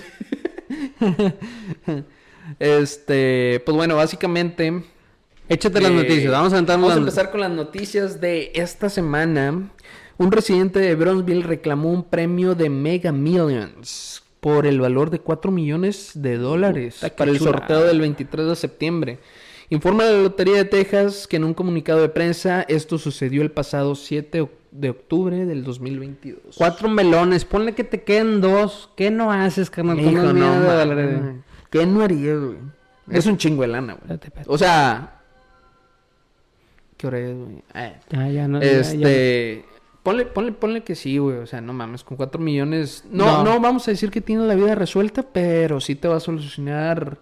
este, 2.59 3.63
pues 3.65 3.77
bueno, 3.77 3.97
básicamente 3.97 4.85
Échate 5.49 5.81
las 5.81 5.91
Eh, 5.91 5.95
noticias, 5.95 6.31
vamos 6.31 6.53
a 6.53 6.61
Vamos 6.61 6.93
a 6.93 6.97
empezar 6.97 7.31
con 7.31 7.41
las 7.41 7.51
noticias 7.51 8.21
de 8.21 8.53
esta 8.55 8.91
semana. 8.91 9.71
Un 10.19 10.31
residente 10.31 10.79
de 10.79 10.95
Bronzeville 10.95 11.43
reclamó 11.43 11.91
un 11.91 12.05
premio 12.05 12.55
de 12.55 12.69
Mega 12.69 13.13
Millions 13.13 14.23
por 14.41 14.67
el 14.67 14.79
valor 14.81 15.09
de 15.11 15.21
4 15.21 15.51
millones 15.51 16.11
de 16.15 16.37
dólares 16.37 17.01
para 17.17 17.31
el 17.31 17.39
sorteo 17.39 17.85
del 17.85 18.01
23 18.01 18.47
de 18.47 18.57
septiembre. 18.57 19.19
Informa 19.71 20.05
la 20.05 20.23
Lotería 20.23 20.57
de 20.57 20.65
Texas 20.67 21.27
que 21.27 21.37
en 21.37 21.45
un 21.45 21.55
comunicado 21.55 22.03
de 22.03 22.11
prensa 22.11 22.63
esto 22.69 22.99
sucedió 22.99 23.41
el 23.41 23.51
pasado 23.51 23.95
7 23.95 24.49
de 24.71 24.91
octubre 24.91 25.47
del 25.47 25.65
2022. 25.65 26.57
Cuatro 26.57 26.91
melones, 26.91 27.47
ponle 27.47 27.73
que 27.73 27.85
te 27.85 28.03
queden 28.03 28.43
dos. 28.43 28.91
¿Qué 28.97 29.11
no 29.11 29.33
haces, 29.33 29.71
carnal? 29.71 29.99
Hijo, 29.99 30.11
no, 30.11 30.61
dólares? 30.61 31.21
¿Qué 31.71 31.87
no 31.87 32.03
haría, 32.03 32.35
güey? 32.35 32.57
Es 33.11 33.25
un 33.25 33.39
chingo 33.39 33.63
de 33.63 33.69
lana, 33.69 33.95
güey. 33.95 34.19
O 34.47 34.59
sea... 34.59 35.15
¿Qué 36.99 37.07
hora 37.07 37.19
es, 37.21 37.35
güey? 37.37 37.63
Eh, 37.75 37.95
Ya, 38.11 38.29
ya, 38.29 38.49
no. 38.49 38.61
ya, 38.61 38.67
ya. 38.71 38.81
este... 38.81 39.65
Ponle, 40.03 40.25
ponle, 40.27 40.53
ponle 40.53 40.83
que 40.83 40.95
sí, 40.95 41.19
güey. 41.19 41.39
O 41.39 41.47
sea, 41.47 41.61
no 41.61 41.73
mames, 41.73 42.03
con 42.05 42.17
4 42.17 42.41
millones... 42.41 43.05
No, 43.11 43.39
No. 43.39 43.45
no, 43.45 43.61
vamos 43.61 43.87
a 43.89 43.91
decir 43.91 44.11
que 44.11 44.21
tienes 44.21 44.47
la 44.47 44.55
vida 44.55 44.75
resuelta, 44.75 45.23
pero 45.23 45.81
sí 45.81 45.95
te 45.95 46.09
va 46.09 46.17
a 46.17 46.21
solucionar 46.21 47.19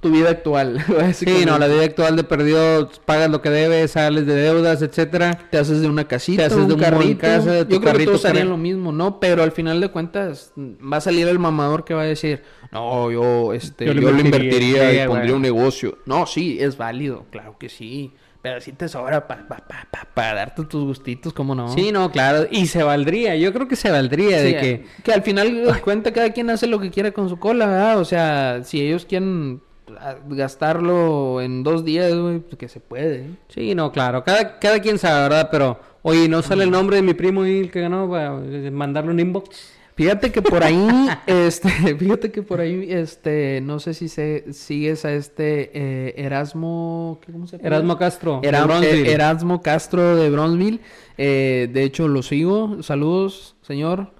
tu 0.00 0.10
vida 0.10 0.30
actual. 0.30 0.84
Sí, 1.14 1.44
no, 1.46 1.58
la 1.58 1.66
vida 1.66 1.84
actual 1.84 2.16
de 2.16 2.24
perdido, 2.24 2.90
pagas 3.06 3.30
lo 3.30 3.40
que 3.40 3.48
debes, 3.48 3.92
sales 3.92 4.26
de 4.26 4.34
deudas, 4.34 4.82
etcétera. 4.82 5.48
Te 5.50 5.56
haces 5.58 5.80
de 5.80 5.88
una 5.88 6.06
casita, 6.06 6.42
Te 6.42 6.46
haces 6.46 6.58
un 6.58 6.68
de 6.68 6.74
un 6.74 6.80
buen 6.80 6.90
carrito. 6.90 7.20
casa, 7.20 7.52
de 7.52 7.64
tu 7.64 7.70
Yo 7.74 7.80
creo 7.80 7.80
que 7.80 7.86
carrito 7.86 8.10
todos 8.10 8.24
harían 8.26 8.48
lo 8.50 8.56
mismo, 8.58 8.92
¿no? 8.92 9.18
Pero 9.20 9.42
al 9.42 9.52
final 9.52 9.80
de 9.80 9.88
cuentas 9.90 10.52
va 10.58 10.96
a 10.98 11.00
salir 11.00 11.26
el 11.28 11.38
mamador 11.38 11.84
que 11.84 11.94
va 11.94 12.02
a 12.02 12.06
decir, 12.06 12.42
no, 12.72 13.10
yo, 13.10 13.52
este, 13.54 13.86
Yo 13.86 13.92
yo, 13.92 14.10
lo 14.10 14.20
invertiría, 14.20 15.04
y 15.04 15.06
pondría 15.06 15.36
un 15.36 15.42
negocio. 15.42 15.98
No, 16.06 16.26
sí, 16.26 16.58
es 16.60 16.76
válido, 16.76 17.24
claro 17.30 17.56
que 17.58 17.68
sí. 17.68 18.12
Pero 18.44 18.60
sí 18.60 18.72
te 18.72 18.90
sobra 18.90 19.26
para 19.26 19.48
pa, 19.48 19.56
pa, 19.56 19.86
pa, 19.90 20.06
pa 20.12 20.34
darte 20.34 20.64
tus 20.64 20.84
gustitos, 20.84 21.32
¿cómo 21.32 21.54
no? 21.54 21.72
Sí, 21.72 21.90
no, 21.90 22.10
claro. 22.10 22.46
Y 22.50 22.66
se 22.66 22.82
valdría, 22.82 23.36
yo 23.36 23.54
creo 23.54 23.66
que 23.68 23.74
se 23.74 23.90
valdría 23.90 24.40
Sí, 24.40 24.44
de 24.44 24.56
que... 24.58 24.86
que 25.02 25.12
al 25.14 25.22
final 25.22 25.80
cuenta 25.82 26.12
cada 26.12 26.28
quien 26.34 26.50
hace 26.50 26.66
lo 26.66 26.78
que 26.78 26.90
quiera 26.90 27.10
con 27.12 27.30
su 27.30 27.38
cola, 27.38 27.64
¿verdad? 27.64 27.98
O 27.98 28.04
sea, 28.04 28.60
si 28.62 28.82
ellos 28.82 29.06
quieren 29.06 29.62
ah, 29.98 30.16
gastarlo 30.28 31.40
en 31.40 31.62
dos 31.62 31.86
días, 31.86 32.14
güey, 32.14 32.40
pues 32.40 32.58
que 32.58 32.68
se 32.68 32.80
puede. 32.80 33.20
¿eh? 33.22 33.30
Sí, 33.48 33.74
no, 33.74 33.90
claro. 33.90 34.22
Cada, 34.24 34.58
cada 34.58 34.78
quien 34.80 34.98
sabe, 34.98 35.22
¿verdad? 35.22 35.48
Pero, 35.50 35.80
oye, 36.02 36.28
¿no 36.28 36.42
sale 36.42 36.64
el 36.64 36.70
nombre 36.70 36.96
de 36.96 37.02
mi 37.02 37.14
primo 37.14 37.46
y 37.46 37.60
el 37.60 37.70
que 37.70 37.80
ganó 37.80 38.10
para 38.10 38.42
eh, 38.44 38.70
mandarle 38.70 39.10
un 39.12 39.20
inbox? 39.20 39.72
Fíjate 39.96 40.32
que 40.32 40.42
por 40.42 40.64
ahí, 40.64 40.88
este, 41.26 41.68
fíjate 41.98 42.32
que 42.32 42.42
por 42.42 42.60
ahí, 42.60 42.86
este, 42.90 43.60
no 43.62 43.78
sé 43.78 43.94
si 43.94 44.08
se 44.08 44.52
sigues 44.52 45.04
a 45.04 45.12
este 45.12 45.70
eh, 45.72 46.14
Erasmo, 46.16 47.20
¿qué- 47.24 47.30
¿cómo 47.32 47.46
se 47.46 47.56
llama? 47.58 47.66
Erasmo 47.68 47.96
Castro. 47.98 48.40
Era- 48.42 48.66
eh, 48.82 49.12
Erasmo 49.12 49.62
Castro 49.62 50.16
de 50.16 50.30
Bronzeville. 50.30 50.80
Eh, 51.16 51.68
de 51.72 51.82
hecho, 51.84 52.08
lo 52.08 52.22
sigo. 52.22 52.82
Saludos, 52.82 53.54
señor. 53.62 54.10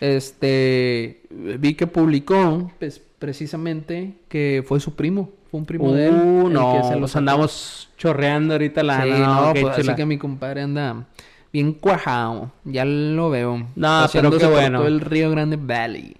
Este, 0.00 1.22
vi 1.30 1.74
que 1.74 1.86
publicó, 1.86 2.70
pues, 2.78 3.00
precisamente, 3.18 4.14
que 4.28 4.62
fue 4.66 4.78
su 4.80 4.94
primo. 4.94 5.30
Fue 5.50 5.60
un 5.60 5.66
primo 5.66 5.92
de 5.92 6.06
él. 6.08 6.14
Uh, 6.14 6.48
no, 6.48 6.76
que 6.76 6.88
se 6.88 6.94
lo 6.94 7.00
nos 7.00 7.10
sacó. 7.12 7.18
andamos 7.20 7.90
chorreando 7.96 8.54
ahorita 8.54 8.82
la... 8.82 9.02
Sí, 9.02 9.10
no, 9.10 9.46
no, 9.46 9.52
pues, 9.60 9.78
así 9.78 9.94
que 9.94 10.04
mi 10.06 10.18
compadre 10.18 10.62
anda 10.62 11.06
bien 11.54 11.72
cuajado. 11.72 12.50
Ya 12.64 12.84
lo 12.84 13.30
veo. 13.30 13.64
No, 13.76 14.06
pero 14.12 14.36
qué 14.36 14.46
bueno. 14.46 14.78
todo 14.80 14.88
el 14.88 15.00
Río 15.00 15.30
Grande 15.30 15.56
Valley. 15.56 16.16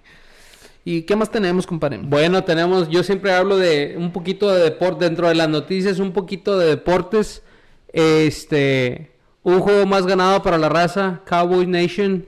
¿Y 0.85 1.01
qué 1.01 1.17
más 1.17 1.29
tenemos, 1.29 1.67
compadre? 1.67 1.99
Bueno, 2.01 2.45
tenemos, 2.45 2.87
yo 2.89 3.03
siempre 3.03 3.33
hablo 3.33 3.57
de 3.57 3.95
un 3.97 4.13
poquito 4.13 4.49
de 4.53 4.63
deporte 4.63 5.03
dentro 5.03 5.27
de 5.27 5.35
las 5.35 5.49
noticias, 5.49 5.99
un 5.99 6.13
poquito 6.13 6.57
de 6.57 6.67
deportes. 6.67 7.43
Este, 7.91 9.11
un 9.43 9.59
juego 9.59 9.85
más 9.85 10.05
ganado 10.05 10.41
para 10.41 10.57
la 10.57 10.69
raza, 10.69 11.21
Cowboy 11.27 11.67
Nation. 11.67 12.25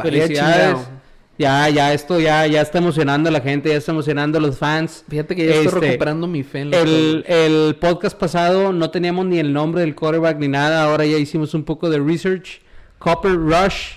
Felicidades. 0.00 0.78
chingado. 0.78 0.95
Ya, 1.38 1.68
ya, 1.68 1.92
esto 1.92 2.18
ya, 2.18 2.46
ya 2.46 2.62
está 2.62 2.78
emocionando 2.78 3.28
a 3.28 3.32
la 3.32 3.40
gente, 3.40 3.68
ya 3.68 3.76
está 3.76 3.92
emocionando 3.92 4.38
a 4.38 4.40
los 4.40 4.58
fans. 4.58 5.04
Fíjate 5.08 5.36
que 5.36 5.44
ya 5.46 5.52
estoy 5.52 5.66
Este, 5.66 5.80
recuperando 5.80 6.26
mi 6.26 6.42
fe 6.42 6.60
en 6.60 6.70
los 6.70 6.80
El, 6.80 7.24
el 7.28 7.76
podcast 7.76 8.18
pasado 8.18 8.72
no 8.72 8.90
teníamos 8.90 9.26
ni 9.26 9.38
el 9.38 9.52
nombre 9.52 9.82
del 9.82 9.94
quarterback 9.94 10.38
ni 10.38 10.48
nada, 10.48 10.84
ahora 10.84 11.04
ya 11.04 11.18
hicimos 11.18 11.52
un 11.52 11.64
poco 11.64 11.90
de 11.90 11.98
research. 11.98 12.62
Copper 12.98 13.36
Rush, 13.36 13.96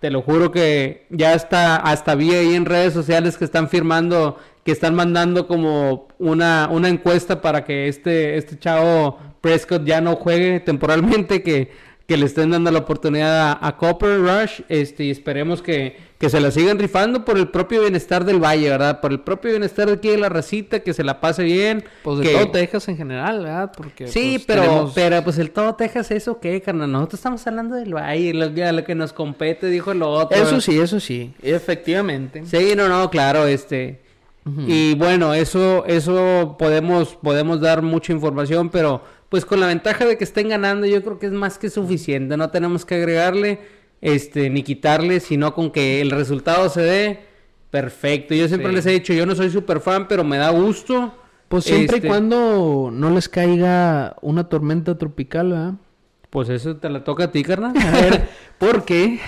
te 0.00 0.10
lo 0.10 0.22
juro 0.22 0.50
que 0.50 1.06
ya 1.10 1.34
está, 1.34 1.76
hasta 1.76 2.14
vi 2.14 2.32
ahí 2.34 2.54
en 2.54 2.64
redes 2.64 2.94
sociales 2.94 3.36
que 3.36 3.44
están 3.44 3.68
firmando, 3.68 4.38
que 4.64 4.72
están 4.72 4.94
mandando 4.94 5.46
como 5.46 6.08
una, 6.18 6.70
una 6.72 6.88
encuesta 6.88 7.42
para 7.42 7.66
que 7.66 7.88
este, 7.88 8.38
este 8.38 8.58
chavo 8.58 9.18
Prescott 9.42 9.84
ya 9.84 10.00
no 10.00 10.16
juegue 10.16 10.60
temporalmente, 10.60 11.42
que, 11.42 11.70
que 12.06 12.16
le 12.16 12.24
estén 12.24 12.50
dando 12.50 12.70
la 12.70 12.78
oportunidad 12.78 13.50
a, 13.52 13.66
a 13.66 13.76
Copper 13.76 14.18
Rush, 14.18 14.62
este, 14.70 15.04
y 15.04 15.10
esperemos 15.10 15.60
que, 15.60 16.09
que 16.20 16.28
se 16.28 16.38
la 16.38 16.50
sigan 16.50 16.78
rifando 16.78 17.24
por 17.24 17.38
el 17.38 17.48
propio 17.48 17.80
bienestar 17.80 18.26
del 18.26 18.38
Valle, 18.44 18.68
¿verdad? 18.68 19.00
Por 19.00 19.10
el 19.10 19.20
propio 19.20 19.52
bienestar 19.52 19.86
de 19.86 19.94
aquí 19.94 20.08
de 20.10 20.18
la 20.18 20.28
racita, 20.28 20.80
que 20.80 20.92
se 20.92 21.02
la 21.02 21.18
pase 21.18 21.42
bien. 21.42 21.82
Pues 22.02 22.18
de 22.18 22.24
que- 22.26 22.32
todo 22.34 22.50
Texas 22.50 22.86
en 22.88 22.98
general, 22.98 23.38
¿verdad? 23.42 23.72
Porque 23.74 24.06
Sí, 24.06 24.32
pues, 24.34 24.44
pero, 24.46 24.62
tenemos- 24.62 24.92
pero 24.94 25.24
pues 25.24 25.38
el 25.38 25.50
todo 25.50 25.74
Texas, 25.76 26.10
¿eso 26.10 26.38
qué, 26.38 26.60
carnal? 26.60 26.92
Nosotros 26.92 27.20
estamos 27.20 27.46
hablando 27.46 27.74
del 27.74 27.94
Valle, 27.94 28.34
lo 28.34 28.50
lo 28.50 28.84
que 28.84 28.94
nos 28.94 29.14
compete, 29.14 29.68
dijo 29.68 29.94
lo 29.94 30.10
otro. 30.10 30.36
Eso 30.36 30.60
sí, 30.60 30.78
eso 30.78 31.00
sí, 31.00 31.32
efectivamente. 31.42 32.42
Sí, 32.44 32.74
no, 32.76 32.86
no, 32.88 33.08
claro, 33.10 33.46
este. 33.46 34.00
Y 34.66 34.94
bueno, 34.96 35.32
eso, 35.32 35.84
eso 35.86 36.56
podemos, 36.58 37.14
podemos 37.22 37.60
dar 37.60 37.82
mucha 37.82 38.12
información, 38.12 38.68
pero 38.68 39.02
pues 39.28 39.44
con 39.44 39.60
la 39.60 39.68
ventaja 39.68 40.04
de 40.04 40.18
que 40.18 40.24
estén 40.24 40.48
ganando, 40.48 40.86
yo 40.86 41.02
creo 41.02 41.18
que 41.18 41.26
es 41.26 41.32
más 41.32 41.56
que 41.56 41.70
suficiente. 41.70 42.36
No 42.36 42.50
tenemos 42.50 42.84
que 42.84 42.96
agregarle, 42.96 43.60
este, 44.00 44.50
ni 44.50 44.62
quitarle, 44.62 45.20
sino 45.20 45.54
con 45.54 45.70
que 45.70 46.00
el 46.00 46.10
resultado 46.10 46.68
se 46.68 46.82
dé. 46.82 47.20
Perfecto. 47.70 48.34
Yo 48.34 48.48
siempre 48.48 48.70
Sí. 48.70 48.76
les 48.76 48.86
he 48.86 48.90
dicho, 48.90 49.12
yo 49.12 49.26
no 49.26 49.34
soy 49.34 49.50
super 49.50 49.80
fan, 49.80 50.08
pero 50.08 50.24
me 50.24 50.38
da 50.38 50.50
gusto. 50.50 51.14
Pues 51.48 51.64
siempre 51.64 51.96
Este, 51.96 52.06
y 52.06 52.10
cuando 52.10 52.90
no 52.92 53.10
les 53.10 53.28
caiga 53.28 54.16
una 54.22 54.48
tormenta 54.48 54.96
tropical, 54.98 55.50
¿verdad? 55.50 55.74
Pues 56.30 56.48
eso 56.48 56.76
te 56.76 56.88
la 56.88 57.02
toca 57.02 57.24
a 57.24 57.32
ti, 57.32 57.42
carnal. 57.42 57.74
A 57.76 57.90
ver, 57.90 58.28
porque 58.58 59.18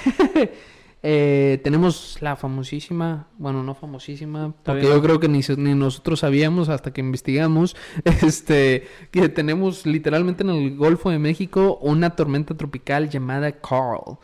eh, 1.02 1.60
tenemos 1.64 2.18
la 2.20 2.36
famosísima, 2.36 3.26
bueno, 3.38 3.64
no 3.64 3.74
famosísima, 3.74 4.54
porque 4.62 4.82
yo 4.84 5.02
creo 5.02 5.18
que 5.18 5.28
ni, 5.28 5.40
ni 5.56 5.74
nosotros 5.74 6.20
sabíamos 6.20 6.68
hasta 6.68 6.92
que 6.92 7.00
investigamos, 7.00 7.74
este, 8.22 8.86
que 9.10 9.28
tenemos 9.28 9.84
literalmente 9.84 10.44
en 10.44 10.50
el 10.50 10.76
Golfo 10.76 11.10
de 11.10 11.18
México 11.18 11.78
una 11.82 12.10
tormenta 12.10 12.56
tropical 12.56 13.08
llamada 13.10 13.50
Carl. 13.52 14.18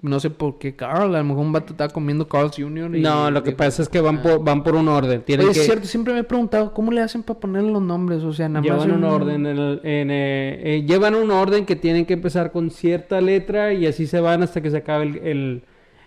No 0.00 0.20
sé 0.20 0.30
por 0.30 0.58
qué 0.58 0.76
Carl, 0.76 1.12
a 1.14 1.18
lo 1.18 1.24
mejor 1.24 1.44
un 1.44 1.52
vato 1.52 1.72
estaba 1.72 1.92
comiendo 1.92 2.28
Carl's 2.28 2.54
Jr. 2.56 2.94
y 2.96 3.00
No, 3.00 3.32
lo 3.32 3.42
que 3.42 3.50
pasa 3.50 3.82
es 3.82 3.88
que 3.88 4.00
van 4.00 4.18
"Ah". 4.18 4.22
por, 4.22 4.44
van 4.44 4.62
por 4.62 4.76
un 4.76 4.86
orden. 4.86 5.22
Tienen 5.22 5.46
Oye, 5.46 5.54
que 5.54 5.60
es 5.60 5.66
cierto, 5.66 5.86
siempre 5.88 6.14
me 6.14 6.20
he 6.20 6.24
preguntado, 6.24 6.72
¿cómo 6.72 6.92
le 6.92 7.00
hacen 7.00 7.24
para 7.24 7.40
poner 7.40 7.64
los 7.64 7.82
nombres? 7.82 8.22
O 8.22 8.32
sea, 8.32 8.48
nada 8.48 8.60
más... 8.60 8.84
llevan 8.84 8.96
un 8.96 9.04
orden. 9.04 9.46
en 9.46 9.58
el- 9.58 9.80
en, 9.82 10.10
eh, 10.12 10.60
eh, 10.62 10.84
llevan 10.86 11.16
un 11.16 11.32
orden 11.32 11.66
que 11.66 11.74
tienen 11.74 12.06
que 12.06 12.12
empezar 12.12 12.52
con 12.52 12.70
cierta 12.70 13.20
letra 13.20 13.72
y 13.72 13.86
así 13.86 14.06
se 14.06 14.20
van 14.20 14.44
hasta 14.44 14.60
que 14.60 14.70
se 14.70 14.76
acabe 14.76 15.04
el, 15.04 15.16
el, 15.18 15.62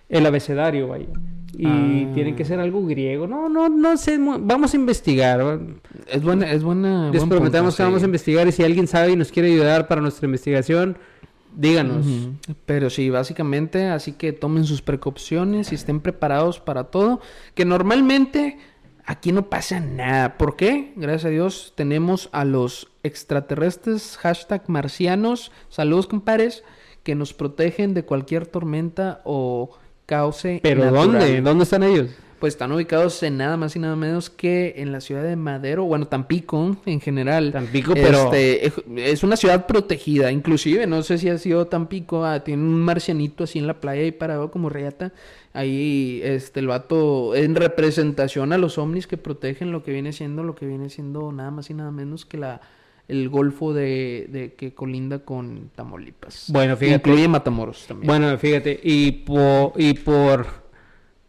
el 0.08 0.26
abecedario, 0.26 0.88
vaya. 0.88 1.08
Y 1.54 1.66
Ah. 1.68 2.12
tienen 2.14 2.38
que 2.38 2.46
ser 2.46 2.62
algo 2.62 2.86
griego. 2.88 3.28
No, 3.28 3.50
no, 3.50 3.68
no 3.68 3.98
sé. 3.98 4.18
Vamos 4.18 4.74
a 4.74 4.78
investigar. 4.78 5.60
Es 6.08 6.24
buena, 6.24 6.50
es 6.50 6.64
buena... 6.64 7.10
Les 7.12 7.20
buen 7.20 7.30
prometemos 7.30 7.74
punto, 7.74 7.78
que 7.78 7.84
vamos 7.84 8.00
sí. 8.00 8.06
a 8.06 8.08
investigar 8.08 8.48
y 8.48 8.54
si 8.54 8.64
alguien 8.64 8.88
sabe 8.88 9.12
y 9.12 9.16
nos 9.18 9.34
quiere 9.34 9.52
ayudar 9.52 9.90
para 9.90 10.00
nuestra 10.00 10.26
investigación, 10.28 10.98
díganos. 11.56 12.06
Pero 12.66 12.90
sí, 12.90 13.10
básicamente, 13.10 13.88
así 13.88 14.14
que 14.14 14.34
tomen 14.34 14.66
sus 14.66 14.82
precauciones 14.82 15.72
y 15.72 15.76
estén 15.76 16.00
preparados 16.00 16.60
para 16.60 16.86
todo. 16.86 17.22
Que 17.54 17.66
normalmente 17.66 18.58
aquí 19.06 19.32
no 19.32 19.50
pasa 19.50 19.80
nada. 19.80 20.38
¿Por 20.38 20.56
qué? 20.56 20.94
Gracias 20.96 21.26
a 21.26 21.30
Dios 21.30 21.74
tenemos 21.76 22.30
a 22.32 22.46
los 22.46 22.92
extraterrestres, 23.04 24.18
hashtag 24.18 24.64
marcianos, 24.68 25.52
saludos 25.70 26.08
compadres, 26.08 26.64
que 27.04 27.16
nos 27.16 27.34
protegen 27.34 27.94
de 27.94 28.06
cualquier 28.06 28.46
tormenta 28.48 29.22
o 29.24 29.72
cauce. 30.06 30.60
Pero 30.62 30.86
natural. 30.86 31.12
¿dónde? 31.12 31.42
¿Dónde 31.42 31.64
están 31.64 31.84
ellos? 31.84 32.12
Pues 32.42 32.56
están 32.56 32.72
ubicados 32.72 33.22
en 33.22 33.38
nada 33.38 33.56
más 33.56 33.76
y 33.76 33.80
nada 33.80 33.96
menos 33.96 34.32
que 34.32 34.74
en 34.78 34.92
la 34.92 35.00
ciudad 35.00 35.22
de 35.24 35.36
Madero, 35.36 35.84
bueno, 35.86 36.08
Tampico 36.08 36.76
en 36.88 37.00
general. 37.00 37.52
Tampico, 37.52 37.94
pero- 37.94 38.34
Este, 38.34 38.66
es- 39.12 39.24
una 39.24 39.38
ciudad 39.38 39.68
protegida, 39.68 40.32
inclusive, 40.32 40.88
no 40.88 41.04
sé 41.04 41.20
si 41.20 41.30
ha 41.30 41.38
sido 41.38 41.68
Tampico, 41.68 42.26
ah, 42.26 42.44
tiene 42.44 42.64
un 42.64 42.82
marcianito 42.82 43.44
así 43.44 43.60
en 43.60 43.68
la 43.68 43.80
playa 43.80 44.02
ahí 44.02 44.12
parado 44.12 44.50
como 44.50 44.70
reata. 44.70 45.14
Ahí, 45.54 46.20
este, 46.24 46.62
el 46.62 46.68
vato 46.68 47.36
en 47.36 47.54
representación 47.56 48.54
a 48.54 48.58
los 48.58 48.80
ovnis 48.80 49.06
que 49.06 49.18
protegen 49.18 49.72
lo 49.72 49.84
que 49.84 49.92
viene 49.92 50.12
siendo, 50.12 50.44
lo 50.44 50.56
que 50.56 50.66
viene 50.66 50.90
siendo 50.90 51.32
nada 51.32 51.52
más 51.52 51.70
y 51.70 51.76
nada 51.76 51.92
menos 51.92 52.26
que 52.26 52.38
la 52.38 52.60
el 53.08 53.28
golfo 53.30 53.74
de, 53.74 54.28
de 54.30 54.54
que 54.54 54.74
colinda 54.74 55.20
con 55.20 55.70
Tamaulipas. 55.76 56.46
Bueno, 56.48 56.78
fíjate. 56.78 56.96
Incluye 57.10 57.28
Matamoros 57.28 57.86
también. 57.86 58.08
Bueno, 58.08 58.38
fíjate, 58.38 58.80
y 58.82 59.12
por, 59.12 59.74
y 59.76 59.94
por, 59.96 60.61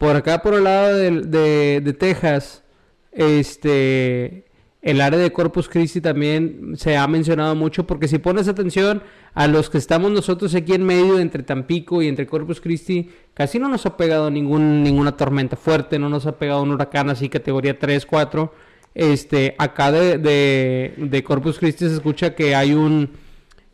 por 0.03 0.17
acá 0.17 0.43
por 0.43 0.55
el 0.55 0.65
lado 0.65 0.97
de, 0.97 1.81
de 1.81 1.93
Texas, 1.93 2.65
este, 3.13 4.47
el 4.81 5.01
área 5.01 5.17
de 5.17 5.33
Corpus 5.33 5.69
Christi 5.69 6.01
también 6.01 6.73
se 6.77 6.97
ha 6.97 7.07
mencionado 7.07 7.55
mucho 7.55 7.87
porque 7.87 8.09
si 8.09 8.19
pones 8.19 8.49
atención 8.49 9.05
a 9.33 9.47
los 9.47 9.71
que 9.71 9.79
estamos 9.79 10.11
nosotros 10.11 10.57
aquí 10.57 10.75
en 10.75 10.83
medio 10.83 11.21
entre 11.21 11.45
Tampico 11.45 12.03
y 12.03 12.09
entre 12.09 12.27
Corpus 12.27 12.61
Christi, 12.61 13.11
casi 13.33 13.61
no 13.61 13.69
nos 13.69 13.87
ha 13.87 13.97
pegado 13.97 14.29
ningún, 14.29 14.83
ninguna 14.83 15.17
tormenta 15.17 15.55
fuerte, 15.55 16.01
no 16.01 16.09
nos 16.09 16.27
ha 16.27 16.37
pegado 16.37 16.65
un 16.65 16.73
huracán 16.73 17.09
así 17.09 17.29
categoría 17.29 17.79
3, 17.79 18.05
4. 18.05 18.53
Este, 18.97 19.55
acá 19.57 19.93
de, 19.93 20.19
de, 20.19 20.95
de 20.97 21.23
Corpus 21.23 21.61
Christi 21.61 21.87
se 21.87 21.95
escucha 21.95 22.35
que 22.35 22.57
hay 22.57 22.75
un 22.75 23.09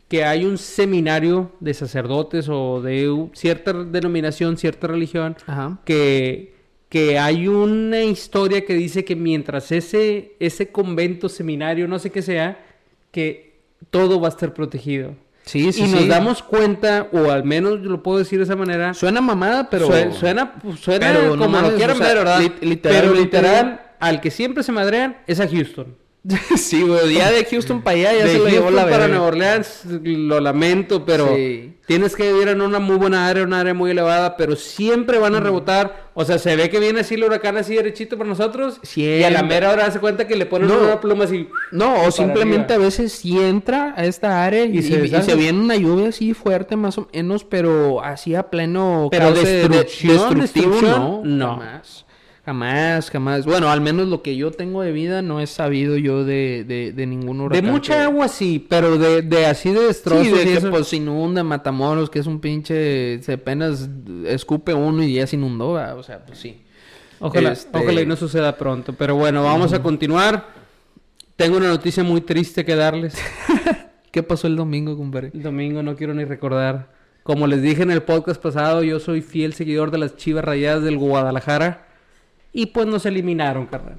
que 0.09 0.25
hay 0.25 0.43
un 0.43 0.57
seminario 0.57 1.51
de 1.61 1.73
sacerdotes 1.73 2.47
o 2.49 2.81
de 2.81 3.27
cierta 3.33 3.71
denominación, 3.73 4.57
cierta 4.57 4.87
religión, 4.87 5.37
Ajá. 5.47 5.79
que 5.85 6.57
que 6.89 7.19
hay 7.19 7.47
una 7.47 8.01
historia 8.01 8.65
que 8.65 8.73
dice 8.73 9.05
que 9.05 9.15
mientras 9.15 9.71
ese, 9.71 10.33
ese 10.39 10.71
convento, 10.71 11.29
seminario, 11.29 11.87
no 11.87 11.99
sé 11.99 12.09
qué 12.09 12.23
sea, 12.23 12.65
que 13.11 13.59
todo 13.91 14.19
va 14.19 14.29
a 14.29 14.31
estar 14.31 14.55
protegido. 14.55 15.13
Sí, 15.43 15.71
sí, 15.71 15.83
y 15.83 15.87
sí. 15.87 15.91
nos 15.93 16.07
damos 16.07 16.41
cuenta, 16.41 17.07
o 17.11 17.29
al 17.29 17.43
menos 17.43 17.81
lo 17.81 18.01
puedo 18.01 18.17
decir 18.17 18.39
de 18.39 18.45
esa 18.45 18.55
manera, 18.55 18.95
Suena 18.95 19.21
mamada, 19.21 19.69
pero... 19.69 19.85
sue- 19.85 20.11
suena, 20.13 20.55
suena 20.79 21.07
pero 21.13 21.37
como 21.37 21.61
lo 21.61 21.75
quieran 21.75 21.99
ver, 21.99 22.17
¿verdad? 22.17 22.41
lit- 22.41 22.59
literal, 22.61 23.01
Pero 23.01 23.13
literal, 23.13 23.81
al 23.99 24.19
que 24.19 24.31
siempre 24.31 24.63
se 24.63 24.71
madrean 24.71 25.17
es 25.27 25.39
a 25.39 25.47
Houston. 25.47 25.95
sí, 26.57 26.83
güey. 26.83 27.13
Ya 27.15 27.31
de 27.31 27.45
Houston 27.45 27.81
para 27.81 27.95
allá 27.97 28.13
ya 28.13 28.25
de 28.25 28.31
se 28.33 28.37
lo 28.39 28.47
llevó 28.49 28.69
la 28.71 28.87
para. 28.89 29.07
Nueva 29.07 29.25
Orleans, 29.27 29.83
lo 30.03 30.39
lamento, 30.41 31.05
pero 31.05 31.33
Sí. 31.35 31.73
tienes 31.87 32.15
que 32.15 32.31
vivir 32.33 32.49
en 32.49 32.59
una 32.61 32.77
muy 32.79 32.97
buena 32.97 33.27
área, 33.27 33.43
una 33.43 33.61
área 33.61 33.73
muy 33.73 33.91
elevada, 33.91 34.35
pero 34.35 34.55
siempre 34.57 35.17
van 35.17 35.35
a 35.35 35.39
rebotar. 35.39 36.09
O 36.13 36.25
sea, 36.25 36.37
se 36.37 36.57
ve 36.57 36.69
que 36.69 36.79
viene 36.79 36.99
así 36.99 37.15
el 37.15 37.23
huracán 37.23 37.55
así 37.55 37.73
derechito 37.75 38.17
para 38.17 38.29
nosotros. 38.29 38.79
Y 38.97 39.23
a 39.23 39.29
la 39.29 39.37
Siempre. 39.39 39.55
mera 39.55 39.71
hora 39.71 39.89
se 39.91 39.99
cuenta 40.01 40.27
que 40.27 40.35
le 40.35 40.45
ponen 40.45 40.67
No. 40.67 40.77
una 40.79 40.99
pluma 40.99 41.23
así. 41.23 41.47
No, 41.71 42.03
o 42.03 42.11
simplemente 42.11 42.73
arriba. 42.73 42.83
a 42.83 42.89
veces 42.89 43.13
sí 43.13 43.39
entra 43.39 43.93
a 43.95 44.03
esta 44.05 44.43
área 44.43 44.65
y, 44.65 44.77
Y 44.79 44.81
se 44.83 44.95
y- 44.95 45.35
viene 45.37 45.59
una 45.59 45.77
lluvia 45.77 46.09
así 46.09 46.33
fuerte 46.33 46.75
más 46.75 46.97
o 46.97 47.07
menos, 47.13 47.45
pero 47.45 48.03
así 48.03 48.35
a 48.35 48.49
pleno 48.49 49.07
Pero 49.09 49.27
cauce 49.27 49.47
de- 49.47 49.69
destrucción, 49.69 50.39
destructivo, 50.41 50.71
destrucción, 50.73 51.21
no, 51.23 51.23
no. 51.23 51.47
jamás. 51.59 52.05
Jamás, 52.49 53.11
jamás. 53.11 53.45
Bueno, 53.45 53.69
al 53.69 53.79
menos 53.79 54.07
lo 54.07 54.23
que 54.23 54.35
yo 54.35 54.49
tengo 54.49 54.81
de 54.81 54.91
vida 54.91 55.21
no 55.21 55.39
he 55.39 55.45
sabido 55.45 55.97
yo 55.97 56.23
de, 56.25 56.65
de, 56.67 56.93
de 56.93 57.05
ningún 57.05 57.37
De 57.37 57.43
huracán. 57.43 57.69
mucha 57.69 57.93
que- 57.93 57.99
agua 58.05 58.27
sí, 58.27 58.65
pero 58.67 58.97
de, 58.97 59.21
de 59.21 59.45
así 59.45 59.69
de 59.71 59.81
destrozos 59.81 60.25
Sí, 60.25 60.31
de 60.33 60.43
que 60.45 60.53
eso- 60.55 60.71
pues 60.71 60.91
inunda 60.93 61.43
Matamoros, 61.43 62.09
que 62.09 62.17
es 62.17 62.25
un 62.25 62.39
pinche, 62.39 63.21
se 63.21 63.33
apenas 63.33 63.87
escupe 64.25 64.73
uno 64.73 65.03
y 65.03 65.13
ya 65.13 65.27
se 65.27 65.35
inundó, 65.35 65.73
¿verdad? 65.73 65.99
o 65.99 66.01
sea, 66.01 66.25
pues 66.25 66.39
sí. 66.39 66.59
Ojalá, 67.19 67.51
Este- 67.51 67.77
ojalá 67.77 68.01
y 68.01 68.07
no 68.07 68.15
suceda 68.15 68.57
pronto. 68.57 68.93
Pero 68.93 69.13
bueno, 69.15 69.43
vamos 69.43 69.71
a 69.73 69.83
continuar. 69.83 70.47
Tengo 71.35 71.57
una 71.57 71.67
noticia 71.67 72.03
muy 72.03 72.21
triste 72.21 72.65
que 72.65 72.73
darles. 72.75 73.13
¿Qué 74.11 74.23
pasó 74.23 74.47
el 74.47 74.55
domingo, 74.55 74.97
compadre? 74.97 75.29
El 75.35 75.43
domingo 75.43 75.83
no 75.83 75.95
quiero 75.95 76.15
ni 76.15 76.25
recordar. 76.25 76.89
Como 77.21 77.45
les 77.45 77.61
dije 77.61 77.83
en 77.83 77.91
el 77.91 78.01
podcast 78.01 78.41
pasado, 78.41 78.81
yo 78.81 78.99
soy 78.99 79.21
fiel 79.21 79.53
seguidor 79.53 79.91
de 79.91 79.99
las 79.99 80.15
Chivas 80.15 80.43
Rayadas 80.43 80.83
del 80.83 80.97
Guadalajara. 80.97 81.85
Y 82.53 82.67
pues 82.67 82.87
nos 82.87 83.05
eliminaron, 83.05 83.65
carnal. 83.67 83.97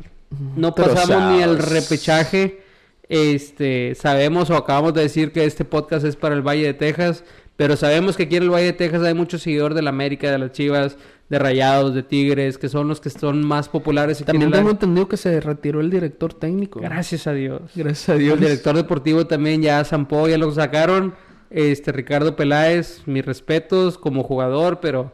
No 0.56 0.74
pasamos 0.74 1.32
ni 1.32 1.42
al 1.42 1.58
repechaje. 1.58 2.62
Este, 3.08 3.96
sabemos 3.96 4.50
o 4.50 4.56
acabamos 4.56 4.94
de 4.94 5.02
decir 5.02 5.32
que 5.32 5.44
este 5.44 5.64
podcast 5.64 6.04
es 6.04 6.14
para 6.16 6.34
el 6.34 6.42
Valle 6.42 6.66
de 6.66 6.74
Texas. 6.74 7.24
Pero 7.56 7.76
sabemos 7.76 8.16
que 8.16 8.22
aquí 8.22 8.36
en 8.36 8.44
el 8.44 8.50
Valle 8.50 8.66
de 8.66 8.72
Texas 8.72 9.02
hay 9.02 9.12
muchos 9.14 9.42
seguidores 9.42 9.74
de 9.74 9.82
la 9.82 9.90
América, 9.90 10.30
de 10.30 10.38
las 10.38 10.52
Chivas, 10.52 10.96
de 11.28 11.38
Rayados, 11.38 11.94
de 11.94 12.02
Tigres, 12.02 12.56
que 12.56 12.68
son 12.68 12.88
los 12.88 13.00
que 13.00 13.10
son 13.10 13.44
más 13.44 13.68
populares. 13.68 14.24
También 14.24 14.50
tengo 14.50 14.70
entendido 14.70 15.08
que 15.08 15.16
se 15.16 15.40
retiró 15.40 15.80
el 15.80 15.90
director 15.90 16.32
técnico. 16.32 16.80
Gracias 16.80 17.26
a 17.26 17.32
Dios. 17.32 17.72
Gracias 17.74 18.08
a 18.08 18.14
Dios. 18.14 18.34
El 18.34 18.40
director 18.40 18.74
deportivo 18.74 19.26
también 19.26 19.60
ya 19.60 19.84
zampó, 19.84 20.26
ya 20.26 20.38
lo 20.38 20.50
sacaron. 20.52 21.14
Este 21.50 21.92
Ricardo 21.92 22.34
Peláez, 22.34 23.02
mis 23.06 23.26
respetos 23.26 23.98
como 23.98 24.22
jugador, 24.22 24.80
pero 24.80 25.12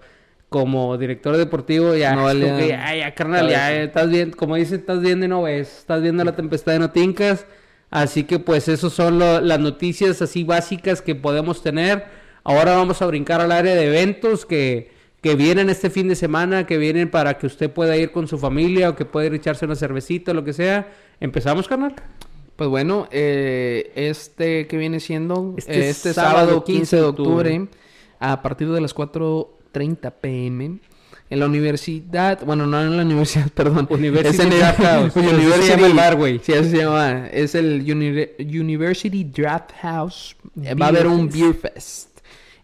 como 0.49 0.97
director 0.97 1.37
deportivo 1.37 1.95
ya, 1.95 2.15
No 2.15 2.29
es 2.31 2.35
como 2.37 2.47
valía 2.47 2.59
que 2.59 2.69
ya, 2.69 2.95
ya, 2.97 3.15
carnal, 3.15 3.49
ya 3.49 3.75
estás 3.83 4.09
viendo, 4.09 4.37
como 4.37 4.55
dicen, 4.57 4.79
estás 4.81 5.01
viendo 5.01 5.27
y 5.27 5.29
no 5.29 5.43
ves, 5.43 5.79
estás 5.79 6.01
viendo 6.03 6.25
la 6.25 6.37
tempestad 6.37 6.73
de 6.73 6.79
notincas. 6.79 7.47
Así 7.91 8.25
que 8.25 8.39
pues 8.39 8.69
esos 8.69 8.93
son 8.93 9.19
lo- 9.19 9.41
las 9.41 9.61
noticias 9.61 10.21
así 10.23 10.45
básicas 10.45 11.03
que 11.03 11.15
podemos 11.15 11.63
tener. 11.63 12.05
Ahora 12.45 12.77
vamos 12.77 13.01
a 13.03 13.07
brincar 13.07 13.41
al 13.41 13.53
área 13.53 13.75
de 13.75 13.87
eventos 13.87 14.45
que, 14.47 14.91
que 15.21 15.35
vienen 15.35 15.69
este 15.71 15.91
fin 15.91 16.09
de 16.09 16.15
semana, 16.17 16.67
que 16.67 16.79
vienen 16.79 17.11
para 17.11 17.39
que 17.39 17.47
usted 17.47 17.71
pueda 17.71 17.97
ir 17.97 18.11
con 18.13 18.29
su 18.29 18.39
familia 18.39 18.91
o 18.91 18.97
que 18.97 19.05
pueda 19.05 19.27
ir 19.27 19.35
echarse 19.35 19.65
una 19.65 19.77
cervecita 19.77 20.33
lo 20.35 20.45
que 20.45 20.53
sea. 20.53 20.89
¿Empezamos, 21.21 21.67
carnal? 21.69 21.95
Pues 22.57 22.71
bueno, 22.71 23.07
eh, 23.11 23.93
este 23.95 24.67
que 24.67 24.77
viene 24.79 24.99
siendo 25.01 25.55
Este 25.57 25.89
este, 25.91 26.13
sábado, 26.13 26.39
sábado 26.39 26.65
15 26.65 26.79
15 26.81 26.97
de 26.97 27.03
octubre, 27.03 27.51
octubre, 27.59 27.79
a 28.19 28.43
partir 28.43 28.71
de 28.71 28.81
las 28.81 28.95
4.30 29.77 30.13
pm 30.21 30.79
en 31.29 31.41
la 31.41 31.47
universidad, 31.47 32.45
bueno, 32.47 32.67
no 32.67 32.81
en 32.81 32.97
la 32.97 33.03
universidad, 33.03 33.49
perdón. 33.55 33.89
University 33.91 34.35
es 34.37 34.39
en 34.41 34.53
el 34.53 34.59
Draft 34.61 34.81
House. 34.81 35.13
Se 35.13 35.69
llama 35.71 35.87
el 35.89 35.93
bar, 35.95 36.17
güey. 36.17 36.41
Sí, 36.43 36.53
así 36.53 36.71
se 36.71 36.77
llama. 36.79 37.27
Es 37.29 37.55
el 37.57 37.81
Uni- 37.83 38.29
University 38.61 39.25
Draft 39.25 39.73
House. 39.83 40.37
Eh, 40.63 40.75
va 40.75 40.87
a 40.87 40.89
haber 40.91 41.07
un 41.09 41.29
Fest. 41.31 41.37
Beer 41.41 41.55
Fest. 41.55 42.09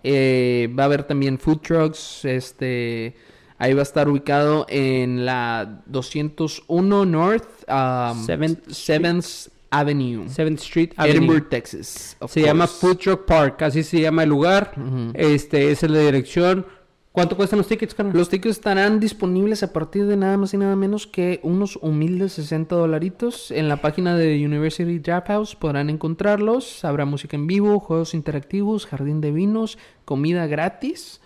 Eh, 0.04 0.68
va 0.78 0.84
a 0.84 0.86
haber 0.86 1.02
también 1.04 1.38
food 1.38 1.58
trucks, 1.60 2.24
este... 2.24 3.14
Ahí 3.58 3.74
va 3.74 3.80
a 3.80 3.82
estar 3.84 4.08
ubicado 4.08 4.66
en 4.68 5.24
la 5.24 5.82
201 5.86 7.04
North 7.06 7.44
um, 7.68 8.26
Seventh 8.26 8.66
7th 8.66 9.50
Avenue, 9.70 10.24
7th 10.26 10.54
Street 10.54 10.90
Avenue. 10.96 11.16
Edinburgh, 11.18 11.48
Texas. 11.48 12.16
Se 12.26 12.42
llama. 12.42 12.66
Food 12.66 12.96
Truck 12.98 13.24
Park, 13.24 13.62
así 13.62 13.84
se 13.84 14.00
llama 14.00 14.24
el 14.24 14.30
lugar. 14.30 14.72
Ujú. 14.76 15.12
Este 15.14 15.70
es 15.70 15.80
de 15.82 16.04
dirección. 16.06 16.66
¿Cuánto 17.12 17.36
cuestan 17.36 17.58
los 17.58 17.68
tickets, 17.68 17.94
carnal? 17.94 18.16
Los 18.16 18.30
tickets 18.30 18.56
estarán 18.56 18.98
disponibles 18.98 19.62
a 19.62 19.70
partir 19.74 20.06
de 20.06 20.16
nada 20.16 20.38
más 20.38 20.54
y 20.54 20.56
nada 20.56 20.76
menos 20.76 21.06
que 21.06 21.40
unos 21.42 21.78
humildes 21.82 22.32
60 22.32 22.74
dolaritos. 22.74 23.50
En 23.50 23.68
la 23.68 23.76
página 23.76 24.16
de 24.16 24.42
University 24.42 24.98
Draft 24.98 25.26
House 25.28 25.54
podrán 25.54 25.90
encontrarlos. 25.90 26.86
Habrá 26.86 27.04
música 27.04 27.36
en 27.36 27.46
vivo, 27.46 27.80
juegos 27.80 28.14
interactivos, 28.14 28.86
jardín 28.86 29.20
de 29.20 29.30
vinos, 29.30 29.76
comida 30.06 30.46
gratis. 30.46 31.20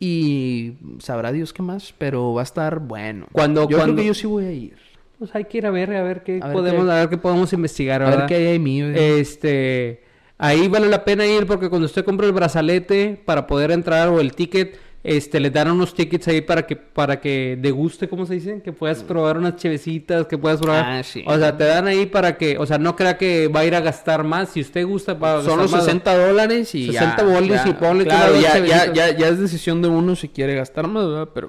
Y 0.00 0.74
sabrá 1.00 1.30
Dios 1.32 1.52
qué 1.52 1.62
más, 1.62 1.92
pero 1.98 2.32
va 2.32 2.40
a 2.40 2.44
estar 2.44 2.78
bueno. 2.78 3.26
Cuando- 3.32 3.68
yo 3.68 3.76
cuando- 3.76 3.94
creo 3.96 4.04
que 4.04 4.08
yo 4.08 4.14
sí 4.14 4.26
voy 4.26 4.44
a 4.46 4.52
ir. 4.52 4.76
Pues 5.18 5.34
hay 5.34 5.44
que 5.44 5.58
ir 5.58 5.66
a 5.66 5.70
ver, 5.70 5.92
a 5.94 6.02
ver 6.04 6.22
qué 6.22 6.38
A 6.40 6.46
ver 6.46 6.56
podemos, 6.56 6.86
qué- 6.86 6.92
a 6.92 6.94
ver 6.94 7.08
qué 7.10 7.18
podemos 7.18 7.52
investigar, 7.52 8.02
A 8.02 8.16
ver 8.16 8.26
qué 8.26 8.34
hay 8.36 8.46
ahí 8.46 8.58
mío. 8.60 8.86
Este, 8.94 10.04
ahí 10.38 10.68
vale 10.68 10.88
la 10.88 11.04
pena 11.04 11.26
ir 11.26 11.44
porque 11.46 11.68
cuando 11.68 11.86
usted 11.86 12.04
compra 12.04 12.26
el 12.26 12.32
brazalete 12.32 13.20
para 13.26 13.46
poder 13.48 13.72
entrar 13.72 14.08
o 14.08 14.20
el 14.20 14.32
ticket, 14.34 14.78
este, 15.04 15.38
le 15.40 15.50
dan 15.50 15.70
unos 15.70 15.94
tickets 15.94 16.26
ahí 16.28 16.40
para 16.40 16.66
que, 16.66 16.76
para 16.76 17.20
que 17.20 17.56
deguste, 17.60 18.08
¿cómo 18.08 18.26
se 18.26 18.34
dice? 18.34 18.60
Que 18.62 18.72
puedas 18.72 19.02
probar 19.04 19.38
unas 19.38 19.56
chevecitas, 19.56 20.26
que 20.26 20.36
puedas 20.36 20.60
probar. 20.60 20.84
Ah, 20.84 21.02
sí. 21.02 21.24
O 21.26 21.38
sea, 21.38 21.56
te 21.56 21.64
dan 21.64 21.86
ahí 21.86 22.06
para 22.06 22.36
que, 22.36 22.58
o 22.58 22.66
sea, 22.66 22.78
no 22.78 22.96
crea 22.96 23.16
que 23.16 23.48
va 23.48 23.60
a 23.60 23.64
ir 23.64 23.74
a 23.74 23.80
gastar 23.80 24.24
más. 24.24 24.50
Si 24.50 24.60
usted 24.60 24.84
gusta, 24.84 25.14
va 25.14 25.32
a 25.32 25.34
gastar 25.36 25.52
Son 25.52 25.60
los 25.60 25.70
más. 25.70 25.84
60 25.84 26.26
dólares 26.26 26.74
y 26.74 26.86
60 26.86 27.16
ya, 27.16 27.22
bolis 27.24 27.64
ya. 27.64 27.68
y 27.68 27.72
ponle 27.74 28.04
Claro, 28.04 28.40
ya, 28.40 28.58
ya, 28.58 28.92
ya, 28.92 29.16
ya 29.16 29.28
es 29.28 29.38
decisión 29.38 29.80
de 29.82 29.88
uno 29.88 30.16
si 30.16 30.28
quiere 30.28 30.54
gastar 30.56 30.88
más, 30.88 31.06
¿verdad? 31.06 31.28
Pero 31.32 31.48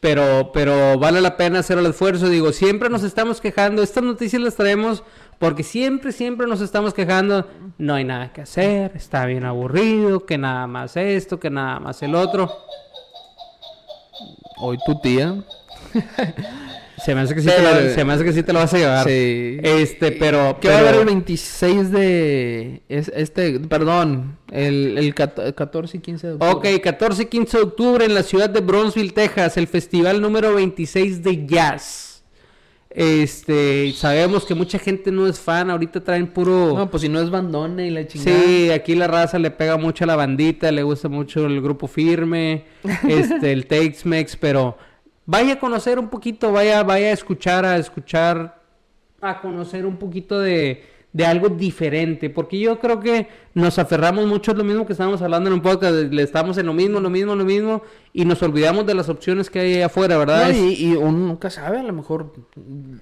Pero, 0.00 0.50
pero 0.52 0.98
vale 0.98 1.20
la 1.20 1.36
pena 1.36 1.60
hacer 1.60 1.78
el 1.78 1.86
esfuerzo. 1.86 2.28
Digo, 2.28 2.52
siempre 2.52 2.90
nos 2.90 3.04
estamos 3.04 3.40
quejando. 3.40 3.82
Estas 3.82 4.02
noticias 4.04 4.42
las 4.42 4.56
traemos 4.56 5.02
porque 5.42 5.64
siempre, 5.64 6.12
siempre 6.12 6.46
nos 6.46 6.60
estamos 6.60 6.94
quejando. 6.94 7.48
No 7.76 7.94
hay 7.94 8.04
nada 8.04 8.32
que 8.32 8.42
hacer, 8.42 8.92
está 8.94 9.26
bien 9.26 9.44
aburrido, 9.44 10.24
que 10.24 10.38
nada 10.38 10.68
más 10.68 10.96
esto, 10.96 11.40
que 11.40 11.50
nada 11.50 11.80
más 11.80 12.00
el 12.04 12.14
otro. 12.14 12.48
hoy 14.58 14.78
tu 14.86 15.00
tía. 15.00 15.42
Se 17.04 17.16
me 17.16 17.22
hace 17.22 17.34
que 17.34 17.40
sí, 17.40 17.48
Pero- 17.48 17.76
te, 17.76 17.82
lo, 17.88 17.94
se 17.94 18.04
me 18.04 18.12
hace 18.12 18.22
que 18.24 18.32
sí 18.32 18.42
te 18.44 18.52
lo 18.52 18.60
vas 18.60 18.72
a 18.72 18.78
llevar. 18.78 19.04
Sí. 19.08 19.58
Este, 19.60 20.12
pero... 20.12 20.58
¿Qué 20.60 20.68
va 20.68 20.74
a 20.74 20.78
pero- 20.78 20.88
haber 20.90 21.00
el 21.00 21.06
26 21.06 21.90
de... 21.90 22.82
Es, 22.88 23.10
este, 23.12 23.58
perdón, 23.58 24.38
el, 24.52 24.96
el 24.96 25.12
cat- 25.12 25.52
14 25.56 25.96
y 25.96 26.00
15 26.00 26.26
de 26.28 26.32
octubre? 26.34 26.74
Ok, 26.76 26.80
14 26.84 27.22
y 27.24 27.26
15 27.26 27.56
de 27.56 27.62
octubre 27.64 28.04
en 28.04 28.14
la 28.14 28.22
ciudad 28.22 28.48
de 28.48 28.60
Bronzeville, 28.60 29.12
Texas, 29.12 29.56
el 29.56 29.66
festival 29.66 30.20
número 30.20 30.54
26 30.54 31.24
de 31.24 31.44
jazz. 31.44 32.11
Este, 32.94 33.92
sabemos 33.92 34.44
que 34.44 34.54
mucha 34.54 34.78
gente 34.78 35.10
no 35.10 35.26
es 35.26 35.40
fan, 35.40 35.70
ahorita 35.70 36.02
traen 36.02 36.26
puro... 36.26 36.74
No, 36.76 36.90
pues 36.90 37.02
si 37.02 37.08
no 37.08 37.20
es 37.20 37.30
bandone 37.30 37.86
y 37.86 37.90
la 37.90 38.06
chingada. 38.06 38.38
Sí, 38.42 38.70
aquí 38.70 38.94
la 38.94 39.06
raza 39.06 39.38
le 39.38 39.50
pega 39.50 39.78
mucho 39.78 40.04
a 40.04 40.06
la 40.06 40.16
bandita, 40.16 40.70
le 40.70 40.82
gusta 40.82 41.08
mucho 41.08 41.46
el 41.46 41.62
grupo 41.62 41.86
firme, 41.86 42.64
este, 43.08 43.52
el 43.52 43.66
Tex-Mex, 43.66 44.36
pero 44.36 44.76
vaya 45.24 45.54
a 45.54 45.58
conocer 45.58 45.98
un 45.98 46.08
poquito, 46.08 46.52
vaya, 46.52 46.82
vaya 46.82 47.06
a 47.06 47.12
escuchar, 47.12 47.64
a 47.64 47.78
escuchar, 47.78 48.60
a 49.22 49.40
conocer 49.40 49.86
un 49.86 49.96
poquito 49.96 50.38
de, 50.40 50.84
de 51.12 51.26
algo 51.26 51.50
diferente, 51.50 52.30
porque 52.30 52.58
yo 52.58 52.78
creo 52.78 52.98
que 53.00 53.28
nos 53.52 53.78
aferramos 53.78 54.26
mucho 54.26 54.52
a 54.52 54.54
lo 54.54 54.64
mismo 54.64 54.86
que 54.86 54.92
estábamos 54.94 55.20
hablando 55.20 55.48
en 55.50 55.54
un 55.54 55.60
podcast, 55.60 55.92
le 56.10 56.22
estamos 56.22 56.56
en 56.56 56.64
lo 56.64 56.72
mismo, 56.72 57.00
lo 57.00 57.10
mismo, 57.10 57.34
lo 57.34 57.44
mismo, 57.44 57.82
y 58.14 58.24
nos 58.24 58.42
olvidamos 58.42 58.86
de 58.86 58.94
las 58.94 59.10
opciones 59.10 59.50
que 59.50 59.60
hay 59.60 59.74
allá 59.74 59.86
afuera, 59.86 60.16
¿verdad? 60.16 60.48
No, 60.50 60.54
y, 60.56 60.72
y 60.72 60.92
uno 60.94 61.12
nunca 61.18 61.50
sabe, 61.50 61.80
a 61.80 61.82
lo 61.82 61.92
mejor, 61.92 62.32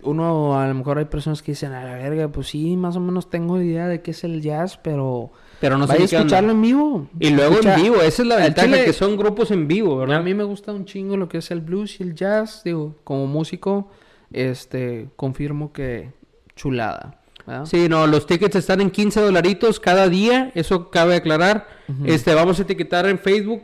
uno, 0.02 0.58
a 0.58 0.66
lo 0.66 0.74
mejor 0.74 0.98
hay 0.98 1.04
personas 1.04 1.40
que 1.42 1.52
dicen, 1.52 1.72
a 1.72 1.84
la 1.84 1.94
verga, 1.94 2.28
pues 2.32 2.48
sí, 2.48 2.76
más 2.76 2.96
o 2.96 3.00
menos 3.00 3.30
tengo 3.30 3.60
idea 3.60 3.86
de 3.86 4.02
qué 4.02 4.10
es 4.10 4.24
el 4.24 4.40
jazz, 4.42 4.76
pero 4.76 5.30
pero 5.60 5.76
no 5.76 5.86
sé 5.86 5.92
vaya 5.92 6.02
a 6.02 6.20
escucharlo 6.20 6.52
en 6.52 6.62
vivo. 6.62 7.06
Y 7.20 7.30
luego 7.30 7.52
Escucha- 7.56 7.74
en 7.76 7.82
vivo, 7.82 7.96
esa 7.96 8.22
es 8.22 8.28
la 8.28 8.36
ventaja, 8.36 8.66
chile- 8.66 8.84
que 8.86 8.92
son 8.94 9.16
grupos 9.16 9.50
en 9.50 9.68
vivo, 9.68 9.96
A 9.96 10.06
¿verdad? 10.06 10.24
mí 10.24 10.32
me 10.34 10.42
gusta 10.44 10.72
un 10.72 10.84
chingo 10.86 11.16
lo 11.18 11.28
que 11.28 11.38
es 11.38 11.50
el 11.50 11.60
blues 11.60 12.00
y 12.00 12.02
el 12.02 12.14
jazz, 12.14 12.62
digo, 12.64 12.96
como 13.04 13.26
músico, 13.26 13.88
este, 14.32 15.08
confirmo 15.16 15.72
que 15.72 16.10
chulada. 16.56 17.19
¿Verdad? 17.50 17.66
Sí, 17.66 17.88
no, 17.88 18.06
los 18.06 18.26
tickets 18.26 18.56
están 18.56 18.80
en 18.80 18.90
15 18.90 19.20
dolaritos 19.20 19.80
cada 19.80 20.08
día, 20.08 20.52
eso 20.54 20.90
cabe 20.90 21.16
aclarar. 21.16 21.66
Este, 22.04 22.34
vamos 22.34 22.58
a 22.58 22.62
etiquetar 22.62 23.06
en 23.06 23.18
Facebook, 23.18 23.62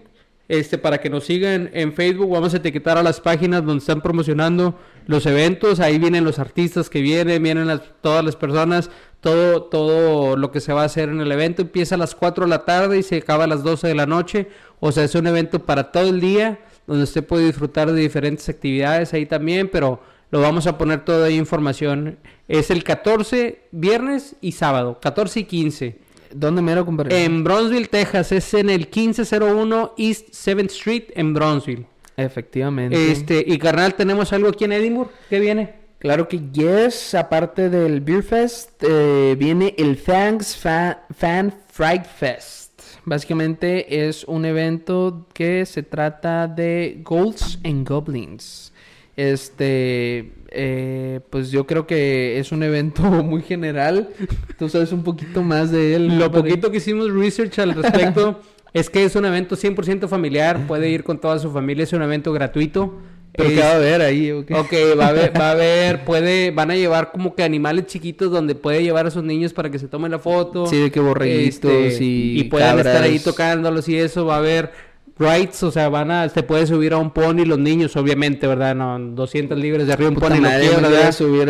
este, 0.49 0.79
para 0.79 0.99
que 0.99 1.11
nos 1.11 1.25
sigan 1.25 1.71
en 1.73 1.93
Facebook, 1.93 2.31
vamos 2.31 2.55
a 2.55 2.59
etiquetar 2.59 2.99
a 2.99 3.03
las 3.03 3.21
páginas 3.21 3.65
donde 3.65 3.81
están 3.81 4.01
promocionando 4.01 4.79
los 5.07 5.27
eventos, 5.27 5.81
ahí 5.81 5.99
vienen 5.99 6.25
los 6.25 6.39
artistas 6.39 6.91
que 6.91 7.01
vienen, 7.01 7.43
vienen 7.43 7.67
las, 7.67 7.81
todas 8.01 8.25
las 8.25 8.37
personas, 8.37 8.91
todo, 9.21 9.65
todo 9.65 10.37
lo 10.37 10.51
que 10.51 10.61
se 10.61 10.73
va 10.73 10.83
a 10.83 10.87
hacer 10.87 11.09
en 11.09 11.21
el 11.21 11.31
evento, 11.33 11.63
empieza 11.63 11.95
a 11.95 11.99
las 11.99 12.15
4 12.15 12.45
de 12.45 12.51
la 12.51 12.65
tarde 12.65 12.99
y 12.99 13.03
se 13.03 13.17
acaba 13.17 13.45
a 13.45 13.49
las 13.49 13.63
12 13.63 13.89
de 13.89 13.95
la 13.95 14.07
noche, 14.07 14.49
o 14.81 14.93
sea, 14.93 15.05
es 15.05 15.15
un 15.15 15.27
evento 15.27 15.65
para 15.65 15.91
todo 15.91 16.09
el 16.09 16.21
día, 16.21 16.61
donde 16.87 17.05
usted 17.05 17.25
puede 17.25 17.47
disfrutar 17.47 17.91
de 17.91 18.01
diferentes 18.01 18.49
actividades 18.49 19.13
ahí 19.15 19.27
también, 19.27 19.69
pero 19.69 20.01
lo 20.31 20.41
vamos 20.41 20.67
a 20.67 20.79
poner 20.79 21.05
toda 21.05 21.27
ahí 21.27 21.37
información. 21.37 22.19
Es 22.49 22.71
el 22.71 22.85
14, 22.85 23.61
viernes 23.73 24.37
y 24.41 24.53
sábado, 24.53 24.99
14 25.01 25.41
y 25.41 25.45
15. 25.45 25.99
¿Dónde 26.33 26.63
mero, 26.63 26.85
compadre? 26.85 27.25
En 27.25 27.45
Bronzeville, 27.45 27.89
Texas, 27.89 28.33
es 28.33 28.55
en 28.55 28.71
el 28.71 28.89
1501 28.93 29.95
East 29.97 30.29
7th 30.31 30.67
Street 30.67 31.05
en 31.15 31.35
Bronzeville. 31.35 31.87
Efectivamente. 32.17 33.13
Este, 33.13 33.45
y 33.47 33.59
carnal, 33.59 33.95
tenemos 33.95 34.33
algo 34.33 34.49
aquí 34.49 34.65
en 34.65 34.73
Edinburgh. 34.73 35.11
¿Qué 35.29 35.39
viene? 35.39 35.87
Claro 35.99 36.29
que 36.29 36.41
yes, 36.53 37.15
aparte 37.15 37.71
del 37.71 38.01
Beer 38.01 38.23
Fest, 38.23 38.83
eh, 38.83 39.35
viene 39.39 39.75
el 39.79 39.97
Thanks 40.03 40.57
Fan, 40.57 40.99
Fan 41.15 41.55
Fright 41.69 42.05
Fest. 42.05 42.83
Básicamente 43.05 44.07
es 44.09 44.25
un 44.25 44.45
evento 44.45 45.27
que 45.33 45.65
se 45.65 45.83
trata 45.83 46.49
de 46.49 47.01
Golds 47.03 47.59
and 47.65 47.89
Goblins. 47.89 48.73
Este, 49.17 50.33
eh, 50.51 51.21
pues 51.31 51.51
yo 51.51 51.67
creo 51.67 51.87
que 51.87 52.39
es 52.39 52.53
un 52.53 52.63
evento 52.63 53.03
muy 53.25 53.43
general. 53.43 54.11
Tú 54.59 54.69
sabes 54.69 54.93
un 54.93 55.03
poquito 55.03 55.43
más 55.43 55.71
de 55.71 55.95
él. 55.95 56.19
Lo 56.19 56.31
poquito 56.31 56.71
que 56.71 56.79
hicimos 56.79 57.11
research 57.13 57.59
al 57.59 57.75
respecto 57.75 58.41
es 58.73 58.91
que 58.91 59.05
es 59.05 59.17
un 59.17 59.25
evento 59.25 59.57
100% 59.57 60.09
familiar. 60.09 60.67
Puede 60.67 60.91
ir 60.91 61.03
con 61.05 61.21
toda 61.21 61.39
su 61.39 61.51
familia, 61.51 61.85
es 61.85 61.93
un 61.93 62.03
evento 62.03 62.33
gratuito. 62.33 62.95
¿Pero 63.33 63.51
Es- 63.51 63.55
qué 63.57 63.61
va 63.61 63.73
a 63.73 63.77
haber 63.77 64.01
ahí? 64.03 64.31
Ok, 64.31 64.51
va 64.99 65.07
a 65.07 65.09
haber, 65.09 65.39
va 65.39 65.49
a 65.49 65.51
haber, 65.53 66.05
puede, 66.07 66.51
van 66.53 66.71
a 66.71 66.77
llevar 66.77 67.11
como 67.13 67.35
que 67.35 67.43
animales 67.43 67.85
chiquitos 67.87 68.31
donde 68.31 68.55
puede 68.55 68.83
llevar 68.83 69.07
a 69.07 69.11
sus 69.11 69.23
niños 69.25 69.53
para 69.53 69.71
que 69.71 69.79
se 69.79 69.89
tomen 69.89 70.11
la 70.13 70.19
foto. 70.19 70.67
Sí, 70.67 70.79
de 70.81 70.91
que 70.91 71.01
borreguitos 71.01 71.71
Este, 71.71 72.05
y 72.05 72.41
y 72.41 72.45
puedan 72.45 72.79
estar 72.79 73.03
ahí 73.03 73.19
tocándolos 73.19 73.89
y 73.91 73.97
eso, 73.99 74.25
va 74.25 74.37
a 74.37 74.39
haber 74.39 74.71
rides, 75.19 75.63
o 75.63 75.71
sea, 75.71 75.89
van 75.89 76.11
a, 76.11 76.29
se 76.29 76.43
puede 76.43 76.67
subir 76.67 76.93
a 76.93 76.99
un 76.99 77.11
pony 77.11 77.45
los 77.47 77.59
niños, 77.59 77.97
obviamente, 77.97 78.47
¿verdad? 78.47 78.75
No, 78.75 78.99
200 78.99 79.59
libras 79.59 79.87
de 79.87 79.93
arriba 79.95 80.11
un 80.11 80.17
pony 80.17 80.35
no 80.37 80.43
madre, 80.43 80.67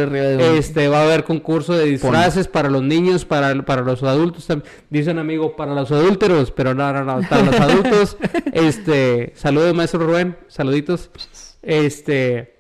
arriba 0.03 0.25
de 0.27 0.37
un- 0.37 0.57
Este, 0.57 0.87
va 0.89 1.01
a 1.01 1.05
haber 1.05 1.25
concurso 1.25 1.73
de 1.75 1.85
disfraces 1.87 2.47
para 2.47 2.71
los 2.71 2.83
niños, 2.85 3.25
para, 3.25 3.55
para 3.65 3.83
los 3.83 4.03
adultos. 4.05 4.49
tam- 4.49 4.63
Dice 4.89 5.11
un 5.11 5.19
amigo, 5.19 5.57
para 5.57 5.75
los 5.75 5.91
adúlteros, 5.91 6.51
pero 6.53 6.75
no, 6.75 6.93
no, 6.93 7.05
no, 7.05 7.29
para 7.29 7.43
los 7.43 7.59
adultos. 7.61 8.17
este, 8.53 9.33
saludos, 9.35 9.75
maestro 9.75 10.01
Rubén, 10.07 10.37
saluditos. 10.49 11.11
Este, 11.63 12.55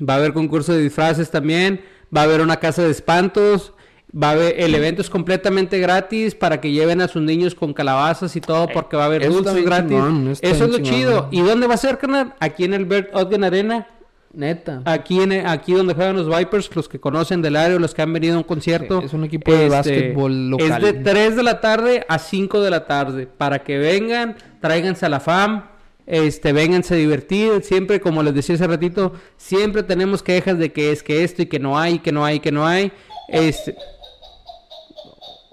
va 0.00 0.14
a 0.14 0.16
haber 0.16 0.32
concurso 0.32 0.72
de 0.72 0.82
disfraces 0.82 1.30
también, 1.30 1.80
va 2.14 2.22
a 2.22 2.24
haber 2.24 2.40
una 2.40 2.56
casa 2.58 2.82
de 2.82 2.90
espantos. 2.90 3.72
Va 4.16 4.28
a 4.28 4.32
haber, 4.32 4.60
el 4.60 4.74
evento 4.74 5.02
es 5.02 5.10
completamente 5.10 5.80
gratis 5.80 6.36
para 6.36 6.60
que 6.60 6.70
lleven 6.70 7.00
a 7.00 7.08
sus 7.08 7.20
niños 7.20 7.54
con 7.54 7.72
calabazas 7.72 8.36
y 8.36 8.40
todo 8.40 8.68
porque 8.68 8.96
va 8.96 9.04
a 9.04 9.06
haber 9.06 9.22
Eso 9.22 9.32
dulces 9.32 9.64
gratis. 9.64 9.90
chingón, 9.90 10.28
Eso 10.40 10.64
es 10.64 10.70
lo 10.70 10.78
chido. 10.78 11.28
¿Y 11.32 11.40
dónde 11.40 11.66
va 11.66 11.74
a 11.74 11.78
ser, 11.78 11.98
carnal? 11.98 12.34
Aquí 12.38 12.64
en 12.64 12.74
el 12.74 12.84
Bert 12.84 13.14
Ogden 13.14 13.42
Arena. 13.42 13.88
Neta. 14.32 14.82
Aquí, 14.84 15.20
en, 15.20 15.46
aquí 15.46 15.72
donde 15.72 15.94
juegan 15.94 16.16
los 16.16 16.28
Vipers, 16.28 16.74
los 16.74 16.88
que 16.88 16.98
conocen 16.98 17.40
del 17.40 17.56
área, 17.56 17.78
los 17.78 17.94
que 17.94 18.02
han 18.02 18.12
venido 18.12 18.34
a 18.34 18.38
un 18.38 18.44
concierto. 18.44 19.00
Sí, 19.00 19.06
es 19.06 19.12
un 19.12 19.24
equipo 19.24 19.52
de 19.52 19.68
básquetbol 19.68 20.50
local. 20.50 20.84
Es 20.84 20.92
de 20.94 21.00
3 21.00 21.36
de 21.36 21.42
la 21.42 21.60
tarde 21.60 22.04
a 22.08 22.18
5 22.18 22.60
de 22.60 22.70
la 22.70 22.86
tarde. 22.86 23.26
Para 23.26 23.62
que 23.62 23.78
vengan, 23.78 24.36
tráiganse 24.60 25.06
a 25.06 25.08
la 25.08 25.20
FAM, 25.20 25.64
este, 26.06 26.52
vénganse 26.52 26.94
a 26.94 26.96
divertir. 26.96 27.62
Siempre, 27.62 28.00
como 28.00 28.22
les 28.22 28.34
decía 28.34 28.56
hace 28.56 28.66
ratito, 28.66 29.12
siempre 29.36 29.82
tenemos 29.82 30.22
quejas 30.22 30.58
de 30.58 30.72
que 30.72 30.90
es 30.92 31.02
que 31.02 31.22
esto 31.24 31.42
y 31.42 31.46
que 31.46 31.58
no 31.58 31.78
hay, 31.78 32.00
que 32.00 32.12
no 32.12 32.24
hay, 32.24 32.40
que 32.40 32.52
no 32.52 32.66
hay. 32.66 32.92
Este, 33.28 33.76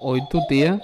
Hoy 0.04 0.20
tu 0.30 0.40
tía. 0.48 0.80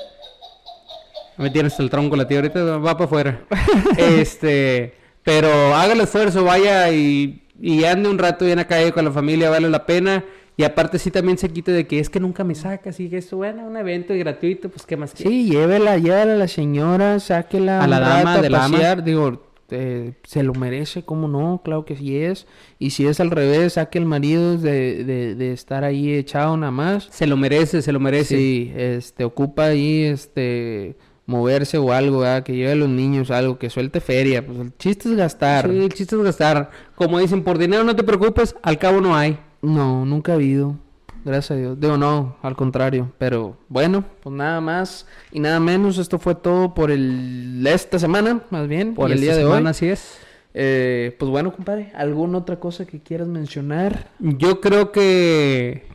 me 1.36 1.50
tienes 1.50 1.78
el 1.80 1.90
tronco 1.90 2.16
la 2.16 2.26
tía 2.26 2.38
ahorita, 2.38 2.62
va 2.78 2.94
para 2.94 3.04
afuera. 3.04 3.40
este, 3.98 4.94
pero 5.24 5.74
haga 5.74 5.92
el 5.92 6.00
esfuerzo, 6.00 6.44
vaya 6.44 6.90
y, 6.90 7.42
y 7.60 7.84
ande 7.84 8.08
un 8.08 8.18
rato 8.18 8.44
bien 8.44 8.58
acá 8.58 8.76
con 8.92 9.04
la 9.04 9.10
familia, 9.10 9.50
vale 9.50 9.68
la 9.68 9.84
pena. 9.86 10.24
Y 10.56 10.64
aparte 10.64 10.98
sí 10.98 11.12
también 11.12 11.38
se 11.38 11.48
quite 11.50 11.70
de 11.70 11.86
que 11.86 12.00
es 12.00 12.10
que 12.10 12.18
nunca 12.18 12.42
me 12.42 12.56
sacas 12.56 12.98
y 12.98 13.08
que 13.08 13.18
esto, 13.18 13.36
bueno, 13.36 13.64
un 13.64 13.76
evento 13.76 14.12
gratuito, 14.16 14.68
pues 14.68 14.84
qué 14.86 14.96
más? 14.96 15.12
Sí, 15.14 15.48
llévela, 15.48 15.98
llévela 15.98 16.32
a 16.32 16.36
la 16.36 16.48
señora, 16.48 17.20
sáquela 17.20 17.80
A 17.80 17.86
la 17.86 18.00
dama 18.00 18.38
del 18.38 18.54
ama. 18.56 18.68
pasear. 18.76 19.04
Digo, 19.04 19.47
eh, 19.70 20.14
se 20.24 20.42
lo 20.42 20.54
merece, 20.54 21.02
¿cómo 21.02 21.28
no? 21.28 21.60
Claro 21.64 21.84
que 21.84 21.96
sí 21.96 22.16
es. 22.16 22.46
Y 22.78 22.90
si 22.90 23.06
es 23.06 23.20
al 23.20 23.30
revés, 23.30 23.74
saque 23.74 23.98
el 23.98 24.04
marido 24.06 24.56
de, 24.56 25.04
de, 25.04 25.34
de 25.34 25.52
estar 25.52 25.84
ahí 25.84 26.12
echado 26.12 26.56
nada 26.56 26.72
más. 26.72 27.08
Se 27.10 27.26
lo 27.26 27.36
merece, 27.36 27.82
se 27.82 27.92
lo 27.92 28.00
merece. 28.00 28.36
Sí, 28.36 28.72
este, 28.76 29.24
ocupa 29.24 29.66
ahí, 29.66 30.04
este, 30.04 30.96
moverse 31.26 31.78
o 31.78 31.92
algo, 31.92 32.20
¿verdad? 32.20 32.42
Que 32.42 32.54
lleve 32.56 32.72
a 32.72 32.76
los 32.76 32.88
niños 32.88 33.30
algo, 33.30 33.58
que 33.58 33.70
suelte 33.70 34.00
feria. 34.00 34.44
Pues 34.44 34.58
el 34.58 34.76
chiste 34.76 35.10
es 35.10 35.16
gastar. 35.16 35.70
Sí, 35.70 35.78
el 35.78 35.92
chiste 35.92 36.16
es 36.16 36.22
gastar. 36.22 36.70
Como 36.94 37.18
dicen, 37.18 37.44
por 37.44 37.58
dinero 37.58 37.84
no 37.84 37.94
te 37.94 38.02
preocupes, 38.02 38.56
al 38.62 38.78
cabo 38.78 39.00
no 39.00 39.14
hay. 39.14 39.38
No, 39.60 40.06
nunca 40.06 40.32
ha 40.32 40.34
habido. 40.36 40.76
Gracias 41.28 41.50
a 41.50 41.56
Dios. 41.56 41.78
Digo, 41.78 41.96
no, 41.96 42.36
al 42.42 42.56
contrario. 42.56 43.12
Pero 43.18 43.56
bueno, 43.68 44.04
pues 44.22 44.34
nada 44.34 44.60
más 44.60 45.06
y 45.30 45.40
nada 45.40 45.60
menos. 45.60 45.98
Esto 45.98 46.18
fue 46.18 46.34
todo 46.34 46.74
por 46.74 46.90
el 46.90 47.64
esta 47.66 47.98
semana, 47.98 48.42
más 48.50 48.66
bien. 48.66 48.94
Por 48.94 49.10
y 49.10 49.12
el 49.12 49.20
día 49.20 49.36
de 49.36 49.42
semana, 49.42 49.68
hoy. 49.68 49.70
así 49.70 49.88
es. 49.88 50.18
Eh, 50.54 51.14
pues 51.18 51.30
bueno, 51.30 51.52
compadre, 51.52 51.92
¿alguna 51.94 52.38
otra 52.38 52.58
cosa 52.58 52.86
que 52.86 53.00
quieras 53.00 53.28
mencionar? 53.28 54.08
Yo 54.18 54.60
creo 54.60 54.90
que 54.90 55.86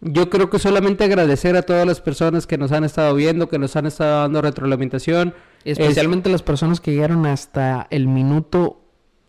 yo 0.00 0.30
creo 0.30 0.50
que 0.50 0.58
solamente 0.58 1.04
agradecer 1.04 1.54
a 1.56 1.62
todas 1.62 1.86
las 1.86 2.00
personas 2.00 2.46
que 2.48 2.58
nos 2.58 2.72
han 2.72 2.82
estado 2.82 3.14
viendo, 3.14 3.48
que 3.48 3.58
nos 3.58 3.76
han 3.76 3.86
estado 3.86 4.22
dando 4.22 4.42
retroalimentación. 4.42 5.34
Especialmente 5.64 6.28
las 6.28 6.42
personas 6.42 6.80
que 6.80 6.90
llegaron 6.90 7.24
hasta 7.26 7.86
el 7.90 8.08
minuto 8.08 8.80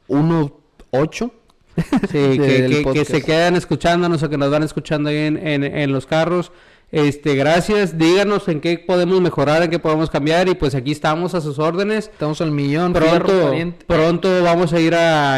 1.8. 0.08 1.32
Sí, 2.12 2.38
que, 2.38 2.84
que- 2.84 2.92
que 2.94 3.06
se 3.06 3.22
quedan 3.24 3.56
escuchándonos 3.56 4.22
o 4.24 4.30
que 4.30 4.38
nos 4.38 4.52
van 4.52 4.64
escuchando 4.64 5.10
ahí 5.10 5.18
en, 5.18 5.38
en- 5.46 5.64
en 5.64 5.92
los 5.92 6.06
carros. 6.06 6.52
Este, 6.92 7.34
gracias. 7.34 7.98
Díganos 7.98 8.48
en 8.48 8.62
qué 8.62 8.78
podemos 8.78 9.20
mejorar, 9.20 9.64
en 9.64 9.72
qué 9.72 9.80
podemos 9.80 10.12
cambiar 10.12 10.48
y 10.48 10.54
pues 10.54 10.76
aquí 10.76 10.92
estamos 10.92 11.34
a 11.34 11.42
sus 11.42 11.58
órdenes. 11.58 12.10
Estamos 12.14 12.40
al 12.42 12.52
millón. 12.52 12.94
Pronto, 12.94 13.52
pronto 13.88 14.44
vamos 14.44 14.74
a 14.74 14.80
ir 14.80 14.94
a, 14.94 15.38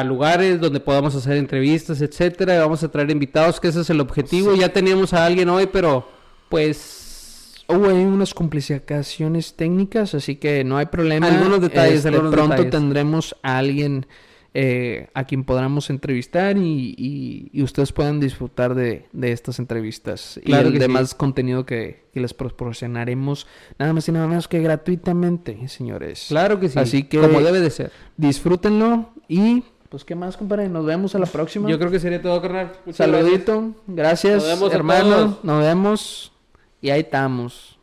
a 0.00 0.04
lugares 0.04 0.60
donde 0.60 0.78
podamos 0.80 1.14
hacer 1.14 1.38
entrevistas, 1.38 2.02
etcétera. 2.02 2.54
y 2.56 2.58
Vamos 2.58 2.82
a 2.84 2.88
traer 2.90 3.10
invitados, 3.10 3.58
que 3.60 3.68
ese 3.68 3.80
es 3.80 3.88
el 3.88 4.00
objetivo. 4.00 4.54
Ya 4.54 4.68
teníamos 4.74 5.14
a 5.14 5.24
alguien 5.24 5.48
hoy, 5.48 5.66
pero 5.72 6.06
pues 6.50 7.64
Hubo 7.68 7.86
unas 7.94 8.34
complicaciones 8.34 9.54
técnicas, 9.54 10.12
así 10.14 10.34
que 10.36 10.64
no 10.64 10.76
hay 10.76 10.86
problema. 10.86 11.28
Algunos 11.28 11.60
detalles, 11.60 11.98
Este, 11.98 12.08
algunos 12.08 12.32
pronto 12.32 12.50
detalles. 12.56 12.70
tendremos 12.72 13.36
a 13.42 13.58
alguien 13.58 14.06
eh, 14.52 15.08
a 15.14 15.24
quien 15.24 15.44
podamos 15.44 15.90
entrevistar 15.90 16.56
y, 16.58 16.94
y- 16.98 17.50
y 17.52 17.62
ustedes 17.62 17.92
puedan 17.92 18.18
disfrutar 18.18 18.74
de, 18.74 19.06
de 19.12 19.30
estas 19.32 19.58
entrevistas 19.60 20.40
Claro 20.44 20.64
y 20.64 20.66
el 20.66 20.72
que 20.72 20.78
sí. 20.78 20.82
demás 20.88 21.14
contenido 21.14 21.64
que, 21.64 22.04
que 22.12 22.20
les 22.20 22.34
proporcionaremos 22.34 23.46
nada 23.78 23.92
más 23.92 24.08
y 24.08 24.12
nada 24.12 24.26
menos 24.26 24.48
que 24.48 24.60
gratuitamente, 24.60 25.68
señores. 25.68 26.26
claro 26.28 26.58
que 26.58 26.68
sí. 26.68 26.78
Así 26.78 27.04
que- 27.04 27.18
como 27.20 27.40
debe 27.40 27.60
de 27.60 27.70
ser. 27.70 27.92
Disfrútenlo 28.16 29.10
y 29.28 29.62
pues 29.88 30.04
qué 30.04 30.14
más, 30.14 30.36
compadre. 30.36 30.68
Nos 30.68 30.84
vemos 30.86 31.14
a 31.14 31.18
la 31.18 31.26
próxima. 31.26 31.68
Yo 31.68 31.78
creo 31.78 31.90
que 31.90 31.98
sería 31.98 32.22
todo, 32.22 32.40
carnal. 32.40 32.72
Muchas 32.86 33.08
gracias. 33.08 33.24
Saludito. 33.44 33.74
Gracias, 33.88 34.34
Nos 34.36 34.46
vemos 34.46 34.72
hermano. 34.72 35.38
Nos 35.42 35.62
vemos 35.64 36.32
y 36.80 36.90
ahí 36.90 37.00
estamos. 37.00 37.76